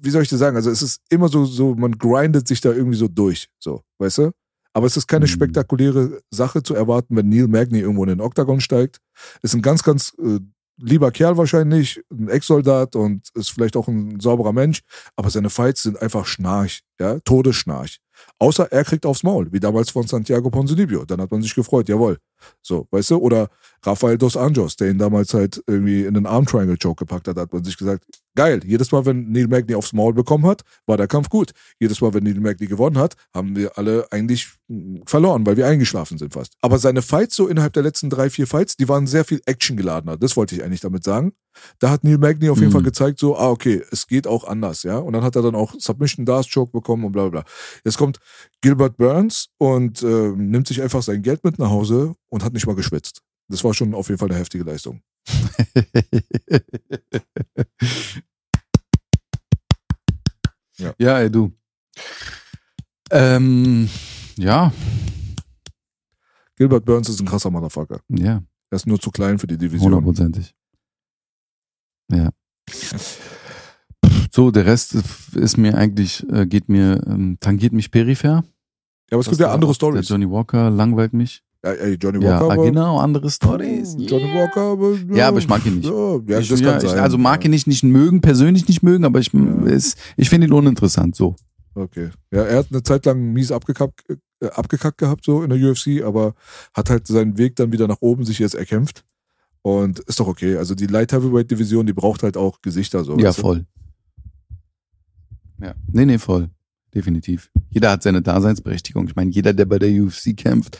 wie 0.00 0.10
soll 0.10 0.22
ich 0.22 0.28
das 0.28 0.38
sagen? 0.38 0.56
Also 0.56 0.70
es 0.70 0.82
ist 0.82 1.00
immer 1.08 1.28
so, 1.28 1.44
so, 1.44 1.74
man 1.74 1.92
grindet 1.92 2.48
sich 2.48 2.60
da 2.60 2.72
irgendwie 2.72 2.98
so 2.98 3.08
durch, 3.08 3.48
so, 3.58 3.82
weißt 3.98 4.18
du? 4.18 4.30
Aber 4.72 4.86
es 4.86 4.96
ist 4.96 5.08
keine 5.08 5.26
Hm. 5.26 5.32
spektakuläre 5.32 6.20
Sache 6.30 6.62
zu 6.62 6.74
erwarten, 6.74 7.16
wenn 7.16 7.28
Neil 7.28 7.48
Magny 7.48 7.80
irgendwo 7.80 8.04
in 8.04 8.10
den 8.10 8.20
Oktagon 8.20 8.60
steigt. 8.60 9.00
Ist 9.42 9.54
ein 9.54 9.62
ganz, 9.62 9.82
ganz 9.82 10.14
äh, 10.18 10.38
lieber 10.80 11.10
Kerl 11.10 11.36
wahrscheinlich, 11.36 12.00
ein 12.10 12.28
Ex-Soldat 12.28 12.94
und 12.94 13.28
ist 13.34 13.50
vielleicht 13.50 13.76
auch 13.76 13.88
ein 13.88 14.20
sauberer 14.20 14.52
Mensch, 14.52 14.80
aber 15.16 15.30
seine 15.30 15.50
Fights 15.50 15.82
sind 15.82 16.00
einfach 16.00 16.26
Schnarch, 16.26 16.82
ja, 17.00 17.18
Todesschnarch. 17.20 17.98
Außer 18.38 18.70
er 18.72 18.84
kriegt 18.84 19.06
aufs 19.06 19.22
Maul, 19.22 19.50
wie 19.52 19.60
damals 19.60 19.90
von 19.90 20.06
Santiago 20.06 20.50
Ponzinibbio. 20.50 21.04
Dann 21.04 21.20
hat 21.20 21.30
man 21.30 21.42
sich 21.42 21.54
gefreut, 21.54 21.88
jawohl. 21.88 22.18
So, 22.62 22.86
weißt 22.90 23.10
du? 23.12 23.16
Oder 23.18 23.48
Rafael 23.84 24.18
dos 24.18 24.36
Anjos, 24.36 24.76
der 24.76 24.90
ihn 24.90 24.98
damals 24.98 25.34
halt 25.34 25.62
irgendwie 25.66 26.04
in 26.04 26.14
den 26.14 26.26
Arm 26.26 26.44
Triangle 26.44 26.76
Choke 26.76 27.04
gepackt 27.04 27.28
hat, 27.28 27.36
hat 27.36 27.52
man 27.52 27.62
sich 27.62 27.76
gesagt, 27.76 28.04
geil. 28.38 28.60
Jedes 28.64 28.92
Mal, 28.92 29.04
wenn 29.04 29.32
Neil 29.32 29.48
Magny 29.48 29.74
aufs 29.74 29.92
Maul 29.92 30.14
bekommen 30.14 30.46
hat, 30.46 30.62
war 30.86 30.96
der 30.96 31.08
Kampf 31.08 31.28
gut. 31.28 31.50
Jedes 31.80 32.00
Mal, 32.00 32.14
wenn 32.14 32.22
Neil 32.22 32.38
Magny 32.38 32.68
gewonnen 32.68 32.96
hat, 32.96 33.16
haben 33.34 33.56
wir 33.56 33.76
alle 33.76 34.06
eigentlich 34.12 34.46
mh, 34.68 35.00
verloren, 35.06 35.44
weil 35.44 35.56
wir 35.56 35.66
eingeschlafen 35.66 36.18
sind 36.18 36.32
fast. 36.34 36.54
Aber 36.62 36.78
seine 36.78 37.02
Fights 37.02 37.34
so 37.34 37.48
innerhalb 37.48 37.72
der 37.72 37.82
letzten 37.82 38.10
drei, 38.10 38.30
vier 38.30 38.46
Fights, 38.46 38.76
die 38.76 38.88
waren 38.88 39.08
sehr 39.08 39.24
viel 39.24 39.40
actiongeladener. 39.44 40.16
Das 40.16 40.36
wollte 40.36 40.54
ich 40.54 40.62
eigentlich 40.62 40.80
damit 40.82 41.02
sagen. 41.02 41.32
Da 41.80 41.90
hat 41.90 42.04
Neil 42.04 42.18
Magny 42.18 42.48
auf 42.48 42.58
jeden 42.58 42.68
Mhm. 42.68 42.74
Fall 42.74 42.82
gezeigt, 42.84 43.18
so, 43.18 43.36
ah, 43.36 43.50
okay, 43.50 43.82
es 43.90 44.06
geht 44.06 44.28
auch 44.28 44.44
anders, 44.44 44.84
ja. 44.84 44.98
Und 44.98 45.14
dann 45.14 45.24
hat 45.24 45.34
er 45.34 45.42
dann 45.42 45.56
auch 45.56 45.74
Submission 45.76 46.24
Dars 46.24 46.48
Choke 46.48 46.70
bekommen 46.70 47.04
und 47.04 47.10
bla 47.10 47.22
bla 47.28 47.42
bla. 47.42 47.52
Jetzt 47.84 47.98
kommt 47.98 48.18
Gilbert 48.60 48.96
Burns 48.98 49.48
und 49.58 50.00
äh, 50.04 50.28
nimmt 50.36 50.68
sich 50.68 50.80
einfach 50.80 51.02
sein 51.02 51.22
Geld 51.22 51.42
mit 51.42 51.58
nach 51.58 51.70
Hause 51.70 52.14
und 52.28 52.44
hat 52.44 52.52
nicht 52.52 52.66
mal 52.68 52.76
geschwitzt. 52.76 53.22
Das 53.48 53.64
war 53.64 53.74
schon 53.74 53.94
auf 53.94 54.08
jeden 54.08 54.18
Fall 54.18 54.30
eine 54.30 54.38
heftige 54.38 54.64
Leistung. 54.64 55.00
Ja. 60.78 60.94
ja, 60.98 61.18
ey, 61.18 61.30
du. 61.30 61.52
Ähm, 63.10 63.88
ja, 64.36 64.72
Gilbert 66.56 66.84
Burns 66.84 67.08
ist 67.08 67.20
ein 67.20 67.26
krasser 67.26 67.50
Motherfucker. 67.50 68.00
ja, 68.08 68.42
Er 68.70 68.76
ist 68.76 68.86
nur 68.86 69.00
zu 69.00 69.10
klein 69.10 69.38
für 69.38 69.46
die 69.46 69.58
Division. 69.58 69.92
hundertprozentig. 69.92 70.54
Ja. 72.12 72.30
So, 74.32 74.50
der 74.50 74.66
Rest 74.66 74.94
ist 75.34 75.56
mir 75.56 75.76
eigentlich, 75.76 76.24
äh, 76.30 76.46
geht 76.46 76.68
mir, 76.68 77.02
ähm, 77.06 77.38
tangiert 77.40 77.72
mich 77.72 77.90
peripher. 77.90 78.44
Ja, 79.10 79.16
aber 79.16 79.20
es 79.20 79.28
gibt 79.28 79.40
ja 79.40 79.52
andere 79.52 79.74
Stories. 79.74 80.06
Der 80.06 80.16
Johnny 80.16 80.30
Walker 80.30 80.70
langweilt 80.70 81.12
mich. 81.12 81.42
Ja, 81.74 81.80
ey, 81.84 81.94
Johnny 82.00 82.24
Ja, 82.24 82.32
Walker. 82.40 82.50
ah, 82.50 82.52
aber- 82.54 82.64
genau, 82.64 82.98
andere 82.98 83.30
Stories. 83.30 83.94
Johnny 83.98 84.32
Walker, 84.34 84.60
aber, 84.72 84.96
Ja, 85.14 85.28
aber 85.28 85.38
ich 85.38 85.48
mag 85.48 85.64
ihn 85.66 85.76
nicht. 85.76 85.88
Ja, 85.88 86.18
ja 86.26 86.38
ich, 86.40 86.48
das 86.48 86.60
ja, 86.60 86.72
kann 86.72 86.82
ich, 86.84 86.90
sein. 86.90 87.00
also 87.00 87.18
mag 87.18 87.40
ja. 87.42 87.46
ihn 87.46 87.50
nicht, 87.52 87.66
nicht 87.66 87.82
mögen, 87.84 88.20
persönlich 88.20 88.66
nicht 88.68 88.82
mögen, 88.82 89.04
aber 89.04 89.18
ich, 89.20 89.32
Ja. 89.32 89.40
es- 89.66 89.96
ich 90.16 90.28
finde 90.30 90.46
ihn 90.46 90.52
uninteressant, 90.52 91.16
so. 91.16 91.36
Okay. 91.74 92.10
Ja, 92.32 92.42
er 92.42 92.58
hat 92.58 92.66
eine 92.70 92.82
Zeit 92.82 93.06
lang 93.06 93.32
mies 93.32 93.52
abgekackt, 93.52 94.02
äh, 94.40 94.46
abgekackt 94.46 94.98
gehabt, 94.98 95.24
so 95.24 95.42
in 95.42 95.50
der 95.50 95.58
UFC, 95.58 96.02
aber 96.02 96.34
hat 96.74 96.90
halt 96.90 97.06
seinen 97.06 97.38
Weg 97.38 97.54
dann 97.56 97.70
wieder 97.72 97.86
nach 97.86 97.98
oben 98.00 98.24
sich 98.24 98.38
jetzt 98.40 98.54
erkämpft. 98.54 99.04
Und 99.62 99.98
ist 100.00 100.18
doch 100.20 100.26
okay. 100.28 100.56
Also 100.56 100.74
die 100.74 100.86
Light 100.86 101.12
Heavyweight 101.12 101.50
Division, 101.50 101.84
die 101.86 101.92
braucht 101.92 102.22
halt 102.22 102.36
auch 102.36 102.60
Gesichter 102.62 103.04
so. 103.04 103.16
Ja, 103.18 103.28
weißt 103.28 103.38
du? 103.38 103.42
voll. 103.42 103.66
Ja, 105.60 105.74
nee, 105.92 106.04
nee, 106.06 106.18
voll. 106.18 106.48
Definitiv. 106.94 107.50
Jeder 107.70 107.90
hat 107.90 108.02
seine 108.02 108.22
Daseinsberechtigung. 108.22 109.06
Ich 109.08 109.16
meine, 109.16 109.30
jeder, 109.30 109.52
der 109.52 109.66
bei 109.66 109.78
der 109.78 109.90
UFC 109.90 110.32
kämpft 110.36 110.78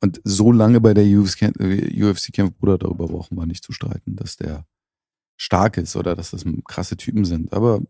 und 0.00 0.20
so 0.24 0.52
lange 0.52 0.80
bei 0.80 0.94
der 0.94 1.04
UFC, 1.04 1.38
kämpft- 1.38 2.38
äh, 2.38 2.50
Bruder, 2.50 2.78
darüber 2.78 3.06
brauchen 3.08 3.36
wir 3.36 3.46
nicht 3.46 3.64
zu 3.64 3.72
streiten, 3.72 4.16
dass 4.16 4.36
der 4.36 4.66
stark 5.38 5.76
ist 5.76 5.96
oder 5.96 6.16
dass 6.16 6.30
das 6.30 6.44
krasse 6.66 6.96
Typen 6.96 7.24
sind. 7.24 7.52
Aber 7.52 7.80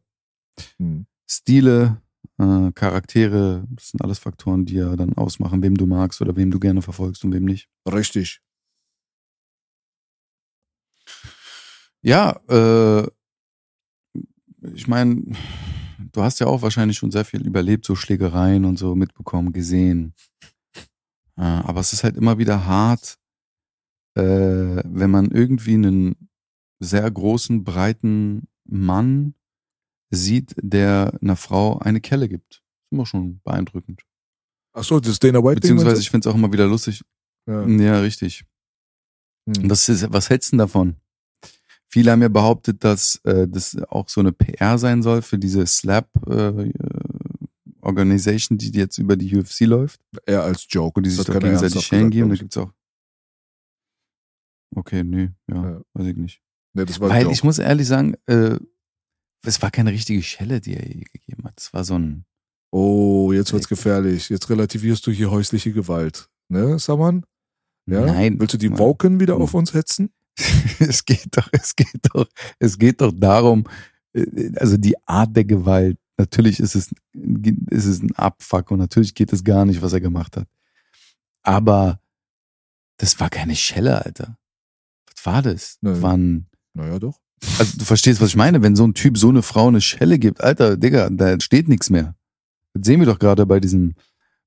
Hm. 0.78 1.07
Stile, 1.28 2.00
äh, 2.38 2.72
Charaktere, 2.72 3.66
das 3.70 3.90
sind 3.90 4.02
alles 4.02 4.18
Faktoren, 4.18 4.64
die 4.64 4.76
ja 4.76 4.96
dann 4.96 5.14
ausmachen, 5.14 5.62
wem 5.62 5.76
du 5.76 5.86
magst 5.86 6.20
oder 6.20 6.36
wem 6.36 6.50
du 6.50 6.59
gerne 6.59 6.82
verfolgst 6.82 7.24
und 7.24 7.32
wem 7.32 7.44
nicht. 7.44 7.68
Richtig. 7.86 8.40
Ja, 12.02 12.38
äh, 12.48 13.09
ich 14.74 14.86
meine, 14.88 15.22
du 16.12 16.22
hast 16.22 16.40
ja 16.40 16.46
auch 16.46 16.62
wahrscheinlich 16.62 16.96
schon 16.96 17.11
sehr 17.11 17.24
viel 17.24 17.46
überlebt, 17.46 17.84
so 17.84 17.94
Schlägereien 17.94 18.64
und 18.64 18.78
so 18.78 18.94
mitbekommen, 18.94 19.52
gesehen. 19.52 20.14
Äh, 21.39 21.43
aber 21.43 21.80
es 21.80 21.93
ist 21.93 22.05
halt 22.05 22.16
immer 22.16 22.39
wieder 22.39 22.66
hart, 22.66 23.18
äh, 24.14 24.22
wenn 24.22 25.11
man 25.11 25.30
irgendwie 25.30 25.74
einen 25.74 26.28
sehr 26.80 27.11
großen, 27.11 27.64
breiten 27.64 28.49
Mann 28.64 29.34
sieht, 30.11 30.55
der 30.61 31.12
einer 31.20 31.37
Frau 31.37 31.78
eine 31.78 32.01
Kelle 32.01 32.28
gibt. 32.28 32.55
Ist 32.55 32.93
immer 32.93 33.07
schon 33.07 33.41
beeindruckend. 33.43 34.03
Achso, 34.72 35.01
das 35.01 35.18
Dana 35.18 35.43
White 35.43 35.61
Beziehungsweise 35.61 36.01
ich 36.01 36.11
finde 36.11 36.28
es 36.28 36.32
auch 36.32 36.37
immer 36.37 36.53
wieder 36.53 36.66
lustig. 36.66 37.03
Ja. 37.47 37.66
Ja, 37.66 38.01
richtig. 38.01 38.45
Hm. 39.49 39.70
Was, 39.70 39.89
ist, 39.89 40.12
was 40.12 40.28
hältst 40.30 40.49
du 40.49 40.57
denn 40.57 40.59
davon? 40.59 40.97
Viele 41.89 42.11
haben 42.11 42.22
ja 42.22 42.28
behauptet, 42.28 42.82
dass 42.84 43.20
äh, 43.24 43.47
das 43.49 43.76
auch 43.89 44.09
so 44.09 44.20
eine 44.20 44.32
PR 44.32 44.76
sein 44.76 45.03
soll 45.03 45.22
für 45.22 45.39
diese 45.39 45.66
Slap 45.66 46.09
äh, 46.26 46.72
Organisation, 47.87 48.59
die 48.59 48.70
jetzt 48.72 48.99
über 48.99 49.16
die 49.16 49.34
UFC 49.37 49.61
läuft, 49.61 50.01
Eher 50.26 50.43
als 50.43 50.66
Joke. 50.68 50.97
wo 50.97 51.01
die 51.01 51.11
sich 51.11 51.18
Das 51.18 51.26
doch 51.26 51.39
gegenseitig 51.41 51.89
gesagt, 51.89 52.11
geben. 52.12 52.28
Da 52.30 52.37
gibt's 52.37 52.57
auch. 52.57 52.72
Okay, 54.74 55.05
nee, 55.05 55.30
ja, 55.49 55.70
Ja. 55.70 55.80
weiß 55.95 56.07
ich 56.09 56.16
nicht. 56.16 56.34
ich. 56.37 56.43
Nee, 56.74 56.84
das 56.84 57.01
war 57.01 57.09
Weil 57.11 57.30
ich 57.30 57.43
muss 57.45 57.59
ehrlich 57.59 57.87
sagen, 57.87 58.14
äh, 58.26 58.59
es 59.43 59.62
war 59.62 59.70
keine 59.70 59.93
richtige 59.93 60.22
Schelle, 60.22 60.61
die 60.61 60.74
er 60.74 60.87
ihr 60.87 61.05
gegeben 61.12 61.45
hat. 61.45 61.55
Es 61.59 61.72
war 61.72 61.84
so 61.84 61.99
ein. 61.99 62.24
Oh, 62.72 63.32
jetzt 63.32 63.53
wird's 63.53 63.68
gefährlich. 63.68 64.28
Jetzt 64.28 64.51
relativierst 64.51 65.07
du 65.07 65.11
hier 65.11 65.30
häusliche 65.30 65.72
Gewalt. 65.72 66.28
Ne, 66.49 66.78
Saman? 66.78 67.24
Ja? 67.89 68.05
Nein. 68.05 68.39
Willst 68.41 68.55
du 68.55 68.59
die. 68.59 68.76
Woken 68.76 69.20
wieder 69.20 69.37
Hm. 69.37 69.43
auf 69.43 69.55
uns 69.55 69.72
hetzen? 69.72 70.11
es 70.80 71.05
geht 71.05 71.28
doch, 71.37 71.49
es 71.53 71.74
geht 71.76 72.01
doch, 72.12 72.26
es 72.59 72.78
geht 72.78 73.01
doch 73.01 73.12
darum, 73.14 73.64
äh, 74.12 74.51
also 74.57 74.76
die 74.76 74.97
Art 75.07 75.34
der 75.34 75.45
Gewalt. 75.47 75.97
Natürlich 76.18 76.60
ist 76.60 76.74
es, 76.74 76.94
ist 77.70 77.84
es 77.84 78.02
ein 78.02 78.14
Abfuck 78.16 78.70
und 78.70 78.78
natürlich 78.78 79.14
geht 79.14 79.32
es 79.32 79.44
gar 79.44 79.64
nicht, 79.64 79.82
was 79.82 79.92
er 79.92 80.00
gemacht 80.00 80.36
hat. 80.36 80.48
Aber 81.42 82.00
das 82.96 83.20
war 83.20 83.28
keine 83.28 83.54
Schelle, 83.54 84.04
Alter. 84.04 84.38
Was 85.14 85.26
war 85.26 85.42
das? 85.42 85.78
War 85.82 86.16
ein, 86.16 86.46
Naja, 86.72 86.98
doch. 86.98 87.20
also 87.58 87.76
du 87.78 87.84
verstehst, 87.84 88.20
was 88.20 88.30
ich 88.30 88.36
meine? 88.36 88.62
Wenn 88.62 88.76
so 88.76 88.86
ein 88.86 88.94
Typ 88.94 89.18
so 89.18 89.28
eine 89.28 89.42
Frau 89.42 89.68
eine 89.68 89.80
Schelle 89.82 90.18
gibt, 90.18 90.40
Alter, 90.42 90.76
Digga, 90.76 91.10
da 91.10 91.30
entsteht 91.30 91.68
nichts 91.68 91.90
mehr. 91.90 92.14
Das 92.72 92.86
sehen 92.86 93.00
wir 93.00 93.06
doch 93.06 93.18
gerade 93.18 93.44
bei 93.46 93.60
diesem, 93.60 93.94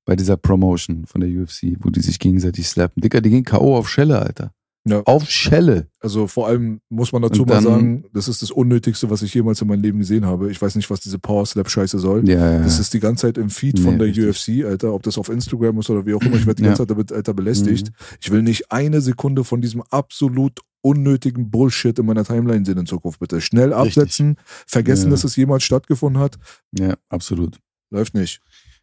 bei 0.04 0.16
dieser 0.16 0.36
Promotion 0.36 1.06
von 1.06 1.20
der 1.20 1.30
UFC, 1.30 1.76
wo 1.80 1.90
die 1.90 2.00
sich 2.00 2.18
gegenseitig 2.18 2.68
slappen. 2.68 3.00
Digga, 3.00 3.20
die 3.20 3.30
gehen 3.30 3.44
K.O. 3.44 3.76
auf 3.76 3.88
Schelle, 3.88 4.18
Alter. 4.18 4.52
Ja. 4.88 5.02
Auf 5.04 5.28
Schelle. 5.28 5.88
Also 6.00 6.26
vor 6.26 6.46
allem 6.48 6.80
muss 6.88 7.12
man 7.12 7.20
dazu 7.20 7.42
Und 7.42 7.48
mal 7.50 7.54
dann- 7.56 7.64
sagen, 7.64 8.04
das 8.14 8.28
ist 8.28 8.40
das 8.40 8.50
Unnötigste, 8.50 9.10
was 9.10 9.20
ich 9.20 9.34
jemals 9.34 9.60
in 9.60 9.68
meinem 9.68 9.82
Leben 9.82 9.98
gesehen 9.98 10.24
habe. 10.24 10.50
Ich 10.50 10.60
weiß 10.60 10.74
nicht, 10.74 10.88
was 10.88 11.00
diese 11.00 11.18
Power 11.18 11.44
Slap 11.44 11.68
Scheiße 11.68 11.98
soll. 11.98 12.26
Ja, 12.26 12.52
ja. 12.54 12.58
Das 12.62 12.78
ist 12.78 12.94
die 12.94 13.00
ganze 13.00 13.26
Zeit 13.26 13.36
im 13.36 13.50
Feed 13.50 13.76
Nee, 13.76 13.82
von 13.82 13.98
der 13.98 14.08
richtig. 14.08 14.24
UFC, 14.26 14.64
Alter, 14.64 14.94
ob 14.94 15.02
das 15.02 15.18
auf 15.18 15.28
Instagram 15.28 15.78
ist 15.80 15.90
oder 15.90 16.06
wie 16.06 16.14
auch 16.14 16.22
immer. 16.22 16.36
Ich 16.36 16.46
werde 16.46 16.56
die 16.56 16.62
ganze 16.62 16.82
Zeit 16.82 16.90
damit, 16.90 17.12
Alter, 17.12 17.34
belästigt. 17.34 17.88
Mhm. 17.88 17.94
Ich 18.22 18.30
will 18.30 18.42
nicht 18.42 18.72
eine 18.72 19.02
Sekunde 19.02 19.44
von 19.44 19.60
diesem 19.60 19.82
absolut 19.90 20.60
unnötigen 20.80 21.50
Bullshit 21.50 21.98
in 21.98 22.06
meiner 22.06 22.24
Timeline 22.24 22.64
sehen 22.64 22.78
in 22.78 22.86
Zukunft, 22.86 23.20
bitte. 23.20 23.42
Schnell 23.42 23.74
Richtig. 23.74 23.98
absetzen, 23.98 24.36
vergessen, 24.66 25.04
Ja. 25.06 25.10
dass 25.10 25.24
es 25.24 25.36
jemals 25.36 25.62
stattgefunden 25.62 26.22
hat. 26.22 26.38
Ja, 26.72 26.94
absolut. 27.10 27.58
Läuft 27.90 28.14
nicht. 28.14 28.40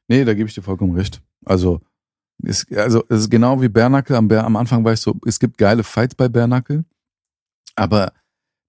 Nee, 0.07 0.23
da 0.25 0.35
gebe 0.35 0.47
ich 0.47 0.53
dir 0.53 0.61
vollkommen 0.61 0.95
recht. 0.95 1.21
Also, 1.43 1.81
ist, 2.43 2.71
also 2.75 3.03
es 3.09 3.21
ist 3.21 3.29
genau 3.31 3.61
wie 3.61 3.69
Bernacke. 3.69 4.15
Am, 4.17 4.29
am 4.31 4.55
Anfang 4.55 4.83
war 4.83 4.93
ich 4.93 4.99
so, 5.01 5.15
es 5.25 5.39
gibt 5.39 5.57
geile 5.57 5.83
Fights 5.83 6.15
bei 6.15 6.29
Bernacke, 6.29 6.85
aber 7.75 8.13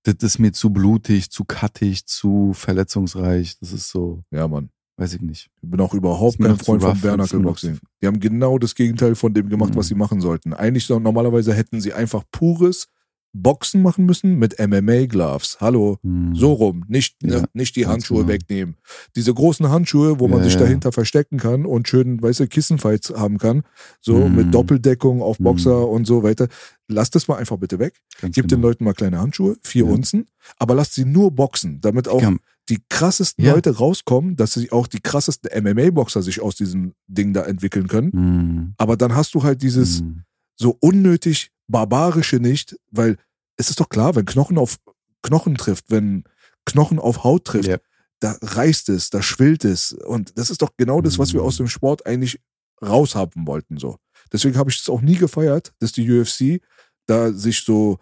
das 0.04 0.16
ist 0.22 0.38
mir 0.38 0.52
zu 0.52 0.70
blutig, 0.70 1.30
zu 1.30 1.44
cuttig, 1.44 2.06
zu 2.06 2.52
verletzungsreich. 2.54 3.58
Das 3.58 3.72
ist 3.72 3.90
so, 3.90 4.22
Ja, 4.30 4.48
Mann. 4.48 4.70
weiß 4.96 5.14
ich 5.14 5.20
nicht. 5.20 5.50
Ich 5.62 5.70
bin 5.70 5.80
auch 5.80 5.92
überhaupt 5.92 6.38
kein 6.38 6.56
Freund 6.56 6.82
von 6.82 7.16
noch 7.18 7.42
Boxing. 7.42 7.78
Die 8.02 8.06
haben 8.06 8.20
genau 8.20 8.58
das 8.58 8.74
Gegenteil 8.74 9.14
von 9.14 9.34
dem 9.34 9.48
gemacht, 9.48 9.74
was 9.76 9.86
Mhm. 9.86 9.88
sie 9.88 9.94
machen 9.96 10.20
sollten. 10.20 10.54
Eigentlich 10.54 10.88
normalerweise 10.88 11.52
hätten 11.52 11.80
sie 11.80 11.92
einfach 11.92 12.24
pures 12.32 12.88
Boxen 13.35 13.83
machen 13.83 14.07
müssen 14.07 14.39
mit 14.39 14.59
MMA-Gloves. 14.59 15.59
Hallo. 15.61 15.99
Hm. 16.03 16.35
So 16.35 16.53
rum, 16.55 16.85
nicht, 16.89 17.16
Ja, 17.22 17.41
ne, 17.41 17.49
nicht 17.53 17.76
die 17.76 17.87
Handschuhe 17.87 18.18
genau. 18.18 18.29
wegnehmen. 18.29 18.76
Diese 19.16 19.33
großen 19.35 19.68
Handschuhe, 19.68 20.18
wo 20.18 20.29
man 20.29 20.39
Ja, 20.39 20.45
sich 20.45 20.55
ja. 20.55 20.61
dahinter 20.61 20.93
verstecken 20.93 21.39
kann 21.39 21.66
und 21.66 21.89
schön, 21.89 22.20
weißt 22.22 22.41
du, 22.41 22.47
Kissenfights 22.49 23.11
haben 23.11 23.39
kann, 23.39 23.62
so 24.01 24.16
Mhm. 24.29 24.35
mit 24.37 24.55
Doppeldeckung 24.55 25.22
auf 25.22 25.39
Boxer 25.39 25.79
Mhm. 25.79 25.85
und 25.93 26.07
so 26.07 26.22
weiter. 26.22 26.49
Lasst 26.89 27.14
das 27.14 27.29
mal 27.29 27.37
einfach 27.37 27.59
bitte 27.59 27.79
weg. 27.79 28.01
Ganz 28.20 28.35
Gebt 28.35 28.51
den 28.51 28.57
genau. 28.59 28.68
Leuten 28.68 28.85
mal 28.85 28.95
kleine 28.95 29.18
Handschuhe, 29.20 29.57
vier 29.62 29.85
Ja. 29.85 29.91
Unzen, 29.93 30.26
aber 30.59 30.74
lasst 30.74 30.95
sie 30.95 31.05
nur 31.05 31.31
boxen, 31.31 31.81
damit 31.83 32.09
auch 32.09 32.22
die 32.70 32.79
krassesten 32.89 33.45
Ja. 33.45 33.55
Leute 33.55 33.76
rauskommen, 33.76 34.37
dass 34.37 34.55
sich 34.55 34.72
auch 34.72 34.87
die 34.87 35.01
krassesten 35.01 35.51
MMA-Boxer 35.53 36.22
sich 36.22 36.41
aus 36.41 36.57
diesem 36.57 36.95
Ding 37.07 37.33
da 37.35 37.43
entwickeln 37.45 37.89
können. 37.89 38.12
Hm. 38.12 38.74
Aber 38.79 38.97
dann 38.97 39.14
hast 39.14 39.35
du 39.35 39.43
halt 39.43 39.62
dieses 39.62 40.01
Hm. 40.01 40.22
so 40.57 40.76
unnötig 40.81 41.51
barbarische 41.68 42.36
nicht, 42.40 42.76
weil 42.90 43.16
es 43.56 43.70
ist 43.70 43.80
doch 43.80 43.88
klar, 43.88 44.14
wenn 44.16 44.24
Knochen 44.24 44.58
auf 44.58 44.78
Knochen 45.22 45.56
trifft, 45.56 45.90
wenn 45.90 46.24
Knochen 46.64 46.98
auf 46.98 47.24
Haut 47.24 47.44
trifft, 47.44 47.68
Ja. 47.68 47.78
da 48.20 48.36
reißt 48.40 48.88
es, 48.88 49.10
da 49.10 49.22
schwillt 49.22 49.64
es. 49.64 49.92
Und 49.92 50.36
das 50.38 50.50
ist 50.50 50.62
doch 50.62 50.70
genau 50.76 51.00
das, 51.00 51.18
was 51.18 51.32
wir 51.32 51.42
aus 51.42 51.56
dem 51.56 51.68
Sport 51.68 52.06
eigentlich 52.06 52.40
raushaben 52.82 53.46
wollten. 53.46 53.78
So. 53.78 53.98
Deswegen 54.32 54.56
habe 54.56 54.70
ich 54.70 54.78
es 54.78 54.88
auch 54.88 55.00
nie 55.00 55.16
gefeiert, 55.16 55.72
dass 55.80 55.92
die 55.92 56.10
UFC 56.10 56.60
da 57.06 57.32
sich 57.32 57.62
so, 57.64 57.98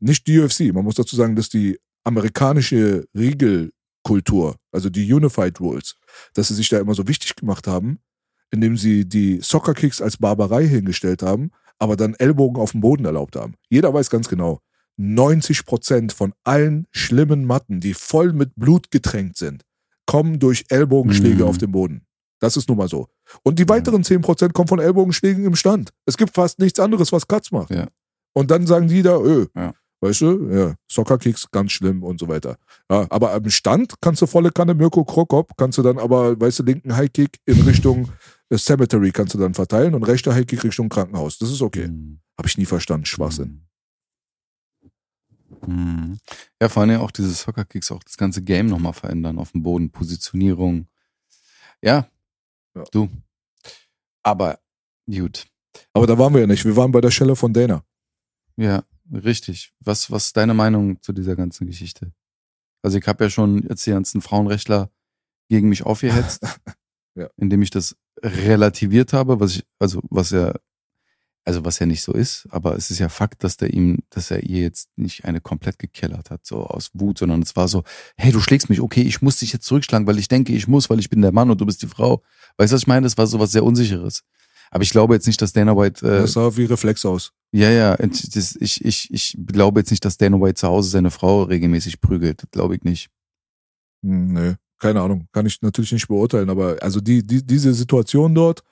nicht 0.00 0.26
die 0.26 0.38
UFC, 0.38 0.72
man 0.72 0.84
muss 0.84 0.94
dazu 0.94 1.16
sagen, 1.16 1.36
dass 1.36 1.48
die 1.48 1.78
amerikanische 2.04 3.06
Regelkultur, 3.14 4.56
also 4.72 4.90
die 4.90 5.12
Unified 5.12 5.60
Rules, 5.60 5.96
dass 6.34 6.48
sie 6.48 6.54
sich 6.54 6.68
da 6.68 6.78
immer 6.78 6.94
so 6.94 7.06
wichtig 7.08 7.36
gemacht 7.36 7.66
haben. 7.66 7.98
indem 8.50 8.76
sie 8.76 9.04
die 9.08 9.40
Soccer-Kicks 9.40 10.00
als 10.00 10.16
Barbarei 10.16 10.64
hingestellt 10.68 11.22
haben, 11.24 11.50
aber 11.78 11.96
dann 11.96 12.14
Ellbogen 12.14 12.60
auf 12.60 12.72
dem 12.72 12.80
Boden 12.80 13.04
erlaubt 13.04 13.36
haben. 13.36 13.54
Jeder 13.68 13.92
weiß 13.92 14.10
ganz 14.10 14.28
genau, 14.28 14.60
90% 14.98 16.12
von 16.12 16.32
allen 16.44 16.86
schlimmen 16.90 17.44
Matten, 17.44 17.80
die 17.80 17.94
voll 17.94 18.32
mit 18.32 18.54
Blut 18.56 18.90
getränkt 18.90 19.36
sind, 19.36 19.62
kommen 20.06 20.38
durch 20.38 20.64
Ellbogenschläge 20.68 21.42
Mhm. 21.42 21.48
auf 21.48 21.58
dem 21.58 21.72
Boden. 21.72 22.02
Das 22.40 22.56
ist 22.56 22.68
nun 22.68 22.78
mal 22.78 22.88
so. 22.88 23.08
Und 23.42 23.58
die 23.58 23.68
weiteren 23.68 24.04
10% 24.04 24.52
kommen 24.52 24.68
von 24.68 24.78
Ellbogenschlägen 24.78 25.44
im 25.44 25.56
Stand. 25.56 25.90
Es 26.04 26.16
gibt 26.16 26.34
fast 26.34 26.58
nichts 26.58 26.78
anderes, 26.78 27.10
was 27.12 27.26
Katz 27.26 27.50
macht. 27.50 27.70
Ja. 27.70 27.86
Und 28.34 28.50
dann 28.50 28.66
sagen 28.66 28.88
die 28.88 29.02
da, 29.02 29.16
öh, 29.18 29.46
Ja. 29.56 29.72
weißt 30.00 30.20
du, 30.22 30.48
ja, 30.50 30.74
Soccer-Kicks, 30.90 31.50
ganz 31.50 31.72
schlimm 31.72 32.02
und 32.02 32.20
so 32.20 32.28
weiter. 32.28 32.56
Ja, 32.90 33.06
aber 33.10 33.32
am 33.32 33.48
Stand 33.48 33.94
kannst 34.00 34.20
du 34.20 34.26
volle 34.26 34.50
Kanne 34.50 34.74
Mirko 34.74 35.04
Krokop, 35.04 35.52
kannst 35.56 35.78
du 35.78 35.82
dann 35.82 35.98
aber, 35.98 36.38
weißt 36.38 36.58
du, 36.58 36.62
linken 36.64 36.94
High-Kick 36.94 37.38
in 37.46 37.60
Richtung 37.62 38.08
Cemetery 38.52 39.10
kannst 39.10 39.34
du 39.34 39.38
dann 39.38 39.54
verteilen 39.54 39.94
und 39.94 40.02
rechter 40.04 40.34
High-Kick 40.34 40.62
Richtung 40.64 40.88
Krankenhaus. 40.88 41.38
Das 41.38 41.50
ist 41.50 41.62
okay. 41.62 41.88
Mhm. 41.88 42.20
Habe 42.38 42.48
ich 42.48 42.58
nie 42.58 42.66
verstanden, 42.66 43.06
Schwachsinn. 43.06 43.66
Mhm. 45.66 46.18
Ja, 46.60 46.68
vor 46.68 46.82
allem 46.82 47.00
auch 47.00 47.10
diese 47.10 47.32
Soccer-Kicks, 47.32 47.90
auch 47.90 48.02
das 48.04 48.16
ganze 48.16 48.42
Game 48.42 48.66
nochmal 48.66 48.92
verändern 48.92 49.38
auf 49.38 49.52
dem 49.52 49.62
Boden, 49.62 49.90
Positionierung. 49.90 50.88
Ja, 51.82 52.08
Ja. 52.76 52.84
du. 52.92 53.08
Aber 54.22 54.58
gut. 55.08 55.46
Aber 55.92 56.06
da 56.06 56.18
waren 56.18 56.32
wir 56.34 56.40
ja 56.42 56.46
nicht. 56.46 56.64
Wir 56.64 56.76
waren 56.76 56.92
bei 56.92 57.00
der 57.00 57.10
Schelle 57.10 57.36
von 57.36 57.52
Dana. 57.52 57.84
Ja, 58.56 58.84
richtig. 59.12 59.72
Was, 59.80 60.10
was 60.10 60.26
ist 60.26 60.36
deine 60.36 60.54
Meinung 60.54 61.00
zu 61.02 61.12
dieser 61.12 61.36
ganzen 61.36 61.66
Geschichte? 61.66 62.12
Also 62.82 62.98
ich 62.98 63.06
habe 63.06 63.24
ja 63.24 63.30
schon 63.30 63.62
jetzt 63.68 63.86
die 63.86 63.90
ganzen 63.90 64.20
Frauenrechtler 64.22 64.90
gegen 65.48 65.68
mich 65.68 65.82
aufgehetzt, 65.84 66.42
Ja. 67.16 67.28
indem 67.36 67.62
ich 67.62 67.70
das 67.70 67.96
relativiert 68.22 69.12
habe, 69.12 69.40
was 69.40 69.56
ich, 69.56 69.64
also 69.78 70.00
was 70.10 70.30
ja, 70.30 70.54
also 71.44 71.64
was 71.64 71.78
ja 71.78 71.86
nicht 71.86 72.02
so 72.02 72.12
ist, 72.12 72.46
aber 72.50 72.74
es 72.74 72.90
ist 72.90 72.98
ja 72.98 73.10
Fakt, 73.10 73.44
dass 73.44 73.58
der 73.58 73.74
ihm, 73.74 73.98
dass 74.08 74.30
er 74.30 74.42
ihr 74.44 74.62
jetzt 74.62 74.88
nicht 74.96 75.26
eine 75.26 75.40
komplett 75.42 75.78
gekellert 75.78 76.30
hat, 76.30 76.46
so 76.46 76.64
aus 76.64 76.90
Wut, 76.94 77.18
sondern 77.18 77.42
es 77.42 77.54
war 77.54 77.68
so, 77.68 77.84
hey, 78.16 78.32
du 78.32 78.40
schlägst 78.40 78.70
mich, 78.70 78.80
okay, 78.80 79.02
ich 79.02 79.20
muss 79.20 79.36
dich 79.36 79.52
jetzt 79.52 79.66
zurückschlagen, 79.66 80.06
weil 80.06 80.18
ich 80.18 80.28
denke, 80.28 80.54
ich 80.54 80.68
muss, 80.68 80.88
weil 80.88 81.00
ich 81.00 81.10
bin 81.10 81.20
der 81.20 81.32
Mann 81.32 81.50
und 81.50 81.60
du 81.60 81.66
bist 81.66 81.82
die 81.82 81.86
Frau. 81.86 82.22
Weißt 82.56 82.72
du, 82.72 82.74
was 82.76 82.82
ich 82.82 82.86
meine? 82.86 83.04
Das 83.04 83.18
war 83.18 83.26
so 83.26 83.38
was 83.40 83.52
sehr 83.52 83.64
Unsicheres. 83.64 84.22
Aber 84.70 84.82
ich 84.82 84.90
glaube 84.90 85.14
jetzt 85.14 85.26
nicht, 85.26 85.40
dass 85.40 85.52
Dana 85.52 85.76
White 85.76 86.04
äh, 86.06 86.20
Das 86.22 86.32
sah 86.32 86.56
wie 86.56 86.64
Reflex 86.64 87.04
aus. 87.04 87.32
ja, 87.52 87.70
ja, 87.70 87.96
das, 87.96 88.56
ich, 88.58 88.84
ich, 88.84 89.12
ich 89.12 89.36
glaube 89.46 89.80
jetzt 89.80 89.90
nicht, 89.90 90.04
dass 90.04 90.16
Dana 90.16 90.40
White 90.40 90.54
zu 90.54 90.66
Hause 90.66 90.88
seine 90.88 91.10
Frau 91.10 91.42
regelmäßig 91.42 92.00
prügelt. 92.00 92.44
Glaube 92.50 92.74
ich 92.74 92.82
nicht. 92.82 93.08
Hm, 94.02 94.32
nee, 94.32 94.54
keine 94.84 95.00
Ahnung. 95.00 95.28
Kann 95.32 95.46
ich 95.46 95.62
natürlich 95.62 95.92
nicht 95.92 96.08
beurteilen. 96.08 96.50
Aber 96.50 96.76
also 96.82 97.00
die, 97.00 97.26
die, 97.26 97.42
diese 97.42 97.72
Situation 97.72 98.34
dort, 98.34 98.62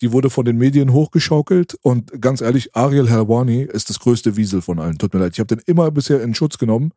die 0.00 0.10
wurde 0.10 0.30
von 0.30 0.46
den 0.46 0.56
Medien 0.56 0.94
hochgeschaukelt. 0.94 1.76
Und 1.82 2.22
ganz 2.22 2.40
ehrlich, 2.40 2.74
Ariel 2.74 3.10
Helwani 3.10 3.64
ist 3.64 3.90
das 3.90 4.00
größte 4.00 4.36
Wiesel 4.36 4.62
von 4.62 4.78
allen. 4.78 4.96
Tut 4.96 5.12
mir 5.12 5.20
leid. 5.20 5.34
Ich 5.34 5.38
habe 5.38 5.54
den 5.54 5.62
immer 5.66 5.90
bisher 5.90 6.22
in 6.22 6.34
Schutz 6.34 6.56
genommen. 6.56 6.92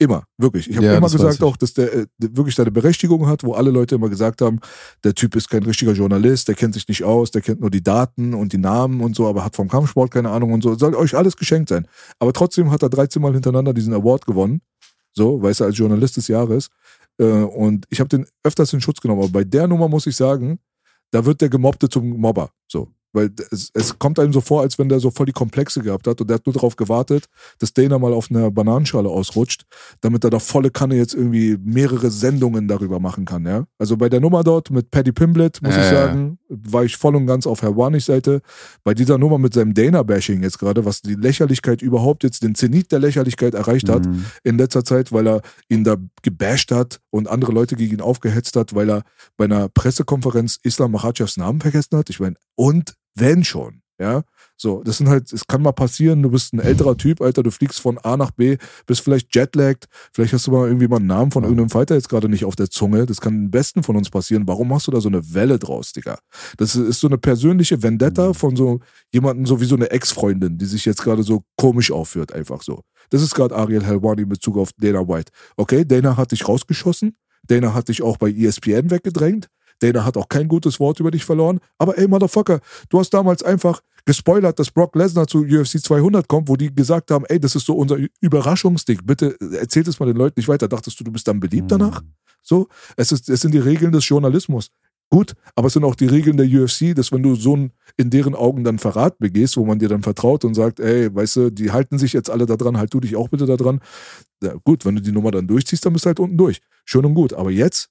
Immer, 0.00 0.24
wirklich. 0.36 0.68
Ich 0.68 0.76
habe 0.76 0.86
Ja, 0.86 0.96
immer 0.96 1.08
gesagt 1.08 1.44
auch, 1.44 1.56
dass 1.56 1.74
der 1.74 1.92
äh, 1.92 2.06
wirklich 2.18 2.56
seine 2.56 2.72
Berechtigung 2.72 3.28
hat, 3.28 3.44
wo 3.44 3.54
alle 3.54 3.70
Leute 3.70 3.94
immer 3.94 4.08
gesagt 4.08 4.40
haben, 4.42 4.58
der 5.04 5.14
Typ 5.14 5.36
ist 5.36 5.48
kein 5.48 5.62
richtiger 5.62 5.92
Journalist, 5.92 6.48
der 6.48 6.56
kennt 6.56 6.74
sich 6.74 6.88
nicht 6.88 7.04
aus, 7.04 7.30
der 7.30 7.42
kennt 7.42 7.60
nur 7.60 7.70
die 7.70 7.82
Daten 7.82 8.34
und 8.34 8.52
die 8.52 8.58
Namen 8.58 9.00
und 9.00 9.14
so, 9.16 9.28
aber 9.28 9.44
hat 9.44 9.56
vom 9.56 9.68
Kampfsport 9.68 10.10
keine 10.12 10.30
Ahnung 10.30 10.52
und 10.52 10.62
so. 10.62 10.76
Soll 10.76 10.94
euch 10.94 11.16
alles 11.16 11.36
geschenkt 11.36 11.68
sein. 11.68 11.86
Aber 12.18 12.32
trotzdem 12.32 12.70
hat 12.70 12.82
er 12.82 12.90
13 12.90 13.20
Mal 13.22 13.32
hintereinander 13.32 13.74
diesen 13.74 13.92
Award 13.92 14.26
gewonnen. 14.26 14.60
So, 15.18 15.42
weiß 15.42 15.60
er, 15.60 15.66
als 15.66 15.78
Journalist 15.78 16.16
des 16.16 16.28
Jahres. 16.28 16.70
Äh, 17.18 17.24
und 17.24 17.86
ich 17.90 18.00
habe 18.00 18.08
den 18.08 18.26
öfters 18.42 18.72
in 18.72 18.80
Schutz 18.80 19.00
genommen. 19.00 19.22
Aber 19.22 19.32
bei 19.32 19.44
der 19.44 19.66
Nummer 19.66 19.88
muss 19.88 20.06
ich 20.06 20.16
sagen, 20.16 20.58
da 21.10 21.24
wird 21.24 21.40
der 21.40 21.48
Gemobbte 21.48 21.88
zum 21.88 22.08
Mobber. 22.08 22.50
So. 22.66 22.88
Weil 23.12 23.30
es, 23.50 23.70
es 23.72 23.98
kommt 23.98 24.18
einem 24.18 24.32
so 24.34 24.42
vor, 24.42 24.60
als 24.60 24.78
wenn 24.78 24.88
der 24.88 25.00
so 25.00 25.10
voll 25.10 25.26
die 25.26 25.32
Komplexe 25.32 25.80
gehabt 25.80 26.06
hat 26.06 26.20
und 26.20 26.28
der 26.28 26.34
hat 26.34 26.46
nur 26.46 26.52
darauf 26.52 26.76
gewartet, 26.76 27.24
dass 27.58 27.72
Dana 27.72 27.98
mal 27.98 28.12
auf 28.12 28.30
einer 28.30 28.50
Bananenschale 28.50 29.08
ausrutscht, 29.08 29.64
damit 30.02 30.24
er 30.24 30.30
da 30.30 30.38
volle 30.38 30.70
Kanne 30.70 30.96
jetzt 30.96 31.14
irgendwie 31.14 31.56
mehrere 31.58 32.10
Sendungen 32.10 32.68
darüber 32.68 33.00
machen 33.00 33.24
kann, 33.24 33.46
ja. 33.46 33.64
Also 33.78 33.96
bei 33.96 34.10
der 34.10 34.20
Nummer 34.20 34.44
dort 34.44 34.70
mit 34.70 34.90
Paddy 34.90 35.12
Pimblett, 35.12 35.62
muss 35.62 35.74
Ja, 35.74 35.82
ich 35.82 35.88
sagen, 35.88 36.38
war 36.48 36.84
ich 36.84 36.96
voll 36.96 37.14
und 37.14 37.26
ganz 37.26 37.46
auf 37.46 37.62
Herr 37.62 37.76
Warnigs 37.76 38.06
Seite. 38.06 38.40
Bei 38.84 38.94
dieser 38.94 39.18
Nummer 39.18 39.38
mit 39.38 39.54
seinem 39.54 39.74
Dana-Bashing 39.74 40.42
jetzt 40.42 40.58
gerade, 40.58 40.84
was 40.84 41.02
die 41.02 41.14
Lächerlichkeit 41.14 41.82
überhaupt 41.82 42.24
jetzt, 42.24 42.42
den 42.42 42.54
Zenit 42.54 42.90
der 42.90 42.98
Lächerlichkeit 43.00 43.54
erreicht 43.54 43.88
hat, 43.88 44.06
Mhm. 44.06 44.24
in 44.44 44.58
letzter 44.58 44.84
Zeit, 44.84 45.12
weil 45.12 45.28
er 45.28 45.42
ihn 45.68 45.84
da 45.84 45.96
gebasht 46.22 46.70
hat 46.72 47.00
und 47.10 47.28
andere 47.28 47.52
Leute 47.52 47.76
gegen 47.76 47.94
ihn 47.94 48.00
aufgehetzt 48.00 48.56
hat, 48.56 48.74
weil 48.74 48.90
er 48.90 49.02
bei 49.36 49.44
einer 49.44 49.68
Pressekonferenz 49.68 50.58
Islam 50.62 50.92
Makhachevs 50.92 51.36
Namen 51.36 51.60
vergessen 51.60 51.96
hat. 51.96 52.10
Ich 52.10 52.20
meine, 52.20 52.36
und 52.54 52.94
wenn 53.14 53.44
schon, 53.44 53.82
ja. 54.00 54.22
So, 54.60 54.82
das 54.82 54.98
sind 54.98 55.08
halt, 55.08 55.32
es 55.32 55.46
kann 55.46 55.62
mal 55.62 55.70
passieren, 55.70 56.20
du 56.20 56.30
bist 56.30 56.52
ein 56.52 56.58
älterer 56.58 56.96
Typ, 56.96 57.20
Alter, 57.20 57.44
du 57.44 57.52
fliegst 57.52 57.78
von 57.78 57.96
A 57.98 58.16
nach 58.16 58.32
B, 58.32 58.56
bist 58.86 59.02
vielleicht 59.02 59.32
jetlagged, 59.32 59.86
vielleicht 60.12 60.32
hast 60.32 60.48
du 60.48 60.50
mal 60.50 60.66
irgendwie 60.66 60.88
mal 60.88 60.96
einen 60.96 61.06
Namen 61.06 61.30
von 61.30 61.44
irgendeinem 61.44 61.70
Fighter 61.70 61.94
jetzt 61.94 62.08
gerade 62.08 62.28
nicht 62.28 62.44
auf 62.44 62.56
der 62.56 62.68
Zunge, 62.68 63.06
das 63.06 63.20
kann 63.20 63.34
den 63.34 63.50
besten 63.52 63.84
von 63.84 63.94
uns 63.94 64.10
passieren. 64.10 64.48
Warum 64.48 64.66
machst 64.66 64.88
du 64.88 64.90
da 64.90 65.00
so 65.00 65.08
eine 65.08 65.32
Welle 65.32 65.60
draus, 65.60 65.92
Digga? 65.92 66.18
Das 66.56 66.74
ist 66.74 66.98
so 66.98 67.06
eine 67.06 67.18
persönliche 67.18 67.80
Vendetta 67.84 68.32
von 68.32 68.56
so 68.56 68.80
jemandem, 69.12 69.46
so 69.46 69.60
wie 69.60 69.64
so 69.64 69.76
eine 69.76 69.92
Ex-Freundin, 69.92 70.58
die 70.58 70.66
sich 70.66 70.84
jetzt 70.84 71.04
gerade 71.04 71.22
so 71.22 71.44
komisch 71.56 71.92
aufführt, 71.92 72.32
einfach 72.32 72.62
so. 72.62 72.82
Das 73.10 73.22
ist 73.22 73.36
gerade 73.36 73.54
Ariel 73.54 73.84
Helwani 73.84 74.22
in 74.22 74.28
Bezug 74.28 74.58
auf 74.58 74.70
Dana 74.76 75.06
White. 75.06 75.30
Okay, 75.56 75.84
Dana 75.84 76.16
hat 76.16 76.32
dich 76.32 76.48
rausgeschossen, 76.48 77.16
Dana 77.46 77.74
hat 77.74 77.88
dich 77.88 78.02
auch 78.02 78.16
bei 78.16 78.30
ESPN 78.32 78.90
weggedrängt, 78.90 79.46
Dana 79.80 80.04
hat 80.04 80.16
auch 80.16 80.28
kein 80.28 80.48
gutes 80.48 80.80
Wort 80.80 81.00
über 81.00 81.10
dich 81.10 81.24
verloren, 81.24 81.60
aber 81.78 81.98
ey, 81.98 82.08
Motherfucker, 82.08 82.60
du 82.88 82.98
hast 82.98 83.10
damals 83.10 83.42
einfach 83.42 83.80
gespoilert, 84.04 84.58
dass 84.58 84.70
Brock 84.70 84.96
Lesnar 84.96 85.26
zu 85.26 85.40
UFC 85.40 85.82
200 85.82 86.26
kommt, 86.26 86.48
wo 86.48 86.56
die 86.56 86.74
gesagt 86.74 87.10
haben, 87.10 87.24
ey, 87.26 87.38
das 87.38 87.54
ist 87.54 87.66
so 87.66 87.74
unser 87.74 87.98
Überraschungsding. 88.20 89.00
Bitte 89.04 89.36
erzählt 89.58 89.86
es 89.86 90.00
mal 90.00 90.06
den 90.06 90.16
Leuten 90.16 90.40
nicht 90.40 90.48
weiter. 90.48 90.66
Dachtest 90.66 90.98
du, 90.98 91.04
du 91.04 91.12
bist 91.12 91.28
dann 91.28 91.40
beliebt 91.40 91.70
danach? 91.70 92.02
So, 92.42 92.68
es, 92.96 93.12
ist, 93.12 93.28
es 93.28 93.42
sind 93.42 93.52
die 93.52 93.58
Regeln 93.58 93.92
des 93.92 94.08
Journalismus. 94.08 94.70
Gut, 95.10 95.34
aber 95.54 95.68
es 95.68 95.72
sind 95.72 95.84
auch 95.84 95.94
die 95.94 96.06
Regeln 96.06 96.36
der 96.36 96.46
UFC, 96.46 96.94
dass 96.94 97.12
wenn 97.12 97.22
du 97.22 97.34
so 97.34 97.56
ein 97.56 97.72
in 97.96 98.10
deren 98.10 98.34
Augen 98.34 98.62
dann 98.62 98.78
Verrat 98.78 99.18
begehst, 99.18 99.56
wo 99.56 99.64
man 99.64 99.78
dir 99.78 99.88
dann 99.88 100.02
vertraut 100.02 100.44
und 100.44 100.54
sagt, 100.54 100.80
ey, 100.80 101.14
weißt 101.14 101.36
du, 101.36 101.50
die 101.50 101.70
halten 101.70 101.98
sich 101.98 102.12
jetzt 102.12 102.28
alle 102.28 102.44
da 102.44 102.56
dran, 102.56 102.76
halt 102.76 102.92
du 102.92 103.00
dich 103.00 103.16
auch 103.16 103.28
bitte 103.28 103.46
da 103.46 103.56
dran. 103.56 103.80
Ja, 104.42 104.54
gut, 104.64 104.84
wenn 104.84 104.96
du 104.96 105.02
die 105.02 105.12
Nummer 105.12 105.30
dann 105.30 105.46
durchziehst, 105.46 105.84
dann 105.84 105.94
bist 105.94 106.04
du 106.04 106.08
halt 106.08 106.20
unten 106.20 106.36
durch. 106.36 106.60
Schön 106.84 107.06
und 107.06 107.14
gut. 107.14 107.32
Aber 107.32 107.50
jetzt, 107.50 107.88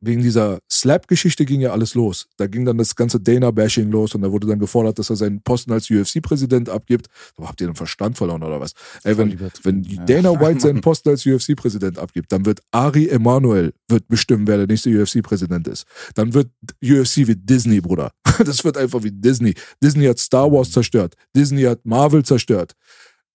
wegen 0.00 0.22
dieser 0.22 0.58
Slap-Geschichte 0.70 1.44
ging 1.44 1.60
ja 1.60 1.72
alles 1.72 1.94
los. 1.94 2.28
Da 2.36 2.46
ging 2.46 2.64
dann 2.64 2.78
das 2.78 2.94
ganze 2.94 3.20
Dana-Bashing 3.20 3.90
los 3.90 4.14
und 4.14 4.22
da 4.22 4.30
wurde 4.30 4.46
dann 4.46 4.58
gefordert, 4.58 4.98
dass 4.98 5.10
er 5.10 5.16
seinen 5.16 5.42
Posten 5.42 5.72
als 5.72 5.90
UFC-Präsident 5.90 6.68
abgibt. 6.68 7.06
Aber 7.36 7.48
habt 7.48 7.60
ihr 7.60 7.66
den 7.66 7.76
Verstand 7.76 8.16
verloren 8.16 8.42
oder 8.42 8.60
was? 8.60 8.74
Ey, 9.02 9.16
wenn, 9.16 9.38
wenn. 9.62 9.82
Dana 10.06 10.38
White 10.40 10.60
seinen 10.60 10.80
Posten 10.80 11.08
als 11.10 11.24
UFC-Präsident 11.24 11.98
abgibt, 11.98 12.32
dann 12.32 12.44
wird 12.44 12.60
Ari 12.70 13.08
Emanuel 13.08 13.72
wird 13.88 14.08
bestimmen, 14.08 14.46
wer 14.46 14.58
der 14.58 14.66
nächste 14.66 14.90
UFC-Präsident 14.90 15.68
ist. 15.68 15.84
Dann 16.14 16.34
wird 16.34 16.48
UFC 16.82 17.26
wie 17.26 17.36
Disney, 17.36 17.80
Bruder. 17.80 18.12
Das 18.44 18.64
wird 18.64 18.76
einfach 18.76 19.02
wie 19.04 19.12
Disney. 19.12 19.54
Disney 19.82 20.06
hat 20.06 20.18
Star 20.18 20.50
Wars 20.50 20.72
zerstört. 20.72 21.14
Disney 21.36 21.62
hat 21.62 21.86
Marvel 21.86 22.24
zerstört. 22.24 22.74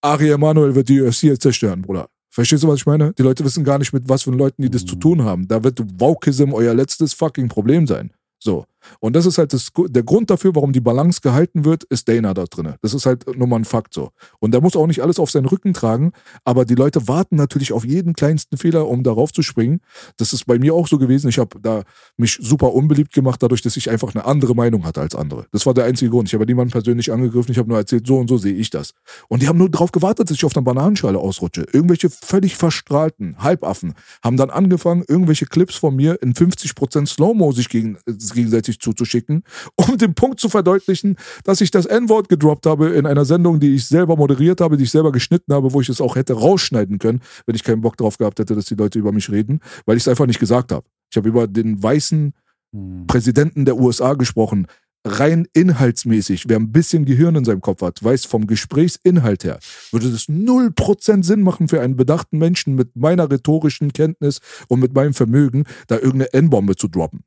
Ari 0.02 0.30
Emanuel 0.30 0.74
wird 0.74 0.88
die 0.88 1.00
UFC 1.00 1.24
jetzt 1.24 1.42
zerstören, 1.42 1.82
Bruder. 1.82 2.08
Verstehst 2.30 2.62
du, 2.62 2.68
was 2.68 2.78
ich 2.78 2.86
meine? 2.86 3.12
Die 3.14 3.22
Leute 3.22 3.44
wissen 3.44 3.64
gar 3.64 3.78
nicht, 3.78 3.92
mit 3.92 4.08
was 4.08 4.22
für 4.22 4.30
Leuten 4.30 4.62
die 4.62 4.70
das 4.70 4.84
zu 4.84 4.94
tun 4.94 5.24
haben. 5.24 5.48
Da 5.48 5.64
wird 5.64 5.80
Wokeism 6.00 6.52
euer 6.52 6.74
letztes 6.74 7.12
fucking 7.12 7.48
Problem 7.48 7.86
sein. 7.86 8.12
So. 8.38 8.64
Und 9.00 9.16
das 9.16 9.26
ist 9.26 9.38
halt 9.38 9.52
das, 9.52 9.70
der 9.88 10.02
Grund 10.02 10.30
dafür, 10.30 10.54
warum 10.54 10.72
die 10.72 10.80
Balance 10.80 11.20
gehalten 11.20 11.64
wird, 11.64 11.84
ist 11.84 12.08
Dana 12.08 12.34
da 12.34 12.44
drin. 12.44 12.74
Das 12.82 12.94
ist 12.94 13.06
halt 13.06 13.36
nur 13.36 13.46
mal 13.46 13.56
ein 13.56 13.64
Fakt 13.64 13.94
so. 13.94 14.10
Und 14.38 14.52
der 14.52 14.60
muss 14.60 14.76
auch 14.76 14.86
nicht 14.86 15.02
alles 15.02 15.18
auf 15.18 15.30
seinen 15.30 15.46
Rücken 15.46 15.74
tragen, 15.74 16.12
aber 16.44 16.64
die 16.64 16.74
Leute 16.74 17.08
warten 17.08 17.36
natürlich 17.36 17.72
auf 17.72 17.84
jeden 17.84 18.14
kleinsten 18.14 18.56
Fehler, 18.56 18.88
um 18.88 19.02
darauf 19.02 19.32
zu 19.32 19.42
springen. 19.42 19.80
Das 20.16 20.32
ist 20.32 20.46
bei 20.46 20.58
mir 20.58 20.74
auch 20.74 20.88
so 20.88 20.98
gewesen. 20.98 21.28
Ich 21.28 21.38
habe 21.38 21.58
da 21.60 21.82
mich 22.16 22.38
super 22.40 22.72
unbeliebt 22.74 23.12
gemacht, 23.12 23.42
dadurch, 23.42 23.62
dass 23.62 23.76
ich 23.76 23.90
einfach 23.90 24.14
eine 24.14 24.24
andere 24.24 24.54
Meinung 24.54 24.84
hatte 24.84 25.00
als 25.00 25.14
andere. 25.14 25.46
Das 25.52 25.66
war 25.66 25.74
der 25.74 25.84
einzige 25.84 26.10
Grund. 26.10 26.28
Ich 26.28 26.34
habe 26.34 26.46
niemanden 26.46 26.72
persönlich 26.72 27.12
angegriffen, 27.12 27.52
ich 27.52 27.58
habe 27.58 27.68
nur 27.68 27.78
erzählt, 27.78 28.06
so 28.06 28.18
und 28.18 28.28
so 28.28 28.38
sehe 28.38 28.54
ich 28.54 28.70
das. 28.70 28.92
Und 29.28 29.42
die 29.42 29.48
haben 29.48 29.58
nur 29.58 29.70
darauf 29.70 29.92
gewartet, 29.92 30.30
dass 30.30 30.36
ich 30.36 30.44
auf 30.44 30.56
einer 30.56 30.64
Bananenschale 30.64 31.18
ausrutsche. 31.18 31.66
Irgendwelche 31.72 32.10
völlig 32.10 32.56
verstrahlten 32.56 33.36
Halbaffen 33.38 33.94
haben 34.22 34.36
dann 34.36 34.50
angefangen, 34.50 35.04
irgendwelche 35.06 35.46
Clips 35.46 35.76
von 35.76 35.96
mir 35.96 36.20
in 36.22 36.34
50% 36.34 37.06
Slow-Mo 37.06 37.52
sich 37.52 37.68
gegen, 37.68 37.98
gegenseitig 38.70 38.80
zuzuschicken, 38.80 39.44
um 39.76 39.98
den 39.98 40.14
Punkt 40.14 40.40
zu 40.40 40.48
verdeutlichen, 40.48 41.16
dass 41.44 41.60
ich 41.60 41.70
das 41.70 41.86
N-Wort 41.86 42.28
gedroppt 42.28 42.66
habe 42.66 42.90
in 42.90 43.06
einer 43.06 43.24
Sendung, 43.24 43.60
die 43.60 43.74
ich 43.74 43.86
selber 43.86 44.16
moderiert 44.16 44.60
habe, 44.60 44.76
die 44.76 44.84
ich 44.84 44.90
selber 44.90 45.12
geschnitten 45.12 45.52
habe, 45.52 45.72
wo 45.72 45.80
ich 45.80 45.88
es 45.88 46.00
auch 46.00 46.16
hätte 46.16 46.34
rausschneiden 46.34 46.98
können, 46.98 47.20
wenn 47.46 47.54
ich 47.54 47.64
keinen 47.64 47.80
Bock 47.80 47.96
drauf 47.96 48.18
gehabt 48.18 48.38
hätte, 48.38 48.54
dass 48.54 48.66
die 48.66 48.74
Leute 48.74 48.98
über 48.98 49.12
mich 49.12 49.30
reden, 49.30 49.60
weil 49.86 49.96
ich 49.96 50.04
es 50.04 50.08
einfach 50.08 50.26
nicht 50.26 50.40
gesagt 50.40 50.72
habe. 50.72 50.86
Ich 51.10 51.16
habe 51.16 51.28
über 51.28 51.46
den 51.46 51.82
weißen 51.82 52.32
Mhm. 52.72 53.06
Präsidenten 53.06 53.64
der 53.64 53.76
USA 53.76 54.14
gesprochen. 54.14 54.66
Rein 55.02 55.48
inhaltsmäßig, 55.54 56.44
wer 56.48 56.58
ein 56.58 56.72
bisschen 56.72 57.06
Gehirn 57.06 57.34
in 57.34 57.44
seinem 57.44 57.62
Kopf 57.62 57.80
hat, 57.80 58.04
weiß 58.04 58.26
vom 58.26 58.46
Gesprächsinhalt 58.46 59.44
her, 59.44 59.58
würde 59.92 60.10
das 60.10 60.28
0% 60.28 61.24
Sinn 61.24 61.40
machen 61.40 61.68
für 61.68 61.80
einen 61.80 61.96
bedachten 61.96 62.36
Menschen 62.36 62.74
mit 62.74 62.96
meiner 62.96 63.30
rhetorischen 63.30 63.94
Kenntnis 63.94 64.40
und 64.68 64.80
mit 64.80 64.94
meinem 64.94 65.14
Vermögen, 65.14 65.64
da 65.86 65.94
irgendeine 65.94 66.34
N-Bombe 66.34 66.76
zu 66.76 66.86
droppen. 66.86 67.24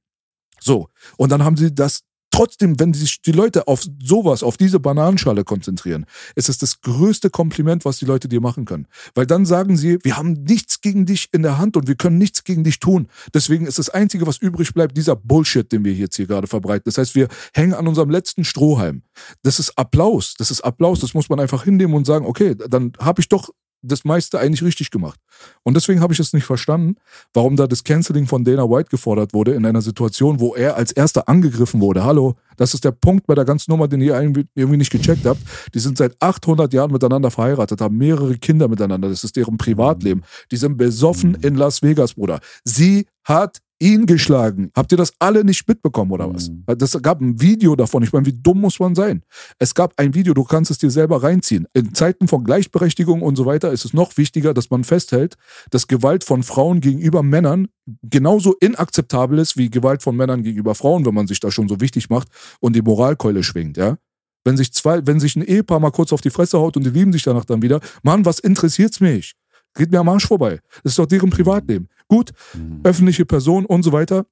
So, 0.64 0.90
und 1.18 1.32
dann 1.32 1.44
haben 1.44 1.58
sie 1.58 1.74
das 1.74 2.04
trotzdem, 2.34 2.80
wenn 2.80 2.94
sich 2.94 3.22
die 3.22 3.32
Leute 3.32 3.68
auf 3.68 3.84
sowas, 4.02 4.42
auf 4.42 4.58
diese 4.58 4.80
Bananenschale 4.80 5.44
konzentrieren, 5.44 6.06
ist 6.36 6.50
es 6.50 6.58
das 6.58 6.82
größte 6.82 7.30
Kompliment, 7.30 7.86
was 7.86 7.98
die 7.98 8.06
Leute 8.06 8.28
dir 8.28 8.42
machen 8.42 8.66
können. 8.66 8.88
Weil 9.14 9.28
dann 9.28 9.46
sagen 9.46 9.78
sie, 9.78 10.00
wir 10.02 10.18
haben 10.18 10.34
nichts 10.34 10.82
gegen 10.82 11.06
dich 11.06 11.30
in 11.32 11.44
der 11.44 11.60
Hand 11.60 11.78
und 11.78 11.88
wir 11.88 11.96
können 11.96 12.18
nichts 12.18 12.44
gegen 12.44 12.64
dich 12.64 12.80
tun. 12.80 13.08
Deswegen 13.34 13.68
ist 13.68 13.78
das 13.78 13.90
Einzige, 13.90 14.26
was 14.26 14.38
übrig 14.38 14.74
bleibt, 14.74 14.98
dieser 14.98 15.16
Bullshit, 15.16 15.72
den 15.72 15.86
wir 15.86 15.94
jetzt 15.94 16.16
hier 16.16 16.26
gerade 16.26 16.48
verbreiten. 16.48 16.84
Das 16.86 16.98
heißt, 16.98 17.14
wir 17.14 17.28
hängen 17.54 17.76
an 17.76 17.88
unserem 17.88 18.10
letzten 18.10 18.44
Strohhalm. 18.44 19.04
Das 19.44 19.60
ist 19.60 19.78
Applaus. 19.78 20.34
Das 20.36 20.50
ist 20.50 20.62
Applaus. 20.62 21.02
Das 21.02 21.14
muss 21.14 21.30
man 21.30 21.40
einfach 21.40 21.64
hinnehmen 21.64 21.94
und 21.94 22.06
sagen, 22.06 22.26
okay, 22.26 22.56
dann 22.56 22.94
habe 23.00 23.22
ich 23.22 23.30
doch 23.30 23.50
das 23.84 24.06
meiste 24.06 24.40
eigentlich 24.40 24.64
richtig 24.64 24.90
gemacht. 24.92 25.20
Und 25.64 25.76
deswegen 25.76 26.02
habe 26.02 26.14
ich 26.14 26.20
es 26.20 26.34
nicht 26.34 26.46
verstanden, 26.46 26.96
warum 27.34 27.56
da 27.56 27.68
das 27.68 27.84
Canceling 27.84 28.28
von 28.28 28.44
Dana 28.44 28.70
White 28.70 28.90
gefordert 28.90 29.34
wurde 29.34 29.54
in 29.54 29.66
einer 29.66 29.82
Situation, 29.82 30.40
wo 30.40 30.56
er 30.56 30.78
als 30.78 30.92
erster 30.92 31.28
angegriffen 31.28 31.82
wurde. 31.82 32.04
Hallo, 32.04 32.36
das 32.56 32.74
ist 32.74 32.86
der 32.86 32.92
Punkt 32.92 33.28
bei 33.28 33.36
der 33.36 33.46
ganzen 33.46 33.72
Nummer, 33.72 33.88
den 33.88 34.02
ihr 34.02 34.16
irgendwie 34.56 34.78
nicht 34.78 34.92
gecheckt 34.92 35.26
habt. 35.26 35.42
Die 35.74 35.80
sind 35.80 35.98
seit 35.98 36.16
800 36.22 36.74
Jahren 36.74 36.92
miteinander 36.92 37.30
verheiratet, 37.30 37.82
haben 37.82 37.98
mehrere 37.98 38.38
Kinder 38.38 38.68
miteinander. 38.68 39.10
Das 39.10 39.24
ist 39.24 39.36
deren 39.36 39.58
Privatleben. 39.58 40.24
Die 40.52 40.58
sind 40.58 40.78
besoffen 40.78 41.36
in 41.42 41.56
Las 41.56 41.82
Vegas, 41.82 42.14
Bruder. 42.14 42.40
Sie 42.64 43.08
hat 43.26 43.60
ihn 43.80 44.06
geschlagen. 44.06 44.72
Habt 44.76 44.92
ihr 44.92 44.98
das 44.98 45.14
alle 45.20 45.44
nicht 45.44 45.68
mitbekommen 45.68 46.12
oder 46.12 46.34
was? 46.34 46.50
Mhm. 46.50 46.64
Das 46.78 47.00
gab 47.02 47.22
ein 47.22 47.42
Video 47.42 47.76
davon. 47.76 48.04
Ich 48.04 48.14
meine, 48.14 48.26
wie 48.26 48.34
dumm 48.34 48.62
muss 48.62 48.80
man 48.80 48.96
sein? 48.96 49.24
Es 49.60 49.76
gab 49.76 49.94
ein 49.98 50.14
Video, 50.14 50.34
du 50.34 50.44
kannst 50.44 50.72
es 50.72 50.78
dir 50.78 50.90
selber 50.90 51.22
reinziehen. 51.22 51.68
In 51.74 51.94
Zeiten 51.94 52.28
von 52.28 52.44
Gleichberechtigung 52.44 53.22
und 53.22 53.36
so 53.36 53.46
weiter 53.46 53.72
ist 53.72 53.86
es 53.86 53.94
noch 53.94 54.18
wichtiger, 54.18 54.54
dass 54.54 54.70
man 54.70 54.84
festhält, 54.84 55.36
dass 55.70 55.88
Gewalt 55.88 56.24
von 56.24 56.44
Frauen 56.44 56.80
gegenüber 56.80 57.24
Männern 57.24 57.68
genauso 58.04 58.54
inakzeptabel 58.54 59.40
ist 59.40 59.58
wie 59.58 59.70
Gewalt 59.70 60.02
von 60.02 60.16
Männern 60.16 60.44
gegenüber 60.44 60.76
Frauen, 60.76 61.06
wenn 61.06 61.14
man 61.14 61.28
sich 61.28 61.40
da 61.40 61.52
schon 61.52 61.68
so 61.68 61.82
wichtig 61.82 62.10
macht 62.10 62.30
und 62.60 62.76
die 62.76 62.82
Moralkeule 62.82 63.44
schwingt, 63.44 63.78
ja? 63.78 63.98
Wenn 64.46 64.58
sich 64.58 64.74
zwei, 64.74 65.06
wenn 65.08 65.22
sich 65.22 65.36
ein 65.36 65.42
Ehepaar 65.42 65.80
mal 65.80 65.92
kurz 65.92 66.12
auf 66.12 66.20
die 66.20 66.30
Fresse 66.30 66.60
haut 66.60 66.76
und 66.76 66.84
die 66.84 66.90
lieben 66.90 67.14
sich 67.14 67.24
danach 67.24 67.46
dann 67.46 67.62
wieder, 67.62 67.80
Mann, 68.04 68.26
was 68.26 68.40
interessiert's 68.40 69.00
mich? 69.00 69.36
Geht 69.76 69.92
mir 69.92 70.00
am 70.00 70.10
Arsch 70.10 70.28
vorbei. 70.28 70.60
Das 70.84 70.92
ist 70.92 71.00
doch 71.00 71.06
deren 71.06 71.30
Privatleben. 71.30 71.90
Gut, 72.08 72.32
mhm. 72.54 72.82
öffentliche 72.84 73.26
Person 73.26 73.66
und 73.66 73.84
so 73.84 73.92
weiter 73.92 74.26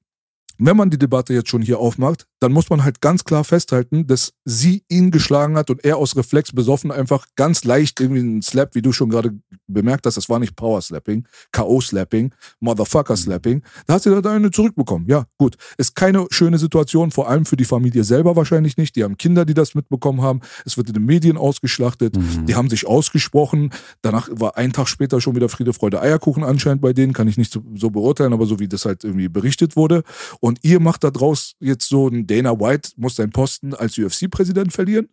wenn 0.64 0.76
man 0.76 0.90
die 0.90 0.98
Debatte 0.98 1.34
jetzt 1.34 1.48
schon 1.48 1.62
hier 1.62 1.78
aufmacht, 1.78 2.26
dann 2.42 2.52
muss 2.52 2.70
man 2.70 2.82
halt 2.82 3.00
ganz 3.00 3.24
klar 3.24 3.44
festhalten, 3.44 4.06
dass 4.06 4.32
sie 4.44 4.82
ihn 4.88 5.10
geschlagen 5.10 5.56
hat 5.56 5.70
und 5.70 5.84
er 5.84 5.96
aus 5.96 6.16
Reflex 6.16 6.52
besoffen 6.52 6.90
einfach 6.90 7.26
ganz 7.36 7.64
leicht 7.64 8.00
irgendwie 8.00 8.20
einen 8.20 8.42
Slap, 8.42 8.74
wie 8.74 8.82
du 8.82 8.92
schon 8.92 9.10
gerade 9.10 9.32
bemerkt 9.68 10.06
hast, 10.06 10.16
das 10.16 10.28
war 10.28 10.38
nicht 10.38 10.56
Power 10.56 10.80
Slapping, 10.82 11.26
K.O. 11.52 11.80
Slapping, 11.80 12.34
Motherfucker 12.60 13.16
Slapping. 13.16 13.62
Da 13.86 13.94
hat 13.94 14.02
sie 14.02 14.22
da 14.22 14.32
eine 14.32 14.50
zurückbekommen. 14.50 15.06
Ja, 15.08 15.26
gut. 15.38 15.56
Ist 15.78 15.94
keine 15.94 16.26
schöne 16.30 16.58
Situation, 16.58 17.10
vor 17.10 17.28
allem 17.28 17.46
für 17.46 17.56
die 17.56 17.64
Familie 17.64 18.04
selber 18.04 18.36
wahrscheinlich 18.36 18.76
nicht. 18.76 18.96
Die 18.96 19.04
haben 19.04 19.16
Kinder, 19.16 19.44
die 19.44 19.54
das 19.54 19.74
mitbekommen 19.74 20.22
haben. 20.22 20.40
Es 20.64 20.76
wird 20.76 20.88
in 20.88 20.94
den 20.94 21.04
Medien 21.04 21.36
ausgeschlachtet. 21.36 22.16
Mhm. 22.16 22.46
Die 22.46 22.54
haben 22.54 22.68
sich 22.68 22.86
ausgesprochen. 22.86 23.70
Danach 24.02 24.28
war 24.32 24.56
ein 24.56 24.72
Tag 24.72 24.88
später 24.88 25.20
schon 25.20 25.36
wieder 25.36 25.48
Friede, 25.48 25.72
Freude, 25.72 26.00
Eierkuchen 26.00 26.44
anscheinend 26.44 26.82
bei 26.82 26.92
denen. 26.92 27.12
Kann 27.12 27.28
ich 27.28 27.38
nicht 27.38 27.52
so, 27.52 27.62
so 27.74 27.90
beurteilen, 27.90 28.32
aber 28.32 28.46
so 28.46 28.58
wie 28.58 28.68
das 28.68 28.84
halt 28.84 29.04
irgendwie 29.04 29.28
berichtet 29.28 29.76
wurde. 29.76 30.02
Und 30.40 30.58
ihr 30.62 30.80
macht 30.80 31.04
da 31.04 31.10
draus 31.10 31.54
jetzt 31.60 31.88
so 31.88 32.08
ein 32.08 32.26
Dana 32.32 32.58
White 32.58 32.92
muss 32.96 33.16
seinen 33.16 33.30
Posten 33.30 33.74
als 33.74 33.98
UFC-Präsident 33.98 34.72
verlieren? 34.72 35.08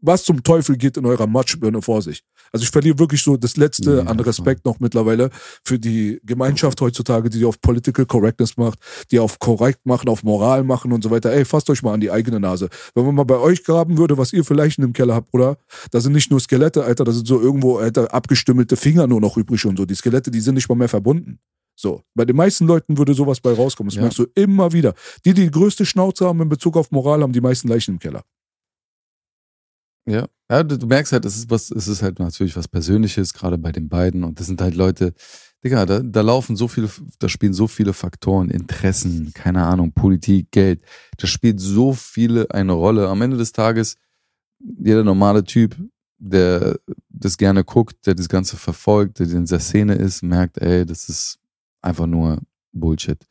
Was 0.00 0.24
zum 0.24 0.42
Teufel 0.42 0.76
geht 0.76 0.96
in 0.96 1.04
eurer 1.04 1.26
Matschbirne 1.26 1.82
vor 1.82 2.00
sich? 2.00 2.22
Also 2.52 2.64
ich 2.64 2.70
verliere 2.70 2.98
wirklich 2.98 3.22
so 3.22 3.36
das 3.36 3.56
Letzte 3.56 3.98
ja, 3.98 4.02
an 4.04 4.18
Respekt 4.18 4.64
noch 4.64 4.80
mittlerweile 4.80 5.30
für 5.62 5.78
die 5.78 6.20
Gemeinschaft 6.24 6.80
heutzutage, 6.80 7.28
die 7.28 7.44
auf 7.44 7.60
Political 7.60 8.06
Correctness 8.06 8.56
macht, 8.56 8.78
die 9.10 9.18
auf 9.18 9.38
korrekt 9.38 9.84
machen, 9.84 10.08
auf 10.08 10.22
Moral 10.22 10.64
machen 10.64 10.92
und 10.92 11.04
so 11.04 11.10
weiter. 11.10 11.32
Ey, 11.32 11.44
fasst 11.44 11.68
euch 11.68 11.82
mal 11.82 11.92
an 11.92 12.00
die 12.00 12.10
eigene 12.10 12.40
Nase. 12.40 12.70
Wenn 12.94 13.04
man 13.04 13.14
mal 13.14 13.24
bei 13.24 13.38
euch 13.38 13.62
graben 13.62 13.98
würde, 13.98 14.16
was 14.16 14.32
ihr 14.32 14.44
für 14.44 14.54
Leichen 14.54 14.82
im 14.82 14.94
Keller 14.94 15.14
habt, 15.14 15.32
oder? 15.34 15.58
Da 15.90 16.00
sind 16.00 16.12
nicht 16.12 16.30
nur 16.30 16.40
Skelette, 16.40 16.84
Alter, 16.84 17.04
da 17.04 17.12
sind 17.12 17.26
so 17.26 17.40
irgendwo, 17.40 17.76
Alter, 17.76 18.12
abgestümmelte 18.14 18.76
Finger 18.76 19.06
nur 19.06 19.20
noch 19.20 19.36
übrig 19.36 19.64
und 19.66 19.76
so. 19.76 19.84
Die 19.84 19.94
Skelette, 19.94 20.30
die 20.30 20.40
sind 20.40 20.54
nicht 20.54 20.68
mal 20.68 20.76
mehr 20.76 20.88
verbunden. 20.88 21.38
So, 21.80 22.02
bei 22.14 22.26
den 22.26 22.36
meisten 22.36 22.66
Leuten 22.66 22.98
würde 22.98 23.14
sowas 23.14 23.40
bei 23.40 23.54
rauskommen. 23.54 23.88
Das 23.88 23.94
ja. 23.94 24.02
merkst 24.02 24.18
du 24.18 24.26
immer 24.34 24.70
wieder. 24.74 24.92
Die, 25.24 25.32
die 25.32 25.44
die 25.44 25.50
größte 25.50 25.86
Schnauze 25.86 26.26
haben 26.26 26.42
in 26.42 26.50
Bezug 26.50 26.76
auf 26.76 26.90
Moral, 26.90 27.22
haben 27.22 27.32
die 27.32 27.40
meisten 27.40 27.68
Leichen 27.68 27.94
im 27.94 27.98
Keller. 27.98 28.22
Ja, 30.06 30.28
ja 30.50 30.62
du, 30.62 30.86
merkst 30.86 31.14
halt, 31.14 31.24
es 31.24 31.38
ist 31.38 31.48
was, 31.48 31.70
es 31.70 31.88
ist 31.88 32.02
halt 32.02 32.18
natürlich 32.18 32.54
was 32.54 32.68
Persönliches, 32.68 33.32
gerade 33.32 33.56
bei 33.56 33.72
den 33.72 33.88
beiden. 33.88 34.24
Und 34.24 34.38
das 34.38 34.46
sind 34.46 34.60
halt 34.60 34.74
Leute, 34.74 35.14
Digga, 35.64 35.86
da, 35.86 36.00
da 36.00 36.20
laufen 36.20 36.54
so 36.54 36.68
viele, 36.68 36.90
da 37.18 37.30
spielen 37.30 37.54
so 37.54 37.66
viele 37.66 37.94
Faktoren, 37.94 38.50
Interessen, 38.50 39.32
keine 39.32 39.64
Ahnung, 39.64 39.92
Politik, 39.92 40.50
Geld. 40.50 40.82
Da 41.16 41.26
spielt 41.26 41.60
so 41.60 41.94
viele 41.94 42.50
eine 42.50 42.72
Rolle. 42.72 43.08
Am 43.08 43.22
Ende 43.22 43.38
des 43.38 43.52
Tages, 43.52 43.96
jeder 44.58 45.02
normale 45.02 45.44
Typ, 45.44 45.76
der 46.18 46.78
das 47.08 47.38
gerne 47.38 47.64
guckt, 47.64 48.06
der 48.06 48.14
das 48.14 48.28
Ganze 48.28 48.58
verfolgt, 48.58 49.18
der 49.18 49.30
in 49.30 49.46
der 49.46 49.60
Szene 49.60 49.94
ist, 49.94 50.22
merkt, 50.22 50.58
ey, 50.58 50.84
das 50.84 51.08
ist 51.08 51.39
einfach 51.82 52.06
nur 52.06 52.38
Bullshit. 52.72 53.26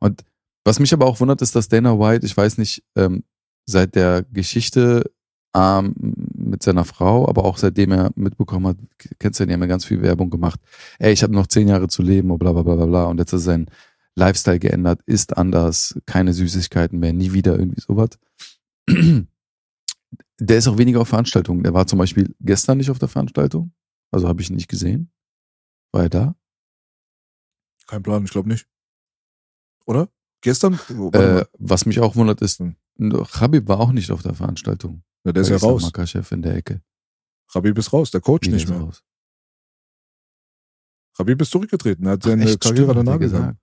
Und 0.00 0.24
was 0.64 0.80
mich 0.80 0.92
aber 0.92 1.06
auch 1.06 1.20
wundert, 1.20 1.42
ist, 1.42 1.54
dass 1.54 1.68
Dana 1.68 1.98
White, 1.98 2.24
ich 2.24 2.36
weiß 2.36 2.58
nicht, 2.58 2.82
ähm, 2.96 3.24
seit 3.66 3.94
der 3.94 4.22
Geschichte 4.22 5.10
ähm, 5.54 5.94
mit 6.34 6.62
seiner 6.62 6.84
Frau, 6.84 7.28
aber 7.28 7.44
auch 7.44 7.58
seitdem 7.58 7.92
er 7.92 8.10
mitbekommen 8.16 8.68
hat, 8.68 8.76
kennst 9.18 9.38
du 9.38 9.44
ja, 9.44 9.46
die 9.46 9.52
haben 9.54 9.60
ja 9.60 9.66
ganz 9.66 9.84
viel 9.84 10.02
Werbung 10.02 10.30
gemacht. 10.30 10.60
Ey, 10.98 11.12
ich 11.12 11.22
habe 11.22 11.34
noch 11.34 11.46
zehn 11.46 11.68
Jahre 11.68 11.88
zu 11.88 12.02
leben, 12.02 12.36
bla 12.38 12.52
bla 12.52 12.62
bla 12.62 12.74
bla 12.74 12.86
bla. 12.86 13.04
Und 13.04 13.18
jetzt 13.18 13.32
ist 13.32 13.44
sein 13.44 13.66
Lifestyle 14.16 14.58
geändert, 14.58 15.00
ist 15.06 15.36
anders, 15.36 15.98
keine 16.06 16.32
Süßigkeiten 16.32 16.98
mehr, 16.98 17.12
nie 17.12 17.32
wieder 17.32 17.58
irgendwie 17.58 17.80
sowas. 17.80 18.10
Der 20.40 20.58
ist 20.58 20.66
auch 20.66 20.78
weniger 20.78 21.00
auf 21.00 21.08
Veranstaltungen. 21.08 21.62
Der 21.62 21.74
war 21.74 21.86
zum 21.86 21.98
Beispiel 21.98 22.34
gestern 22.40 22.78
nicht 22.78 22.90
auf 22.90 22.98
der 22.98 23.08
Veranstaltung. 23.08 23.72
Also 24.10 24.28
habe 24.28 24.42
ich 24.42 24.50
ihn 24.50 24.56
nicht 24.56 24.68
gesehen. 24.68 25.10
War 25.92 26.02
er 26.04 26.08
da? 26.08 26.36
Kein 27.86 28.02
Plan, 28.02 28.24
ich 28.24 28.30
glaube 28.30 28.48
nicht. 28.48 28.66
Oder? 29.86 30.08
Gestern? 30.40 30.78
Äh, 31.12 31.44
was 31.58 31.86
mich 31.86 32.00
auch 32.00 32.16
wundert 32.16 32.42
ist, 32.42 32.60
hm. 32.60 32.76
Habib 32.98 33.66
war 33.66 33.80
auch 33.80 33.92
nicht 33.92 34.10
auf 34.10 34.22
der 34.22 34.34
Veranstaltung. 34.34 35.02
Ja, 35.24 35.32
der 35.32 35.42
ist 35.42 35.48
ja 35.48 35.56
raus. 35.56 35.90
Chef 36.04 36.30
in 36.32 36.42
der 36.42 36.54
Ecke. 36.54 36.82
Habib 37.52 37.78
ist 37.78 37.92
raus, 37.92 38.10
der 38.10 38.20
Coach 38.20 38.48
nee, 38.48 38.54
nicht 38.54 38.68
mehr. 38.68 38.78
Raus. 38.78 39.02
Habib 41.18 41.40
ist 41.40 41.50
zurückgetreten, 41.50 42.06
er 42.06 42.12
hat 42.12 42.22
seine 42.22 42.44
Ach, 42.44 42.58
Karriere 42.58 42.92
stimmt, 42.92 43.08
danach 43.08 43.18
gesagt. 43.18 43.58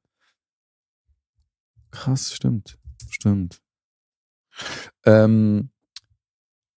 Krass, 1.92 2.34
stimmt. 2.34 2.80
Stimmt. 3.10 3.62
Ähm, 5.06 5.70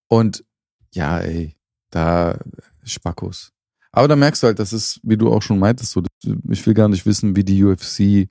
und 0.09 0.45
ja, 0.93 1.21
ey, 1.21 1.57
da 1.91 2.39
Spackos. 2.83 3.54
Aber 3.95 4.09
da 4.09 4.17
merkst 4.17 4.43
du 4.43 4.49
halt, 4.49 4.59
das 4.59 4.73
ist, 4.73 5.01
wie 5.05 5.17
du 5.17 5.33
auch 5.33 5.43
schon 5.43 5.59
meintest, 5.59 5.93
so, 5.93 6.03
ich 6.51 6.67
will 6.67 6.75
gar 6.75 6.89
nicht 6.89 7.07
wissen, 7.07 7.37
wie 7.37 7.45
die 7.45 7.63
UFC, 7.63 8.29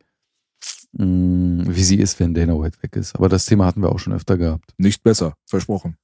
mh, 0.91 1.06
mm, 1.06 1.76
wie 1.76 1.84
sie 1.84 1.99
ist, 1.99 2.19
wenn 2.19 2.34
Dana 2.34 2.60
White 2.60 2.84
weg 2.84 2.95
ist. 2.98 3.15
Aber 3.15 3.30
das 3.30 3.45
Thema 3.45 3.65
hatten 3.65 3.81
wir 3.81 3.90
auch 3.90 3.99
schon 3.99 4.14
öfter 4.14 4.38
gehabt. 4.38 4.73
Nicht 4.77 5.03
besser, 5.03 5.35
versprochen. 5.45 5.95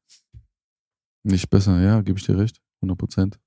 Nicht 1.23 1.49
besser, 1.49 1.81
ja, 1.81 2.01
gebe 2.01 2.17
ich 2.17 2.25
dir 2.25 2.37
recht. 2.37 2.61
100 2.81 2.97
Prozent. 2.97 3.39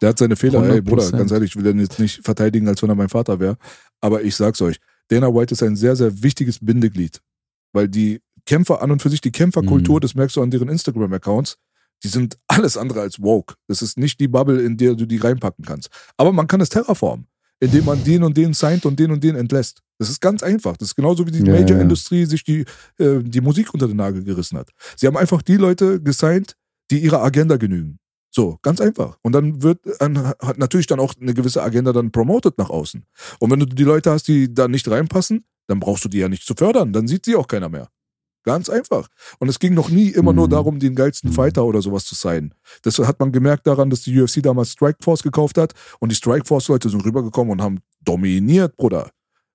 Der 0.00 0.10
hat 0.10 0.18
seine 0.18 0.36
Fehler, 0.36 0.60
100%. 0.60 0.72
ey 0.72 0.80
Bruder, 0.80 1.10
ganz 1.10 1.32
ehrlich, 1.32 1.50
ich 1.50 1.56
will 1.56 1.64
den 1.64 1.80
jetzt 1.80 1.98
nicht 1.98 2.24
verteidigen, 2.24 2.68
als 2.68 2.80
wenn 2.80 2.88
er 2.88 2.94
mein 2.94 3.08
Vater 3.08 3.40
wäre. 3.40 3.58
Aber 4.00 4.22
ich 4.22 4.36
sag's 4.36 4.62
euch, 4.62 4.78
Dana 5.08 5.34
White 5.34 5.54
ist 5.54 5.62
ein 5.64 5.74
sehr, 5.74 5.96
sehr 5.96 6.22
wichtiges 6.22 6.64
Bindeglied. 6.64 7.20
Weil 7.72 7.88
die 7.88 8.20
Kämpfer 8.46 8.80
an 8.80 8.92
und 8.92 9.02
für 9.02 9.10
sich, 9.10 9.20
die 9.20 9.32
Kämpferkultur, 9.32 9.96
mhm. 9.96 10.00
das 10.00 10.14
merkst 10.14 10.36
du 10.36 10.42
an 10.42 10.52
deren 10.52 10.68
Instagram-Accounts, 10.68 11.58
die 12.02 12.08
sind 12.08 12.38
alles 12.46 12.76
andere 12.76 13.00
als 13.00 13.20
woke. 13.20 13.54
Das 13.66 13.82
ist 13.82 13.98
nicht 13.98 14.20
die 14.20 14.28
Bubble, 14.28 14.60
in 14.62 14.76
der 14.76 14.94
du 14.94 15.06
die 15.06 15.16
reinpacken 15.16 15.64
kannst. 15.64 15.88
Aber 16.16 16.32
man 16.32 16.46
kann 16.46 16.60
es 16.60 16.68
terraformen, 16.68 17.26
indem 17.60 17.84
man 17.84 18.02
den 18.04 18.22
und 18.22 18.36
den 18.36 18.54
signed 18.54 18.86
und 18.86 18.98
den 18.98 19.10
und 19.10 19.22
den 19.22 19.36
entlässt. 19.36 19.82
Das 19.98 20.08
ist 20.08 20.20
ganz 20.20 20.42
einfach. 20.42 20.76
Das 20.76 20.88
ist 20.88 20.94
genauso 20.94 21.26
wie 21.26 21.32
die 21.32 21.44
ja, 21.44 21.52
Major-Industrie 21.52 22.24
sich 22.24 22.44
die, 22.44 22.64
äh, 22.98 23.18
die 23.22 23.40
Musik 23.40 23.74
unter 23.74 23.88
den 23.88 23.96
Nagel 23.96 24.22
gerissen 24.22 24.56
hat. 24.56 24.70
Sie 24.96 25.06
haben 25.06 25.16
einfach 25.16 25.42
die 25.42 25.56
Leute 25.56 26.00
gesigned, 26.00 26.56
die 26.90 27.00
ihrer 27.00 27.22
Agenda 27.22 27.56
genügen. 27.56 27.98
So, 28.30 28.58
ganz 28.62 28.80
einfach. 28.80 29.18
Und 29.22 29.32
dann 29.32 29.62
wird 29.62 29.80
hat 30.00 30.58
natürlich 30.58 30.86
dann 30.86 31.00
auch 31.00 31.14
eine 31.20 31.34
gewisse 31.34 31.62
Agenda 31.62 31.92
dann 31.92 32.12
promoted 32.12 32.58
nach 32.58 32.70
außen. 32.70 33.04
Und 33.40 33.50
wenn 33.50 33.58
du 33.58 33.66
die 33.66 33.84
Leute 33.84 34.10
hast, 34.12 34.28
die 34.28 34.52
da 34.52 34.68
nicht 34.68 34.88
reinpassen, 34.88 35.44
dann 35.66 35.80
brauchst 35.80 36.04
du 36.04 36.08
die 36.08 36.18
ja 36.18 36.28
nicht 36.28 36.46
zu 36.46 36.54
fördern. 36.54 36.92
Dann 36.92 37.08
sieht 37.08 37.24
sie 37.24 37.36
auch 37.36 37.48
keiner 37.48 37.68
mehr. 37.68 37.88
Ganz 38.44 38.68
einfach. 38.68 39.08
Und 39.38 39.48
es 39.48 39.58
ging 39.58 39.74
noch 39.74 39.90
nie 39.90 40.08
immer 40.08 40.32
nur 40.32 40.46
mhm. 40.46 40.50
darum, 40.50 40.78
den 40.78 40.94
geilsten 40.94 41.32
Fighter 41.32 41.64
oder 41.64 41.82
sowas 41.82 42.04
zu 42.04 42.14
sein. 42.14 42.54
Das 42.82 42.98
hat 42.98 43.20
man 43.20 43.32
gemerkt 43.32 43.66
daran, 43.66 43.90
dass 43.90 44.02
die 44.02 44.20
UFC 44.20 44.42
damals 44.42 44.72
Strikeforce 44.72 45.22
gekauft 45.22 45.58
hat 45.58 45.74
und 46.00 46.10
die 46.10 46.16
Strikeforce-Leute 46.16 46.88
sind 46.88 47.04
rübergekommen 47.04 47.52
und 47.52 47.62
haben 47.62 47.80
dominiert, 48.04 48.76
Bruder. 48.76 49.10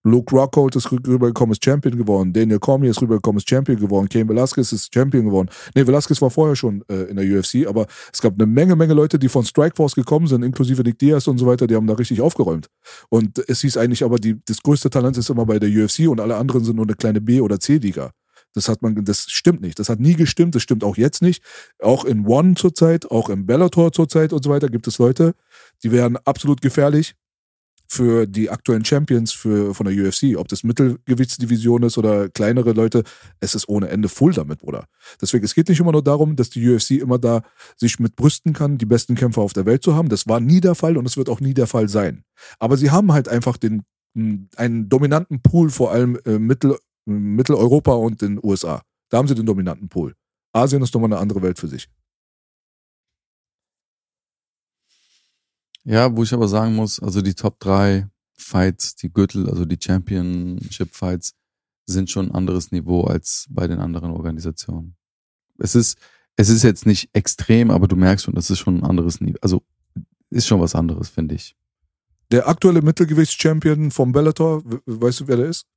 Luke 0.06 0.36
Rockhold 0.36 0.76
ist 0.76 0.92
rübergekommen, 0.92 1.54
ist 1.54 1.64
Champion 1.64 1.98
geworden. 1.98 2.34
Daniel 2.34 2.60
Cormier 2.60 2.92
ist 2.92 3.02
rübergekommen, 3.02 3.38
ist 3.38 3.50
Champion 3.50 3.80
geworden. 3.80 4.10
Cain 4.10 4.28
Velasquez 4.28 4.74
ist 4.74 4.94
Champion 4.94 5.26
geworden. 5.26 5.50
Nee, 5.76 5.88
Velasquez 5.88 6.22
war 6.22 6.30
vorher 6.30 6.58
schon 6.58 6.84
äh, 6.90 7.04
in 7.04 7.16
der 7.16 7.26
UFC, 7.26 7.66
aber 7.68 7.88
es 8.12 8.22
gab 8.22 8.34
eine 8.34 8.46
Menge, 8.46 8.76
Menge 8.76 8.94
Leute, 8.94 9.18
die 9.18 9.30
von 9.30 9.46
Strikeforce 9.46 9.96
gekommen 9.96 10.28
sind, 10.28 10.44
inklusive 10.44 10.84
Nick 10.84 11.00
Diaz 11.00 11.28
und 11.28 11.38
so 11.38 11.46
weiter, 11.46 11.68
die 11.68 11.76
haben 11.76 11.88
da 11.88 11.94
richtig 11.94 12.20
aufgeräumt. 12.20 12.68
Und 13.10 13.42
es 13.48 13.62
hieß 13.62 13.78
eigentlich 13.78 14.04
aber, 14.04 14.18
die, 14.18 14.42
das 14.46 14.62
größte 14.62 14.90
Talent 14.90 15.18
ist 15.18 15.30
immer 15.30 15.46
bei 15.46 15.58
der 15.58 15.70
UFC 15.70 16.10
und 16.10 16.20
alle 16.20 16.36
anderen 16.36 16.66
sind 16.66 16.76
nur 16.76 16.86
eine 16.86 16.96
kleine 16.96 17.22
B- 17.22 17.40
oder 17.40 17.60
C-Liga. 17.60 18.12
Das 18.54 18.70
hat 18.70 18.82
man, 18.82 19.04
das 19.04 19.30
stimmt 19.30 19.62
nicht. 19.62 19.80
Das 19.80 19.90
hat 19.90 20.00
nie 20.00 20.16
gestimmt. 20.16 20.56
Das 20.56 20.62
stimmt 20.62 20.84
auch 20.84 20.98
jetzt 20.98 21.22
nicht. 21.22 21.44
Auch 21.80 22.06
in 22.06 22.26
One 22.26 22.56
zurzeit, 22.56 23.10
auch 23.10 23.30
im 23.30 23.46
Bellator 23.46 23.92
zurzeit 23.92 24.34
und 24.34 24.44
so 24.44 24.50
weiter 24.50 24.70
gibt 24.70 24.88
es 24.88 24.98
Leute, 24.98 25.34
die 25.84 25.92
wären 25.92 26.18
absolut 26.18 26.62
gefährlich 26.62 27.16
für 27.88 28.26
die 28.26 28.50
aktuellen 28.50 28.84
Champions 28.84 29.32
für, 29.32 29.76
von 29.76 29.86
der 29.86 29.96
UFC. 29.96 30.36
Ob 30.38 30.48
das 30.48 30.64
Mittelgewichtsdivision 30.64 31.84
ist 31.84 31.98
oder 31.98 32.30
kleinere 32.30 32.72
Leute, 32.72 33.04
es 33.40 33.54
ist 33.56 33.70
ohne 33.70 33.90
Ende 33.90 34.10
voll 34.10 34.34
damit, 34.34 34.60
Bruder. 34.60 34.86
Deswegen, 35.22 35.46
es 35.46 35.54
geht 35.54 35.70
nicht 35.70 35.80
immer 35.80 35.92
nur 35.92 36.04
darum, 36.04 36.36
dass 36.36 36.50
die 36.50 36.68
UFC 36.68 36.92
immer 36.92 37.20
da 37.20 37.44
sich 37.78 38.00
mit 38.00 38.16
brüsten 38.16 38.54
kann, 38.54 38.78
die 38.78 38.86
besten 38.86 39.16
Kämpfer 39.16 39.42
auf 39.42 39.54
der 39.54 39.66
Welt 39.66 39.84
zu 39.84 39.96
haben. 39.96 40.10
Das 40.10 40.28
war 40.28 40.40
nie 40.40 40.60
der 40.60 40.76
Fall 40.76 40.98
und 40.98 41.06
es 41.06 41.18
wird 41.18 41.30
auch 41.30 41.40
nie 41.40 41.54
der 41.54 41.68
Fall 41.68 41.88
sein. 41.88 42.24
Aber 42.60 42.78
sie 42.78 42.90
haben 42.90 43.14
halt 43.14 43.30
einfach 43.30 43.58
den, 43.58 43.84
einen 44.16 44.90
dominanten 44.90 45.42
Pool, 45.42 45.70
vor 45.70 45.92
allem 45.92 46.20
äh, 46.26 46.40
Mittel, 46.40 46.78
Mitteleuropa 47.06 47.94
und 47.94 48.22
den 48.22 48.40
USA. 48.44 48.82
Da 49.10 49.18
haben 49.18 49.28
sie 49.28 49.36
den 49.36 49.46
dominanten 49.46 49.90
Pool. 49.90 50.16
Asien 50.54 50.82
ist 50.82 50.94
nochmal 50.94 51.12
eine 51.12 51.22
andere 51.22 51.42
Welt 51.42 51.60
für 51.60 51.68
sich. 51.68 51.90
Ja, 55.84 56.16
wo 56.16 56.24
ich 56.24 56.34
aber 56.34 56.48
sagen 56.48 56.76
muss, 56.76 57.00
also 57.02 57.22
die 57.22 57.34
Top 57.34 57.60
3 57.60 58.08
Fights, 58.36 58.96
die 58.96 59.12
Gürtel, 59.12 59.50
also 59.50 59.66
die 59.66 59.78
Championship 59.82 60.96
Fights, 60.96 61.34
sind 61.86 62.10
schon 62.10 62.28
ein 62.28 62.36
anderes 62.36 62.72
Niveau 62.72 63.04
als 63.04 63.48
bei 63.50 63.68
den 63.68 63.80
anderen 63.80 64.12
Organisationen. 64.12 64.96
Es 65.58 65.76
ist, 65.76 65.98
es 66.38 66.50
ist 66.50 66.64
jetzt 66.64 66.86
nicht 66.86 67.10
extrem, 67.14 67.70
aber 67.70 67.88
du 67.88 67.96
merkst 67.96 68.26
schon, 68.26 68.36
das 68.36 68.50
ist 68.50 68.60
schon 68.60 68.78
ein 68.78 68.84
anderes 68.84 69.20
Niveau. 69.20 69.38
Also 69.42 69.64
ist 70.30 70.48
schon 70.48 70.62
was 70.62 70.76
anderes, 70.76 71.10
finde 71.10 71.36
ich. 71.36 71.56
Der 72.32 72.48
aktuelle 72.48 72.82
Mittelgewichtschampion 72.82 73.92
vom 73.92 74.12
Bellator, 74.12 74.64
weißt 74.86 75.22
du, 75.22 75.28
wer 75.28 75.38
der 75.38 75.46
ist? 75.48 75.68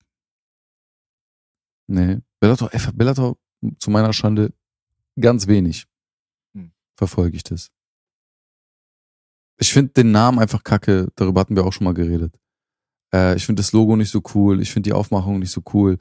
Nee, 1.87 2.19
Bellator, 2.41 2.71
Bellator 2.95 3.37
zu 3.79 3.91
meiner 3.91 4.13
Schande 4.13 4.53
ganz 5.19 5.47
wenig 5.47 5.87
hm. 6.55 6.73
verfolge 6.97 7.37
ich 7.37 7.45
das. 7.45 7.71
Ich 9.59 9.73
finde 9.73 9.93
den 9.95 10.11
Namen 10.11 10.39
einfach 10.39 10.65
kacke, 10.65 11.09
darüber 11.17 11.41
hatten 11.41 11.57
wir 11.57 11.65
auch 11.65 11.73
schon 11.73 11.85
mal 11.85 11.95
geredet. 11.95 12.39
Äh, 13.13 13.37
ich 13.37 13.47
finde 13.47 13.61
das 13.63 13.73
Logo 13.73 13.97
nicht 13.97 14.11
so 14.11 14.23
cool, 14.35 14.61
ich 14.61 14.71
finde 14.73 14.89
die 14.89 14.95
Aufmachung 14.95 15.39
nicht 15.39 15.51
so 15.51 15.63
cool. 15.73 15.99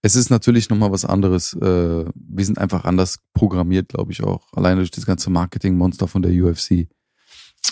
Es 0.00 0.16
ist 0.16 0.30
natürlich 0.30 0.68
nochmal 0.68 0.92
was 0.92 1.04
anderes. 1.04 1.54
Äh, 1.54 2.04
wir 2.14 2.44
sind 2.44 2.58
einfach 2.58 2.84
anders 2.84 3.20
programmiert, 3.32 3.88
glaube 3.88 4.12
ich 4.12 4.22
auch. 4.22 4.52
Alleine 4.52 4.76
durch 4.76 4.90
das 4.90 5.06
ganze 5.06 5.30
Marketingmonster 5.30 6.08
von 6.08 6.22
der 6.22 6.32
UFC. 6.32 6.88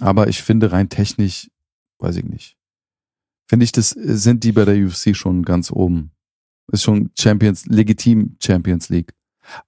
Aber 0.01 0.28
ich 0.28 0.43
finde 0.43 0.72
rein 0.72 0.89
technisch, 0.89 1.51
weiß 1.98 2.16
ich 2.16 2.24
nicht. 2.24 2.56
Finde 3.47 3.64
ich, 3.64 3.72
das 3.72 3.90
sind 3.90 4.44
die 4.44 4.52
bei 4.52 4.64
der 4.64 4.76
UFC 4.76 5.14
schon 5.14 5.43
ganz 5.43 5.70
oben. 5.70 6.12
Ist 6.70 6.82
schon 6.82 7.10
Champions, 7.18 7.66
legitim 7.66 8.36
Champions 8.40 8.89
League. 8.89 9.12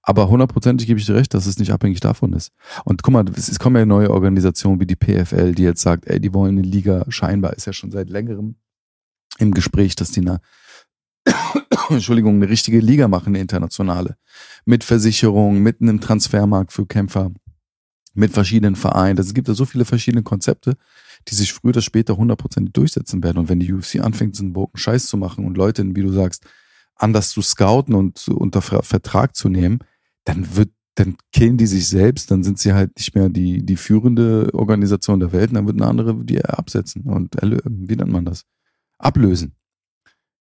Aber 0.01 0.29
hundertprozentig 0.29 0.87
gebe 0.87 0.99
ich 0.99 1.05
dir 1.05 1.15
recht, 1.15 1.33
dass 1.33 1.45
es 1.45 1.59
nicht 1.59 1.71
abhängig 1.71 1.99
davon 1.99 2.33
ist. 2.33 2.51
Und 2.85 3.03
guck 3.03 3.13
mal, 3.13 3.25
es 3.35 3.59
kommen 3.59 3.75
ja 3.75 3.85
neue 3.85 4.09
Organisationen 4.09 4.79
wie 4.79 4.85
die 4.85 4.95
PFL, 4.95 5.53
die 5.53 5.63
jetzt 5.63 5.81
sagt, 5.81 6.07
ey, 6.07 6.19
die 6.19 6.33
wollen 6.33 6.57
eine 6.57 6.67
Liga, 6.67 7.05
scheinbar 7.09 7.53
ist 7.53 7.65
ja 7.65 7.73
schon 7.73 7.91
seit 7.91 8.09
längerem 8.09 8.55
im 9.37 9.53
Gespräch, 9.53 9.95
dass 9.95 10.11
die 10.11 10.21
eine, 10.21 10.39
Entschuldigung, 11.89 12.35
eine 12.35 12.49
richtige 12.49 12.79
Liga 12.79 13.07
machen, 13.07 13.29
eine 13.29 13.39
internationale. 13.39 14.17
Mit 14.63 14.83
Versicherung, 14.83 15.59
mit 15.59 15.81
einem 15.81 15.99
Transfermarkt 15.99 16.71
für 16.71 16.85
Kämpfer, 16.85 17.31
mit 18.13 18.31
verschiedenen 18.31 18.77
Vereinen. 18.77 19.19
Es 19.19 19.33
gibt 19.33 19.49
ja 19.49 19.53
so 19.53 19.65
viele 19.65 19.83
verschiedene 19.83 20.23
Konzepte, 20.23 20.77
die 21.27 21.35
sich 21.35 21.51
früher 21.51 21.69
oder 21.69 21.81
später 21.81 22.15
hundertprozentig 22.15 22.71
durchsetzen 22.73 23.23
werden. 23.23 23.39
Und 23.39 23.49
wenn 23.49 23.59
die 23.59 23.73
UFC 23.73 23.99
anfängt, 23.99 24.35
so 24.37 24.43
einen 24.43 24.53
Bogen 24.53 24.77
Scheiß 24.77 25.07
zu 25.07 25.17
machen 25.17 25.45
und 25.45 25.57
Leute, 25.57 25.83
wie 25.95 26.01
du 26.01 26.11
sagst, 26.11 26.45
anders 26.95 27.31
zu 27.31 27.41
scouten 27.41 27.95
und 27.95 28.27
unter 28.27 28.61
Vertrag 28.61 29.35
zu 29.35 29.49
nehmen, 29.49 29.79
dann 30.23 30.55
wird, 30.55 30.71
dann 30.95 31.17
killen 31.31 31.57
die 31.57 31.67
sich 31.67 31.87
selbst, 31.87 32.31
dann 32.31 32.43
sind 32.43 32.57
sie 32.59 32.73
halt 32.73 32.97
nicht 32.97 33.15
mehr 33.15 33.29
die, 33.29 33.65
die 33.65 33.75
führende 33.75 34.49
Organisation 34.53 35.19
der 35.19 35.31
Welt, 35.33 35.53
dann 35.53 35.67
wird 35.67 35.79
eine 35.79 35.89
andere 35.89 36.23
die 36.23 36.43
absetzen 36.43 37.03
und 37.03 37.35
wie 37.41 37.95
nennt 37.95 38.11
man 38.11 38.25
das? 38.25 38.43
Ablösen. 38.97 39.55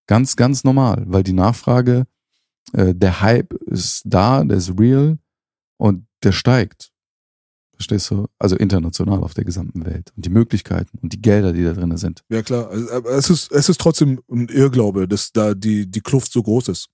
Ganz, 0.06 0.36
ganz 0.36 0.64
normal, 0.64 1.04
weil 1.06 1.22
die 1.22 1.32
Nachfrage, 1.32 2.06
äh, 2.72 2.94
der 2.94 3.20
Hype 3.20 3.52
ist 3.54 4.02
da, 4.04 4.44
der 4.44 4.58
ist 4.58 4.78
real 4.78 5.18
und 5.76 6.06
der 6.22 6.32
steigt. 6.32 6.93
Verstehst 7.76 8.10
du? 8.10 8.26
Also 8.38 8.56
international 8.56 9.22
auf 9.22 9.34
der 9.34 9.44
gesamten 9.44 9.84
Welt. 9.84 10.12
Und 10.16 10.24
die 10.24 10.30
Möglichkeiten 10.30 10.98
und 11.02 11.12
die 11.12 11.20
Gelder, 11.20 11.52
die 11.52 11.64
da 11.64 11.72
drin 11.72 11.96
sind. 11.96 12.22
Ja, 12.28 12.42
klar. 12.42 12.68
Also, 12.68 13.08
es 13.08 13.30
ist, 13.30 13.52
es 13.52 13.68
ist 13.68 13.80
trotzdem 13.80 14.20
ein 14.30 14.48
Irrglaube, 14.48 15.08
dass 15.08 15.32
da 15.32 15.54
die, 15.54 15.90
die 15.90 16.00
Kluft 16.00 16.32
so 16.32 16.42
groß 16.42 16.68
ist. 16.68 16.88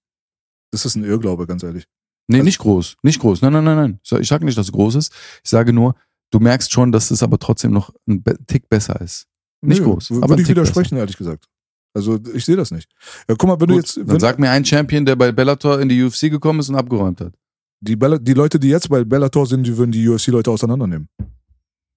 Das 0.73 0.85
ist 0.85 0.97
ein 0.97 1.05
Irrglaube, 1.05 1.47
ganz 1.47 1.62
ehrlich. 1.62 1.85
Nee, 2.28 2.36
also, 2.36 2.44
nicht 2.44 2.59
groß. 2.59 2.97
Nicht 3.02 3.20
groß. 3.20 3.43
Nein, 3.43 3.52
nein, 3.52 3.65
nein, 3.65 3.77
nein. 3.77 4.01
Ich 4.20 4.28
sage 4.28 4.44
nicht, 4.44 4.57
dass 4.57 4.66
es 4.66 4.73
groß 4.73 4.94
ist. 4.94 5.12
Ich 5.44 5.51
sage 5.51 5.73
nur, 5.73 5.94
du 6.31 6.39
merkst 6.39 6.73
schon, 6.73 6.93
dass 6.93 7.11
es 7.11 7.23
aber 7.23 7.39
trotzdem 7.39 7.73
noch 7.73 7.93
ein 8.07 8.23
Tick 8.47 8.69
besser 8.69 9.01
ist. 9.01 9.27
Nicht 9.62 9.81
nö, 9.81 9.86
groß. 9.86 10.11
Würde 10.11 10.43
ich 10.43 10.48
widersprechen, 10.48 10.90
besser. 10.90 11.01
ehrlich 11.01 11.16
gesagt. 11.16 11.44
Also 11.93 12.19
ich 12.35 12.44
sehe 12.44 12.57
das 12.57 12.70
nicht. 12.70 12.89
Ja, 13.28 13.35
guck 13.36 13.48
mal, 13.48 13.61
wenn 13.61 13.69
Gut, 13.69 13.70
du 13.70 13.74
jetzt. 13.77 13.97
Wenn, 13.97 14.07
dann 14.07 14.20
sag 14.20 14.39
mir 14.39 14.51
einen 14.51 14.65
Champion, 14.65 15.05
der 15.05 15.16
bei 15.16 15.32
Bellator 15.32 15.81
in 15.81 15.89
die 15.89 16.02
UFC 16.02 16.31
gekommen 16.31 16.61
ist 16.61 16.69
und 16.69 16.77
abgeräumt 16.77 17.20
hat. 17.20 17.35
Die, 17.81 17.97
Bella, 17.97 18.19
die 18.19 18.35
Leute, 18.35 18.61
die 18.61 18.69
jetzt 18.69 18.89
bei 18.89 19.05
Bellator 19.05 19.47
sind, 19.47 19.66
die 19.66 19.77
würden 19.77 19.93
die 19.93 20.09
UFC-Leute 20.09 20.51
auseinandernehmen. 20.51 21.09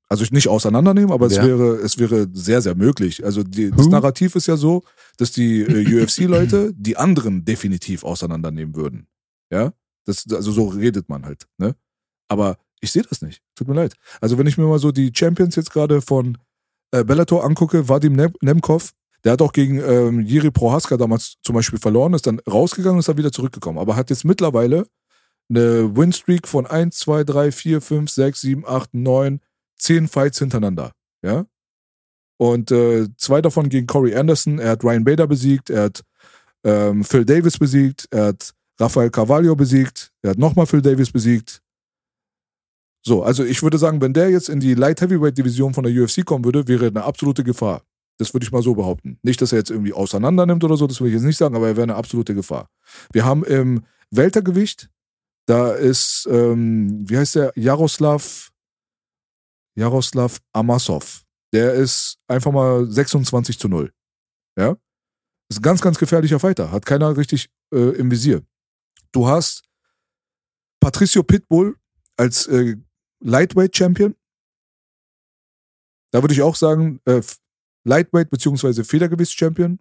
Also 0.10 0.26
nicht 0.32 0.48
auseinandernehmen, 0.48 1.12
aber 1.12 1.26
es 1.26 1.38
wäre, 1.38 1.78
es 1.78 1.98
wäre 1.98 2.28
sehr, 2.34 2.62
sehr 2.62 2.76
möglich. 2.76 3.26
Also 3.26 3.42
die, 3.42 3.72
das 3.72 3.88
Narrativ 3.88 4.36
ist 4.36 4.48
ja 4.48 4.58
so, 4.58 4.84
dass 5.18 5.32
die 5.32 5.62
äh, 5.62 6.04
UFC-Leute 6.04 6.72
die 6.76 6.98
anderen 6.98 7.46
definitiv 7.46 8.04
auseinandernehmen 8.04 8.76
würden. 8.76 9.08
Ja? 9.52 9.74
Das, 10.06 10.26
also 10.32 10.52
so 10.52 10.68
redet 10.68 11.10
man 11.10 11.26
halt, 11.26 11.48
ne? 11.58 11.76
Aber 12.28 12.58
ich 12.80 12.92
sehe 12.92 13.04
das 13.04 13.22
nicht. 13.22 13.42
Tut 13.56 13.68
mir 13.68 13.74
leid. 13.74 13.96
Also 14.22 14.38
wenn 14.38 14.48
ich 14.48 14.58
mir 14.58 14.66
mal 14.66 14.80
so 14.80 14.92
die 14.92 15.12
Champions 15.14 15.56
jetzt 15.56 15.72
gerade 15.72 16.02
von 16.02 16.38
äh, 16.92 17.04
Bellator 17.04 17.44
angucke, 17.44 17.88
Vadim 17.88 18.14
Nem 18.14 18.34
Nemkov, 18.42 18.92
der 19.24 19.34
hat 19.34 19.42
auch 19.42 19.54
gegen 19.54 19.80
ähm, 19.80 20.22
Jiri 20.22 20.52
Prohaska 20.52 20.98
damals 20.98 21.38
zum 21.44 21.56
Beispiel 21.56 21.80
verloren, 21.80 22.14
ist 22.14 22.28
dann 22.28 22.40
rausgegangen 22.40 22.96
und 22.96 23.00
ist 23.00 23.08
dann 23.08 23.18
wieder 23.18 23.32
zurückgekommen. 23.32 23.80
Aber 23.80 23.96
hat 23.96 24.10
jetzt 24.10 24.26
mittlerweile 24.26 24.86
eine 25.50 25.96
Winstreak 25.96 26.48
von 26.48 26.66
1, 26.66 26.98
2, 27.00 27.24
3, 27.24 27.52
4, 27.52 27.82
5, 27.82 28.10
6, 28.10 28.42
7, 28.42 28.66
8, 28.66 28.94
9, 28.94 29.40
10 29.78 30.08
Fights 30.08 30.40
hintereinander. 30.40 30.92
Ja? 31.24 31.46
Und 32.38 32.72
äh, 32.72 33.08
zwei 33.18 33.42
davon 33.42 33.70
gegen 33.70 33.88
Corey 33.88 34.16
Anderson. 34.16 34.60
Er 34.60 34.72
hat 34.72 34.84
Ryan 34.84 35.04
Bader 35.04 35.28
besiegt, 35.28 35.70
er 35.70 35.84
hat 35.84 36.04
ähm, 36.64 37.04
Phil 37.04 37.26
Davis 37.26 37.58
besiegt, 37.58 38.08
er 38.12 38.28
hat 38.28 38.54
Rafael 38.80 39.10
Carvalho 39.10 39.56
besiegt, 39.56 40.12
er 40.22 40.32
hat 40.32 40.38
nochmal 40.38 40.66
Phil 40.66 40.82
Davis 40.82 41.12
besiegt. 41.12 41.62
So, 43.06 43.24
also 43.24 43.44
ich 43.44 43.62
würde 43.62 43.78
sagen, 43.78 44.02
wenn 44.02 44.14
der 44.14 44.30
jetzt 44.30 44.50
in 44.50 44.60
die 44.60 44.76
Light 44.76 45.02
Heavyweight 45.02 45.38
Division 45.38 45.74
von 45.74 45.84
der 45.84 45.94
UFC 45.94 46.26
kommen 46.26 46.46
würde, 46.46 46.68
wäre 46.68 46.88
eine 46.88 47.04
absolute 47.04 47.44
Gefahr. 47.44 47.84
Das 48.18 48.34
würde 48.34 48.46
ich 48.46 48.52
mal 48.52 48.62
so 48.62 48.76
behaupten. 48.76 49.20
Nicht, 49.24 49.42
dass 49.42 49.52
er 49.52 49.60
jetzt 49.60 49.72
irgendwie 49.72 49.94
auseinander 49.94 50.46
nimmt 50.46 50.64
oder 50.64 50.78
so, 50.78 50.88
das 50.88 51.02
will 51.02 51.08
ich 51.08 51.16
jetzt 51.16 51.24
nicht 51.24 51.38
sagen, 51.38 51.56
aber 51.56 51.68
er 51.68 51.76
wäre 51.76 51.84
eine 51.84 51.96
absolute 51.96 52.34
Gefahr. 52.34 52.70
Wir 53.12 53.26
haben 53.26 53.44
im 53.44 53.84
Weltergewicht 54.12 54.90
da 55.46 55.74
ist, 55.74 56.28
ähm, 56.30 57.10
wie 57.10 57.18
heißt 57.18 57.36
der? 57.36 57.52
Jaroslav, 57.56 58.52
Jaroslav 59.76 60.40
Amasov. 60.54 61.24
Der 61.54 61.74
ist 61.74 62.18
einfach 62.28 62.52
mal 62.52 62.90
26 62.90 63.60
zu 63.60 63.68
0. 63.68 63.94
Ja? 64.58 64.76
Ist 65.50 65.60
ein 65.60 65.64
ganz, 65.64 65.82
ganz 65.82 65.98
gefährlicher 65.98 66.40
Fighter. 66.40 66.72
Hat 66.72 66.86
keiner 66.86 67.16
richtig 67.16 67.50
äh, 67.74 67.96
im 67.98 68.10
Visier. 68.10 68.44
Du 69.12 69.28
hast 69.28 69.64
Patricio 70.80 71.24
Pitbull 71.24 71.78
als 72.18 72.48
äh, 72.48 72.76
Lightweight 73.20 73.76
Champion. 73.76 74.16
Da 76.12 76.22
würde 76.22 76.34
ich 76.34 76.42
auch 76.42 76.56
sagen, 76.56 77.00
äh, 77.06 77.22
Lightweight 77.86 78.30
beziehungsweise 78.30 78.84
Federgewichts 78.84 79.34
Champion. 79.34 79.80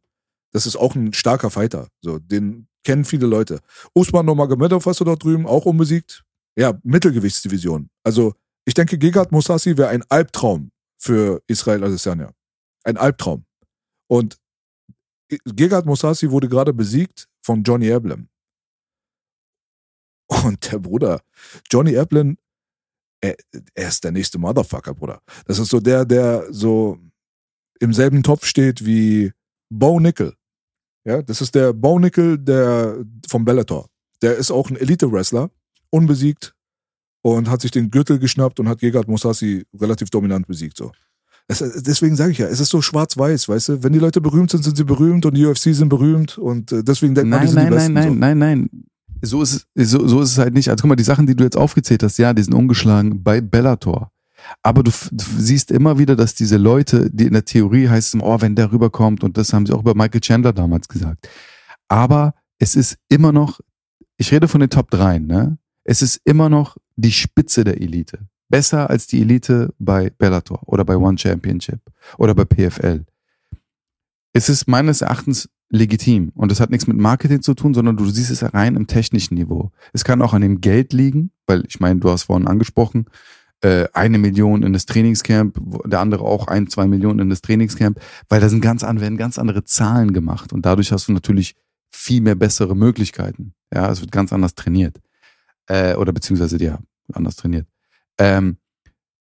Das 0.52 0.66
ist 0.66 0.76
auch 0.76 0.94
ein 0.94 1.12
starker 1.12 1.50
Fighter. 1.50 1.88
So, 2.02 2.18
den 2.18 2.68
kennen 2.84 3.04
viele 3.04 3.26
Leute. 3.26 3.60
Usman 3.94 4.26
Nomagomedov 4.26 4.84
hast 4.86 5.00
du 5.00 5.04
dort 5.04 5.22
drüben, 5.22 5.46
auch 5.46 5.66
unbesiegt. 5.66 6.24
Ja, 6.56 6.78
Mittelgewichtsdivision. 6.82 7.88
Also, 8.04 8.34
ich 8.64 8.74
denke, 8.74 8.98
Gegard 8.98 9.32
Mousasi 9.32 9.76
wäre 9.76 9.88
ein 9.88 10.04
Albtraum 10.08 10.70
für 10.98 11.42
Israel 11.46 11.84
Adesanya. 11.84 12.32
Ein 12.84 12.96
Albtraum. 12.96 13.44
Und 14.08 14.38
Gegard 15.44 15.86
Mousasi 15.86 16.30
wurde 16.30 16.48
gerade 16.48 16.72
besiegt 16.72 17.28
von 17.40 17.62
Johnny 17.62 17.88
Eblem. 17.88 18.28
Und 20.44 20.70
der 20.70 20.78
Bruder, 20.78 21.20
Johnny 21.70 21.94
Eblin, 21.94 22.36
er, 23.20 23.36
er, 23.74 23.88
ist 23.88 24.02
der 24.04 24.12
nächste 24.12 24.38
Motherfucker, 24.38 24.94
Bruder. 24.94 25.22
Das 25.46 25.58
ist 25.58 25.68
so 25.68 25.80
der, 25.80 26.04
der 26.04 26.52
so 26.52 26.98
im 27.80 27.92
selben 27.92 28.22
Topf 28.22 28.46
steht 28.46 28.84
wie 28.84 29.32
Bo 29.70 30.00
Nickel. 30.00 30.34
Ja, 31.04 31.22
das 31.22 31.40
ist 31.40 31.54
der 31.54 31.72
Baunickel 31.72 32.38
der, 32.38 32.96
vom 33.28 33.44
Bellator. 33.44 33.86
Der 34.22 34.36
ist 34.36 34.50
auch 34.50 34.70
ein 34.70 34.76
Elite-Wrestler, 34.76 35.50
unbesiegt 35.90 36.54
und 37.22 37.50
hat 37.50 37.60
sich 37.60 37.70
den 37.70 37.90
Gürtel 37.90 38.18
geschnappt 38.18 38.60
und 38.60 38.68
hat 38.68 38.78
Gegard 38.78 39.08
Mousasi 39.08 39.64
relativ 39.78 40.10
dominant 40.10 40.46
besiegt. 40.46 40.76
So. 40.76 40.92
Es, 41.48 41.58
deswegen 41.58 42.14
sage 42.14 42.30
ich 42.30 42.38
ja, 42.38 42.46
es 42.46 42.60
ist 42.60 42.70
so 42.70 42.80
schwarz-weiß, 42.80 43.48
weißt 43.48 43.68
du? 43.68 43.82
Wenn 43.82 43.92
die 43.92 43.98
Leute 43.98 44.20
berühmt 44.20 44.50
sind, 44.50 44.62
sind 44.62 44.76
sie 44.76 44.84
berühmt 44.84 45.26
und 45.26 45.36
die 45.36 45.44
UFC 45.44 45.74
sind 45.74 45.88
berühmt 45.88 46.38
und 46.38 46.70
äh, 46.70 46.84
deswegen 46.84 47.14
denkt 47.14 47.30
nein, 47.30 47.40
man, 47.40 47.46
die 47.46 47.52
sind 47.52 47.56
nein, 47.56 47.66
die 47.66 47.74
Besten. 47.74 47.92
Nein, 47.94 48.04
nein, 48.04 48.12
so. 48.12 48.18
nein, 48.20 48.38
nein, 48.38 48.84
so 49.22 49.42
ist 49.42 49.66
es, 49.74 49.90
so, 49.90 50.06
so 50.06 50.20
ist 50.20 50.32
es 50.32 50.38
halt 50.38 50.54
nicht. 50.54 50.68
Also 50.68 50.82
guck 50.82 50.88
mal, 50.88 50.96
die 50.96 51.04
Sachen, 51.04 51.26
die 51.26 51.36
du 51.36 51.44
jetzt 51.44 51.56
aufgezählt 51.56 52.02
hast, 52.02 52.18
ja, 52.18 52.34
die 52.34 52.42
sind 52.42 52.54
ungeschlagen 52.54 53.22
bei 53.22 53.40
Bellator. 53.40 54.10
Aber 54.62 54.82
du, 54.82 54.90
du 54.90 55.24
siehst 55.38 55.70
immer 55.70 55.98
wieder, 55.98 56.16
dass 56.16 56.34
diese 56.34 56.56
Leute, 56.56 57.10
die 57.10 57.26
in 57.26 57.32
der 57.32 57.44
Theorie 57.44 57.88
heißt 57.88 58.14
es, 58.14 58.20
oh, 58.20 58.40
wenn 58.40 58.54
der 58.54 58.72
rüberkommt, 58.72 59.24
und 59.24 59.36
das 59.36 59.52
haben 59.52 59.66
sie 59.66 59.72
auch 59.72 59.80
über 59.80 59.94
Michael 59.94 60.20
Chandler 60.20 60.52
damals 60.52 60.88
gesagt. 60.88 61.28
Aber 61.88 62.34
es 62.58 62.76
ist 62.76 62.98
immer 63.08 63.32
noch, 63.32 63.60
ich 64.16 64.32
rede 64.32 64.48
von 64.48 64.60
den 64.60 64.70
Top 64.70 64.90
3, 64.90 65.18
ne? 65.18 65.58
Es 65.84 66.00
ist 66.00 66.20
immer 66.24 66.48
noch 66.48 66.76
die 66.96 67.12
Spitze 67.12 67.64
der 67.64 67.80
Elite. 67.80 68.20
Besser 68.48 68.88
als 68.88 69.06
die 69.06 69.20
Elite 69.22 69.74
bei 69.78 70.10
Bellator 70.10 70.60
oder 70.66 70.84
bei 70.84 70.96
One 70.96 71.18
Championship 71.18 71.80
oder 72.18 72.34
bei 72.34 72.44
PFL. 72.44 73.04
Es 74.32 74.48
ist 74.48 74.68
meines 74.68 75.00
Erachtens 75.00 75.48
legitim. 75.72 76.32
Und 76.34 76.52
das 76.52 76.60
hat 76.60 76.70
nichts 76.70 76.86
mit 76.86 76.98
Marketing 76.98 77.42
zu 77.42 77.54
tun, 77.54 77.74
sondern 77.74 77.96
du 77.96 78.04
siehst 78.04 78.30
es 78.30 78.54
rein 78.54 78.76
im 78.76 78.86
technischen 78.86 79.34
Niveau. 79.34 79.72
Es 79.92 80.04
kann 80.04 80.22
auch 80.22 80.34
an 80.34 80.42
dem 80.42 80.60
Geld 80.60 80.92
liegen, 80.92 81.32
weil 81.46 81.64
ich 81.66 81.80
meine, 81.80 81.98
du 81.98 82.10
hast 82.10 82.24
vorhin 82.24 82.46
angesprochen, 82.46 83.06
eine 83.64 84.18
Million 84.18 84.64
in 84.64 84.72
das 84.72 84.86
Trainingscamp, 84.86 85.56
der 85.84 86.00
andere 86.00 86.24
auch 86.24 86.48
ein, 86.48 86.66
zwei 86.66 86.86
Millionen 86.86 87.20
in 87.20 87.30
das 87.30 87.42
Trainingscamp, 87.42 88.00
weil 88.28 88.40
da 88.40 88.48
sind 88.48 88.60
ganz 88.60 88.82
andere, 88.82 89.04
werden 89.04 89.18
ganz 89.18 89.38
andere 89.38 89.62
Zahlen 89.64 90.12
gemacht 90.12 90.52
und 90.52 90.66
dadurch 90.66 90.90
hast 90.90 91.06
du 91.06 91.12
natürlich 91.12 91.54
viel 91.92 92.22
mehr 92.22 92.34
bessere 92.34 92.74
Möglichkeiten. 92.74 93.54
Ja, 93.72 93.90
es 93.90 94.00
wird 94.00 94.10
ganz 94.10 94.32
anders 94.32 94.54
trainiert. 94.54 94.98
Äh, 95.66 95.94
oder 95.94 96.12
beziehungsweise, 96.12 96.56
ja, 96.62 96.78
anders 97.12 97.36
trainiert. 97.36 97.66
Ähm, 98.18 98.56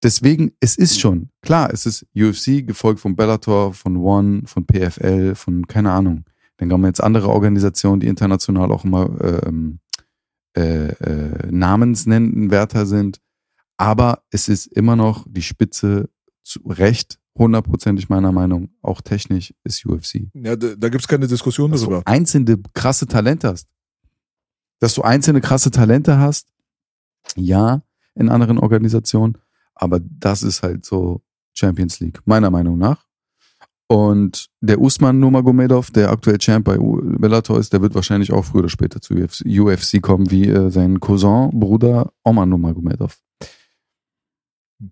deswegen, 0.01 0.51
es 0.59 0.77
ist 0.77 0.99
schon, 0.99 1.29
klar, 1.41 1.71
es 1.71 1.85
ist 1.85 2.05
UFC, 2.15 2.65
gefolgt 2.65 2.99
von 2.99 3.15
Bellator, 3.15 3.73
von 3.73 3.97
One, 3.97 4.43
von 4.45 4.65
PFL, 4.65 5.35
von 5.35 5.67
keine 5.67 5.91
Ahnung. 5.91 6.25
Dann 6.57 6.69
wir 6.81 6.87
jetzt 6.87 7.03
andere 7.03 7.29
Organisationen, 7.29 7.99
die 7.99 8.07
international 8.07 8.71
auch 8.71 8.85
immer 8.85 9.09
ähm, 9.45 9.79
äh, 10.55 10.89
äh, 10.89 11.51
Namensnennenwärter 11.51 12.85
sind. 12.85 13.19
Aber 13.81 14.21
es 14.29 14.47
ist 14.47 14.67
immer 14.67 14.95
noch 14.95 15.25
die 15.27 15.41
Spitze 15.41 16.07
zu 16.43 16.59
Recht, 16.67 17.17
hundertprozentig 17.35 18.09
meiner 18.09 18.31
Meinung, 18.31 18.69
auch 18.83 19.01
technisch 19.01 19.55
ist 19.63 19.83
UFC. 19.87 20.27
Ja, 20.35 20.55
da, 20.55 20.75
da 20.77 20.89
gibt 20.89 21.01
es 21.01 21.07
keine 21.07 21.25
Diskussion 21.25 21.71
Dass 21.71 21.81
darüber. 21.81 22.01
du 22.01 22.05
einzelne 22.05 22.61
krasse 22.75 23.07
Talente 23.07 23.47
hast. 23.47 23.67
Dass 24.77 24.93
du 24.93 25.01
einzelne 25.01 25.41
krasse 25.41 25.71
Talente 25.71 26.19
hast, 26.19 26.49
ja, 27.35 27.81
in 28.13 28.29
anderen 28.29 28.59
Organisationen, 28.59 29.39
aber 29.73 29.99
das 29.99 30.43
ist 30.43 30.61
halt 30.61 30.85
so 30.85 31.23
Champions 31.53 31.99
League, 31.99 32.19
meiner 32.25 32.51
Meinung 32.51 32.77
nach. 32.77 33.07
Und 33.87 34.51
der 34.61 34.79
Usman 34.79 35.19
Nurmagomedov, 35.19 35.89
der 35.89 36.11
aktuell 36.11 36.37
Champ 36.37 36.65
bei 36.65 36.77
Bellator 36.77 37.57
ist, 37.57 37.73
der 37.73 37.81
wird 37.81 37.95
wahrscheinlich 37.95 38.31
auch 38.31 38.45
früher 38.45 38.59
oder 38.59 38.69
später 38.69 39.01
zu 39.01 39.15
UFC, 39.15 39.43
UFC 39.43 39.99
kommen, 40.03 40.29
wie 40.29 40.47
äh, 40.47 40.69
sein 40.69 40.99
Cousin, 40.99 41.49
Bruder 41.51 42.13
Oman 42.23 42.47
Nurmagomedov. 42.47 43.19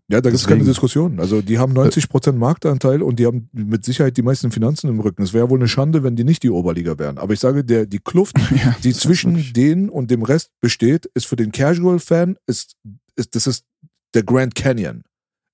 Ja, 0.08 0.22
da 0.22 0.30
gibt 0.30 0.40
es 0.42 0.48
keine 0.48 0.64
Diskussion. 0.64 1.20
Also 1.20 1.42
die 1.42 1.58
haben 1.58 1.74
90% 1.74 2.34
Marktanteil 2.34 3.02
und 3.02 3.18
die 3.20 3.26
haben 3.26 3.50
mit 3.54 3.84
Sicherheit 3.86 4.18
die 4.18 4.22
meisten 4.22 4.52
Finanzen 4.52 4.88
im 4.90 5.00
Rücken. 5.00 5.24
Es 5.24 5.34
wäre 5.34 5.50
wohl 5.50 5.60
eine 5.60 5.68
Schande, 5.68 6.04
wenn 6.04 6.16
die 6.16 6.24
nicht 6.24 6.44
die 6.44 6.50
Oberliga 6.50 6.98
wären. 7.00 7.18
Aber 7.18 7.34
ich 7.34 7.40
sage, 7.40 7.64
der, 7.64 7.86
die 7.86 8.00
Kluft, 8.00 8.38
Ja, 8.52 8.76
die 8.84 8.94
zwischen 8.94 9.54
denen 9.54 9.90
und 9.90 10.12
dem 10.12 10.24
Rest 10.24 10.52
besteht, 10.62 11.06
ist 11.14 11.26
für 11.28 11.36
den 11.36 11.52
Casual-Fan, 11.52 12.38
ist, 12.46 12.76
ist, 13.16 13.36
das 13.36 13.48
ist 13.48 13.66
der 14.14 14.24
Grand 14.24 14.56
Canyon. 14.56 15.04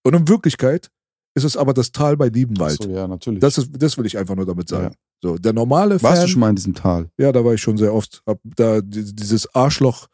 Und 0.04 0.14
in 0.16 0.28
Wirklichkeit 0.28 0.90
ist 1.36 1.44
es 1.44 1.58
aber 1.58 1.74
das 1.74 1.92
Tal 1.92 2.16
bei 2.18 2.28
Liebenwald. 2.30 2.82
So, 2.84 2.90
ja, 2.90 3.08
natürlich. 3.08 3.40
Das, 3.42 3.58
ist, 3.58 3.70
das 3.78 3.98
will 3.98 4.06
ich 4.06 4.18
einfach 4.18 4.36
nur 4.36 4.46
damit 4.46 4.70
sagen. 4.70 4.96
So, 5.22 5.38
der 5.38 5.54
normale 5.54 6.02
Warst 6.04 6.18
Fan, 6.18 6.26
du 6.26 6.32
schon 6.32 6.40
mal 6.42 6.50
in 6.50 6.56
diesem 6.56 6.74
Tal? 6.76 7.10
ja, 7.18 7.32
da 7.32 7.44
war 7.44 7.54
ich 7.54 7.62
schon 7.62 7.78
sehr 7.78 7.94
oft, 7.94 8.22
hab 8.26 8.40
da 8.56 8.82
die- 8.82 9.14
dieses 9.16 9.54
Arschloch 9.56 10.08
äh, 10.08 10.10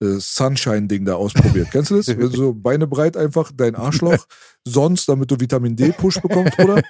Sunshine-Ding 0.00 1.04
da 1.04 1.14
ausprobiert. 1.14 1.68
Kennst 1.70 1.90
du 1.90 1.96
das? 1.96 2.08
Wenn 2.08 2.20
du 2.20 2.28
so 2.28 2.52
Beine 2.52 2.86
breit 2.86 3.16
einfach 3.16 3.50
dein 3.54 3.74
Arschloch 3.74 4.26
sonst, 4.66 5.08
damit 5.08 5.30
du 5.30 5.40
Vitamin 5.40 5.74
D-Push 5.74 6.20
bekommst, 6.20 6.58
oder? 6.58 6.82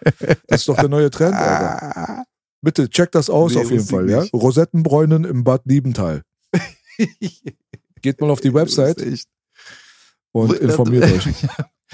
Das 0.48 0.60
ist 0.60 0.68
doch 0.68 0.76
der 0.76 0.88
neue 0.88 1.10
Trend, 1.10 1.34
Alter. 1.34 2.24
Bitte 2.62 2.88
check 2.88 3.12
das 3.12 3.30
aus 3.30 3.54
Nee, 3.54 3.60
auf 3.60 3.70
jeden 3.70 3.86
Fall, 3.86 4.10
ja? 4.10 4.24
Rosettenbräunen 4.32 5.24
im 5.24 5.44
Bad 5.44 5.62
Liebenthal. 5.66 6.22
Geht 8.02 8.20
mal 8.20 8.30
auf 8.30 8.40
die 8.40 8.52
Website 8.52 9.04
und 10.32 10.52
informiert 10.54 11.04
euch. 11.12 11.28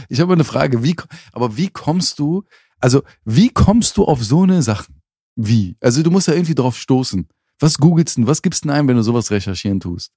Ich 0.09 0.21
habe 0.21 0.33
eine 0.33 0.45
Frage, 0.45 0.83
wie, 0.83 0.97
aber 1.33 1.57
wie 1.57 1.69
kommst 1.69 2.19
du, 2.19 2.45
also 2.79 3.03
wie 3.25 3.51
kommst 3.51 3.97
du 3.97 4.05
auf 4.05 4.25
so 4.25 4.43
eine 4.43 4.63
Sachen? 4.63 5.03
Wie? 5.37 5.77
Also 5.81 6.03
du 6.03 6.11
musst 6.11 6.29
ja 6.29 6.35
irgendwie 6.35 6.55
drauf 6.55 6.77
stoßen. 6.77 7.29
Was 7.59 7.79
googelst 7.79 8.17
du 8.17 8.23
denn? 8.23 8.29
Was 8.29 8.43
gibst 8.43 8.65
du 8.65 8.69
denn 8.69 8.77
ein, 8.77 8.89
wenn 8.89 8.97
du 8.97 9.03
sowas 9.03 9.31
recherchieren 9.31 9.81
tust? 9.81 10.11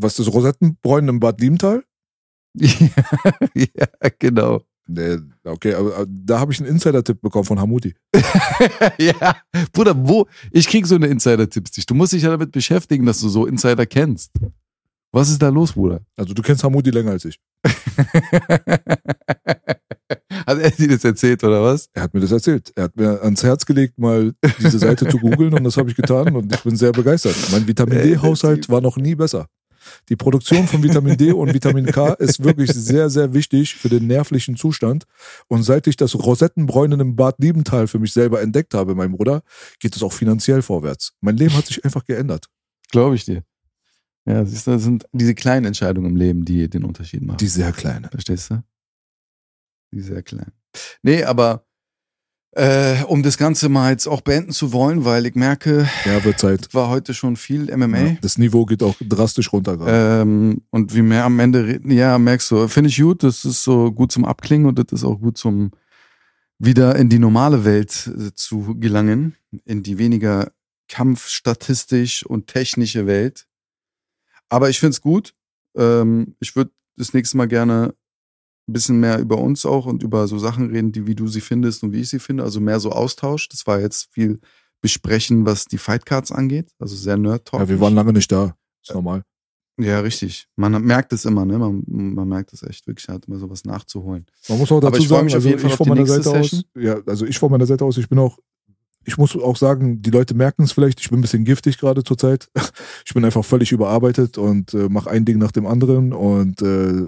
Was 0.00 0.18
ist 0.18 0.26
das 0.26 0.34
Rosettenbräunen 0.34 1.10
im 1.10 1.20
Bad 1.20 1.40
Liebenthal? 1.40 1.84
ja, 2.54 3.86
genau. 4.18 4.62
Nee, 4.88 5.18
okay, 5.44 5.74
aber 5.74 6.04
da 6.08 6.40
habe 6.40 6.52
ich 6.52 6.58
einen 6.58 6.68
Insider-Tipp 6.68 7.20
bekommen 7.20 7.44
von 7.44 7.60
Hamuti. 7.60 7.94
ja, 8.98 9.36
Bruder, 9.72 9.94
wo? 9.96 10.26
Ich 10.50 10.66
krieg 10.66 10.84
so 10.86 10.96
eine 10.96 11.06
Insider-Tipps 11.06 11.76
nicht. 11.76 11.88
Du 11.88 11.94
musst 11.94 12.12
dich 12.12 12.24
ja 12.24 12.30
damit 12.30 12.50
beschäftigen, 12.50 13.06
dass 13.06 13.20
du 13.20 13.28
so 13.28 13.46
Insider 13.46 13.86
kennst. 13.86 14.32
Was 15.12 15.30
ist 15.30 15.40
da 15.42 15.48
los, 15.48 15.74
Bruder? 15.74 16.00
Also 16.16 16.34
du 16.34 16.42
kennst 16.42 16.64
Hamuti 16.64 16.90
länger 16.90 17.12
als 17.12 17.24
ich. 17.24 17.38
Hat 20.46 20.58
er 20.58 20.70
dir 20.70 20.88
das 20.88 21.04
erzählt, 21.04 21.44
oder 21.44 21.62
was? 21.62 21.88
Er 21.92 22.02
hat 22.02 22.14
mir 22.14 22.20
das 22.20 22.32
erzählt. 22.32 22.72
Er 22.74 22.84
hat 22.84 22.96
mir 22.96 23.22
ans 23.22 23.42
Herz 23.44 23.64
gelegt, 23.66 23.98
mal 23.98 24.32
diese 24.58 24.78
Seite 24.78 25.06
zu 25.06 25.18
googeln 25.18 25.54
und 25.54 25.62
das 25.62 25.76
habe 25.76 25.90
ich 25.90 25.96
getan 25.96 26.34
und 26.34 26.52
ich 26.52 26.62
bin 26.62 26.74
sehr 26.76 26.92
begeistert. 26.92 27.36
Mein 27.52 27.66
Vitamin 27.68 28.02
D-Haushalt 28.02 28.68
war 28.68 28.80
noch 28.80 28.96
nie 28.96 29.14
besser. 29.14 29.46
Die 30.08 30.16
Produktion 30.16 30.66
von 30.66 30.82
Vitamin 30.82 31.16
D 31.16 31.32
und 31.32 31.52
Vitamin 31.54 31.86
K 31.86 32.14
ist 32.14 32.42
wirklich 32.42 32.70
sehr, 32.72 33.10
sehr 33.10 33.34
wichtig 33.34 33.74
für 33.74 33.88
den 33.88 34.06
nervlichen 34.06 34.56
Zustand. 34.56 35.04
Und 35.48 35.62
seit 35.62 35.86
ich 35.86 35.96
das 35.96 36.14
Rosettenbräunen 36.14 37.00
im 37.00 37.16
Bad 37.16 37.36
Liebenthal 37.38 37.86
für 37.86 37.98
mich 37.98 38.12
selber 38.12 38.40
entdeckt 38.40 38.74
habe, 38.74 38.94
mein 38.94 39.12
Bruder, 39.12 39.42
geht 39.78 39.96
es 39.96 40.02
auch 40.02 40.12
finanziell 40.12 40.62
vorwärts. 40.62 41.12
Mein 41.20 41.36
Leben 41.36 41.56
hat 41.56 41.66
sich 41.66 41.84
einfach 41.84 42.04
geändert. 42.04 42.46
Glaube 42.90 43.14
ich 43.14 43.24
dir. 43.24 43.44
Ja, 44.26 44.44
siehst 44.44 44.66
du, 44.66 44.72
das 44.72 44.82
sind 44.82 45.06
diese 45.12 45.34
kleinen 45.34 45.66
Entscheidungen 45.66 46.10
im 46.10 46.16
Leben, 46.16 46.44
die 46.44 46.68
den 46.68 46.84
Unterschied 46.84 47.22
machen. 47.22 47.38
Die 47.38 47.48
sehr 47.48 47.72
kleine. 47.72 48.08
Verstehst 48.08 48.50
du? 48.50 48.62
Die 49.92 50.00
sehr 50.00 50.22
klein. 50.22 50.52
Nee, 51.02 51.24
aber 51.24 51.66
äh, 52.52 53.04
um 53.04 53.22
das 53.22 53.38
Ganze 53.38 53.68
mal 53.68 53.90
jetzt 53.92 54.06
auch 54.06 54.20
beenden 54.22 54.50
zu 54.52 54.72
wollen, 54.72 55.04
weil 55.04 55.24
ich 55.26 55.34
merke, 55.34 55.88
Ja, 56.04 56.24
wird 56.24 56.38
Zeit. 56.40 56.72
war 56.74 56.88
heute 56.88 57.14
schon 57.14 57.36
viel 57.36 57.74
MMA. 57.76 57.98
Ja, 57.98 58.16
das 58.20 58.38
Niveau 58.38 58.64
geht 58.66 58.82
auch 58.82 58.96
drastisch 59.00 59.52
runter 59.52 59.76
gerade. 59.76 60.22
Ähm, 60.22 60.62
und 60.70 60.94
wie 60.94 61.02
mehr 61.02 61.24
am 61.24 61.38
Ende 61.38 61.66
reden, 61.66 61.90
ja, 61.90 62.18
merkst 62.18 62.50
du, 62.50 62.66
finde 62.68 62.90
ich 62.90 63.00
gut, 63.00 63.22
das 63.22 63.44
ist 63.44 63.62
so 63.62 63.92
gut 63.92 64.10
zum 64.12 64.24
Abklingen 64.24 64.66
und 64.66 64.78
das 64.78 64.86
ist 64.90 65.04
auch 65.04 65.20
gut 65.20 65.38
zum 65.38 65.70
wieder 66.58 66.96
in 66.96 67.08
die 67.08 67.18
normale 67.18 67.64
Welt 67.64 68.10
äh, 68.18 68.34
zu 68.34 68.76
gelangen, 68.78 69.36
in 69.64 69.82
die 69.82 69.96
weniger 69.98 70.50
kampfstatistisch 70.88 72.24
und 72.26 72.48
technische 72.48 73.06
Welt. 73.06 73.46
Aber 74.48 74.68
ich 74.68 74.80
finde 74.80 74.90
es 74.90 75.00
gut. 75.00 75.34
Ähm, 75.76 76.34
ich 76.40 76.56
würde 76.56 76.72
das 76.96 77.14
nächste 77.14 77.36
Mal 77.36 77.46
gerne 77.48 77.94
ein 78.70 78.72
bisschen 78.72 79.00
mehr 79.00 79.18
über 79.18 79.38
uns 79.38 79.66
auch 79.66 79.86
und 79.86 80.02
über 80.02 80.26
so 80.28 80.38
Sachen 80.38 80.70
reden, 80.70 80.92
die 80.92 81.06
wie 81.06 81.14
du 81.14 81.26
sie 81.26 81.40
findest 81.40 81.82
und 81.82 81.92
wie 81.92 82.00
ich 82.00 82.08
sie 82.08 82.20
finde. 82.20 82.44
Also 82.44 82.60
mehr 82.60 82.80
so 82.80 82.92
Austausch. 82.92 83.48
Das 83.48 83.66
war 83.66 83.80
jetzt 83.80 84.08
viel 84.12 84.40
besprechen, 84.80 85.44
was 85.44 85.66
die 85.66 85.78
Fightcards 85.78 86.32
angeht. 86.32 86.70
Also 86.78 86.96
sehr 86.96 87.16
nerd-talk. 87.16 87.60
ja, 87.60 87.68
wir 87.68 87.80
waren 87.80 87.94
lange 87.94 88.12
nicht 88.12 88.30
da. 88.30 88.56
Ist 88.82 88.94
normal. 88.94 89.24
Ja, 89.78 90.00
richtig. 90.00 90.46
Man 90.56 90.82
merkt 90.84 91.12
es 91.12 91.24
immer, 91.24 91.44
ne? 91.44 91.58
Man, 91.58 91.82
man 91.86 92.28
merkt 92.28 92.52
es 92.52 92.62
echt 92.62 92.86
wirklich, 92.86 93.08
hat 93.08 93.26
immer 93.26 93.38
sowas 93.38 93.64
nachzuholen. 93.64 94.26
Man 94.48 94.58
muss 94.58 94.70
auch 94.70 94.80
dazu 94.80 95.02
sagen, 95.02 95.24
mich 95.24 95.34
auf 95.34 95.38
also 95.38 95.48
jeden 95.48 95.60
Fall 95.60 95.70
ich 95.70 95.76
von 95.76 95.88
meiner 95.88 96.06
Seite 96.06 96.30
aus, 96.30 96.50
Session. 96.50 96.62
ja, 96.78 97.00
also 97.06 97.24
ich 97.24 97.38
von 97.38 97.50
meiner 97.50 97.66
Seite 97.66 97.84
aus, 97.84 97.96
ich 97.96 98.08
bin 98.08 98.18
auch, 98.18 98.38
ich 99.04 99.16
muss 99.16 99.34
auch 99.36 99.56
sagen, 99.56 100.02
die 100.02 100.10
Leute 100.10 100.34
merken 100.34 100.62
es 100.62 100.72
vielleicht, 100.72 101.00
ich 101.00 101.10
bin 101.10 101.18
ein 101.18 101.22
bisschen 101.22 101.44
giftig 101.44 101.78
gerade 101.78 102.04
zur 102.04 102.18
Zeit. 102.18 102.48
Ich 103.06 103.14
bin 103.14 103.24
einfach 103.24 103.44
völlig 103.44 103.72
überarbeitet 103.72 104.38
und 104.38 104.72
äh, 104.72 104.88
mache 104.88 105.10
ein 105.10 105.24
Ding 105.24 105.38
nach 105.38 105.50
dem 105.50 105.66
anderen 105.66 106.12
und 106.12 106.62
äh, 106.62 107.06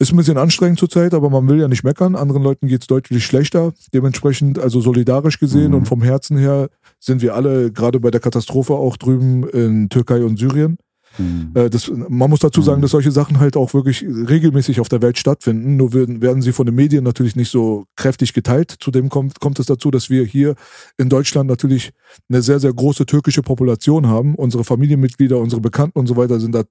ist 0.00 0.12
ein 0.12 0.16
bisschen 0.16 0.36
anstrengend 0.38 0.78
zur 0.80 0.88
Zeit, 0.90 1.14
aber 1.14 1.30
man 1.30 1.46
will 1.48 1.60
ja 1.60 1.68
nicht 1.68 1.84
meckern. 1.84 2.16
Anderen 2.16 2.42
Leuten 2.42 2.66
geht 2.66 2.80
es 2.80 2.86
deutlich 2.88 3.24
schlechter. 3.24 3.72
Dementsprechend, 3.94 4.58
also 4.58 4.80
solidarisch 4.80 5.38
gesehen 5.38 5.68
Mhm. 5.70 5.74
und 5.78 5.86
vom 5.86 6.02
Herzen 6.02 6.36
her 6.38 6.70
sind 6.98 7.22
wir 7.22 7.34
alle 7.36 7.70
gerade 7.70 8.00
bei 8.00 8.10
der 8.10 8.20
Katastrophe 8.20 8.72
auch 8.74 8.96
drüben 8.96 9.48
in 9.48 9.88
Türkei 9.90 10.24
und 10.24 10.38
Syrien. 10.38 10.78
Hm. 11.18 11.50
Äh, 11.54 11.68
Das, 11.68 11.90
man 11.90 12.30
muss 12.30 12.40
dazu 12.40 12.62
sagen, 12.62 12.78
Mhm. 12.78 12.82
dass 12.82 12.92
solche 12.92 13.10
Sachen 13.10 13.38
halt 13.38 13.56
auch 13.56 13.74
wirklich 13.74 14.02
regelmäßig 14.02 14.80
auf 14.80 14.88
der 14.88 15.02
Welt 15.02 15.18
stattfinden. 15.18 15.76
Nur 15.76 15.92
werden, 15.92 16.22
werden 16.22 16.40
sie 16.42 16.52
von 16.52 16.64
den 16.66 16.74
Medien 16.74 17.04
natürlich 17.04 17.36
nicht 17.36 17.50
so 17.50 17.84
kräftig 17.96 18.32
geteilt. 18.32 18.74
Zudem 18.80 19.08
kommt, 19.10 19.40
kommt 19.40 19.58
es 19.58 19.66
dazu, 19.66 19.90
dass 19.90 20.08
wir 20.08 20.24
hier 20.24 20.54
in 20.96 21.08
Deutschland 21.08 21.48
natürlich 21.50 21.90
eine 22.28 22.40
sehr, 22.42 22.60
sehr 22.60 22.72
große 22.72 23.04
türkische 23.06 23.42
Population 23.42 24.06
haben. 24.06 24.34
Unsere 24.34 24.64
Familienmitglieder, 24.64 25.38
unsere 25.38 25.60
Bekannten 25.60 25.98
und 25.98 26.06
so 26.06 26.16
weiter 26.16 26.40
sind 26.40 26.54
da 26.54 26.64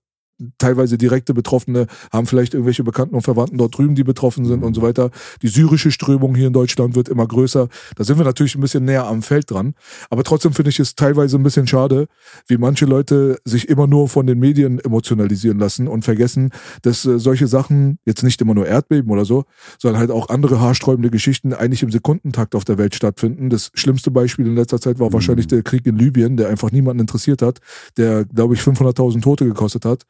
teilweise 0.58 0.98
direkte 0.98 1.34
Betroffene, 1.34 1.88
haben 2.12 2.28
vielleicht 2.28 2.54
irgendwelche 2.54 2.84
Bekannten 2.84 3.16
und 3.16 3.22
Verwandten 3.22 3.58
dort 3.58 3.78
drüben, 3.78 3.96
die 3.96 4.04
betroffen 4.04 4.46
sind 4.46 4.64
und 4.64 4.74
so 4.74 4.82
weiter. 4.82 5.10
Die 5.42 5.48
syrische 5.48 5.92
Strömung 5.92 6.36
hier 6.36 6.48
in 6.48 6.54
Deutschland 6.54 6.96
wird 6.96 7.10
immer 7.10 7.28
größer. 7.28 7.68
Da 7.96 8.04
sind 8.04 8.18
wir 8.18 8.26
natürlich 8.26 8.56
ein 8.56 8.62
bisschen 8.62 8.86
näher 8.86 9.08
am 9.08 9.22
Feld 9.22 9.50
dran. 9.50 9.74
Aber 10.10 10.24
trotzdem 10.24 10.54
finde 10.54 10.70
ich 10.70 10.80
es 10.80 10.96
teilweise 10.96 11.38
ein 11.38 11.44
bisschen 11.44 11.68
schade, 11.68 12.08
wie 12.48 12.58
manche 12.58 12.86
Leute 12.86 13.40
sich 13.46 13.70
immer 13.70 13.88
nur 13.88 14.08
von 14.08 14.28
den 14.28 14.40
Medien 14.40 14.80
emotionalisieren 14.80 15.60
lassen 15.60 15.88
und 15.88 16.04
vergessen, 16.04 16.52
dass 16.82 17.06
äh, 17.06 17.20
solche 17.20 17.48
Sachen, 17.48 18.00
jetzt 18.06 18.24
nicht 18.24 18.42
immer 18.42 18.54
nur 18.54 18.68
Erdbeben 18.68 19.12
oder 19.12 19.26
so, 19.26 19.46
sondern 19.80 20.00
halt 20.00 20.12
auch 20.12 20.30
andere 20.30 20.60
haarsträubende 20.60 21.10
Geschichten 21.10 21.54
eigentlich 21.54 21.84
im 21.84 21.92
Sekundentakt 21.92 22.56
auf 22.56 22.66
der 22.66 22.78
Welt 22.78 22.96
stattfinden. 22.96 23.50
Das 23.50 23.72
schlimmste 23.74 24.12
Beispiel 24.12 24.46
in 24.46 24.56
letzter 24.56 24.80
Zeit 24.80 25.00
war 25.00 25.10
mhm. 25.10 25.14
wahrscheinlich 25.14 25.48
der 25.48 25.64
Krieg 25.64 25.86
in 25.86 25.98
Libyen, 25.98 26.38
der 26.38 26.50
einfach 26.50 26.72
niemanden 26.72 27.02
interessiert 27.02 27.42
hat, 27.42 27.60
der, 27.98 28.26
glaube 28.26 28.54
ich, 28.54 28.62
500.000 28.62 29.22
Tote 29.22 29.46
gekostet 29.46 29.86
hat. 29.86 30.06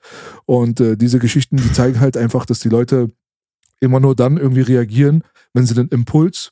Und 0.46 0.80
äh, 0.80 0.98
diese 0.98 1.20
Geschichten, 1.20 1.58
die 1.58 1.72
zeigen 1.72 2.00
halt 2.00 2.18
einfach, 2.18 2.46
dass 2.46 2.60
die 2.60 2.70
Leute 2.70 3.12
immer 3.80 4.00
nur 4.00 4.16
dann 4.16 4.38
irgendwie 4.38 4.62
reagieren, 4.62 5.24
wenn 5.54 5.66
sie 5.66 5.76
den 5.76 5.90
Impuls 5.90 6.52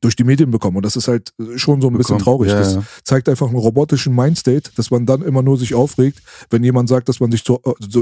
durch 0.00 0.16
die 0.16 0.24
Medien 0.24 0.50
bekommen. 0.50 0.76
Und 0.76 0.86
das 0.86 0.96
ist 0.96 1.08
halt 1.08 1.32
schon 1.56 1.80
so 1.80 1.88
ein 1.88 1.96
bisschen 1.96 2.18
traurig. 2.18 2.50
Ja, 2.50 2.58
das 2.58 2.74
ja. 2.74 2.82
zeigt 3.04 3.28
einfach 3.28 3.48
einen 3.48 3.56
robotischen 3.56 4.14
Mindstate, 4.14 4.70
dass 4.76 4.90
man 4.90 5.06
dann 5.06 5.22
immer 5.22 5.42
nur 5.42 5.58
sich 5.58 5.74
aufregt, 5.74 6.20
wenn 6.50 6.64
jemand 6.64 6.88
sagt, 6.88 7.08
dass 7.08 7.20
man 7.20 7.30
sich 7.30 7.44
zu, 7.44 7.60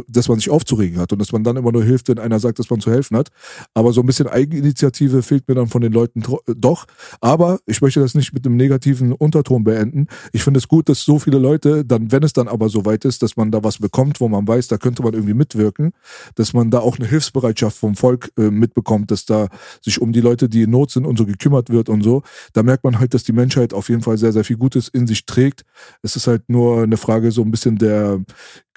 dass 0.09 0.29
man 0.29 0.39
sich 0.39 0.51
aufzuregen 0.51 0.99
hat 0.99 1.13
und 1.13 1.19
dass 1.19 1.33
man 1.33 1.45
dann 1.45 1.57
immer 1.57 1.73
nur 1.73 1.85
hilft, 1.85 2.09
wenn 2.09 2.19
einer 2.19 2.39
sagt, 2.39 2.59
dass 2.59 2.71
man 2.71 2.81
zu 2.81 2.91
helfen 2.91 3.17
hat. 3.17 3.29
Aber 3.75 3.93
so 3.93 4.01
ein 4.01 4.07
bisschen 4.07 4.29
Eigeninitiative 4.29 5.23
fehlt 5.23 5.49
mir 5.49 5.55
dann 5.55 5.69
von 5.69 5.81
den 5.81 5.93
Leuten 5.93 6.23
doch. 6.47 6.87
Aber 7.21 7.59
ich 7.67 7.81
möchte 7.83 8.01
das 8.01 8.15
nicht 8.15 8.33
mit 8.33 8.47
einem 8.47 8.57
negativen 8.57 9.13
Unterton 9.13 9.65
beenden. 9.65 10.07
Ich 10.33 10.43
finde 10.43 10.59
es 10.59 10.69
gut, 10.69 10.89
dass 10.89 11.03
so 11.03 11.19
viele 11.19 11.39
Leute 11.39 11.85
dann, 11.85 12.13
wenn 12.13 12.23
es 12.23 12.33
dann 12.33 12.49
aber 12.49 12.69
so 12.69 12.85
weit 12.85 13.05
ist, 13.05 13.23
dass 13.23 13.37
man 13.37 13.51
da 13.51 13.65
was 13.65 13.79
bekommt, 13.79 14.21
wo 14.21 14.29
man 14.29 14.47
weiß, 14.47 14.69
da 14.69 14.79
könnte 14.79 15.03
man 15.03 15.15
irgendwie 15.15 15.35
mitwirken, 15.35 15.93
dass 16.35 16.53
man 16.53 16.71
da 16.71 16.81
auch 16.81 16.99
eine 16.99 17.09
Hilfsbereitschaft 17.09 17.77
vom 17.77 17.95
Volk 17.95 18.31
äh, 18.39 18.51
mitbekommt, 18.51 19.11
dass 19.11 19.25
da 19.25 19.49
sich 19.83 20.01
um 20.01 20.13
die 20.13 20.21
Leute, 20.21 20.49
die 20.49 20.63
in 20.63 20.71
Not 20.71 20.91
sind 20.93 21.07
und 21.07 21.19
so 21.19 21.27
gekümmert 21.27 21.71
wird 21.71 21.80
wird 21.81 21.89
und 21.89 22.03
so, 22.03 22.23
da 22.53 22.63
merkt 22.63 22.85
man 22.85 22.99
halt, 22.99 23.15
dass 23.15 23.25
die 23.25 23.33
Menschheit 23.33 23.73
auf 23.73 23.89
jeden 23.89 24.03
Fall 24.03 24.19
sehr, 24.19 24.33
sehr 24.33 24.45
viel 24.45 24.59
Gutes 24.59 24.89
in 24.89 25.07
sich 25.07 25.25
trägt. 25.25 25.65
Es 26.03 26.15
ist 26.17 26.27
halt 26.27 26.49
nur 26.49 26.83
eine 26.83 26.99
Frage 26.99 27.33
so 27.33 27.43
ein 27.43 27.51
bisschen 27.51 27.77
der 27.77 28.21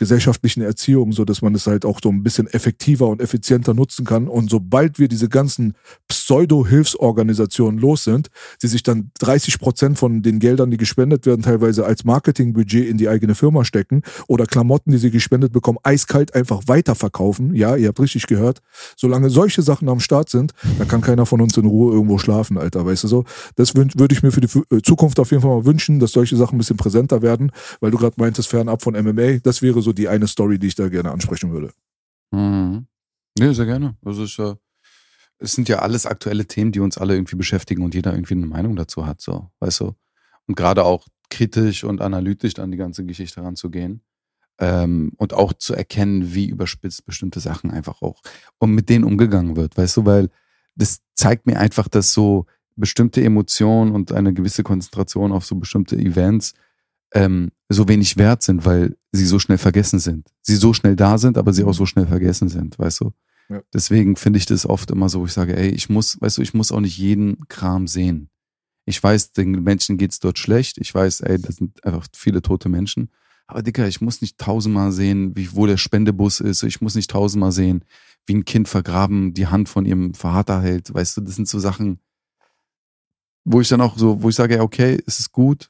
gesellschaftlichen 0.04 0.62
Erziehung, 0.62 1.14
so 1.14 1.24
dass 1.24 1.42
man 1.42 1.56
es 1.56 1.66
halt 1.66 1.86
auch 1.86 2.02
so 2.04 2.10
ein 2.10 2.24
bisschen 2.24 2.48
effektiver 2.48 3.08
und 3.08 3.22
effizienter 3.22 3.74
nutzen 3.74 4.04
kann. 4.04 4.28
Und 4.28 4.50
sobald 4.50 5.00
wir 5.00 5.08
diese 5.08 5.30
ganzen 5.30 5.76
Pseudo-Hilfsorganisationen 6.10 7.80
los 7.80 8.04
sind, 8.04 8.28
die 8.62 8.68
sich 8.68 8.84
dann 8.84 9.12
30 9.20 9.60
Prozent 9.60 9.98
von 9.98 10.22
den 10.22 10.40
Geldern, 10.40 10.72
die 10.72 10.78
gespendet 10.78 11.26
werden, 11.26 11.42
teilweise 11.42 11.86
als 11.86 12.04
Marketingbudget 12.04 12.86
in 12.86 12.98
die 12.98 13.08
eigene 13.08 13.34
Firma 13.34 13.64
stecken 13.64 14.02
oder 14.28 14.46
Klamotten, 14.46 14.92
die 14.92 14.98
sie 14.98 15.10
gespendet 15.10 15.54
bekommen, 15.54 15.78
eiskalt 15.84 16.36
einfach 16.36 16.64
weiterverkaufen. 16.68 17.56
Ja, 17.56 17.78
ihr 17.78 17.88
habt 17.88 18.02
richtig 18.02 18.28
gehört. 18.28 18.62
Solange 18.98 19.30
solche 19.30 19.62
Sachen 19.62 19.88
am 19.88 20.02
Start 20.02 20.30
sind, 20.30 20.52
dann 20.80 20.90
kann 20.90 21.00
keiner 21.00 21.26
von 21.26 21.40
uns 21.40 21.56
in 21.56 21.66
Ruhe 21.66 21.94
irgendwo 21.94 22.18
schlafen, 22.18 22.58
Alter. 22.58 22.86
Weißt 22.86 23.06
du 23.06 23.08
so? 23.08 23.24
Das 23.56 23.74
würde 23.74 24.14
ich 24.14 24.22
mir 24.22 24.34
für 24.34 24.42
die 24.42 24.50
äh, 24.70 24.82
Zukunft 24.82 25.18
auf 25.22 25.32
jeden 25.32 25.42
Fall 25.42 25.56
mal 25.56 25.66
wünschen, 25.66 26.00
dass 26.00 26.12
solche 26.12 26.36
Sachen 26.36 26.56
ein 26.56 26.58
bisschen 26.58 26.76
präsenter 26.76 27.22
werden, 27.22 27.54
weil 27.80 27.92
du 27.92 27.98
gerade 27.98 28.16
meintest, 28.18 28.50
fernab 28.50 28.82
von 28.82 28.96
MMA. 28.96 29.40
Das 29.44 29.62
wäre 29.62 29.82
so 29.82 29.93
die 29.94 30.08
eine 30.08 30.28
Story, 30.28 30.60
die 30.60 30.68
ich 30.68 30.76
da 30.76 30.90
gerne 30.90 31.12
ansprechen 31.12 31.52
würde. 31.52 31.74
Mhm. 32.32 32.88
Nee, 33.38 33.54
sehr 33.54 33.66
gerne. 33.66 33.98
Also 34.04 34.24
ist 34.24 34.38
ja, 34.38 34.56
es 35.40 35.54
sind 35.54 35.70
ja 35.70 35.80
alles 35.80 36.06
aktuelle 36.06 36.46
Themen, 36.46 36.72
die 36.72 36.80
uns 36.80 36.98
alle 36.98 37.16
irgendwie 37.16 37.36
beschäftigen 37.36 37.84
und 37.84 37.94
jeder 37.94 38.14
irgendwie 38.14 38.36
eine 38.36 38.46
Meinung 38.46 38.76
dazu 38.76 39.06
hat, 39.06 39.22
so, 39.22 39.50
weißt 39.60 39.82
du. 39.82 39.96
Und 40.48 40.56
gerade 40.56 40.84
auch 40.84 41.08
kritisch 41.30 41.84
und 41.84 42.02
analytisch 42.02 42.60
an 42.60 42.72
die 42.72 42.78
ganze 42.78 43.06
Geschichte 43.06 43.42
heranzugehen. 43.42 44.02
Ähm, 44.60 45.14
und 45.18 45.34
auch 45.34 45.54
zu 45.54 45.74
erkennen, 45.74 46.36
wie 46.36 46.48
überspitzt 46.48 47.06
bestimmte 47.06 47.40
Sachen 47.40 47.72
einfach 47.72 48.04
auch 48.04 48.22
und 48.60 48.72
mit 48.72 48.88
denen 48.88 49.04
umgegangen 49.04 49.56
wird, 49.56 49.76
weißt 49.76 49.98
du, 49.98 50.06
weil 50.06 50.30
das 50.76 51.00
zeigt 51.16 51.48
mir 51.48 51.58
einfach, 51.60 51.88
dass 51.88 52.14
so 52.14 52.46
bestimmte 52.76 53.24
Emotionen 53.24 53.92
und 53.92 54.12
eine 54.12 54.32
gewisse 54.32 54.62
Konzentration 54.62 55.32
auf 55.32 55.44
so 55.44 55.56
bestimmte 55.56 55.96
Events 55.96 56.54
ähm, 57.14 57.52
so 57.70 57.88
wenig 57.88 58.18
wert 58.18 58.44
sind, 58.44 58.64
weil 58.66 58.96
sie 59.14 59.26
so 59.26 59.40
schnell 59.40 59.58
vergessen 59.60 60.00
sind. 60.00 60.28
Sie 60.42 60.56
so 60.56 60.74
schnell 60.74 60.96
da 60.96 61.18
sind, 61.18 61.38
aber 61.38 61.54
sie 61.54 61.64
auch 61.64 61.74
so 61.74 61.86
schnell 61.86 62.08
vergessen 62.08 62.50
sind, 62.50 62.78
weißt 62.78 63.02
du? 63.02 63.14
Ja. 63.50 63.62
Deswegen 63.74 64.16
finde 64.16 64.40
ich 64.40 64.46
das 64.46 64.66
oft 64.66 64.90
immer 64.92 65.08
so, 65.08 65.22
wo 65.22 65.26
ich 65.26 65.34
sage, 65.34 65.56
ey, 65.56 65.70
ich 65.70 65.90
muss, 65.90 66.20
weißt 66.20 66.40
du, 66.40 66.42
ich 66.42 66.54
muss 66.54 66.72
auch 66.72 66.80
nicht 66.80 66.98
jeden 66.98 67.48
Kram 67.48 67.88
sehen. 67.88 68.30
Ich 68.86 69.02
weiß, 69.02 69.32
den 69.32 69.64
Menschen 69.64 69.98
geht's 69.98 70.20
dort 70.20 70.40
schlecht. 70.40 70.78
Ich 70.80 70.94
weiß, 70.94 71.22
ey, 71.22 71.40
das 71.40 71.58
sind 71.58 71.84
einfach 71.86 72.08
viele 72.14 72.42
tote 72.42 72.70
Menschen. 72.70 73.12
Aber 73.46 73.62
Dicker, 73.62 73.88
ich 73.88 74.02
muss 74.02 74.22
nicht 74.22 74.38
tausendmal 74.40 74.92
sehen, 74.92 75.36
wie, 75.38 75.54
wo 75.54 75.68
der 75.68 75.78
Spendebus 75.78 76.40
ist. 76.40 76.64
Ich 76.64 76.82
muss 76.82 76.96
nicht 76.96 77.12
tausendmal 77.12 77.52
sehen, 77.52 77.86
wie 78.26 78.36
ein 78.36 78.46
Kind 78.46 78.68
vergraben 78.68 79.34
die 79.34 79.48
Hand 79.48 79.70
von 79.70 79.86
ihrem 79.86 80.14
Vater 80.14 80.62
hält. 80.62 80.94
Weißt 80.94 81.18
du, 81.18 81.22
das 81.22 81.36
sind 81.36 81.48
so 81.48 81.60
Sachen, 81.60 82.00
wo 83.46 83.62
ich 83.62 83.68
dann 83.68 83.82
auch 83.82 83.98
so, 83.98 84.24
wo 84.24 84.30
ich 84.30 84.36
sage, 84.36 84.62
okay, 84.62 85.02
es 85.06 85.20
ist 85.20 85.32
gut, 85.32 85.70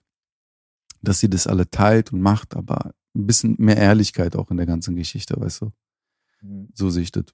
dass 1.01 1.19
sie 1.19 1.29
das 1.29 1.47
alle 1.47 1.69
teilt 1.69 2.13
und 2.13 2.21
macht, 2.21 2.55
aber 2.55 2.93
ein 3.15 3.27
bisschen 3.27 3.55
mehr 3.59 3.77
Ehrlichkeit 3.77 4.35
auch 4.35 4.49
in 4.51 4.57
der 4.57 4.65
ganzen 4.65 4.95
Geschichte, 4.95 5.35
weißt 5.39 5.61
du? 5.61 5.71
Mhm. 6.41 6.69
So 6.73 6.89
sehe 6.89 7.03
ich 7.03 7.11
das. 7.11 7.25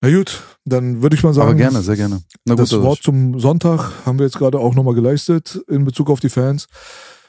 Na 0.00 0.10
gut, 0.10 0.42
dann 0.64 1.00
würde 1.00 1.14
ich 1.14 1.22
mal 1.22 1.32
sagen. 1.32 1.50
Aber 1.50 1.56
gerne, 1.56 1.80
sehr 1.82 1.96
gerne. 1.96 2.22
Na 2.44 2.56
das 2.56 2.72
Wort 2.72 3.02
zum 3.02 3.38
Sonntag 3.38 3.92
haben 4.04 4.18
wir 4.18 4.26
jetzt 4.26 4.36
gerade 4.36 4.58
auch 4.58 4.74
nochmal 4.74 4.94
geleistet 4.94 5.62
in 5.68 5.84
Bezug 5.84 6.10
auf 6.10 6.18
die 6.18 6.28
Fans. 6.28 6.66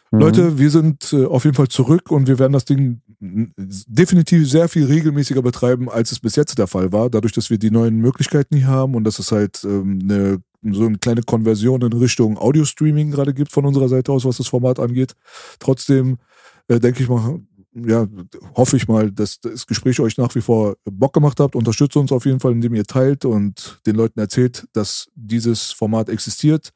Mhm. 0.09 0.19
Leute, 0.19 0.57
wir 0.57 0.71
sind 0.71 1.13
äh, 1.13 1.25
auf 1.25 1.43
jeden 1.43 1.55
Fall 1.55 1.67
zurück 1.67 2.09
und 2.09 2.27
wir 2.27 2.39
werden 2.39 2.53
das 2.53 2.65
Ding 2.65 3.01
definitiv 3.19 4.49
sehr 4.49 4.67
viel 4.67 4.85
regelmäßiger 4.85 5.41
betreiben, 5.41 5.89
als 5.89 6.11
es 6.11 6.19
bis 6.19 6.35
jetzt 6.35 6.57
der 6.57 6.67
Fall 6.67 6.91
war, 6.91 7.09
dadurch, 7.09 7.31
dass 7.31 7.49
wir 7.49 7.57
die 7.57 7.71
neuen 7.71 7.97
Möglichkeiten 7.97 8.57
hier 8.57 8.67
haben 8.67 8.95
und 8.95 9.05
dass 9.05 9.19
es 9.19 9.31
halt 9.31 9.63
ähm, 9.63 9.99
eine 10.03 10.39
so 10.71 10.85
eine 10.85 10.97
kleine 10.97 11.23
Konversion 11.23 11.81
in 11.81 11.93
Richtung 11.93 12.37
Audio-Streaming 12.37 13.11
gerade 13.11 13.33
gibt 13.33 13.51
von 13.51 13.65
unserer 13.65 13.89
Seite 13.89 14.11
aus, 14.13 14.23
was 14.23 14.37
das 14.37 14.47
Format 14.47 14.79
angeht. 14.79 15.13
Trotzdem 15.59 16.19
äh, 16.67 16.79
denke 16.79 17.03
ich 17.03 17.09
mal, 17.09 17.41
ja, 17.75 18.07
hoffe 18.55 18.77
ich 18.77 18.87
mal, 18.87 19.11
dass 19.11 19.39
das 19.39 19.65
Gespräch 19.65 19.99
euch 19.99 20.17
nach 20.17 20.33
wie 20.35 20.41
vor 20.41 20.75
Bock 20.85 21.13
gemacht 21.13 21.39
habt. 21.39 21.55
Unterstützt 21.55 21.97
uns 21.97 22.11
auf 22.11 22.25
jeden 22.25 22.39
Fall, 22.39 22.51
indem 22.51 22.75
ihr 22.75 22.85
teilt 22.85 23.25
und 23.25 23.81
den 23.85 23.95
Leuten 23.95 24.19
erzählt, 24.19 24.67
dass 24.73 25.09
dieses 25.15 25.71
Format 25.71 26.09
existiert. 26.09 26.71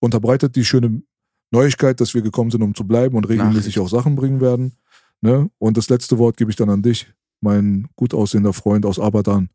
Unterbreitet 0.00 0.56
die 0.56 0.64
schöne 0.64 1.02
Neuigkeit, 1.50 2.00
dass 2.00 2.14
wir 2.14 2.22
gekommen 2.22 2.50
sind, 2.50 2.62
um 2.62 2.74
zu 2.74 2.84
bleiben 2.84 3.16
und 3.16 3.28
regelmäßig 3.28 3.78
auch 3.78 3.88
Sachen 3.88 4.14
bringen 4.14 4.40
werden. 4.40 4.72
Ne? 5.20 5.50
Und 5.58 5.76
das 5.76 5.88
letzte 5.88 6.18
Wort 6.18 6.36
gebe 6.36 6.50
ich 6.50 6.56
dann 6.56 6.70
an 6.70 6.82
dich, 6.82 7.12
mein 7.40 7.88
gut 7.96 8.14
aussehender 8.14 8.52
Freund 8.52 8.86
aus 8.86 8.98
Abadan, 8.98 9.50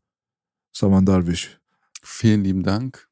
Saman 0.72 1.06
Darwish. 1.06 1.58
Vielen 2.02 2.44
lieben 2.44 2.62
Dank. 2.62 3.08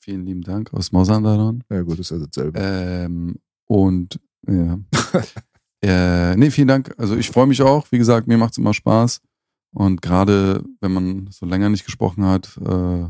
Vielen 0.00 0.24
lieben 0.24 0.42
Dank 0.42 0.72
aus 0.72 0.92
Mausandaron. 0.92 1.64
Ja, 1.70 1.82
gut, 1.82 1.98
ist 1.98 2.10
ja 2.10 2.18
dasselbe. 2.18 2.58
Ähm, 2.60 3.36
und 3.66 4.20
ja. 4.46 4.78
äh, 5.86 6.36
nee, 6.36 6.50
vielen 6.50 6.68
Dank. 6.68 6.94
Also 6.98 7.16
ich 7.16 7.30
freue 7.30 7.46
mich 7.46 7.62
auch. 7.62 7.86
Wie 7.90 7.98
gesagt, 7.98 8.26
mir 8.26 8.38
macht 8.38 8.52
es 8.52 8.58
immer 8.58 8.74
Spaß. 8.74 9.20
Und 9.72 10.02
gerade 10.02 10.64
wenn 10.80 10.92
man 10.92 11.28
so 11.30 11.46
länger 11.46 11.68
nicht 11.68 11.84
gesprochen 11.84 12.24
hat, 12.24 12.58
äh, 12.58 13.04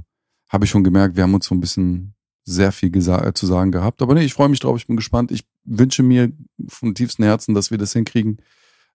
habe 0.48 0.64
ich 0.64 0.70
schon 0.70 0.84
gemerkt, 0.84 1.16
wir 1.16 1.22
haben 1.22 1.34
uns 1.34 1.46
so 1.46 1.54
ein 1.54 1.60
bisschen 1.60 2.14
sehr 2.44 2.72
viel 2.72 2.92
zu 2.92 3.46
sagen 3.46 3.72
gehabt. 3.72 4.02
Aber 4.02 4.14
nee, 4.14 4.24
ich 4.24 4.34
freue 4.34 4.48
mich 4.48 4.60
drauf, 4.60 4.76
ich 4.76 4.86
bin 4.86 4.96
gespannt. 4.96 5.30
Ich 5.32 5.44
wünsche 5.64 6.02
mir 6.02 6.32
vom 6.68 6.94
tiefsten 6.94 7.24
Herzen, 7.24 7.54
dass 7.54 7.70
wir 7.70 7.78
das 7.78 7.92
hinkriegen, 7.92 8.38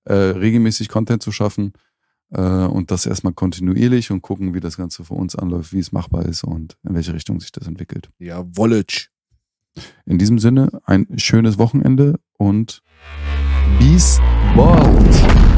äh, 0.06 0.14
regelmäßig 0.14 0.88
Content 0.88 1.22
zu 1.22 1.32
schaffen 1.32 1.74
äh, 2.32 2.41
und 2.41 2.91
das 2.91 3.06
erstmal 3.06 3.34
kontinuierlich 3.34 4.12
und 4.12 4.22
gucken, 4.22 4.53
wie 4.53 4.62
das 4.62 4.78
Ganze 4.78 5.03
für 5.03 5.16
uns 5.16 5.36
anläuft, 5.36 5.74
wie 5.74 5.80
es 5.80 5.91
machbar 5.91 6.26
ist 6.26 6.44
und 6.44 6.78
in 6.84 6.95
welche 6.95 7.14
Richtung 7.14 7.40
sich 7.40 7.52
das 7.52 7.68
entwickelt. 7.68 8.10
Ja, 8.20 8.45
Wollitsch. 8.56 9.10
In 10.06 10.18
diesem 10.18 10.40
Sinne 10.40 10.82
ein 10.86 11.08
schönes 11.18 11.58
Wochenende 11.58 12.20
und 12.38 12.82
Peace 13.80 14.19
bald. 14.56 15.51